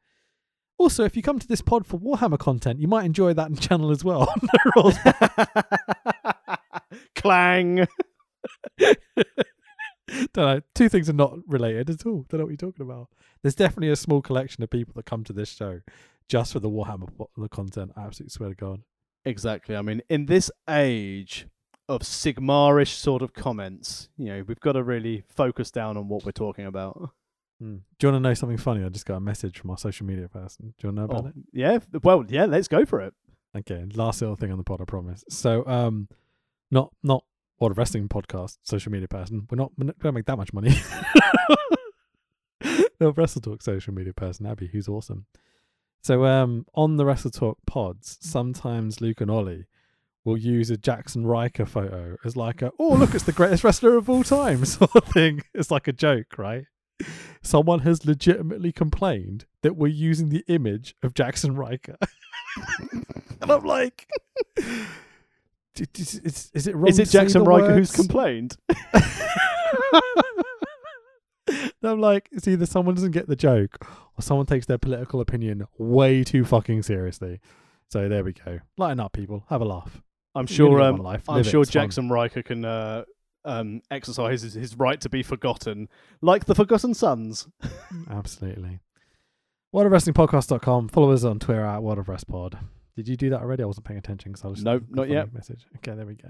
Also, 0.82 1.04
if 1.04 1.14
you 1.14 1.22
come 1.22 1.38
to 1.38 1.46
this 1.46 1.62
pod 1.62 1.86
for 1.86 1.96
Warhammer 1.96 2.40
content, 2.40 2.80
you 2.80 2.88
might 2.88 3.04
enjoy 3.04 3.32
that 3.34 3.56
channel 3.60 3.92
as 3.92 4.02
well. 4.02 4.34
no 4.42 4.72
Rolls 4.74 4.98
Clang. 7.14 7.86
Don't 8.80 10.36
know. 10.36 10.60
Two 10.74 10.88
things 10.88 11.08
are 11.08 11.12
not 11.12 11.38
related 11.46 11.88
at 11.88 12.04
all. 12.04 12.26
Don't 12.28 12.40
know 12.40 12.46
what 12.46 12.50
you're 12.50 12.56
talking 12.56 12.84
about. 12.84 13.10
There's 13.42 13.54
definitely 13.54 13.90
a 13.90 13.96
small 13.96 14.20
collection 14.20 14.64
of 14.64 14.70
people 14.70 14.92
that 14.96 15.06
come 15.06 15.22
to 15.22 15.32
this 15.32 15.50
show 15.50 15.82
just 16.28 16.52
for 16.52 16.58
the 16.58 16.68
Warhammer 16.68 17.08
the 17.36 17.48
content. 17.48 17.92
I 17.96 18.00
absolutely 18.00 18.30
swear 18.30 18.48
to 18.48 18.56
God. 18.56 18.80
Exactly. 19.24 19.76
I 19.76 19.82
mean, 19.82 20.02
in 20.08 20.26
this 20.26 20.50
age 20.68 21.46
of 21.88 22.02
Sigmarish 22.02 22.88
sort 22.88 23.22
of 23.22 23.34
comments, 23.34 24.08
you 24.16 24.26
know, 24.26 24.42
we've 24.48 24.58
got 24.58 24.72
to 24.72 24.82
really 24.82 25.22
focus 25.28 25.70
down 25.70 25.96
on 25.96 26.08
what 26.08 26.24
we're 26.24 26.32
talking 26.32 26.66
about. 26.66 27.10
Hmm. 27.62 27.76
Do 27.98 28.06
you 28.06 28.12
want 28.12 28.22
to 28.24 28.28
know 28.28 28.34
something 28.34 28.58
funny? 28.58 28.84
I 28.84 28.88
just 28.88 29.06
got 29.06 29.16
a 29.16 29.20
message 29.20 29.58
from 29.58 29.70
our 29.70 29.78
social 29.78 30.04
media 30.04 30.28
person. 30.28 30.74
Do 30.78 30.88
you 30.88 30.92
want 30.92 30.96
to 30.96 31.00
know 31.00 31.04
about 31.04 31.24
Oh, 31.24 31.28
it? 31.28 31.34
yeah. 31.52 31.78
Well, 32.02 32.24
yeah. 32.28 32.46
Let's 32.46 32.66
go 32.66 32.84
for 32.84 33.00
it. 33.00 33.14
Okay, 33.56 33.84
last 33.94 34.20
little 34.20 34.34
thing 34.34 34.50
on 34.50 34.58
the 34.58 34.64
pod, 34.64 34.80
I 34.80 34.84
promise. 34.84 35.22
So, 35.28 35.64
um, 35.68 36.08
not 36.72 36.92
not 37.04 37.22
what 37.58 37.70
a 37.70 37.74
wrestling 37.74 38.08
podcast, 38.08 38.58
social 38.64 38.90
media 38.90 39.06
person. 39.06 39.46
We're 39.50 39.58
not 39.58 39.70
we 39.78 39.86
don't 40.00 40.14
make 40.14 40.26
that 40.26 40.38
much 40.38 40.52
money. 40.52 40.74
no, 43.00 43.10
Wrestle 43.10 43.40
Talk 43.42 43.62
social 43.62 43.92
media 43.94 44.12
person, 44.12 44.46
Abby, 44.46 44.68
who's 44.68 44.88
awesome. 44.88 45.26
So, 46.02 46.24
um, 46.24 46.66
on 46.74 46.96
the 46.96 47.04
Wrestle 47.04 47.30
Talk 47.30 47.58
pods, 47.66 48.18
sometimes 48.20 49.00
Luke 49.00 49.20
and 49.20 49.30
Ollie 49.30 49.66
will 50.24 50.38
use 50.38 50.70
a 50.70 50.76
Jaxson 50.76 51.26
Ryker 51.26 51.66
photo 51.66 52.16
as 52.24 52.36
like 52.36 52.62
a 52.62 52.72
oh 52.78 52.94
look, 52.94 53.14
it's 53.14 53.24
the 53.24 53.32
greatest 53.32 53.64
wrestler 53.64 53.96
of 53.96 54.08
all 54.08 54.22
time 54.24 54.64
sort 54.64 54.94
of 54.96 55.04
thing. 55.04 55.42
It's 55.54 55.70
like 55.70 55.86
a 55.88 55.92
joke, 55.92 56.38
right? 56.38 56.64
Someone 57.42 57.80
has 57.80 58.06
legitimately 58.06 58.72
complained 58.72 59.46
that 59.62 59.76
we're 59.76 59.88
using 59.88 60.28
the 60.28 60.44
image 60.48 60.94
of 61.02 61.12
Jaxson 61.14 61.56
Ryker. 61.56 61.96
and 63.40 63.50
I'm 63.50 63.64
like, 63.64 64.08
"D- 64.56 64.84
d- 65.74 65.86
is, 65.96 66.14
is, 66.20 66.50
is 66.54 66.66
it 66.66 66.76
wrong? 66.76 66.88
Is 66.88 66.98
it 66.98 67.08
Jaxson 67.08 67.46
Ryker 67.46 67.74
who's 67.74 67.92
complained? 67.92 68.56
I'm 71.84 72.00
like, 72.00 72.28
it's 72.30 72.46
either 72.46 72.64
someone 72.66 72.94
doesn't 72.94 73.10
get 73.10 73.26
the 73.26 73.34
joke 73.36 73.84
or 74.16 74.22
someone 74.22 74.46
takes 74.46 74.66
their 74.66 74.78
political 74.78 75.20
opinion 75.20 75.66
way 75.78 76.22
too 76.22 76.44
fucking 76.44 76.82
seriously. 76.84 77.40
So 77.90 78.08
there 78.08 78.22
we 78.22 78.32
go. 78.34 78.60
Lighten 78.78 79.00
up, 79.00 79.12
people. 79.12 79.44
Have 79.48 79.60
a 79.60 79.64
laugh. 79.64 80.00
I'm 80.34 80.46
sure. 80.46 80.80
Um, 80.80 80.96
life. 80.98 81.28
I'm 81.28 81.36
Live 81.38 81.46
it. 81.46 81.50
sure 81.50 81.64
fun. 81.64 81.88
Jaxson 81.88 82.08
Ryker 82.10 82.42
can 82.42 82.64
uh, 82.64 83.04
um, 83.44 83.82
exercise 83.90 84.42
his, 84.42 84.76
right 84.76 85.00
to 85.00 85.08
be 85.08 85.22
forgotten, 85.22 85.88
like 86.20 86.44
the 86.44 86.54
Forgotten 86.54 86.94
Sons. 86.94 87.48
Absolutely. 88.10 88.80
WorldOfWrestlingPodcast.com. 89.74 90.88
Follow 90.88 91.12
us 91.12 91.24
on 91.24 91.38
Twitter 91.38 91.64
at 91.64 91.82
World 91.82 91.98
of 91.98 92.08
Rest 92.08 92.28
Pod. 92.28 92.58
Did 92.94 93.08
you 93.08 93.16
do 93.16 93.30
that 93.30 93.40
already? 93.40 93.62
I 93.62 93.66
wasn't 93.66 93.86
paying 93.86 93.98
attention 93.98 94.32
because 94.32 94.44
I 94.44 94.48
was 94.48 94.62
Nope, 94.62 94.84
not 94.90 95.08
yet. 95.08 95.32
Message. 95.32 95.64
Okay, 95.76 95.94
there 95.96 96.04
we 96.06 96.14
go. 96.14 96.28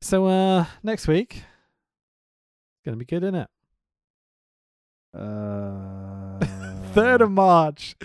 So 0.00 0.26
uh 0.26 0.66
next 0.82 1.08
week, 1.08 1.34
it's 1.34 2.84
gonna 2.84 2.96
be 2.96 3.04
good, 3.04 3.24
isn't 3.24 3.34
it? 3.34 3.48
Uh, 5.16 6.38
Third 6.92 7.22
of 7.22 7.30
March, 7.30 7.96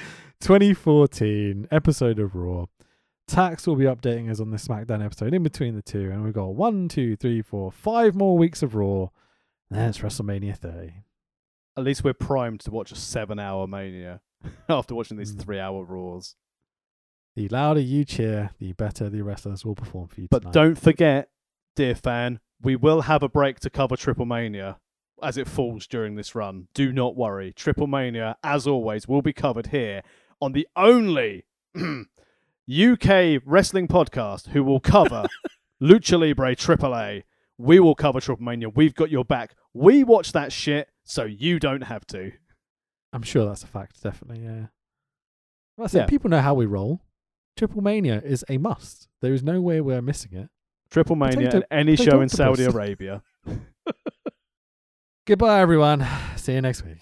2014, 0.42 1.68
episode 1.72 2.20
of 2.20 2.36
Raw. 2.36 2.66
Tex 3.30 3.68
will 3.68 3.76
be 3.76 3.86
updating 3.86 4.30
us 4.32 4.40
on 4.40 4.50
the 4.52 4.58
SmackDown 4.58 5.06
episode 5.06 5.34
in 5.34 5.44
between 5.44 5.76
the 5.76 5.82
two, 5.82 6.10
and 6.12 6.24
we've 6.24 6.34
got 6.34 6.56
one, 6.56 6.88
two, 6.90 7.16
three, 7.16 7.42
four, 7.42 7.72
five 7.72 8.16
more 8.16 8.38
weeks 8.38 8.64
of 8.64 8.76
Raw. 8.76 9.08
And 9.70 9.80
then 9.80 9.90
it's 9.90 10.00
WrestleMania 10.00 10.58
30. 10.58 10.94
At 11.78 11.84
least 11.84 12.04
we're 12.04 12.14
primed 12.16 12.62
to 12.62 12.72
watch 12.72 12.92
a 12.92 12.96
seven-hour 12.96 13.68
Mania 13.68 14.22
after 14.70 14.96
watching 14.96 15.18
these 15.18 15.32
Mm. 15.34 15.42
three-hour 15.44 15.84
Raws. 15.86 16.36
The 17.36 17.48
louder 17.50 17.80
you 17.80 18.04
cheer, 18.04 18.50
the 18.60 18.74
better 18.74 19.10
the 19.10 19.22
wrestlers 19.22 19.64
will 19.64 19.76
perform 19.76 20.08
for 20.08 20.22
you 20.22 20.28
But 20.30 20.40
tonight. 20.40 20.54
don't 20.54 20.78
forget, 20.80 21.30
dear 21.76 21.94
fan, 21.96 22.40
we 22.62 22.76
will 22.76 23.02
have 23.02 23.22
a 23.22 23.30
break 23.30 23.60
to 23.62 23.70
cover 23.70 23.96
Triple 23.96 24.26
Mania 24.26 24.78
as 25.22 25.38
it 25.38 25.48
falls 25.48 25.86
during 25.86 26.16
this 26.16 26.34
run. 26.34 26.68
Do 26.74 26.92
not 26.92 27.16
worry. 27.16 27.54
Triple 27.54 27.88
Mania, 27.88 28.38
as 28.44 28.66
always, 28.66 29.08
will 29.08 29.22
be 29.22 29.34
covered 29.34 29.68
here 29.68 30.02
on 30.42 30.54
the 30.54 30.68
only 30.76 31.46
UK 32.70 33.42
wrestling 33.46 33.88
podcast 33.88 34.48
who 34.50 34.64
will 34.64 34.80
cover 34.80 35.26
Lucha 35.82 36.20
Libre 36.20 36.56
AAA. 36.56 37.24
We 37.58 37.80
will 37.80 37.96
cover 37.96 38.22
Triple 38.22 38.46
Mania. 38.46 38.70
We've 38.70 38.94
got 38.96 39.10
your 39.10 39.26
back. 39.26 39.56
We 39.74 40.04
watch 40.04 40.32
that 40.34 40.52
shit, 40.54 40.88
so 41.04 41.24
you 41.26 41.60
don't 41.60 41.82
have 41.82 42.06
to. 42.08 42.32
I'm 43.12 43.24
sure 43.24 43.46
that's 43.46 43.64
a 43.64 43.68
fact, 43.68 44.02
definitely, 44.04 44.44
yeah. 44.46 44.68
Well, 45.78 45.88
said, 45.90 46.02
Yeah. 46.02 46.06
people 46.06 46.30
know 46.30 46.42
how 46.42 46.54
we 46.54 46.66
roll. 46.66 47.02
Triple 47.58 47.82
Mania 47.82 48.22
is 48.24 48.46
a 48.50 48.58
must. 48.58 49.08
There 49.22 49.34
is 49.34 49.44
no 49.44 49.60
way 49.62 49.82
we're 49.82 50.02
missing 50.02 50.34
it. 50.34 50.50
Triple 50.92 51.16
Mania 51.16 51.48
Potato- 51.48 51.66
and 51.72 51.88
any 51.88 51.96
show 51.96 52.22
in 52.22 52.30
Saudi. 52.30 52.64
Arabia. 52.64 53.24
Goodbye, 55.28 55.60
everyone. 55.60 56.06
See 56.36 56.54
you 56.54 56.62
next 56.62 56.84
week. 56.84 57.02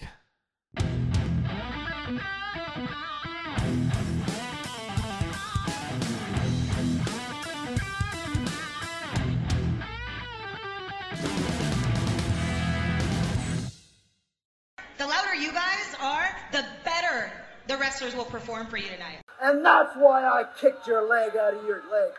The 17.68 17.78
wrestlers 17.78 18.16
will 18.16 18.26
perform 18.26 18.68
for 18.68 18.78
you 18.78 18.88
tonight. 18.88 19.20
And 19.42 19.64
that's 19.64 19.96
why 19.96 20.26
I 20.26 20.46
kicked 20.60 20.88
your 20.88 21.08
leg 21.08 21.36
out 21.36 21.54
of 21.54 21.66
your 21.66 21.84
leg. 21.92 22.14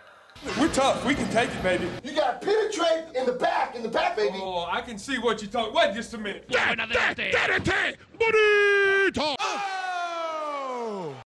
We're 0.60 0.72
tough. 0.72 1.04
We 1.04 1.16
can 1.16 1.28
take 1.30 1.50
it, 1.50 1.62
baby. 1.64 1.88
You 2.04 2.12
got 2.12 2.40
to 2.40 2.46
penetrate 2.46 3.16
in 3.16 3.26
the 3.26 3.32
back, 3.32 3.74
in 3.74 3.82
the 3.82 3.88
back, 3.88 4.16
baby. 4.16 4.38
Oh, 4.40 4.68
I 4.70 4.82
can 4.82 4.96
see 4.96 5.18
what 5.18 5.42
you're 5.42 5.50
talking. 5.50 5.74
Wait 5.74 5.94
just 5.94 6.14
a 6.14 6.18
minute. 6.18 6.44
Another 6.56 6.94
day. 7.14 7.32